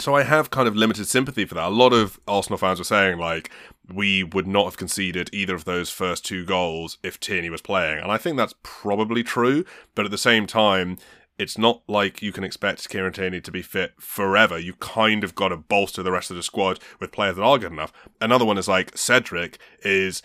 so 0.00 0.14
I 0.14 0.22
have 0.22 0.50
kind 0.50 0.68
of 0.68 0.76
limited 0.76 1.06
sympathy 1.06 1.44
for 1.44 1.54
that. 1.54 1.66
A 1.66 1.70
lot 1.70 1.92
of 1.92 2.20
Arsenal 2.28 2.58
fans 2.58 2.78
were 2.78 2.84
saying 2.84 3.18
like 3.18 3.50
we 3.92 4.22
would 4.22 4.46
not 4.46 4.64
have 4.64 4.76
conceded 4.76 5.30
either 5.32 5.54
of 5.54 5.64
those 5.64 5.90
first 5.90 6.24
two 6.24 6.44
goals 6.44 6.98
if 7.02 7.18
Tierney 7.18 7.50
was 7.50 7.62
playing, 7.62 7.98
and 7.98 8.12
I 8.12 8.18
think 8.18 8.36
that's 8.36 8.54
probably 8.62 9.22
true. 9.22 9.64
But 9.94 10.04
at 10.04 10.10
the 10.10 10.18
same 10.18 10.46
time, 10.46 10.98
it's 11.38 11.56
not 11.56 11.82
like 11.86 12.20
you 12.20 12.32
can 12.32 12.44
expect 12.44 12.88
Kieran 12.88 13.12
Tierney 13.12 13.40
to 13.40 13.52
be 13.52 13.62
fit 13.62 13.92
forever. 13.98 14.58
You 14.58 14.74
kind 14.74 15.22
of 15.22 15.34
got 15.34 15.48
to 15.48 15.56
bolster 15.56 16.02
the 16.02 16.12
rest 16.12 16.30
of 16.30 16.36
the 16.36 16.42
squad 16.42 16.80
with 17.00 17.12
players 17.12 17.36
that 17.36 17.42
are 17.42 17.58
good 17.58 17.72
enough. 17.72 17.92
Another 18.20 18.44
one 18.44 18.58
is 18.58 18.68
like 18.68 18.96
Cedric 18.96 19.58
is 19.82 20.22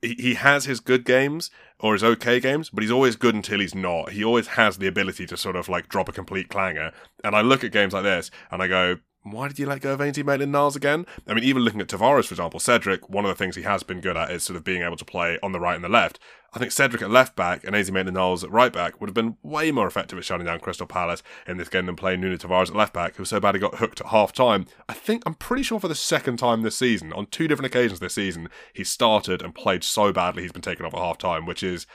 he 0.00 0.34
has 0.34 0.64
his 0.64 0.80
good 0.80 1.04
games 1.04 1.50
or 1.78 1.92
his 1.92 2.04
okay 2.04 2.40
games, 2.40 2.70
but 2.70 2.82
he's 2.82 2.90
always 2.90 3.16
good 3.16 3.34
until 3.34 3.60
he's 3.60 3.74
not. 3.74 4.10
He 4.10 4.24
always 4.24 4.48
has 4.48 4.78
the 4.78 4.86
ability 4.88 5.26
to 5.26 5.36
sort 5.36 5.56
of 5.56 5.68
like 5.68 5.88
drop 5.88 6.08
a 6.08 6.12
complete 6.12 6.48
clanger. 6.48 6.92
And 7.22 7.36
I 7.36 7.40
look 7.40 7.62
at 7.64 7.72
games 7.72 7.92
like 7.92 8.02
this 8.02 8.30
and 8.50 8.62
I 8.62 8.68
go, 8.68 8.96
why 9.24 9.48
did 9.48 9.58
you 9.58 9.66
let 9.66 9.80
go 9.80 9.92
of 9.92 10.00
Ainsley 10.00 10.22
Maitland-Niles 10.22 10.74
again? 10.74 11.06
I 11.28 11.34
mean, 11.34 11.44
even 11.44 11.62
looking 11.62 11.80
at 11.80 11.88
Tavares, 11.88 12.26
for 12.26 12.34
example, 12.34 12.58
Cedric, 12.58 13.08
one 13.08 13.24
of 13.24 13.28
the 13.28 13.34
things 13.36 13.54
he 13.54 13.62
has 13.62 13.82
been 13.82 14.00
good 14.00 14.16
at 14.16 14.30
is 14.30 14.42
sort 14.42 14.56
of 14.56 14.64
being 14.64 14.82
able 14.82 14.96
to 14.96 15.04
play 15.04 15.38
on 15.42 15.52
the 15.52 15.60
right 15.60 15.76
and 15.76 15.84
the 15.84 15.88
left. 15.88 16.18
I 16.54 16.58
think 16.58 16.72
Cedric 16.72 17.00
at 17.02 17.10
left 17.10 17.36
back 17.36 17.64
and 17.64 17.74
Ainsley 17.74 17.94
Maitland-Niles 17.94 18.44
at 18.44 18.50
right 18.50 18.72
back 18.72 19.00
would 19.00 19.08
have 19.08 19.14
been 19.14 19.36
way 19.42 19.70
more 19.70 19.86
effective 19.86 20.18
at 20.18 20.24
shutting 20.24 20.46
down 20.46 20.60
Crystal 20.60 20.86
Palace 20.86 21.22
in 21.46 21.56
this 21.56 21.68
game 21.68 21.86
than 21.86 21.96
playing 21.96 22.20
Nuno 22.20 22.36
Tavares 22.36 22.68
at 22.68 22.76
left 22.76 22.92
back, 22.92 23.16
who 23.16 23.24
so 23.24 23.38
bad 23.38 23.54
he 23.54 23.60
got 23.60 23.76
hooked 23.76 24.00
at 24.00 24.08
half 24.08 24.32
time. 24.32 24.66
I 24.88 24.92
think, 24.92 25.22
I'm 25.24 25.34
pretty 25.34 25.62
sure 25.62 25.78
for 25.78 25.88
the 25.88 25.94
second 25.94 26.38
time 26.38 26.62
this 26.62 26.76
season, 26.76 27.12
on 27.12 27.26
two 27.26 27.48
different 27.48 27.72
occasions 27.72 28.00
this 28.00 28.14
season, 28.14 28.48
he 28.72 28.84
started 28.84 29.40
and 29.40 29.54
played 29.54 29.84
so 29.84 30.12
badly 30.12 30.42
he's 30.42 30.52
been 30.52 30.62
taken 30.62 30.84
off 30.84 30.94
at 30.94 31.00
half 31.00 31.18
time, 31.18 31.46
which 31.46 31.62
is 31.62 31.86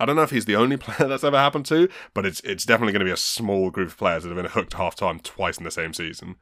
I 0.00 0.06
don't 0.06 0.14
know 0.14 0.22
if 0.22 0.30
he's 0.30 0.44
the 0.44 0.56
only 0.56 0.76
player 0.78 1.08
that's 1.08 1.24
ever 1.24 1.38
happened 1.38 1.66
to, 1.66 1.88
but 2.14 2.24
it's 2.24 2.40
it's 2.40 2.64
definitely 2.64 2.92
going 2.92 3.00
to 3.00 3.06
be 3.06 3.12
a 3.12 3.16
small 3.16 3.70
group 3.70 3.88
of 3.88 3.96
players 3.96 4.22
that 4.22 4.28
have 4.30 4.36
been 4.36 4.52
hooked 4.52 4.74
half 4.74 4.94
time 4.94 5.18
twice 5.20 5.58
in 5.58 5.64
the 5.64 5.70
same 5.70 5.92
season. 5.92 6.36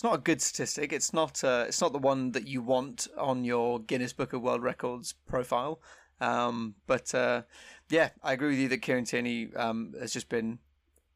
It's 0.00 0.04
not 0.04 0.14
a 0.14 0.22
good 0.22 0.40
statistic. 0.40 0.94
It's 0.94 1.12
not. 1.12 1.44
Uh, 1.44 1.66
it's 1.68 1.82
not 1.82 1.92
the 1.92 1.98
one 1.98 2.32
that 2.32 2.48
you 2.48 2.62
want 2.62 3.06
on 3.18 3.44
your 3.44 3.78
Guinness 3.78 4.14
Book 4.14 4.32
of 4.32 4.40
World 4.40 4.62
Records 4.62 5.12
profile. 5.26 5.82
Um, 6.22 6.76
but 6.86 7.14
uh, 7.14 7.42
yeah, 7.90 8.08
I 8.22 8.32
agree 8.32 8.48
with 8.48 8.58
you 8.60 8.68
that 8.68 8.78
Kieran 8.78 9.04
Tierney 9.04 9.54
um, 9.54 9.92
has 10.00 10.14
just 10.14 10.30
been 10.30 10.58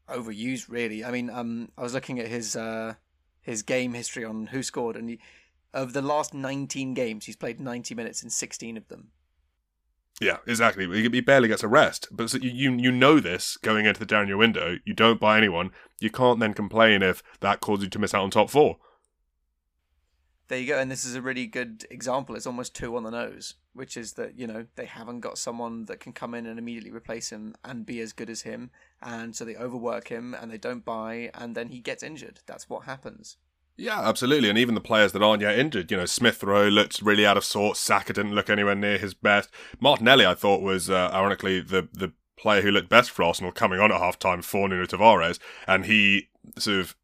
overused. 0.07 0.69
Really, 0.69 1.03
I 1.03 1.09
mean, 1.09 1.31
um, 1.31 1.69
I 1.75 1.81
was 1.81 1.95
looking 1.95 2.19
at 2.19 2.27
his 2.27 2.55
uh, 2.55 2.93
his 3.41 3.63
game 3.63 3.95
history 3.95 4.23
on 4.23 4.49
WhoScored, 4.49 4.95
and 4.95 5.09
he, 5.09 5.19
of 5.73 5.93
the 5.93 6.03
last 6.03 6.35
19 6.35 6.93
games, 6.93 7.25
he's 7.25 7.35
played 7.35 7.59
90 7.59 7.95
minutes 7.95 8.21
in 8.21 8.29
16 8.29 8.77
of 8.77 8.87
them. 8.89 9.07
Yeah, 10.21 10.37
exactly. 10.47 10.87
He 11.01 11.21
barely 11.21 11.49
gets 11.49 11.63
a 11.63 11.67
rest. 11.67 12.07
But 12.09 12.29
so 12.29 12.37
you 12.37 12.71
you 12.71 12.91
know 12.91 13.19
this 13.19 13.57
going 13.57 13.85
into 13.85 13.99
the 13.99 14.05
January 14.05 14.37
window. 14.37 14.77
You 14.85 14.93
don't 14.93 15.19
buy 15.19 15.37
anyone. 15.37 15.71
You 15.99 16.09
can't 16.09 16.39
then 16.39 16.53
complain 16.53 17.03
if 17.03 17.21
that 17.41 17.59
causes 17.59 17.85
you 17.85 17.89
to 17.89 17.99
miss 17.99 18.13
out 18.13 18.23
on 18.23 18.31
top 18.31 18.49
four. 18.49 18.77
There 20.47 20.59
you 20.59 20.67
go. 20.67 20.77
And 20.77 20.91
this 20.91 21.05
is 21.05 21.15
a 21.15 21.21
really 21.21 21.47
good 21.47 21.85
example. 21.89 22.35
It's 22.35 22.45
almost 22.45 22.75
two 22.75 22.95
on 22.95 23.03
the 23.03 23.09
nose, 23.09 23.55
which 23.73 23.97
is 23.97 24.13
that, 24.13 24.37
you 24.37 24.45
know, 24.45 24.67
they 24.75 24.85
haven't 24.85 25.21
got 25.21 25.39
someone 25.39 25.85
that 25.85 25.99
can 25.99 26.13
come 26.13 26.35
in 26.35 26.45
and 26.45 26.59
immediately 26.59 26.91
replace 26.91 27.31
him 27.31 27.55
and 27.63 27.85
be 27.85 27.99
as 27.99 28.13
good 28.13 28.29
as 28.29 28.43
him. 28.43 28.69
And 29.01 29.35
so 29.35 29.43
they 29.43 29.55
overwork 29.55 30.09
him 30.09 30.35
and 30.35 30.51
they 30.51 30.59
don't 30.59 30.85
buy, 30.85 31.31
and 31.33 31.55
then 31.55 31.69
he 31.69 31.79
gets 31.79 32.03
injured. 32.03 32.41
That's 32.45 32.69
what 32.69 32.85
happens. 32.85 33.37
Yeah, 33.77 34.07
absolutely. 34.07 34.49
And 34.49 34.57
even 34.57 34.73
the 34.73 34.81
players 34.81 35.11
that 35.11 35.21
aren't 35.21 35.41
yet 35.41 35.59
injured, 35.59 35.91
you 35.91 35.97
know, 35.97 36.05
Smith 36.05 36.41
Rowe 36.43 36.69
looked 36.69 37.01
really 37.01 37.25
out 37.25 37.37
of 37.37 37.43
sorts. 37.43 37.79
Saka 37.79 38.13
didn't 38.13 38.35
look 38.35 38.49
anywhere 38.49 38.75
near 38.75 38.97
his 38.97 39.13
best. 39.13 39.49
Martinelli, 39.81 40.25
I 40.25 40.33
thought, 40.33 40.61
was 40.61 40.89
uh, 40.89 41.09
ironically 41.13 41.59
the, 41.59 41.89
the 41.91 42.13
player 42.37 42.61
who 42.61 42.71
looked 42.71 42.89
best 42.89 43.11
for 43.11 43.23
Arsenal 43.23 43.51
coming 43.51 43.79
on 43.79 43.91
at 43.91 43.99
half 43.99 44.17
time 44.17 44.41
for 44.41 44.69
Nuno 44.69 44.85
Tavares. 44.85 45.39
And 45.67 45.85
he 45.85 46.29
sort 46.57 46.79
of 46.79 46.95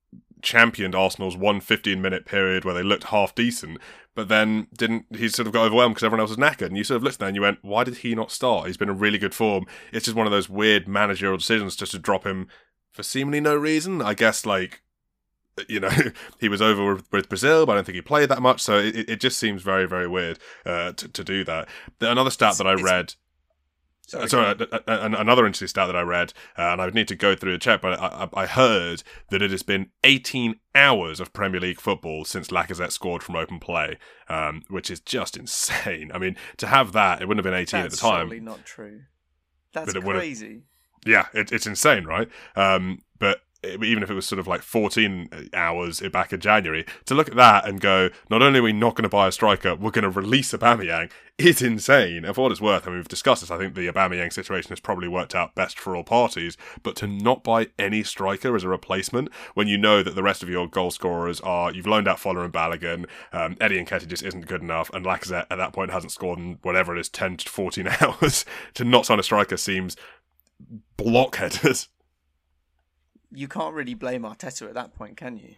championed 0.41 0.95
Arsenal's 0.95 1.35
one 1.37 1.59
15 1.59 2.01
minute 2.01 2.25
period 2.25 2.63
where 2.63 2.73
they 2.73 2.83
looked 2.83 3.05
half 3.05 3.35
decent, 3.35 3.77
but 4.15 4.27
then 4.27 4.67
didn't, 4.75 5.05
he 5.15 5.27
sort 5.27 5.47
of 5.47 5.53
got 5.53 5.65
overwhelmed 5.65 5.95
because 5.95 6.05
everyone 6.05 6.21
else 6.21 6.35
was 6.35 6.37
knackered. 6.37 6.67
And 6.67 6.77
you 6.77 6.85
sort 6.85 6.97
of 6.97 7.03
looked 7.03 7.19
there 7.19 7.27
and 7.27 7.35
you 7.35 7.41
went, 7.41 7.59
why 7.63 7.83
did 7.83 7.97
he 7.97 8.15
not 8.15 8.31
start? 8.31 8.67
He's 8.67 8.77
been 8.77 8.89
in 8.89 8.97
really 8.97 9.17
good 9.17 9.35
form. 9.35 9.65
It's 9.91 10.05
just 10.05 10.15
one 10.15 10.25
of 10.25 10.31
those 10.31 10.49
weird 10.49 10.87
managerial 10.87 11.37
decisions 11.37 11.75
just 11.75 11.91
to 11.91 11.99
drop 11.99 12.25
him 12.25 12.47
for 12.93 13.03
seemingly 13.03 13.41
no 13.41 13.55
reason. 13.55 14.01
I 14.01 14.13
guess, 14.13 14.45
like, 14.45 14.83
you 15.69 15.79
know, 15.79 15.91
he 16.39 16.49
was 16.49 16.61
over 16.61 17.01
with, 17.11 17.29
Brazil, 17.29 17.65
but 17.65 17.73
I 17.73 17.75
don't 17.75 17.85
think 17.85 17.95
he 17.95 18.01
played 18.01 18.29
that 18.29 18.41
much. 18.41 18.61
So 18.61 18.77
it, 18.77 19.09
it 19.09 19.19
just 19.19 19.37
seems 19.37 19.61
very, 19.61 19.87
very 19.87 20.07
weird 20.07 20.39
uh, 20.65 20.93
to, 20.93 21.07
to 21.07 21.23
do 21.23 21.43
that. 21.45 21.67
Another 21.99 22.31
stat 22.31 22.57
that 22.57 22.67
I 22.67 22.73
read. 22.73 23.15
Sorry, 24.07 24.27
Sorry 24.27 24.67
another 24.87 25.45
interesting 25.45 25.69
stat 25.69 25.87
that 25.87 25.95
I 25.95 26.01
read, 26.01 26.33
uh, 26.57 26.63
and 26.63 26.81
I 26.81 26.85
would 26.85 26.95
need 26.95 27.07
to 27.09 27.15
go 27.15 27.33
through 27.33 27.53
the 27.53 27.57
check, 27.57 27.81
but 27.81 27.97
I, 27.97 28.27
I, 28.33 28.45
heard 28.45 29.03
that 29.29 29.41
it 29.41 29.51
has 29.51 29.63
been 29.63 29.91
18 30.03 30.55
hours 30.75 31.21
of 31.21 31.31
Premier 31.31 31.61
League 31.61 31.79
football 31.79 32.25
since 32.25 32.49
Lacazette 32.49 32.91
scored 32.91 33.23
from 33.23 33.37
open 33.37 33.57
play, 33.57 33.97
um, 34.27 34.63
which 34.67 34.91
is 34.91 34.99
just 34.99 35.37
insane. 35.37 36.11
I 36.13 36.17
mean, 36.17 36.35
to 36.57 36.67
have 36.67 36.91
that, 36.91 37.21
it 37.21 37.27
wouldn't 37.27 37.45
have 37.45 37.49
been 37.49 37.57
18 37.57 37.83
That's 37.83 37.93
at 37.93 37.99
the 38.01 38.09
time. 38.09 38.29
That's 38.29 38.41
not 38.41 38.65
true. 38.65 39.01
That's 39.71 39.93
crazy. 39.93 40.63
Yeah, 41.05 41.27
it, 41.33 41.53
it's 41.53 41.67
insane, 41.67 42.03
right? 42.03 42.27
Um, 42.57 42.99
but 43.17 43.41
even 43.63 44.01
if 44.01 44.09
it 44.09 44.15
was 44.15 44.25
sort 44.25 44.39
of 44.39 44.47
like 44.47 44.61
14 44.61 45.49
hours 45.53 46.01
back 46.11 46.33
in 46.33 46.39
January, 46.39 46.85
to 47.05 47.13
look 47.13 47.29
at 47.29 47.35
that 47.35 47.67
and 47.67 47.79
go, 47.79 48.09
not 48.29 48.41
only 48.41 48.59
are 48.59 48.63
we 48.63 48.73
not 48.73 48.95
going 48.95 49.03
to 49.03 49.09
buy 49.09 49.27
a 49.27 49.31
striker, 49.31 49.75
we're 49.75 49.91
going 49.91 50.03
to 50.03 50.09
release 50.09 50.51
Aubameyang, 50.51 51.11
is 51.37 51.61
insane. 51.61 52.25
And 52.25 52.33
for 52.33 52.41
what 52.41 52.51
it's 52.51 52.61
worth, 52.61 52.87
I 52.87 52.89
mean, 52.89 52.99
we've 52.99 53.07
discussed 53.07 53.41
this, 53.41 53.51
I 53.51 53.57
think 53.57 53.75
the 53.75 53.87
Aubameyang 53.87 54.33
situation 54.33 54.69
has 54.69 54.79
probably 54.79 55.07
worked 55.07 55.35
out 55.35 55.53
best 55.53 55.77
for 55.77 55.95
all 55.95 56.03
parties, 56.03 56.57
but 56.81 56.95
to 56.97 57.07
not 57.07 57.43
buy 57.43 57.67
any 57.77 58.03
striker 58.03 58.55
as 58.55 58.63
a 58.63 58.69
replacement 58.69 59.29
when 59.53 59.67
you 59.67 59.77
know 59.77 60.01
that 60.01 60.15
the 60.15 60.23
rest 60.23 60.41
of 60.41 60.49
your 60.49 60.67
goal 60.67 60.89
scorers 60.89 61.39
are, 61.41 61.71
you've 61.71 61.87
loaned 61.87 62.07
out 62.07 62.17
Folarin 62.17 62.51
Balogun, 62.51 63.05
um, 63.31 63.57
Eddie 63.61 63.83
Nketiah 63.83 64.07
just 64.07 64.23
isn't 64.23 64.47
good 64.47 64.61
enough, 64.61 64.89
and 64.91 65.05
Lacazette 65.05 65.45
at 65.51 65.57
that 65.57 65.73
point 65.73 65.91
hasn't 65.91 66.11
scored 66.11 66.39
in 66.39 66.57
whatever 66.63 66.95
it 66.95 66.99
is, 66.99 67.09
10 67.09 67.37
to 67.37 67.49
14 67.49 67.87
hours, 68.01 68.43
to 68.73 68.83
not 68.83 69.05
sign 69.05 69.19
a 69.19 69.23
striker 69.23 69.57
seems 69.57 69.95
blockheaded 70.97 71.85
you 73.31 73.47
can't 73.47 73.73
really 73.73 73.93
blame 73.93 74.23
Arteta 74.23 74.67
at 74.67 74.73
that 74.73 74.93
point, 74.93 75.17
can 75.17 75.37
you? 75.37 75.55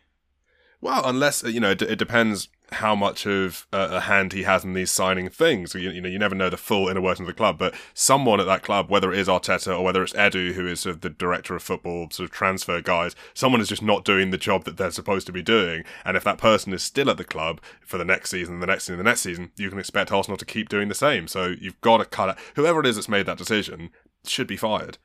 Well, 0.84 1.02
unless 1.06 1.46
uh, 1.46 1.48
you 1.48 1.62
know, 1.62 1.72
it, 1.72 1.98
depends 1.98 2.50
how 2.74 2.94
much 2.94 3.26
of 3.26 3.68
a, 3.72 3.78
a, 3.78 4.00
hand 4.02 4.34
he 4.34 4.44
has 4.44 4.66
in 4.66 4.74
these 4.74 4.92
signing 4.92 5.30
things. 5.30 5.74
You, 5.74 5.92
you, 5.92 6.02
know, 6.02 6.10
you 6.10 6.20
never 6.20 6.36
know 6.36 6.50
the 6.50 6.58
full 6.58 6.90
inner 6.90 7.00
workings 7.00 7.22
of 7.22 7.28
the 7.28 7.38
club, 7.38 7.58
but 7.58 7.74
someone 7.94 8.42
at 8.42 8.48
that 8.48 8.64
club, 8.64 8.90
whether 8.90 9.14
it 9.14 9.20
is 9.20 9.30
Arteta 9.30 9.80
or 9.80 9.82
whether 9.82 10.04
it's 10.04 10.12
Edu, 10.12 10.52
who 10.52 10.68
is 10.68 10.82
sort 10.82 10.96
of 10.96 11.02
the 11.02 11.10
director 11.10 11.56
of 11.56 11.64
football, 11.64 12.10
sort 12.12 12.30
of 12.30 12.36
transfer 12.36 12.82
guys, 12.82 13.16
someone 13.34 13.62
is 13.62 13.70
just 13.70 13.82
not 13.82 14.04
doing 14.04 14.32
the 14.32 14.38
job 14.38 14.66
that 14.66 14.76
they're 14.76 14.92
supposed 14.92 15.26
to 15.28 15.32
be 15.32 15.42
doing. 15.42 15.86
And 16.04 16.18
if 16.18 16.26
that 16.26 16.38
person 16.38 16.74
is 16.74 16.84
still 16.84 17.10
at 17.10 17.16
the 17.16 17.24
club 17.24 17.62
for 17.80 17.98
the 17.98 18.04
next 18.04 18.32
season, 18.32 18.60
the 18.60 18.68
next 18.68 18.84
season, 18.84 18.98
the 18.98 19.06
next 19.06 19.22
season, 19.22 19.52
you 19.56 19.70
can 19.70 19.80
expect 19.80 20.12
Arsenal 20.12 20.38
to 20.38 20.46
keep 20.46 20.68
doing 20.68 20.90
the 20.90 20.96
same. 20.96 21.30
So 21.30 21.56
you've 21.62 21.80
got 21.80 22.00
to 22.00 22.06
cut 22.06 22.32
it. 22.32 22.36
Whoever 22.58 22.82
it 22.82 22.88
is 22.88 22.98
that's 22.98 23.08
made 23.08 23.26
that 23.28 23.38
decision 23.38 23.90
should 24.26 24.48
be 24.48 24.58
fired 24.58 24.98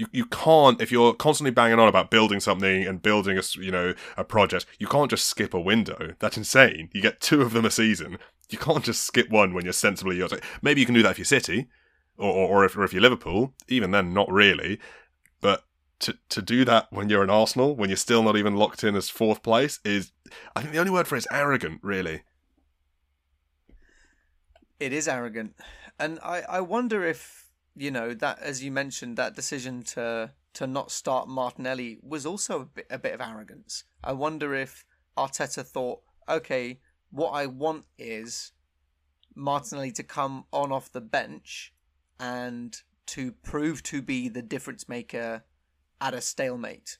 you, 0.00 0.06
you 0.12 0.24
can't 0.24 0.80
if 0.80 0.90
you're 0.90 1.12
constantly 1.12 1.50
banging 1.50 1.78
on 1.78 1.86
about 1.86 2.10
building 2.10 2.40
something 2.40 2.86
and 2.86 3.02
building 3.02 3.36
a 3.36 3.42
you 3.58 3.70
know 3.70 3.92
a 4.16 4.24
project 4.24 4.64
you 4.78 4.86
can't 4.86 5.10
just 5.10 5.26
skip 5.26 5.52
a 5.52 5.60
window. 5.60 6.14
That's 6.18 6.38
insane. 6.38 6.88
You 6.94 7.02
get 7.02 7.20
two 7.20 7.42
of 7.42 7.52
them 7.52 7.66
a 7.66 7.70
season. 7.70 8.18
You 8.48 8.56
can't 8.56 8.82
just 8.82 9.04
skip 9.04 9.28
one 9.28 9.52
when 9.52 9.64
you're 9.64 9.74
sensibly 9.74 10.16
you're 10.16 10.28
maybe 10.62 10.80
you 10.80 10.86
can 10.86 10.94
do 10.94 11.02
that 11.02 11.12
if 11.12 11.18
you're 11.18 11.26
city 11.26 11.68
or, 12.16 12.32
or, 12.32 12.48
or 12.48 12.64
if, 12.64 12.76
or 12.76 12.82
if 12.82 12.94
you're 12.94 13.02
liverpool. 13.02 13.52
Even 13.68 13.90
then 13.90 14.14
not 14.14 14.32
really. 14.32 14.80
But 15.42 15.64
to, 16.00 16.16
to 16.30 16.40
do 16.40 16.64
that 16.64 16.86
when 16.90 17.10
you're 17.10 17.22
an 17.22 17.28
arsenal 17.28 17.76
when 17.76 17.90
you're 17.90 17.96
still 17.96 18.22
not 18.22 18.38
even 18.38 18.56
locked 18.56 18.82
in 18.82 18.96
as 18.96 19.10
fourth 19.10 19.42
place 19.42 19.80
is 19.84 20.12
i 20.56 20.62
think 20.62 20.72
the 20.72 20.78
only 20.78 20.90
word 20.90 21.06
for 21.06 21.14
it 21.14 21.18
is 21.18 21.28
arrogant 21.30 21.78
really. 21.82 22.22
It 24.78 24.94
is 24.94 25.06
arrogant. 25.06 25.56
And 25.98 26.18
i 26.22 26.40
i 26.48 26.60
wonder 26.62 27.04
if 27.04 27.49
you 27.80 27.90
know 27.90 28.12
that 28.12 28.38
as 28.40 28.62
you 28.62 28.70
mentioned 28.70 29.16
that 29.16 29.34
decision 29.34 29.82
to 29.82 30.30
to 30.52 30.66
not 30.66 30.90
start 30.90 31.28
Martinelli 31.28 31.98
was 32.02 32.26
also 32.26 32.62
a 32.62 32.64
bit, 32.66 32.86
a 32.90 32.98
bit 32.98 33.14
of 33.14 33.20
arrogance. 33.20 33.84
I 34.02 34.12
wonder 34.12 34.54
if 34.54 34.84
Arteta 35.16 35.64
thought, 35.64 36.00
okay, 36.28 36.80
what 37.10 37.30
I 37.30 37.46
want 37.46 37.84
is 37.98 38.52
Martinelli 39.34 39.92
to 39.92 40.02
come 40.02 40.44
on 40.52 40.72
off 40.72 40.92
the 40.92 41.00
bench 41.00 41.72
and 42.18 42.76
to 43.06 43.32
prove 43.32 43.82
to 43.84 44.02
be 44.02 44.28
the 44.28 44.42
difference 44.42 44.88
maker 44.88 45.44
at 46.00 46.14
a 46.14 46.20
stalemate 46.20 46.98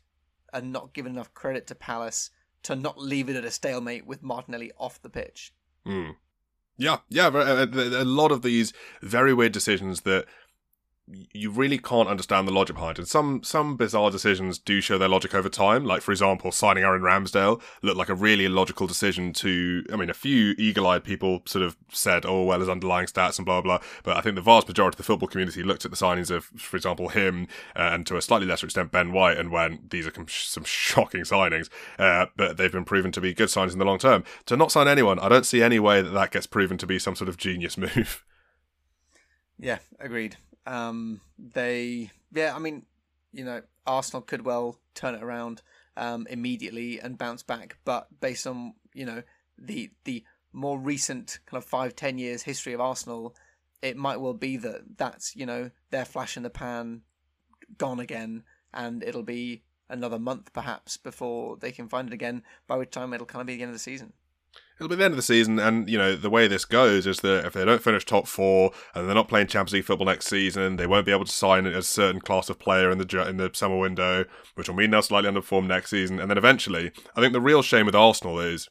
and 0.53 0.73
not 0.73 0.95
give 0.95 1.07
enough 1.07 1.35
credit 1.35 1.67
to 1.67 1.75
Palace 1.75 2.31
to 2.63 2.77
not 2.77 2.99
leave 2.99 3.29
it 3.29 3.37
at 3.37 3.45
a 3.45 3.51
stalemate 3.51 4.07
with 4.07 4.23
Martinelli 4.23 4.71
off 4.79 5.03
the 5.03 5.11
pitch. 5.11 5.53
Mm. 5.87 6.15
Yeah, 6.77 6.99
yeah, 7.09 7.29
a, 7.29 7.65
a 7.65 8.05
lot 8.05 8.33
of 8.33 8.43
these 8.43 8.73
very 9.03 9.35
weird 9.35 9.53
decisions 9.53 10.03
that 10.03 10.27
you 11.33 11.51
really 11.51 11.79
can't 11.79 12.09
understand 12.09 12.47
the 12.47 12.53
logic 12.53 12.77
behind 12.77 12.99
it. 12.99 13.09
Some 13.09 13.43
some 13.43 13.77
bizarre 13.77 14.11
decisions 14.11 14.59
do 14.59 14.81
show 14.81 14.99
their 14.99 15.09
logic 15.09 15.35
over 15.35 15.49
time. 15.49 15.85
Like 15.85 16.03
for 16.03 16.13
example, 16.13 16.53
signing 16.53 16.85
Aaron 16.85 17.03
Ramsdale 17.03 17.61
looked 17.83 17.97
like 17.97 18.09
a 18.09 18.15
really 18.15 18.45
illogical 18.45 18.87
decision. 18.87 19.33
To 19.35 19.85
I 19.93 19.97
mean, 19.97 20.11
a 20.11 20.15
few 20.15 20.55
eagle-eyed 20.59 21.05
people 21.05 21.43
sort 21.47 21.65
of 21.65 21.77
said, 21.91 22.25
"Oh 22.27 22.45
well, 22.45 22.61
his 22.61 22.69
underlying 22.69 23.07
stats 23.07 23.39
and 23.39 23.47
blah 23.47 23.61
blah." 23.61 23.81
But 24.03 24.17
I 24.17 24.21
think 24.21 24.37
the 24.37 24.43
vast 24.43 24.69
majority 24.69 24.95
of 24.95 24.99
the 24.99 25.03
football 25.03 25.29
community 25.29 25.63
looked 25.63 25.85
at 25.85 25.91
the 25.91 25.97
signings 25.97 26.31
of, 26.31 26.45
for 26.45 26.77
example, 26.77 27.09
him 27.09 27.49
uh, 27.77 27.91
and 27.93 28.07
to 28.07 28.17
a 28.17 28.23
slightly 28.23 28.47
lesser 28.47 28.67
extent 28.67 28.93
Ben 28.93 29.13
White, 29.13 29.39
and 29.39 29.51
went, 29.51 29.91
"These 29.91 30.07
are 30.07 30.13
some 30.29 30.65
shocking 30.65 31.23
signings," 31.23 31.69
uh, 31.99 32.27
but 32.37 32.57
they've 32.57 32.73
been 32.73 32.85
proven 32.85 33.13
to 33.13 33.21
be 33.21 33.35
good 33.35 33.49
signings 33.49 33.73
in 33.73 33.79
the 33.79 33.85
long 33.85 33.99
term. 33.99 34.25
To 34.47 34.57
not 34.57 34.73
sign 34.73 34.89
anyone, 34.89 35.19
I 35.19 35.29
don't 35.29 35.47
see 35.47 35.63
any 35.63 35.79
way 35.79 36.03
that 36.03 36.11
that 36.11 36.31
gets 36.31 36.47
proven 36.47 36.79
to 36.79 36.87
be 36.87 36.99
some 36.99 37.17
sort 37.17 37.29
of 37.29 37.37
genius 37.37 37.77
move. 37.79 38.25
Yeah, 39.59 39.79
agreed. 39.99 40.37
Um, 40.67 41.21
they, 41.39 42.11
yeah, 42.33 42.55
I 42.55 42.59
mean, 42.59 42.85
you 43.33 43.45
know, 43.45 43.63
Arsenal 43.87 44.23
could 44.23 44.45
well 44.45 44.79
turn 44.95 45.15
it 45.15 45.23
around 45.23 45.63
um, 45.97 46.27
immediately 46.31 47.01
and 47.01 47.19
bounce 47.19 47.43
back, 47.43 47.77
but 47.85 48.09
based 48.21 48.47
on 48.47 48.75
you 48.95 49.05
know 49.05 49.23
the 49.59 49.91
the 50.05 50.25
more 50.53 50.79
recent 50.79 51.39
kind 51.47 51.63
of 51.63 51.69
five 51.69 51.95
ten 51.95 52.19
years 52.19 52.43
history 52.43 52.73
of 52.73 52.81
Arsenal, 52.81 53.35
it 53.83 53.97
might 53.97 54.21
well 54.21 54.35
be 54.35 54.57
that 54.57 54.97
that's 54.97 55.37
you 55.37 55.47
know 55.47 55.71
their 55.91 56.05
flash 56.05 56.37
in 56.37 56.43
the 56.43 56.51
pan 56.51 57.03
gone 57.79 58.01
again, 58.01 58.45
and 58.73 59.03
it'll 59.03 59.23
be 59.23 59.63
another 59.89 60.19
month 60.19 60.53
perhaps 60.53 60.97
before 60.97 61.57
they 61.57 61.73
can 61.73 61.89
find 61.89 62.09
it 62.09 62.15
again. 62.15 62.43
By 62.67 62.77
which 62.77 62.91
time 62.91 63.13
it'll 63.13 63.27
kind 63.27 63.41
of 63.41 63.47
be 63.47 63.57
the 63.57 63.63
end 63.63 63.71
of 63.71 63.75
the 63.75 63.81
season 63.81 64.13
it'll 64.81 64.89
be 64.89 64.97
the 64.97 65.05
end 65.05 65.13
of 65.13 65.17
the 65.17 65.23
season, 65.23 65.59
and 65.59 65.89
you 65.91 65.99
know 65.99 66.17
the 66.17 66.31
way 66.31 66.49
this 66.49 66.65
goes 66.65 67.07
is 67.07 67.21
that 67.21 67.45
if 67.45 67.53
they 67.53 67.67
don't 67.67 67.83
finish 67.83 68.05
top 68.05 68.27
four 68.27 68.73
and 68.95 69.07
they're 69.07 69.15
not 69.15 69.29
playing 69.29 69.47
Champions 69.47 69.75
League 69.75 69.85
football 69.85 70.07
next 70.07 70.27
season, 70.27 70.77
they 70.77 70.87
won't 70.87 71.05
be 71.05 71.13
able 71.13 71.27
to 71.27 71.33
sign 71.33 71.67
a 71.67 71.83
certain 71.83 72.21
class 72.21 72.49
of 72.49 72.59
player 72.59 72.91
in 72.91 72.97
the 72.97 73.29
in 73.29 73.37
the 73.37 73.51
summer 73.53 73.79
window, 73.79 74.25
which 74.55 74.69
will 74.69 74.77
mean 74.77 74.91
they'll 74.91 75.03
slightly 75.03 75.31
underperform 75.31 75.67
next 75.67 75.91
season, 75.91 76.19
and 76.19 76.31
then 76.31 76.39
eventually, 76.39 76.93
I 77.15 77.21
think 77.21 77.35
the 77.35 77.41
real 77.43 77.63
shame 77.63 77.85
with 77.85 77.95
Arsenal 77.95 78.41
is 78.41 78.69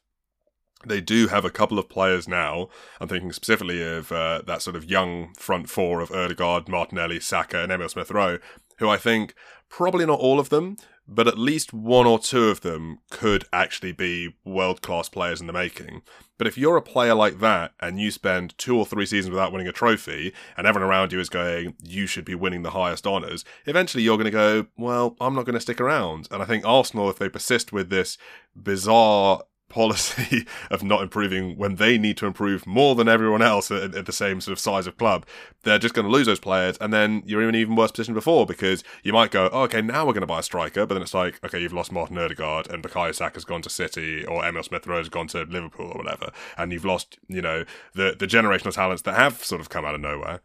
they 0.85 1.01
do 1.01 1.27
have 1.27 1.45
a 1.45 1.51
couple 1.51 1.77
of 1.77 1.89
players 1.89 2.27
now. 2.27 2.69
I'm 2.99 3.07
thinking 3.07 3.31
specifically 3.31 3.83
of 3.83 4.11
uh, 4.11 4.41
that 4.47 4.61
sort 4.63 4.75
of 4.75 4.89
young 4.89 5.33
front 5.35 5.69
four 5.69 6.01
of 6.01 6.09
Odegaard, 6.09 6.69
Martinelli, 6.69 7.19
Saka, 7.19 7.61
and 7.61 7.71
Emil 7.71 7.89
Smith 7.89 8.09
Rowe, 8.09 8.39
who 8.79 8.89
I 8.89 8.97
think 8.97 9.33
probably 9.69 10.05
not 10.05 10.19
all 10.19 10.39
of 10.39 10.49
them, 10.49 10.77
but 11.07 11.27
at 11.27 11.39
least 11.39 11.73
one 11.73 12.05
or 12.05 12.19
two 12.19 12.49
of 12.49 12.61
them 12.61 12.99
could 13.09 13.45
actually 13.51 13.91
be 13.91 14.35
world 14.45 14.81
class 14.81 15.09
players 15.09 15.41
in 15.41 15.47
the 15.47 15.53
making. 15.53 16.01
But 16.37 16.47
if 16.47 16.57
you're 16.57 16.77
a 16.77 16.81
player 16.81 17.15
like 17.15 17.39
that 17.39 17.73
and 17.79 17.99
you 17.99 18.11
spend 18.11 18.57
two 18.57 18.77
or 18.77 18.85
three 18.85 19.05
seasons 19.05 19.31
without 19.31 19.51
winning 19.51 19.67
a 19.67 19.71
trophy, 19.71 20.33
and 20.55 20.67
everyone 20.67 20.89
around 20.89 21.11
you 21.11 21.19
is 21.19 21.29
going, 21.29 21.75
you 21.83 22.05
should 22.05 22.25
be 22.25 22.35
winning 22.35 22.61
the 22.61 22.71
highest 22.71 23.07
honours, 23.07 23.43
eventually 23.65 24.03
you're 24.03 24.17
going 24.17 24.25
to 24.25 24.31
go, 24.31 24.67
well, 24.77 25.17
I'm 25.19 25.33
not 25.33 25.45
going 25.45 25.55
to 25.55 25.59
stick 25.59 25.81
around. 25.81 26.27
And 26.31 26.43
I 26.43 26.45
think 26.45 26.65
Arsenal, 26.65 27.09
if 27.09 27.17
they 27.17 27.27
persist 27.27 27.73
with 27.73 27.89
this 27.89 28.17
bizarre 28.55 29.41
policy 29.69 30.45
of 30.71 30.83
not 30.83 31.01
improving 31.01 31.57
when 31.57 31.75
they 31.75 31.97
need 31.97 32.17
to 32.17 32.25
improve 32.25 32.67
more 32.67 32.95
than 32.95 33.07
everyone 33.07 33.41
else 33.41 33.71
at, 33.71 33.95
at, 33.95 34.05
the 34.05 34.11
same 34.11 34.41
sort 34.41 34.53
of 34.53 34.59
size 34.59 34.87
of 34.87 34.97
club, 34.97 35.25
they're 35.63 35.79
just 35.79 35.93
going 35.93 36.05
to 36.05 36.11
lose 36.11 36.25
those 36.25 36.39
players. 36.39 36.77
And 36.81 36.91
then 36.91 37.23
you're 37.25 37.41
in 37.41 37.49
an 37.49 37.55
even 37.55 37.75
worse 37.75 37.91
position 37.91 38.13
before 38.13 38.45
because 38.45 38.83
you 39.03 39.13
might 39.13 39.31
go, 39.31 39.49
oh, 39.51 39.63
okay, 39.63 39.81
now 39.81 40.05
we're 40.05 40.13
going 40.13 40.21
to 40.21 40.27
buy 40.27 40.39
a 40.39 40.43
striker. 40.43 40.85
But 40.85 40.95
then 40.95 41.03
it's 41.03 41.13
like, 41.13 41.43
okay, 41.43 41.61
you've 41.61 41.73
lost 41.73 41.91
Martin 41.91 42.17
Odegaard 42.17 42.69
and 42.69 42.83
Bukayo 42.83 43.13
Saka's 43.13 43.45
gone 43.45 43.61
to 43.61 43.69
City 43.69 44.25
or 44.25 44.45
Emil 44.45 44.63
Smith 44.63 44.87
Rowe's 44.87 45.09
gone 45.09 45.27
to 45.27 45.43
Liverpool 45.43 45.91
or 45.93 45.97
whatever. 46.03 46.31
And 46.57 46.73
you've 46.73 46.85
lost, 46.85 47.19
you 47.27 47.41
know, 47.41 47.65
the, 47.93 48.15
the 48.17 48.27
generational 48.27 48.73
talents 48.73 49.03
that 49.03 49.15
have 49.15 49.43
sort 49.43 49.61
of 49.61 49.69
come 49.69 49.85
out 49.85 49.95
of 49.95 50.01
nowhere. 50.01 50.41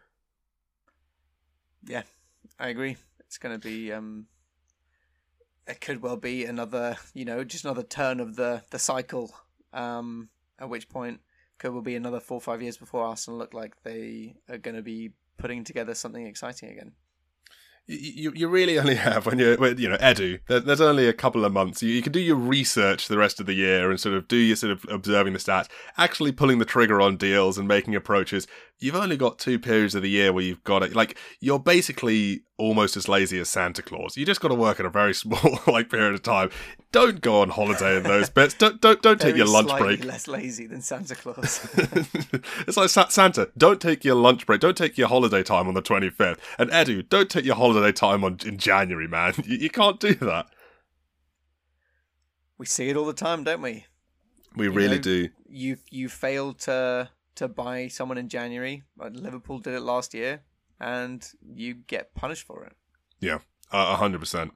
Yeah, 1.86 2.02
I 2.58 2.68
agree. 2.68 2.96
It's 3.20 3.38
going 3.38 3.58
to 3.58 3.66
be 3.66 3.92
um, 3.92 4.26
it 5.66 5.80
could 5.80 6.02
well 6.02 6.16
be 6.16 6.44
another, 6.44 6.96
you 7.14 7.24
know, 7.24 7.44
just 7.44 7.64
another 7.64 7.82
turn 7.82 8.20
of 8.20 8.36
the 8.36 8.62
the 8.70 8.78
cycle. 8.78 9.34
Um, 9.72 10.28
at 10.58 10.68
which 10.68 10.88
point, 10.88 11.20
could 11.58 11.72
well 11.72 11.82
be 11.82 11.96
another 11.96 12.20
four 12.20 12.36
or 12.36 12.40
five 12.40 12.62
years 12.62 12.76
before 12.76 13.04
Arsenal 13.04 13.38
look 13.38 13.54
like 13.54 13.82
they 13.82 14.36
are 14.48 14.58
going 14.58 14.76
to 14.76 14.82
be 14.82 15.12
putting 15.36 15.64
together 15.64 15.94
something 15.94 16.26
exciting 16.26 16.70
again 16.70 16.92
you 17.86 18.32
you 18.34 18.48
really 18.48 18.78
only 18.78 18.94
have 18.94 19.26
when 19.26 19.38
you're 19.38 19.72
you 19.74 19.88
know 19.88 19.96
Edu. 19.98 20.40
There's 20.46 20.80
only 20.80 21.06
a 21.06 21.12
couple 21.12 21.44
of 21.44 21.52
months. 21.52 21.82
You, 21.82 21.90
you 21.90 22.00
can 22.00 22.12
do 22.12 22.20
your 22.20 22.36
research 22.36 23.08
the 23.08 23.18
rest 23.18 23.40
of 23.40 23.46
the 23.46 23.52
year 23.52 23.90
and 23.90 24.00
sort 24.00 24.14
of 24.14 24.26
do 24.26 24.36
your 24.36 24.56
sort 24.56 24.72
of 24.72 24.86
observing 24.88 25.34
the 25.34 25.38
stats, 25.38 25.68
actually 25.98 26.32
pulling 26.32 26.58
the 26.58 26.64
trigger 26.64 27.00
on 27.00 27.16
deals 27.16 27.58
and 27.58 27.68
making 27.68 27.94
approaches. 27.94 28.46
You've 28.80 28.96
only 28.96 29.16
got 29.16 29.38
two 29.38 29.58
periods 29.58 29.94
of 29.94 30.02
the 30.02 30.10
year 30.10 30.32
where 30.32 30.42
you've 30.44 30.64
got 30.64 30.82
it. 30.82 30.94
Like 30.94 31.16
you're 31.40 31.58
basically 31.58 32.42
almost 32.58 32.96
as 32.96 33.08
lazy 33.08 33.38
as 33.38 33.48
Santa 33.48 33.82
Claus. 33.82 34.16
You 34.16 34.26
just 34.26 34.40
got 34.40 34.48
to 34.48 34.54
work 34.54 34.78
in 34.80 34.86
a 34.86 34.90
very 34.90 35.14
small 35.14 35.60
like 35.66 35.88
period 35.88 36.14
of 36.14 36.22
time. 36.22 36.50
Don't 36.92 37.20
go 37.20 37.40
on 37.40 37.50
holiday 37.50 37.96
in 37.96 38.02
those 38.02 38.28
bits. 38.30 38.54
Don't 38.54 38.80
don't 38.80 39.00
don't 39.00 39.20
take 39.20 39.36
your 39.36 39.46
lunch 39.46 39.70
break. 39.78 40.04
Less 40.04 40.28
lazy 40.28 40.66
than 40.66 40.82
Santa 40.82 41.14
Claus. 41.14 41.66
it's 42.66 42.76
like 42.76 42.90
Santa. 43.10 43.48
Don't 43.56 43.80
take 43.80 44.04
your 44.04 44.16
lunch 44.16 44.44
break. 44.44 44.60
Don't 44.60 44.76
take 44.76 44.98
your 44.98 45.08
holiday 45.08 45.42
time 45.42 45.68
on 45.68 45.74
the 45.74 45.82
25th. 45.82 46.38
And 46.58 46.70
Edu, 46.70 47.08
don't 47.08 47.30
take 47.30 47.44
your 47.44 47.56
holiday 47.56 47.92
time 47.92 48.24
on 48.24 48.38
in 48.44 48.58
January, 48.58 49.08
man. 49.08 49.34
You, 49.44 49.56
you 49.56 49.70
can't 49.70 50.00
do 50.00 50.14
that. 50.14 50.46
We 52.58 52.66
see 52.66 52.88
it 52.88 52.96
all 52.96 53.06
the 53.06 53.12
time, 53.12 53.44
don't 53.44 53.62
we? 53.62 53.86
We 54.56 54.66
you 54.66 54.72
really 54.72 54.96
know, 54.96 55.02
do. 55.02 55.28
You 55.48 55.78
you 55.90 56.08
failed 56.08 56.60
to 56.60 57.10
to 57.36 57.48
buy 57.48 57.88
someone 57.88 58.18
in 58.18 58.28
January. 58.28 58.82
Liverpool 58.98 59.58
did 59.58 59.74
it 59.74 59.80
last 59.80 60.14
year 60.14 60.42
and 60.80 61.26
you 61.54 61.74
get 61.74 62.14
punished 62.14 62.46
for 62.46 62.64
it. 62.64 62.74
Yeah, 63.20 63.38
a 63.72 63.96
hundred 63.96 64.20
percent. 64.20 64.52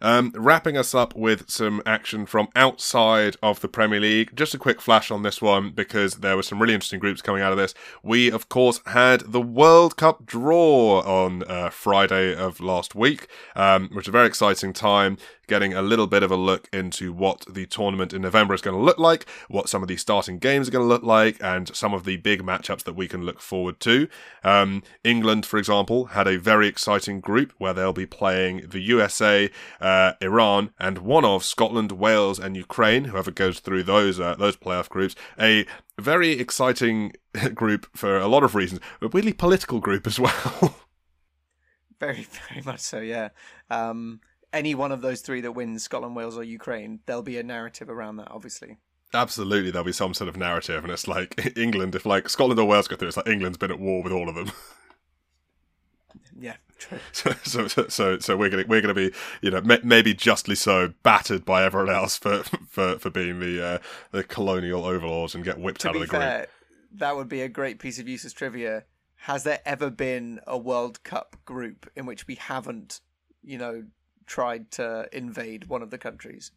Um, 0.00 0.32
wrapping 0.34 0.76
us 0.76 0.94
up 0.94 1.14
with 1.14 1.50
some 1.50 1.82
action 1.84 2.26
from 2.26 2.48
outside 2.56 3.36
of 3.42 3.60
the 3.60 3.68
Premier 3.68 4.00
League. 4.00 4.34
Just 4.34 4.54
a 4.54 4.58
quick 4.58 4.80
flash 4.80 5.10
on 5.10 5.22
this 5.22 5.42
one 5.42 5.70
because 5.70 6.16
there 6.16 6.36
were 6.36 6.42
some 6.42 6.60
really 6.60 6.74
interesting 6.74 7.00
groups 7.00 7.22
coming 7.22 7.42
out 7.42 7.52
of 7.52 7.58
this. 7.58 7.74
We, 8.02 8.30
of 8.30 8.48
course, 8.48 8.80
had 8.86 9.20
the 9.32 9.40
World 9.40 9.96
Cup 9.96 10.24
draw 10.24 11.00
on 11.00 11.42
uh, 11.44 11.70
Friday 11.70 12.34
of 12.34 12.60
last 12.60 12.94
week, 12.94 13.28
um, 13.54 13.88
which 13.88 14.06
was 14.06 14.08
a 14.08 14.12
very 14.12 14.26
exciting 14.26 14.72
time 14.72 15.18
getting 15.50 15.74
a 15.74 15.82
little 15.82 16.06
bit 16.06 16.22
of 16.22 16.30
a 16.30 16.36
look 16.36 16.68
into 16.72 17.12
what 17.12 17.44
the 17.50 17.66
tournament 17.66 18.14
in 18.14 18.22
November 18.22 18.54
is 18.54 18.62
going 18.62 18.76
to 18.76 18.82
look 18.82 18.98
like, 18.98 19.26
what 19.48 19.68
some 19.68 19.82
of 19.82 19.88
the 19.88 19.96
starting 19.96 20.38
games 20.38 20.68
are 20.68 20.70
going 20.70 20.84
to 20.84 20.88
look 20.88 21.02
like, 21.02 21.36
and 21.42 21.74
some 21.74 21.92
of 21.92 22.04
the 22.04 22.16
big 22.18 22.40
matchups 22.40 22.84
that 22.84 22.94
we 22.94 23.08
can 23.08 23.24
look 23.24 23.40
forward 23.40 23.80
to. 23.80 24.06
Um, 24.44 24.84
England, 25.02 25.44
for 25.44 25.58
example, 25.58 26.04
had 26.06 26.28
a 26.28 26.38
very 26.38 26.68
exciting 26.68 27.18
group 27.18 27.52
where 27.58 27.74
they'll 27.74 27.92
be 27.92 28.06
playing 28.06 28.68
the 28.68 28.80
USA, 28.80 29.50
uh, 29.80 29.89
Iran, 30.20 30.70
and 30.78 30.98
one 30.98 31.24
of 31.24 31.44
Scotland, 31.44 31.92
Wales, 31.92 32.38
and 32.38 32.56
Ukraine. 32.56 33.04
Whoever 33.04 33.30
goes 33.30 33.60
through 33.60 33.84
those 33.84 34.20
uh, 34.20 34.34
those 34.34 34.56
playoff 34.56 34.88
groups, 34.88 35.14
a 35.38 35.66
very 35.98 36.32
exciting 36.32 37.12
group 37.54 37.86
for 37.96 38.18
a 38.18 38.28
lot 38.28 38.42
of 38.44 38.54
reasons, 38.54 38.80
a 39.00 39.08
really 39.08 39.32
political 39.32 39.80
group 39.80 40.06
as 40.06 40.18
well. 40.26 40.76
very, 41.98 42.26
very 42.48 42.62
much 42.64 42.80
so. 42.80 43.00
Yeah. 43.00 43.28
Um, 43.70 44.20
any 44.52 44.74
one 44.74 44.92
of 44.92 45.00
those 45.00 45.20
three 45.20 45.40
that 45.42 45.52
wins 45.52 45.82
Scotland, 45.82 46.16
Wales, 46.16 46.36
or 46.36 46.42
Ukraine, 46.42 47.00
there'll 47.06 47.22
be 47.22 47.38
a 47.38 47.42
narrative 47.42 47.88
around 47.88 48.16
that, 48.16 48.30
obviously. 48.30 48.78
Absolutely, 49.12 49.70
there'll 49.70 49.84
be 49.84 49.92
some 49.92 50.14
sort 50.14 50.28
of 50.28 50.36
narrative, 50.36 50.84
and 50.84 50.92
it's 50.92 51.08
like 51.08 51.52
England. 51.56 51.94
If 51.94 52.06
like 52.06 52.28
Scotland 52.28 52.60
or 52.60 52.66
Wales 52.66 52.88
go 52.88 52.96
through, 52.96 53.08
it's 53.08 53.16
like 53.16 53.28
England's 53.28 53.58
been 53.58 53.70
at 53.70 53.80
war 53.80 54.02
with 54.02 54.12
all 54.12 54.28
of 54.28 54.34
them. 54.34 54.52
Yeah. 56.38 56.56
So, 57.12 57.32
so, 57.66 57.88
so, 57.88 58.18
so 58.18 58.36
we're 58.36 58.50
gonna 58.50 58.64
we're 58.66 58.80
gonna 58.80 58.94
be, 58.94 59.12
you 59.42 59.50
know, 59.50 59.60
maybe 59.82 60.14
justly 60.14 60.54
so 60.54 60.92
battered 61.02 61.44
by 61.44 61.64
everyone 61.64 61.94
else 61.94 62.16
for 62.16 62.42
for 62.68 62.98
for 62.98 63.10
being 63.10 63.40
the 63.40 63.64
uh, 63.64 63.78
the 64.12 64.24
colonial 64.24 64.84
overlords 64.84 65.34
and 65.34 65.44
get 65.44 65.58
whipped 65.58 65.82
to 65.82 65.90
out 65.90 65.96
of 65.96 66.02
the 66.02 66.06
fair, 66.06 66.38
group. 66.38 66.50
That 66.92 67.16
would 67.16 67.28
be 67.28 67.42
a 67.42 67.48
great 67.48 67.78
piece 67.78 67.98
of 67.98 68.08
useless 68.08 68.32
trivia. 68.32 68.84
Has 69.24 69.44
there 69.44 69.60
ever 69.66 69.90
been 69.90 70.40
a 70.46 70.56
World 70.56 71.02
Cup 71.02 71.36
group 71.44 71.90
in 71.94 72.06
which 72.06 72.26
we 72.26 72.36
haven't, 72.36 73.00
you 73.42 73.58
know, 73.58 73.84
tried 74.30 74.70
to 74.70 75.08
invade 75.12 75.66
one 75.66 75.82
of 75.82 75.90
the 75.90 75.98
countries. 75.98 76.52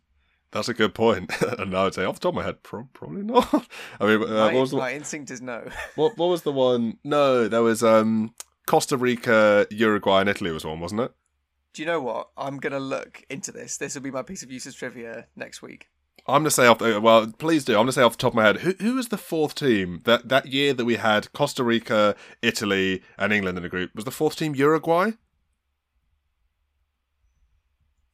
That's 0.52 0.70
a 0.70 0.76
good 0.76 0.94
point. 0.94 1.32
and 1.58 1.76
I 1.76 1.86
would 1.86 1.96
say, 1.96 2.06
off 2.06 2.16
the 2.16 2.22
top 2.22 2.30
of 2.30 2.36
my 2.36 2.44
head, 2.44 2.62
pro- 2.62 2.88
probably 2.94 3.24
not. 3.24 3.52
I 4.00 4.06
mean, 4.06 4.24
uh, 4.24 4.28
my, 4.28 4.54
what 4.54 4.62
was 4.62 4.72
the, 4.72 4.78
my 4.78 4.94
instinct 4.94 5.32
is 5.32 5.42
no. 5.42 5.68
what 5.96 6.16
What 6.16 6.28
was 6.28 6.44
the 6.44 6.52
one? 6.52 7.00
No, 7.04 7.48
there 7.48 7.64
was 7.64 7.84
um, 7.84 8.36
Costa 8.66 8.98
Rica, 8.98 9.68
Uruguay, 9.70 10.22
and 10.22 10.30
Italy 10.30 10.52
was 10.52 10.66
one, 10.66 10.80
wasn't 10.80 11.02
it? 11.02 11.12
Do 11.74 11.82
you 11.82 11.86
know 11.88 12.02
what? 12.02 12.30
I'm 12.38 12.58
gonna 12.58 12.80
look 12.80 13.26
into 13.30 13.52
this. 13.52 13.78
This 13.78 13.96
will 13.96 14.04
be 14.04 14.12
my 14.12 14.22
piece 14.22 14.44
of 14.44 14.52
useless 14.52 14.76
trivia 14.76 15.28
next 15.36 15.62
week. 15.62 15.90
I'm 16.28 16.42
gonna 16.42 16.52
say 16.52 16.68
off. 16.68 16.80
The, 16.80 17.02
well, 17.02 17.32
please 17.38 17.66
do. 17.66 17.74
I'm 17.74 17.82
gonna 17.82 17.92
say 17.92 18.04
off 18.04 18.14
the 18.14 18.22
top 18.22 18.34
of 18.34 18.36
my 18.36 18.46
head. 18.46 18.58
Who 18.58 18.74
who 18.80 18.96
was 18.96 19.10
the 19.10 19.18
fourth 19.18 19.56
team 19.56 20.02
that 20.06 20.30
that 20.30 20.46
year 20.46 20.74
that 20.74 20.86
we 20.86 20.96
had 20.96 21.34
Costa 21.34 21.64
Rica, 21.64 22.16
Italy, 22.42 23.02
and 23.18 23.34
England 23.34 23.58
in 23.58 23.64
the 23.64 23.70
group? 23.70 23.92
Was 23.96 24.06
the 24.06 24.12
fourth 24.12 24.36
team 24.36 24.56
Uruguay? 24.56 25.12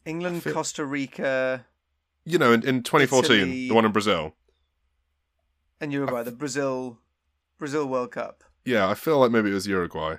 England, 0.06 0.44
feel... 0.44 0.54
Costa 0.54 0.86
Rica. 0.86 1.66
You 2.26 2.38
know, 2.38 2.52
in, 2.54 2.66
in 2.66 2.84
2014, 2.84 3.36
Italy, 3.36 3.68
the 3.68 3.76
one 3.76 3.86
in 3.86 3.92
Brazil. 3.92 4.36
And 5.80 5.94
Uruguay, 5.94 6.24
the 6.24 6.32
Brazil 6.32 7.00
Brazil 7.58 7.86
World 7.86 8.12
Cup. 8.12 8.44
Yeah, 8.66 8.90
I 8.90 8.94
feel 8.94 9.20
like 9.20 9.32
maybe 9.32 9.52
it 9.52 9.54
was 9.54 9.68
Uruguay. 9.68 10.16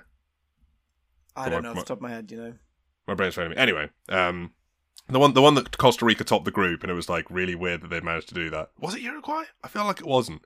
I 1.35 1.49
don't 1.49 1.63
know 1.63 1.71
off 1.71 1.77
the 1.77 1.83
top 1.83 1.97
of 1.97 2.01
my 2.01 2.09
head, 2.09 2.31
you 2.31 2.37
know. 2.37 2.53
My 3.07 3.13
brain's 3.13 3.35
failing 3.35 3.51
me. 3.51 3.57
Anyway, 3.57 3.89
um, 4.09 4.51
the 5.09 5.19
one 5.19 5.33
the 5.33 5.41
one 5.41 5.55
that 5.55 5.77
Costa 5.77 6.05
Rica 6.05 6.23
topped 6.23 6.45
the 6.45 6.51
group, 6.51 6.83
and 6.83 6.91
it 6.91 6.95
was 6.95 7.09
like 7.09 7.29
really 7.29 7.55
weird 7.55 7.81
that 7.81 7.89
they 7.89 7.99
managed 7.99 8.29
to 8.29 8.35
do 8.35 8.49
that. 8.49 8.71
Was 8.79 8.95
it 8.95 9.01
Uruguay? 9.01 9.43
I 9.63 9.67
feel 9.67 9.85
like 9.85 9.99
it 9.99 10.07
wasn't. 10.07 10.43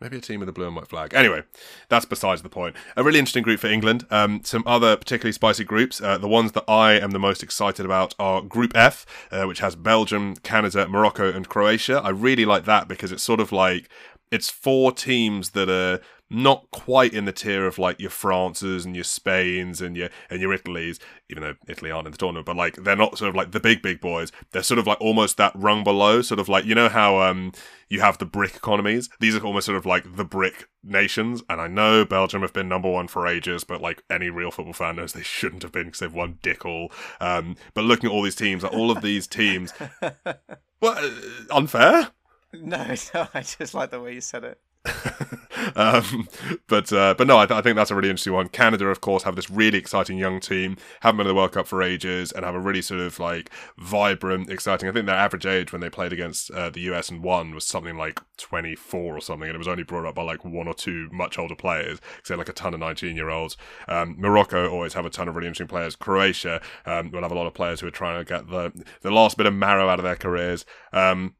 Maybe 0.00 0.18
a 0.18 0.20
team 0.20 0.40
with 0.40 0.48
a 0.48 0.52
blue 0.52 0.66
and 0.66 0.74
white 0.74 0.88
flag. 0.88 1.14
Anyway, 1.14 1.44
that's 1.88 2.04
besides 2.04 2.42
the 2.42 2.48
point. 2.48 2.74
A 2.96 3.04
really 3.04 3.20
interesting 3.20 3.44
group 3.44 3.60
for 3.60 3.68
England. 3.68 4.04
Um, 4.10 4.40
some 4.42 4.64
other 4.66 4.96
particularly 4.96 5.30
spicy 5.30 5.62
groups. 5.62 6.00
Uh, 6.00 6.18
the 6.18 6.26
ones 6.26 6.52
that 6.52 6.64
I 6.68 6.94
am 6.94 7.12
the 7.12 7.20
most 7.20 7.40
excited 7.40 7.86
about 7.86 8.12
are 8.18 8.42
Group 8.42 8.72
F, 8.74 9.06
uh, 9.30 9.44
which 9.44 9.60
has 9.60 9.76
Belgium, 9.76 10.34
Canada, 10.36 10.88
Morocco, 10.88 11.30
and 11.32 11.48
Croatia. 11.48 12.00
I 12.02 12.08
really 12.08 12.44
like 12.44 12.64
that 12.64 12.88
because 12.88 13.12
it's 13.12 13.22
sort 13.22 13.38
of 13.38 13.52
like 13.52 13.88
it's 14.32 14.50
four 14.50 14.90
teams 14.90 15.50
that 15.50 15.68
are 15.68 16.00
not 16.32 16.70
quite 16.70 17.12
in 17.12 17.24
the 17.26 17.32
tier 17.32 17.66
of 17.66 17.78
like 17.78 18.00
your 18.00 18.10
Frances 18.10 18.84
and 18.84 18.94
your 18.94 19.04
Spains 19.04 19.80
and 19.80 19.96
your 19.96 20.08
and 20.30 20.40
your 20.40 20.52
Italies, 20.52 20.98
even 21.28 21.42
though 21.42 21.54
Italy 21.68 21.90
aren't 21.90 22.06
in 22.06 22.12
the 22.12 22.18
tournament, 22.18 22.46
but 22.46 22.56
like 22.56 22.76
they're 22.76 22.96
not 22.96 23.18
sort 23.18 23.28
of 23.28 23.34
like 23.34 23.52
the 23.52 23.60
big 23.60 23.82
big 23.82 24.00
boys. 24.00 24.32
They're 24.52 24.62
sort 24.62 24.78
of 24.78 24.86
like 24.86 25.00
almost 25.00 25.36
that 25.36 25.52
rung 25.54 25.84
below, 25.84 26.22
sort 26.22 26.40
of 26.40 26.48
like 26.48 26.64
you 26.64 26.74
know 26.74 26.88
how 26.88 27.20
um 27.20 27.52
you 27.88 28.00
have 28.00 28.16
the 28.16 28.24
BRIC 28.24 28.56
economies. 28.56 29.10
These 29.20 29.36
are 29.36 29.44
almost 29.44 29.66
sort 29.66 29.76
of 29.76 29.84
like 29.84 30.16
the 30.16 30.24
BRIC 30.24 30.66
nations. 30.82 31.42
And 31.50 31.60
I 31.60 31.66
know 31.66 32.06
Belgium 32.06 32.40
have 32.40 32.54
been 32.54 32.68
number 32.68 32.90
one 32.90 33.06
for 33.06 33.26
ages, 33.26 33.64
but 33.64 33.82
like 33.82 34.02
any 34.08 34.30
real 34.30 34.50
football 34.50 34.72
fan 34.72 34.96
knows 34.96 35.12
they 35.12 35.22
shouldn't 35.22 35.62
have 35.62 35.72
been 35.72 35.86
because 35.86 36.00
they've 36.00 36.12
won 36.12 36.38
dick 36.42 36.64
all. 36.64 36.90
Um, 37.20 37.56
but 37.74 37.84
looking 37.84 38.08
at 38.08 38.12
all 38.12 38.22
these 38.22 38.34
teams, 38.34 38.62
like 38.62 38.72
all 38.72 38.90
of 38.90 39.02
these 39.02 39.26
teams, 39.26 39.74
well, 40.00 40.96
uh, 40.96 41.10
unfair. 41.50 42.12
No, 42.54 42.78
no, 43.14 43.28
I 43.34 43.42
just 43.42 43.74
like 43.74 43.90
the 43.90 44.00
way 44.00 44.14
you 44.14 44.20
said 44.22 44.44
it. 44.44 44.58
um, 45.76 46.28
but 46.66 46.92
uh, 46.92 47.14
but 47.16 47.26
no, 47.26 47.38
I, 47.38 47.46
th- 47.46 47.56
I, 47.56 47.62
think 47.62 47.76
that's 47.76 47.92
a 47.92 47.94
really 47.94 48.10
interesting 48.10 48.32
one. 48.32 48.48
Canada, 48.48 48.86
of 48.86 49.00
course, 49.00 49.22
have 49.22 49.36
this 49.36 49.48
really 49.48 49.78
exciting 49.78 50.18
young 50.18 50.40
team, 50.40 50.76
haven't 51.00 51.18
been 51.18 51.26
in 51.26 51.34
the 51.34 51.34
World 51.36 51.52
Cup 51.52 51.68
for 51.68 51.82
ages, 51.82 52.32
and 52.32 52.44
have 52.44 52.56
a 52.56 52.60
really 52.60 52.82
sort 52.82 53.00
of 53.00 53.18
like 53.20 53.50
vibrant, 53.78 54.50
exciting. 54.50 54.88
I 54.88 54.92
think 54.92 55.06
their 55.06 55.14
average 55.14 55.46
age 55.46 55.72
when 55.72 55.80
they 55.80 55.90
played 55.90 56.12
against 56.12 56.50
uh, 56.50 56.70
the 56.70 56.80
US 56.92 57.10
and 57.10 57.22
won 57.22 57.54
was 57.54 57.64
something 57.64 57.96
like 57.96 58.20
24 58.38 59.16
or 59.16 59.20
something, 59.20 59.48
and 59.48 59.54
it 59.54 59.58
was 59.58 59.68
only 59.68 59.84
brought 59.84 60.06
up 60.06 60.16
by 60.16 60.22
like 60.22 60.44
one 60.44 60.66
or 60.66 60.74
two 60.74 61.08
much 61.12 61.38
older 61.38 61.54
players 61.54 62.00
had 62.32 62.38
like 62.38 62.48
a 62.48 62.52
ton 62.52 62.74
of 62.74 62.80
19 62.80 63.14
year 63.14 63.30
olds. 63.30 63.56
Um, 63.86 64.16
Morocco 64.18 64.68
always 64.68 64.94
have 64.94 65.06
a 65.06 65.10
ton 65.10 65.28
of 65.28 65.36
really 65.36 65.46
interesting 65.46 65.68
players. 65.68 65.94
Croatia 65.94 66.60
um, 66.86 67.10
will 67.10 67.22
have 67.22 67.32
a 67.32 67.36
lot 67.36 67.46
of 67.46 67.54
players 67.54 67.80
who 67.80 67.86
are 67.86 67.92
trying 67.92 68.18
to 68.18 68.24
get 68.24 68.48
the 68.48 68.72
the 69.02 69.10
last 69.10 69.36
bit 69.36 69.46
of 69.46 69.54
marrow 69.54 69.88
out 69.88 70.00
of 70.00 70.04
their 70.04 70.16
careers. 70.16 70.64
Um, 70.92 71.34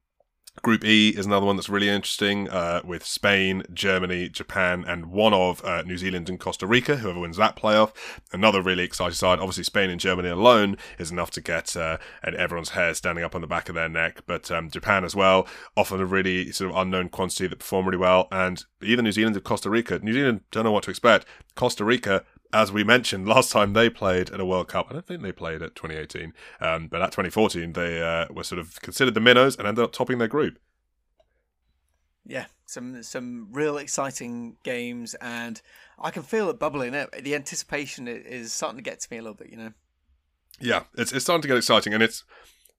Group 0.60 0.84
E 0.84 1.08
is 1.08 1.24
another 1.24 1.46
one 1.46 1.56
that's 1.56 1.70
really 1.70 1.88
interesting 1.88 2.48
uh, 2.50 2.82
with 2.84 3.06
Spain, 3.06 3.62
Germany, 3.72 4.28
Japan, 4.28 4.84
and 4.86 5.06
one 5.06 5.32
of 5.32 5.64
uh, 5.64 5.80
New 5.82 5.96
Zealand 5.96 6.28
and 6.28 6.38
Costa 6.38 6.66
Rica, 6.66 6.96
whoever 6.96 7.18
wins 7.18 7.38
that 7.38 7.56
playoff. 7.56 7.92
Another 8.32 8.60
really 8.60 8.84
exciting 8.84 9.14
side. 9.14 9.38
Obviously, 9.38 9.64
Spain 9.64 9.88
and 9.88 9.98
Germany 9.98 10.28
alone 10.28 10.76
is 10.98 11.10
enough 11.10 11.30
to 11.32 11.40
get 11.40 11.74
uh, 11.74 11.96
everyone's 12.22 12.70
hair 12.70 12.92
standing 12.92 13.24
up 13.24 13.34
on 13.34 13.40
the 13.40 13.46
back 13.46 13.70
of 13.70 13.74
their 13.74 13.88
neck, 13.88 14.20
but 14.26 14.50
um, 14.50 14.68
Japan 14.68 15.04
as 15.04 15.16
well, 15.16 15.48
often 15.74 16.00
a 16.00 16.06
really 16.06 16.52
sort 16.52 16.70
of 16.70 16.76
unknown 16.76 17.08
quantity 17.08 17.46
that 17.46 17.58
perform 17.58 17.86
really 17.86 17.96
well. 17.96 18.28
And 18.30 18.62
either 18.82 19.00
New 19.00 19.12
Zealand 19.12 19.36
or 19.36 19.40
Costa 19.40 19.70
Rica, 19.70 20.00
New 20.00 20.12
Zealand 20.12 20.42
don't 20.50 20.64
know 20.64 20.72
what 20.72 20.84
to 20.84 20.90
expect. 20.90 21.24
Costa 21.54 21.82
Rica 21.82 22.24
as 22.52 22.70
we 22.70 22.84
mentioned 22.84 23.26
last 23.26 23.50
time 23.50 23.72
they 23.72 23.88
played 23.88 24.30
at 24.30 24.40
a 24.40 24.44
World 24.44 24.68
Cup, 24.68 24.86
I 24.90 24.94
don't 24.94 25.06
think 25.06 25.22
they 25.22 25.32
played 25.32 25.62
at 25.62 25.74
2018, 25.74 26.34
um, 26.60 26.88
but 26.88 27.00
at 27.00 27.12
2014 27.12 27.72
they 27.72 28.02
uh, 28.02 28.26
were 28.30 28.44
sort 28.44 28.58
of 28.58 28.80
considered 28.82 29.14
the 29.14 29.20
minnows 29.20 29.56
and 29.56 29.66
ended 29.66 29.84
up 29.84 29.92
topping 29.92 30.18
their 30.18 30.28
group. 30.28 30.58
Yeah, 32.24 32.46
some 32.66 33.02
some 33.02 33.48
real 33.50 33.78
exciting 33.78 34.56
games, 34.62 35.14
and 35.14 35.60
I 35.98 36.10
can 36.10 36.22
feel 36.22 36.48
it 36.50 36.58
bubbling. 36.58 36.92
The 36.92 37.34
anticipation 37.34 38.06
is 38.06 38.52
starting 38.52 38.78
to 38.78 38.82
get 38.82 39.00
to 39.00 39.08
me 39.10 39.18
a 39.18 39.22
little 39.22 39.34
bit, 39.34 39.50
you 39.50 39.56
know. 39.56 39.72
Yeah, 40.60 40.84
it's 40.96 41.12
it's 41.12 41.24
starting 41.24 41.42
to 41.42 41.48
get 41.48 41.56
exciting, 41.56 41.92
and 41.94 42.02
it's 42.02 42.22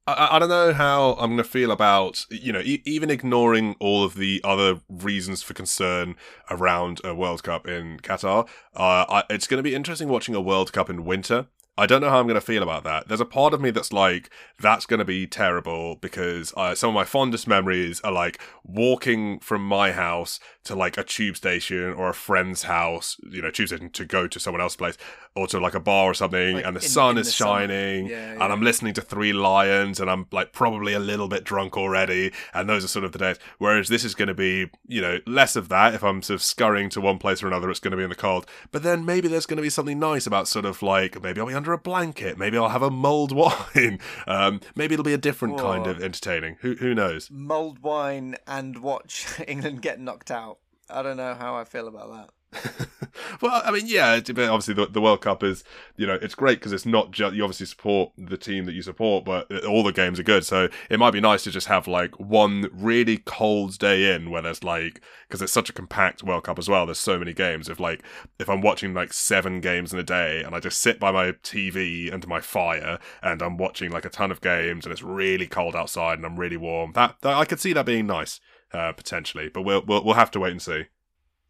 I, 0.06 0.36
I 0.36 0.40
don't 0.40 0.50
know 0.50 0.74
how 0.74 1.14
I'm 1.14 1.32
going 1.32 1.38
to 1.38 1.44
feel 1.44 1.72
about, 1.72 2.26
you 2.30 2.52
know, 2.52 2.60
e- 2.60 2.82
even 2.86 3.10
ignoring 3.10 3.76
all 3.80 4.04
of 4.04 4.16
the 4.16 4.42
other 4.44 4.82
reasons 4.90 5.44
for 5.44 5.54
concern 5.54 6.16
around 6.50 7.00
a 7.04 7.16
World 7.16 7.44
Cup 7.44 7.68
in 7.68 8.00
Qatar. 8.00 8.48
Uh, 8.76 9.06
I, 9.10 9.24
it's 9.30 9.48
going 9.48 9.60
to 9.60 9.64
be 9.64 9.76
interesting 9.76 10.10
watching 10.10 10.36
a 10.36 10.42
World 10.42 10.74
Cup 10.74 10.90
in 10.90 11.06
winter 11.06 11.48
I 11.76 11.88
don't 11.88 12.02
know 12.02 12.10
how 12.10 12.20
I'm 12.20 12.28
going 12.28 12.36
to 12.36 12.42
feel 12.42 12.62
about 12.62 12.84
that. 12.84 13.08
There's 13.08 13.20
a 13.20 13.26
part 13.26 13.52
of 13.52 13.60
me 13.60 13.72
that's 13.72 13.92
like, 13.92 14.30
that's 14.60 14.86
going 14.86 15.00
to 15.00 15.06
be 15.06 15.26
terrible 15.26 15.96
because 15.96 16.54
uh, 16.56 16.76
some 16.76 16.90
of 16.90 16.94
my 16.94 17.04
fondest 17.04 17.48
memories 17.48 18.00
are 18.02 18.12
like 18.12 18.40
walking 18.64 19.40
from 19.40 19.66
my 19.66 19.92
house 19.92 20.40
to 20.66 20.76
like 20.76 21.00
a 21.00 21.04
tube 21.04 21.36
station 21.36 21.94
or 21.94 22.10
a 22.10 22.14
friend's 22.14 22.64
house, 22.64 23.18
you 23.24 23.42
know, 23.42 23.50
tube 23.50 23.70
station 23.70 23.90
to 23.90 24.06
go 24.06 24.28
to 24.28 24.40
someone 24.40 24.62
else's 24.62 24.76
place 24.76 24.98
or 25.36 25.48
to 25.48 25.60
like 25.60 25.74
a 25.74 25.80
bar 25.80 26.12
or 26.12 26.14
something, 26.14 26.56
like 26.56 26.66
and 26.66 26.76
the 26.76 26.82
in, 26.82 26.88
sun 26.88 27.12
in 27.12 27.18
is 27.20 27.28
the 27.28 27.34
shining, 27.34 28.08
yeah, 28.08 28.34
yeah. 28.34 28.44
and 28.44 28.54
I'm 28.54 28.62
listening 28.62 28.94
to 28.96 29.02
Three 29.02 29.34
Lions, 29.34 30.00
and 30.00 30.10
I'm 30.10 30.28
like 30.32 30.54
probably 30.54 30.94
a 30.94 31.00
little 31.00 31.28
bit 31.28 31.44
drunk 31.44 31.76
already, 31.76 32.32
and 32.54 32.70
those 32.70 32.84
are 32.84 32.88
sort 32.88 33.04
of 33.04 33.14
the 33.14 33.20
days. 33.20 33.38
Whereas 33.58 33.90
this 33.90 34.04
is 34.04 34.14
going 34.14 34.28
to 34.28 34.34
be, 34.34 34.70
you 34.88 35.02
know, 35.02 35.20
less 35.26 35.56
of 35.56 35.70
that. 35.70 35.96
If 35.96 36.04
I'm 36.04 36.22
sort 36.22 36.36
of 36.36 36.44
scurrying 36.44 36.90
to 36.90 37.02
one 37.02 37.18
place 37.18 37.42
or 37.42 37.48
another, 37.48 37.70
it's 37.72 37.80
going 37.80 37.92
to 37.92 37.98
be 37.98 38.04
in 38.04 38.10
the 38.10 38.16
cold. 38.16 38.46
But 38.72 38.84
then 38.84 39.06
maybe 39.06 39.28
there's 39.28 39.46
going 39.46 39.58
to 39.58 39.64
be 39.64 39.70
something 39.70 39.98
nice 39.98 40.28
about 40.28 40.48
sort 40.48 40.66
of 40.66 40.82
like 40.84 41.22
maybe 41.22 41.42
I'll 41.42 41.48
be 41.48 41.54
under 41.54 41.74
a 41.74 41.80
blanket, 41.80 42.38
maybe 42.38 42.58
I'll 42.58 42.70
have 42.70 42.84
a 42.84 42.92
mulled 42.92 43.32
wine, 43.36 44.00
um, 44.28 44.62
maybe 44.76 44.94
it'll 44.94 45.04
be 45.04 45.14
a 45.14 45.18
different 45.18 45.56
Whoa. 45.56 45.64
kind 45.64 45.88
of 45.88 46.04
entertaining. 46.04 46.58
Who 46.62 46.76
who 46.76 46.94
knows? 46.94 47.32
Mulled 47.32 47.80
wine 47.80 48.36
and 48.46 48.80
watch 48.80 49.26
England 49.48 49.82
get 49.82 50.00
knocked 50.00 50.30
out. 50.30 50.60
I 50.90 51.02
don't 51.02 51.18
know 51.18 51.34
how 51.34 51.56
I 51.56 51.64
feel 51.64 51.88
about 51.88 52.12
that. 52.12 52.30
well, 53.42 53.62
I 53.64 53.72
mean, 53.72 53.88
yeah, 53.88 54.16
obviously 54.16 54.74
the, 54.74 54.88
the 54.88 55.02
World 55.02 55.22
Cup 55.22 55.44
is, 55.44 55.64
you 55.98 56.08
know, 56.08 56.18
it's 56.22 56.36
great 56.36 56.60
because 56.60 56.74
it's 56.74 56.86
not 56.86 57.12
just 57.12 57.36
you 57.36 57.44
obviously 57.44 57.66
support 57.66 58.12
the 58.18 58.38
team 58.38 58.66
that 58.66 58.74
you 58.74 58.82
support, 58.82 59.26
but 59.26 59.66
all 59.66 59.84
the 59.84 59.92
games 59.92 60.20
are 60.20 60.24
good. 60.24 60.46
So 60.46 60.70
it 60.90 61.00
might 61.00 61.12
be 61.12 61.22
nice 61.22 61.44
to 61.44 61.52
just 61.52 61.68
have 61.68 61.88
like 61.88 62.20
one 62.20 62.70
really 62.72 63.18
cold 63.18 63.78
day 63.78 64.14
in 64.14 64.30
where 64.30 64.42
there's 64.42 64.64
like 64.64 65.02
because 65.28 65.42
it's 65.42 65.54
such 65.54 65.70
a 65.70 65.74
compact 65.74 66.24
World 66.24 66.44
Cup 66.44 66.60
as 66.60 66.70
well. 66.70 66.86
There's 66.86 67.00
so 67.00 67.20
many 67.20 67.34
games. 67.34 67.70
If 67.70 67.80
like 67.80 68.04
if 68.40 68.50
I'm 68.50 68.62
watching 68.62 68.94
like 68.94 69.14
seven 69.14 69.62
games 69.62 69.94
in 69.94 70.00
a 70.00 70.04
day 70.04 70.44
and 70.44 70.56
I 70.56 70.60
just 70.60 70.80
sit 70.80 71.00
by 71.00 71.12
my 71.12 71.32
TV 71.32 72.14
and 72.14 72.28
my 72.28 72.40
fire 72.40 73.00
and 73.22 73.42
I'm 73.42 73.58
watching 73.58 73.92
like 73.92 74.06
a 74.06 74.10
ton 74.10 74.32
of 74.32 74.42
games 74.42 74.86
and 74.86 74.92
it's 74.92 75.04
really 75.04 75.48
cold 75.48 75.76
outside 75.76 76.18
and 76.18 76.26
I'm 76.26 76.40
really 76.40 76.58
warm, 76.58 76.94
that, 76.94 77.16
that 77.22 77.36
I 77.36 77.46
could 77.46 77.60
see 77.60 77.74
that 77.74 77.86
being 77.86 78.08
nice 78.08 78.40
uh, 78.74 78.92
potentially. 78.94 79.50
But 79.50 79.64
we'll, 79.64 79.84
we'll 79.86 80.04
we'll 80.04 80.16
have 80.16 80.32
to 80.32 80.40
wait 80.40 80.52
and 80.52 80.62
see. 80.62 80.86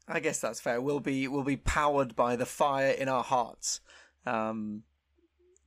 I 0.07 0.19
guess 0.19 0.39
that's 0.39 0.59
fair. 0.59 0.81
We'll 0.81 0.99
be 0.99 1.27
we'll 1.27 1.43
be 1.43 1.57
powered 1.57 2.15
by 2.15 2.35
the 2.35 2.45
fire 2.45 2.91
in 2.91 3.07
our 3.07 3.23
hearts 3.23 3.81
um, 4.25 4.83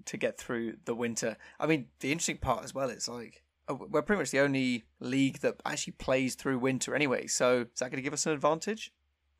to 0.04 0.16
get 0.16 0.38
through 0.38 0.74
the 0.84 0.94
winter. 0.94 1.36
I 1.58 1.66
mean, 1.66 1.86
the 2.00 2.12
interesting 2.12 2.38
part 2.38 2.64
as 2.64 2.74
well 2.74 2.90
is 2.90 3.08
like 3.08 3.42
uh, 3.68 3.74
we're 3.74 4.02
pretty 4.02 4.20
much 4.20 4.30
the 4.30 4.40
only 4.40 4.84
league 5.00 5.40
that 5.40 5.56
actually 5.64 5.94
plays 5.94 6.34
through 6.34 6.58
winter 6.58 6.94
anyway. 6.94 7.26
So 7.26 7.66
is 7.72 7.80
that 7.80 7.90
going 7.90 7.96
to 7.96 8.02
give 8.02 8.12
us 8.12 8.26
an 8.26 8.32
advantage? 8.32 8.92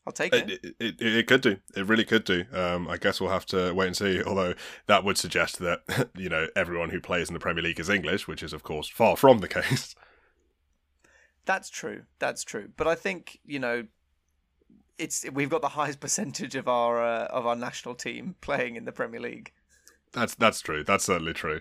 I'll 0.07 0.13
take 0.13 0.33
it. 0.33 0.51
It, 0.51 0.65
it, 0.65 1.01
it, 1.01 1.17
it 1.17 1.27
could 1.27 1.41
do. 1.41 1.57
It 1.75 1.85
really 1.87 2.05
could 2.05 2.25
do. 2.25 2.45
Um, 2.53 2.87
I 2.89 2.97
guess 2.97 3.21
we'll 3.21 3.31
have 3.31 3.47
to 3.47 3.73
wait 3.73 3.89
and 3.89 3.97
see. 3.97 4.23
Although 4.23 4.55
that 4.87 5.03
would 5.03 5.19
suggest 5.19 5.59
that 5.59 6.11
you 6.17 6.29
know 6.29 6.47
everyone 6.55 6.91
who 6.91 7.01
plays 7.01 7.29
in 7.29 7.35
the 7.35 7.41
Premier 7.41 7.63
League 7.63 7.81
is 7.81 7.91
English, 7.91 8.29
which 8.29 8.43
is 8.43 8.53
of 8.53 8.63
course 8.63 8.89
far 8.89 9.17
from 9.17 9.39
the 9.39 9.49
case. 9.61 9.95
That's 11.45 11.71
true. 11.71 12.03
That's 12.19 12.45
true. 12.45 12.71
But 12.77 12.87
I 12.87 12.95
think 12.95 13.41
you 13.45 13.59
know 13.59 13.87
it's 14.99 15.25
we've 15.33 15.51
got 15.51 15.63
the 15.63 15.69
highest 15.69 16.01
percentage 16.01 16.55
of 16.55 16.69
our 16.69 17.05
uh, 17.05 17.27
of 17.27 17.47
our 17.47 17.57
national 17.57 17.95
team 17.95 18.37
playing 18.41 18.77
in 18.77 18.85
the 18.85 18.93
Premier 18.93 19.21
League. 19.21 19.53
That's 20.13 20.35
that's 20.35 20.61
true. 20.61 20.85
That's 20.85 21.05
certainly 21.05 21.35
true. 21.35 21.61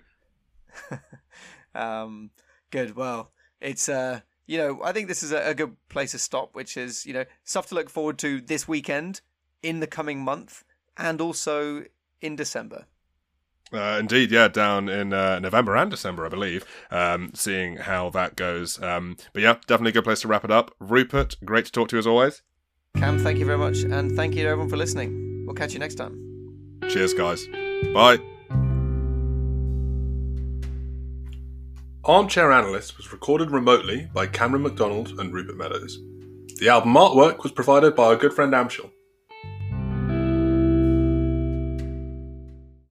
um, 1.76 2.32
good. 2.72 2.96
Well, 2.96 3.32
it's 3.62 3.90
uh, 3.90 4.22
you 4.48 4.58
know, 4.58 4.82
I 4.84 4.92
think 4.92 5.08
this 5.08 5.24
is 5.24 5.32
a, 5.32 5.50
a, 5.50 5.54
good 5.54 5.76
place 5.90 6.12
to 6.12 6.20
stop, 6.20 6.56
which 6.56 6.78
is 6.78 7.06
you 7.06 7.14
know 7.14 7.26
stuff 7.44 7.68
to 7.68 7.76
look 7.76 7.90
forward 7.90 8.18
to 8.20 8.42
this 8.42 8.68
weekend, 8.68 9.22
in 9.62 9.80
the 9.80 9.88
coming 9.88 10.20
month, 10.24 10.64
and 10.98 11.20
also 11.20 11.86
in 12.22 12.36
December. 12.36 12.86
Uh, 13.74 13.98
indeed, 14.00 14.32
yeah, 14.32 14.48
down 14.48 14.88
in 14.88 15.12
uh, 15.12 15.40
November 15.40 15.76
and 15.76 15.90
December, 15.90 16.26
I 16.26 16.30
believe. 16.30 16.64
Um, 16.92 17.32
seeing 17.34 17.78
how 17.78 18.12
that 18.12 18.36
goes. 18.36 18.82
Um, 18.82 19.18
but 19.34 19.42
yeah, 19.42 19.56
definitely 19.66 19.90
a 19.90 19.94
good 19.94 20.04
place 20.04 20.22
to 20.22 20.28
wrap 20.28 20.46
it 20.46 20.52
up. 20.52 20.74
Rupert, 20.80 21.36
great 21.44 21.66
to 21.66 21.72
talk 21.72 21.90
to 21.90 21.96
you 21.96 22.00
as 22.00 22.08
always. 22.08 22.44
Cam, 22.96 23.20
thank 23.20 23.40
you 23.40 23.46
very 23.46 23.58
much, 23.58 23.80
and 23.80 24.16
thank 24.16 24.36
you 24.36 24.44
to 24.44 24.50
everyone 24.50 24.70
for 24.70 24.78
listening. 24.78 25.44
We'll 25.46 25.56
catch 25.56 25.74
you 25.74 25.80
next 25.80 25.96
time. 25.96 26.80
Cheers, 26.90 27.14
guys. 27.14 27.48
Bye. 27.94 28.20
Armchair 32.04 32.52
Analyst 32.52 32.98
was 32.98 33.12
recorded 33.12 33.52
remotely 33.52 34.10
by 34.14 34.28
Cameron 34.28 34.64
McDonald 34.64 35.20
and 35.20 35.34
Rupert 35.34 35.58
Meadows. 35.58 36.00
The 36.60 36.70
album 36.70 36.94
artwork 36.94 37.44
was 37.44 37.52
provided 37.52 37.96
by 37.96 38.06
our 38.06 38.16
good 38.16 38.32
friend 38.32 38.54
Amshel. 38.54 38.92